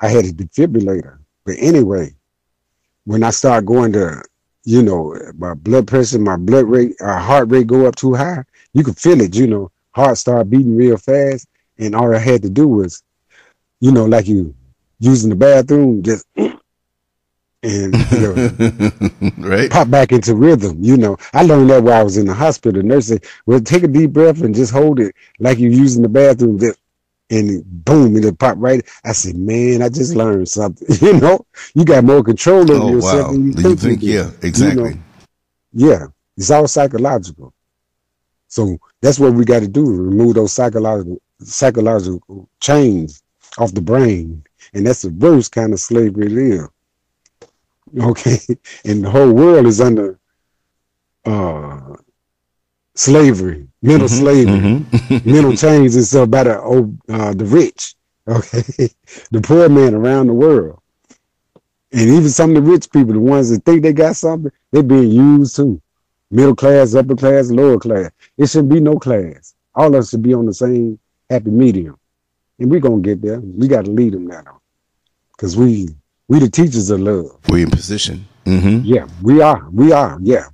I 0.01 0.09
had 0.09 0.25
a 0.25 0.33
defibrillator. 0.33 1.19
But 1.45 1.57
anyway, 1.59 2.15
when 3.05 3.23
I 3.23 3.31
start 3.31 3.65
going 3.65 3.93
to, 3.93 4.23
you 4.65 4.83
know, 4.83 5.17
my 5.37 5.55
blood 5.55 5.87
pressure, 5.87 6.19
my 6.19 6.37
blood 6.37 6.67
rate, 6.67 6.95
uh, 7.01 7.19
heart 7.19 7.51
rate 7.51 7.67
go 7.67 7.87
up 7.87 7.97
too 7.97 8.15
high, 8.15 8.45
you 8.73 8.85
can 8.85 8.95
feel 8.95 9.21
it. 9.21 9.35
You 9.35 9.47
know, 9.47 9.71
heart 9.93 10.19
start 10.19 10.51
beating 10.51 10.77
real 10.77 10.97
fast, 10.97 11.49
and 11.79 11.95
all 11.95 12.15
I 12.15 12.19
had 12.19 12.43
to 12.43 12.51
do 12.51 12.69
was, 12.69 13.03
you 13.81 13.93
know, 13.93 14.05
like 14.05 14.27
you 14.27 14.55
using 14.99 15.31
the 15.31 15.37
bathroom, 15.37 16.03
just 16.03 16.27
and 16.37 16.61
you 17.63 18.21
know, 18.21 18.51
right. 19.39 19.71
pop 19.71 19.91
back 19.91 20.13
into 20.13 20.35
rhythm. 20.35 20.77
You 20.83 20.97
know, 20.97 21.17
I 21.33 21.43
learned 21.43 21.71
that 21.71 21.83
while 21.83 22.01
I 22.01 22.03
was 22.03 22.17
in 22.17 22.27
the 22.27 22.35
hospital. 22.35 22.81
The 22.81 22.87
nurse 22.87 23.07
said, 23.09 23.25
"Well, 23.47 23.61
take 23.61 23.83
a 23.83 23.89
deep 23.89 24.13
breath 24.13 24.43
and 24.43 24.55
just 24.55 24.73
hold 24.73 25.01
it 25.01 25.15
like 25.39 25.59
you're 25.59 25.71
using 25.71 26.03
the 26.03 26.09
bathroom." 26.09 26.61
And 27.31 27.63
boom, 27.85 28.17
it'll 28.17 28.35
pop 28.35 28.57
right. 28.59 28.87
I 29.05 29.13
said, 29.13 29.37
"Man, 29.37 29.83
I 29.83 29.89
just 29.89 30.15
learned 30.15 30.49
something." 30.49 30.89
you 31.01 31.21
know, 31.21 31.47
you 31.75 31.85
got 31.85 32.05
more 32.05 32.25
control 32.25 32.71
over 32.71 32.83
oh, 32.83 32.91
yourself 32.91 33.29
wow. 33.29 33.33
than 33.33 33.47
you, 33.47 33.53
think, 33.53 33.81
think. 33.81 34.03
You 34.03 34.13
yeah, 34.15 34.31
exactly. 34.43 34.91
You 34.91 34.95
know? 34.95 35.91
Yeah, 35.91 36.07
it's 36.37 36.51
all 36.51 36.67
psychological. 36.67 37.55
So 38.49 38.79
that's 39.01 39.21
what 39.21 39.35
we 39.35 39.45
got 39.45 39.61
to 39.61 39.69
do: 39.69 39.85
remove 39.87 40.35
those 40.35 40.53
psychological 40.53 41.23
psychological 41.41 42.49
chains 42.61 43.23
off 43.59 43.73
the 43.73 43.81
brain, 43.81 44.43
and 44.75 44.87
that's 44.87 45.03
the 45.03 45.11
worst 45.11 45.53
kind 45.53 45.73
of 45.73 45.81
slavery 45.81 46.27
it 46.27 46.33
is 46.33 46.69
okay, 48.01 48.39
and 48.85 49.05
the 49.05 49.11
whole 49.11 49.33
world 49.33 49.67
is 49.67 49.81
under 49.81 50.19
uh, 51.25 51.97
slavery, 52.95 53.67
mental 53.83 54.09
mm-hmm, 54.09 54.19
slavery, 54.19 54.61
mm-hmm. 54.61 55.31
mental 55.31 55.57
chains 55.57 55.97
and 55.97 56.05
stuff 56.05 56.31
by 56.31 56.45
the 56.45 56.59
uh, 57.09 57.35
the 57.35 57.45
rich, 57.45 57.95
okay, 58.29 58.91
the 59.31 59.41
poor 59.43 59.69
man 59.69 59.95
around 59.95 60.27
the 60.27 60.33
world, 60.33 60.81
and 61.93 62.09
even 62.09 62.29
some 62.29 62.55
of 62.57 62.65
the 62.65 62.71
rich 62.71 62.91
people, 62.91 63.13
the 63.13 63.21
ones 63.21 63.51
that 63.51 63.65
think 63.65 63.83
they 63.83 63.93
got 63.93 64.17
something, 64.17 64.53
they're 64.71 64.83
being 64.83 65.11
used 65.11 65.57
too. 65.57 65.81
Middle 66.31 66.55
class, 66.55 66.95
upper 66.95 67.17
class, 67.17 67.51
lower 67.51 67.79
class. 67.79 68.11
It 68.37 68.49
shouldn't 68.49 68.73
be 68.73 68.79
no 68.79 68.99
class. 68.99 69.55
All 69.75 69.89
of 69.89 69.95
us 69.95 70.11
should 70.11 70.23
be 70.23 70.35
on 70.35 70.47
the 70.47 70.55
same 70.55 70.99
happy 71.29 71.51
medium, 71.51 71.99
and 72.59 72.71
we're 72.71 72.81
gonna 72.81 73.01
get 73.01 73.21
there. 73.21 73.41
We 73.41 73.67
got 73.67 73.85
to 73.85 73.91
lead 73.91 74.13
them 74.13 74.27
now, 74.27 74.61
because 75.33 75.57
we 75.57 75.89
we 76.29 76.39
the 76.39 76.49
teachers 76.49 76.91
of 76.91 77.01
love. 77.01 77.39
We 77.49 77.63
in 77.63 77.71
position. 77.71 78.27
Mm-hmm. 78.47 78.85
Yeah, 78.85 79.07
we 79.23 79.41
are. 79.41 79.69
We 79.71 79.93
are. 79.93 80.19
Yeah, 80.23 80.47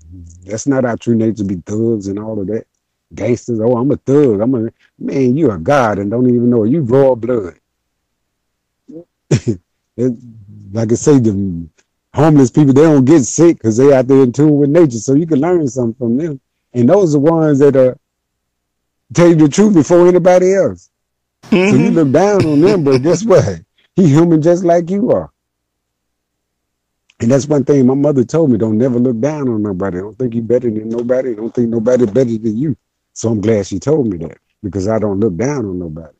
that's 0.46 0.66
not 0.66 0.84
our 0.84 0.96
true 0.96 1.14
nature. 1.14 1.38
To 1.38 1.44
be 1.44 1.56
thugs 1.56 2.08
and 2.08 2.18
all 2.18 2.40
of 2.40 2.46
that. 2.48 2.66
Gangsters. 3.14 3.60
Oh, 3.60 3.76
I'm 3.76 3.90
a 3.90 3.96
thug. 3.96 4.40
I'm 4.40 4.54
a 4.54 4.70
man. 4.98 5.36
you're 5.36 5.54
a 5.54 5.58
god 5.58 5.98
and 5.98 6.10
don't 6.10 6.28
even 6.28 6.50
know 6.50 6.64
it. 6.64 6.70
You 6.70 6.82
raw 6.82 7.14
blood. 7.14 7.54
like 10.72 10.92
I 10.92 10.94
say, 10.94 11.18
the 11.18 11.68
homeless 12.14 12.50
people 12.50 12.72
they 12.72 12.82
don't 12.82 13.04
get 13.04 13.22
sick 13.22 13.58
because 13.58 13.76
they 13.76 13.92
out 13.92 14.06
there 14.06 14.22
in 14.22 14.32
tune 14.32 14.56
with 14.56 14.70
nature. 14.70 14.98
So 14.98 15.14
you 15.14 15.26
can 15.26 15.40
learn 15.40 15.68
something 15.68 15.94
from 15.94 16.16
them. 16.16 16.40
And 16.72 16.88
those 16.88 17.14
are 17.14 17.18
the 17.18 17.30
ones 17.30 17.58
that 17.60 17.76
are 17.76 17.98
tell 19.14 19.28
you 19.28 19.34
the 19.34 19.48
truth 19.48 19.74
before 19.74 20.08
anybody 20.08 20.54
else. 20.54 20.90
Mm-hmm. 21.44 21.56
So 21.56 21.76
you 21.76 21.86
mm-hmm. 21.86 21.94
look 21.94 22.12
down 22.12 22.46
on 22.46 22.60
them, 22.60 22.84
but 22.84 23.02
guess 23.02 23.24
what? 23.24 23.60
He 23.96 24.08
human 24.08 24.42
just 24.42 24.62
like 24.62 24.90
you 24.90 25.10
are. 25.10 25.30
And 27.20 27.30
that's 27.30 27.46
one 27.46 27.64
thing 27.64 27.86
my 27.86 27.94
mother 27.94 28.24
told 28.24 28.50
me: 28.50 28.58
don't 28.58 28.78
never 28.78 28.98
look 28.98 29.18
down 29.20 29.48
on 29.48 29.62
nobody. 29.62 29.98
Don't 29.98 30.18
think 30.18 30.34
you 30.34 30.42
better 30.42 30.70
than 30.70 30.88
nobody. 30.88 31.34
Don't 31.34 31.54
think 31.54 31.70
nobody 31.70 32.04
better 32.06 32.36
than 32.38 32.56
you. 32.58 32.76
So 33.14 33.30
I'm 33.30 33.40
glad 33.40 33.66
she 33.66 33.78
told 33.78 34.08
me 34.08 34.18
that 34.18 34.38
because 34.62 34.88
I 34.88 34.98
don't 34.98 35.20
look 35.20 35.36
down 35.36 35.64
on 35.64 35.78
nobody. 35.78 36.14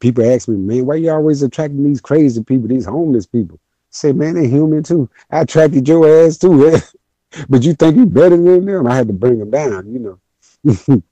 People 0.00 0.30
ask 0.30 0.48
me, 0.48 0.56
man, 0.56 0.84
why 0.84 0.96
you 0.96 1.10
always 1.10 1.42
attracting 1.42 1.82
these 1.82 2.00
crazy 2.02 2.44
people, 2.44 2.68
these 2.68 2.84
homeless 2.84 3.26
people? 3.26 3.58
I 3.62 3.68
say, 3.90 4.12
man, 4.12 4.34
they're 4.34 4.44
human 4.44 4.82
too. 4.82 5.08
I 5.30 5.40
attracted 5.40 5.88
your 5.88 6.06
ass 6.06 6.36
too, 6.36 6.78
but 7.48 7.62
you 7.62 7.72
think 7.72 7.96
you 7.96 8.04
better 8.04 8.36
than 8.36 8.66
them? 8.66 8.86
I 8.86 8.96
had 8.96 9.06
to 9.06 9.14
bring 9.14 9.38
them 9.38 9.50
down, 9.50 9.90
you 9.90 9.98
know. 10.00 10.18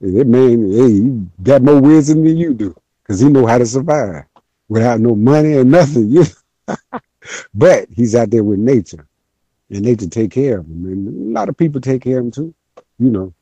that 0.00 0.26
man, 0.26 0.70
hey, 0.70 0.92
he 0.92 1.42
got 1.42 1.62
more 1.62 1.80
wisdom 1.80 2.22
than 2.22 2.36
you 2.36 2.54
do 2.54 2.76
because 3.02 3.18
he 3.18 3.28
know 3.28 3.46
how 3.46 3.58
to 3.58 3.66
survive 3.66 4.24
without 4.68 5.00
no 5.00 5.16
money 5.16 5.54
or 5.54 5.64
nothing. 5.64 6.08
You 6.08 6.24
but 7.54 7.88
he's 7.92 8.14
out 8.14 8.30
there 8.30 8.44
with 8.44 8.58
nature, 8.58 9.06
and 9.70 9.82
nature 9.82 10.08
take 10.08 10.30
care 10.30 10.58
of 10.58 10.66
him. 10.66 10.84
And 10.86 11.36
a 11.36 11.38
lot 11.38 11.48
of 11.48 11.56
people 11.56 11.80
take 11.80 12.02
care 12.02 12.18
of 12.18 12.26
him 12.26 12.30
too. 12.30 12.54
You 12.98 13.10
know, 13.10 13.34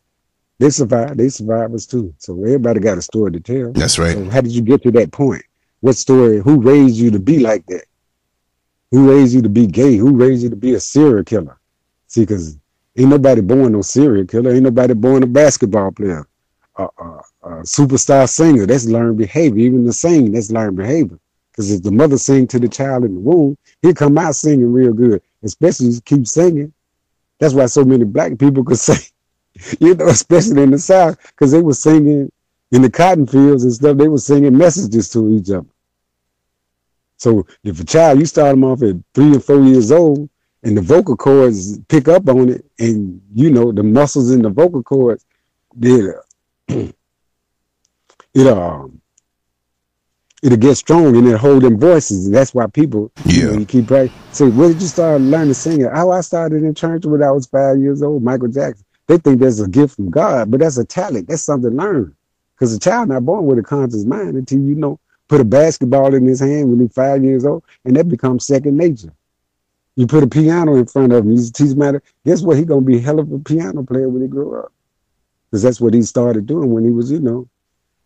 they 0.58 0.70
survive. 0.70 1.16
They 1.16 1.28
survivors 1.28 1.86
too. 1.86 2.14
So 2.18 2.34
everybody 2.42 2.80
got 2.80 2.98
a 2.98 3.02
story 3.02 3.32
to 3.32 3.40
tell. 3.40 3.72
That's 3.72 3.98
right. 3.98 4.14
So 4.14 4.30
how 4.30 4.40
did 4.40 4.52
you 4.52 4.62
get 4.62 4.82
to 4.82 4.90
that 4.92 5.12
point? 5.12 5.44
What 5.80 5.96
story? 5.96 6.40
Who 6.40 6.60
raised 6.60 6.96
you 6.96 7.10
to 7.10 7.18
be 7.18 7.38
like 7.38 7.66
that? 7.66 7.84
Who 8.90 9.10
raised 9.10 9.34
you 9.34 9.42
to 9.42 9.48
be 9.48 9.66
gay? 9.66 9.96
Who 9.96 10.16
raised 10.16 10.42
you 10.42 10.50
to 10.50 10.56
be 10.56 10.74
a 10.74 10.80
serial 10.80 11.24
killer? 11.24 11.58
See, 12.06 12.22
because 12.22 12.56
ain't 12.96 13.10
nobody 13.10 13.40
born 13.40 13.72
no 13.72 13.82
serial 13.82 14.26
killer. 14.26 14.52
Ain't 14.52 14.62
nobody 14.62 14.94
born 14.94 15.22
a 15.22 15.26
basketball 15.26 15.90
player, 15.90 16.26
a, 16.76 16.84
a, 16.84 17.22
a 17.42 17.48
superstar 17.62 18.28
singer. 18.28 18.64
That's 18.64 18.86
learned 18.86 19.18
behavior. 19.18 19.66
Even 19.66 19.84
the 19.84 19.92
singing, 19.92 20.32
that's 20.32 20.50
learned 20.50 20.76
behavior. 20.76 21.18
Because 21.56 21.70
if 21.70 21.82
the 21.82 21.90
mother 21.90 22.18
sing 22.18 22.46
to 22.48 22.58
the 22.58 22.68
child 22.68 23.04
in 23.04 23.14
the 23.14 23.20
womb, 23.20 23.56
he 23.80 23.94
come 23.94 24.18
out 24.18 24.34
singing 24.34 24.70
real 24.70 24.92
good, 24.92 25.22
especially 25.42 25.88
if 25.88 25.94
you 25.94 26.00
keep 26.02 26.26
singing. 26.26 26.72
That's 27.38 27.54
why 27.54 27.66
so 27.66 27.82
many 27.82 28.04
black 28.04 28.38
people 28.38 28.62
could 28.62 28.78
sing, 28.78 29.10
you 29.80 29.94
know, 29.94 30.08
especially 30.08 30.62
in 30.62 30.70
the 30.70 30.78
South, 30.78 31.18
because 31.28 31.52
they 31.52 31.62
were 31.62 31.72
singing 31.72 32.30
in 32.72 32.82
the 32.82 32.90
cotton 32.90 33.26
fields 33.26 33.64
and 33.64 33.72
stuff, 33.72 33.96
they 33.96 34.08
were 34.08 34.18
singing 34.18 34.56
messages 34.56 35.08
to 35.10 35.30
each 35.30 35.50
other. 35.50 35.66
So 37.16 37.46
if 37.64 37.80
a 37.80 37.84
child, 37.84 38.18
you 38.18 38.26
start 38.26 38.50
them 38.50 38.64
off 38.64 38.82
at 38.82 38.96
three 39.14 39.34
or 39.34 39.40
four 39.40 39.62
years 39.62 39.90
old, 39.90 40.28
and 40.62 40.76
the 40.76 40.82
vocal 40.82 41.16
cords 41.16 41.78
pick 41.88 42.08
up 42.08 42.28
on 42.28 42.50
it, 42.50 42.66
and 42.78 43.22
you 43.34 43.50
know 43.50 43.72
the 43.72 43.82
muscles 43.82 44.30
in 44.30 44.42
the 44.42 44.50
vocal 44.50 44.82
cords, 44.82 45.24
they, 45.74 46.12
it 46.68 46.94
um, 48.46 49.00
it'll 50.46 50.58
get 50.58 50.76
strong 50.76 51.16
and 51.16 51.26
it'll 51.26 51.38
hold 51.38 51.62
them 51.62 51.78
voices. 51.78 52.26
And 52.26 52.34
that's 52.34 52.54
why 52.54 52.66
people, 52.68 53.10
yeah. 53.24 53.34
you, 53.34 53.46
know, 53.46 53.58
you 53.58 53.66
keep 53.66 53.88
praying. 53.88 54.12
So 54.32 54.48
where 54.48 54.68
did 54.68 54.80
you 54.80 54.86
start 54.86 55.20
learning 55.20 55.54
singing? 55.54 55.90
How 55.92 56.12
I 56.12 56.20
started 56.20 56.62
in 56.62 56.72
church 56.72 57.04
when 57.04 57.22
I 57.22 57.32
was 57.32 57.46
five 57.46 57.78
years 57.78 58.02
old, 58.02 58.22
Michael 58.22 58.48
Jackson. 58.48 58.84
They 59.08 59.18
think 59.18 59.40
that's 59.40 59.60
a 59.60 59.68
gift 59.68 59.96
from 59.96 60.10
God, 60.10 60.50
but 60.50 60.60
that's 60.60 60.78
a 60.78 60.84
talent. 60.84 61.28
That's 61.28 61.42
something 61.42 61.76
learned. 61.76 62.14
Because 62.54 62.74
a 62.74 62.78
child 62.78 63.08
not 63.08 63.24
born 63.24 63.46
with 63.46 63.58
a 63.58 63.62
conscious 63.62 64.04
mind 64.04 64.36
until 64.36 64.60
you 64.60 64.74
know, 64.74 64.98
put 65.28 65.40
a 65.40 65.44
basketball 65.44 66.14
in 66.14 66.24
his 66.24 66.40
hand 66.40 66.70
when 66.70 66.80
he's 66.80 66.92
five 66.92 67.22
years 67.22 67.44
old, 67.44 67.64
and 67.84 67.96
that 67.96 68.08
becomes 68.08 68.46
second 68.46 68.76
nature. 68.76 69.12
You 69.96 70.06
put 70.06 70.22
a 70.22 70.26
piano 70.26 70.76
in 70.76 70.86
front 70.86 71.12
of 71.12 71.24
him, 71.24 71.32
you 71.32 71.50
teach 71.50 71.72
him 71.72 71.80
how 71.80 71.92
to, 71.92 72.02
guess 72.24 72.42
what? 72.42 72.56
He 72.56 72.64
gonna 72.64 72.82
be 72.82 72.98
a 72.98 73.00
hell 73.00 73.18
of 73.18 73.30
a 73.32 73.38
piano 73.38 73.82
player 73.82 74.08
when 74.08 74.22
he 74.22 74.28
grow 74.28 74.60
up. 74.60 74.72
Because 75.50 75.62
that's 75.62 75.80
what 75.80 75.94
he 75.94 76.02
started 76.02 76.46
doing 76.46 76.72
when 76.72 76.84
he 76.84 76.90
was, 76.90 77.10
you 77.10 77.20
know, 77.20 77.48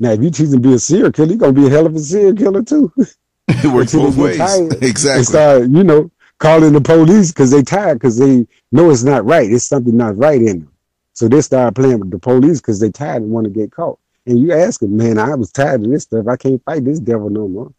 now, 0.00 0.12
if 0.12 0.22
you 0.22 0.30
teach 0.30 0.46
him 0.46 0.52
to 0.52 0.60
be 0.60 0.72
a 0.72 0.78
serial 0.78 1.12
killer, 1.12 1.28
he's 1.28 1.36
gonna 1.36 1.52
be 1.52 1.66
a 1.66 1.70
hell 1.70 1.86
of 1.86 1.94
a 1.94 1.98
serial 1.98 2.34
killer 2.34 2.62
too. 2.62 2.90
it 3.48 3.72
works 3.72 3.92
both 3.92 4.16
ways. 4.16 4.40
exactly. 4.82 5.18
And 5.18 5.26
start, 5.26 5.62
you 5.68 5.84
know, 5.84 6.10
calling 6.38 6.72
the 6.72 6.80
police 6.80 7.30
because 7.30 7.50
they 7.50 7.62
tired 7.62 7.96
because 7.96 8.18
they 8.18 8.46
know 8.72 8.90
it's 8.90 9.02
not 9.02 9.26
right. 9.26 9.52
It's 9.52 9.64
something 9.64 9.94
not 9.94 10.16
right 10.16 10.40
in 10.40 10.60
them. 10.60 10.72
So 11.12 11.28
they 11.28 11.42
start 11.42 11.74
playing 11.74 12.00
with 12.00 12.10
the 12.10 12.18
police 12.18 12.62
because 12.62 12.80
they 12.80 12.90
tired 12.90 13.22
and 13.22 13.30
want 13.30 13.44
to 13.44 13.50
get 13.50 13.72
caught. 13.72 13.98
And 14.24 14.38
you 14.38 14.52
ask 14.54 14.80
them, 14.80 14.96
man, 14.96 15.18
I 15.18 15.34
was 15.34 15.52
tired 15.52 15.84
of 15.84 15.90
this 15.90 16.04
stuff. 16.04 16.26
I 16.28 16.36
can't 16.36 16.64
fight 16.64 16.84
this 16.84 16.98
devil 16.98 17.28
no 17.28 17.46
more. 17.46 17.72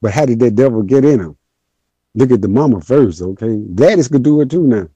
But 0.00 0.12
how 0.12 0.24
did 0.24 0.38
that 0.40 0.54
devil 0.54 0.82
get 0.82 1.04
in 1.04 1.18
him? 1.18 1.36
Look 2.14 2.30
at 2.30 2.42
the 2.42 2.48
mama 2.48 2.80
first, 2.80 3.20
okay? 3.22 3.56
Daddies 3.74 4.06
could 4.06 4.22
do 4.22 4.40
it 4.40 4.50
too 4.50 4.62
now. 4.62 4.88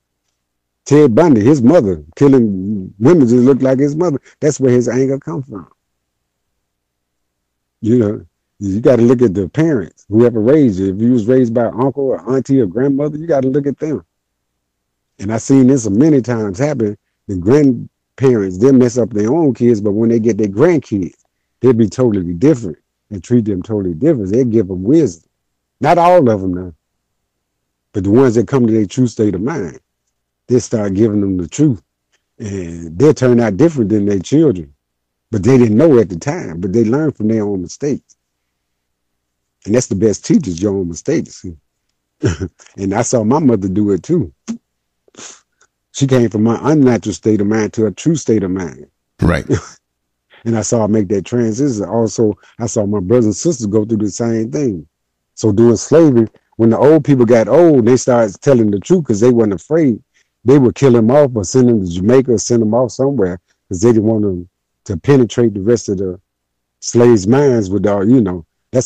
Ted 0.85 1.15
Bundy, 1.15 1.41
his 1.41 1.63
mother, 1.63 2.05
killing 2.15 2.95
women 3.01 3.29
just 3.29 3.43
look 3.43 3.61
like 3.61 3.81
his 3.81 3.97
mother. 3.97 4.21
That's 4.41 4.61
where 4.61 4.73
his 4.73 4.89
anger 4.89 5.19
comes 5.19 5.47
from. 5.47 5.69
You 7.81 7.99
know, 7.99 8.27
you 8.59 8.81
got 8.81 8.97
to 8.97 9.03
look 9.03 9.23
at 9.23 9.35
the 9.35 9.49
parents, 9.49 10.05
whoever 10.09 10.41
raised 10.41 10.79
you. 10.79 10.95
If 10.95 11.01
you 11.01 11.13
was 11.13 11.27
raised 11.27 11.55
by 11.55 11.65
uncle 11.65 12.05
or 12.05 12.31
auntie 12.31 12.61
or 12.61 12.67
grandmother, 12.67 13.17
you 13.17 13.27
got 13.27 13.43
to 13.43 13.49
look 13.49 13.67
at 13.67 13.79
them. 13.79 14.05
And 15.19 15.33
I've 15.33 15.43
seen 15.43 15.67
this 15.67 15.89
many 15.89 16.21
times 16.21 16.59
happen. 16.59 16.97
The 17.27 17.37
grandparents, 17.37 18.59
they 18.59 18.73
mess 18.73 18.99
up 18.99 19.11
their 19.11 19.33
own 19.33 19.55
kids, 19.55 19.81
but 19.81 19.93
when 19.93 20.11
they 20.11 20.19
get 20.19 20.37
their 20.37 20.49
grandkids, 20.49 21.15
they'll 21.61 21.73
be 21.73 21.89
totally 21.89 22.35
different 22.35 22.79
and 23.11 23.23
treat 23.23 23.45
them 23.45 23.63
totally 23.63 23.95
different. 23.95 24.31
They 24.31 24.45
give 24.45 24.69
them 24.69 24.83
wisdom. 24.83 25.31
Not 25.81 25.99
all 25.99 26.29
of 26.29 26.41
them 26.41 26.55
now, 26.55 26.75
but 27.93 28.05
the 28.05 28.11
ones 28.11 28.35
that 28.35 28.47
come 28.47 28.67
to 28.67 28.73
their 28.73 28.87
true 28.87 29.07
state 29.07 29.35
of 29.35 29.41
mind, 29.41 29.81
they 30.47 30.59
start 30.59 30.95
giving 30.95 31.21
them 31.21 31.39
the 31.39 31.49
truth. 31.49 31.83
And 32.39 32.99
they'll 32.99 33.15
turn 33.15 33.41
out 33.41 33.57
different 33.57 33.91
than 33.91 34.07
their 34.07 34.19
children. 34.19 34.75
But 35.31 35.45
they 35.45 35.59
didn't 35.59 35.77
know 35.77 35.99
at 35.99 36.09
the 36.09 36.19
time, 36.19 36.61
but 36.61 36.73
they 36.73 36.85
learned 36.85 37.17
from 37.17 37.29
their 37.29 37.45
own 37.45 37.63
mistakes. 37.63 38.17
And 39.65 39.75
that's 39.75 39.87
the 39.87 39.95
best 39.95 40.25
teachers, 40.25 40.61
your 40.61 40.77
own 40.77 40.89
mistakes. 40.89 41.45
and 42.77 42.95
I 42.95 43.03
saw 43.03 43.23
my 43.23 43.39
mother 43.39 43.69
do 43.69 43.93
it 43.93 44.03
too. 44.03 44.33
She 45.93 46.07
came 46.07 46.31
from 46.31 46.45
my 46.45 46.59
unnatural 46.63 47.15
state 47.15 47.41
of 47.41 47.47
mind 47.47 47.73
to 47.75 47.87
a 47.87 47.91
true 47.91 48.17
state 48.17 48.43
of 48.43 48.51
mind. 48.51 48.87
Right. 49.21 49.47
and 50.45 50.57
I 50.57 50.63
saw 50.63 50.83
her 50.83 50.89
make 50.89 51.09
that 51.09 51.27
transition. 51.27 51.85
Also, 51.85 52.35
I 52.59 52.67
saw 52.67 52.87
my 52.87 53.01
brothers 53.01 53.27
and 53.27 53.37
sisters 53.37 53.67
go 53.67 53.85
through 53.85 53.99
the 53.99 54.11
same 54.11 54.51
thing. 54.51 54.87
So 55.35 55.53
during 55.53 55.77
slavery, 55.77 56.29
when 56.57 56.71
the 56.71 56.79
old 56.79 57.05
people 57.05 57.25
got 57.25 57.49
old, 57.49 57.87
they 57.87 57.97
started 57.97 58.39
telling 58.43 58.71
the 58.71 58.81
truth 58.81 59.05
because 59.05 59.21
they 59.21 59.31
weren't 59.31 59.53
afraid. 59.53 60.03
They 60.45 60.59
would 60.59 60.75
kill 60.75 60.93
them 60.93 61.11
off 61.11 61.31
or 61.35 61.45
send 61.45 61.69
them 61.69 61.85
to 61.85 61.91
Jamaica 61.91 62.33
or 62.33 62.39
send 62.39 62.63
them 62.63 62.75
off 62.75 62.93
somewhere 62.93 63.41
because 63.67 63.81
they 63.81 63.93
didn't 63.93 64.05
want 64.05 64.23
them 64.23 64.50
to 64.85 64.97
penetrate 64.97 65.55
the 65.55 65.61
rest 65.61 65.89
of 65.89 65.99
the 65.99 66.21
slaves' 66.81 67.27
minds 67.27 67.71
with 67.71 67.87
all, 67.87 68.09
you 68.09 68.21
know, 68.21 68.47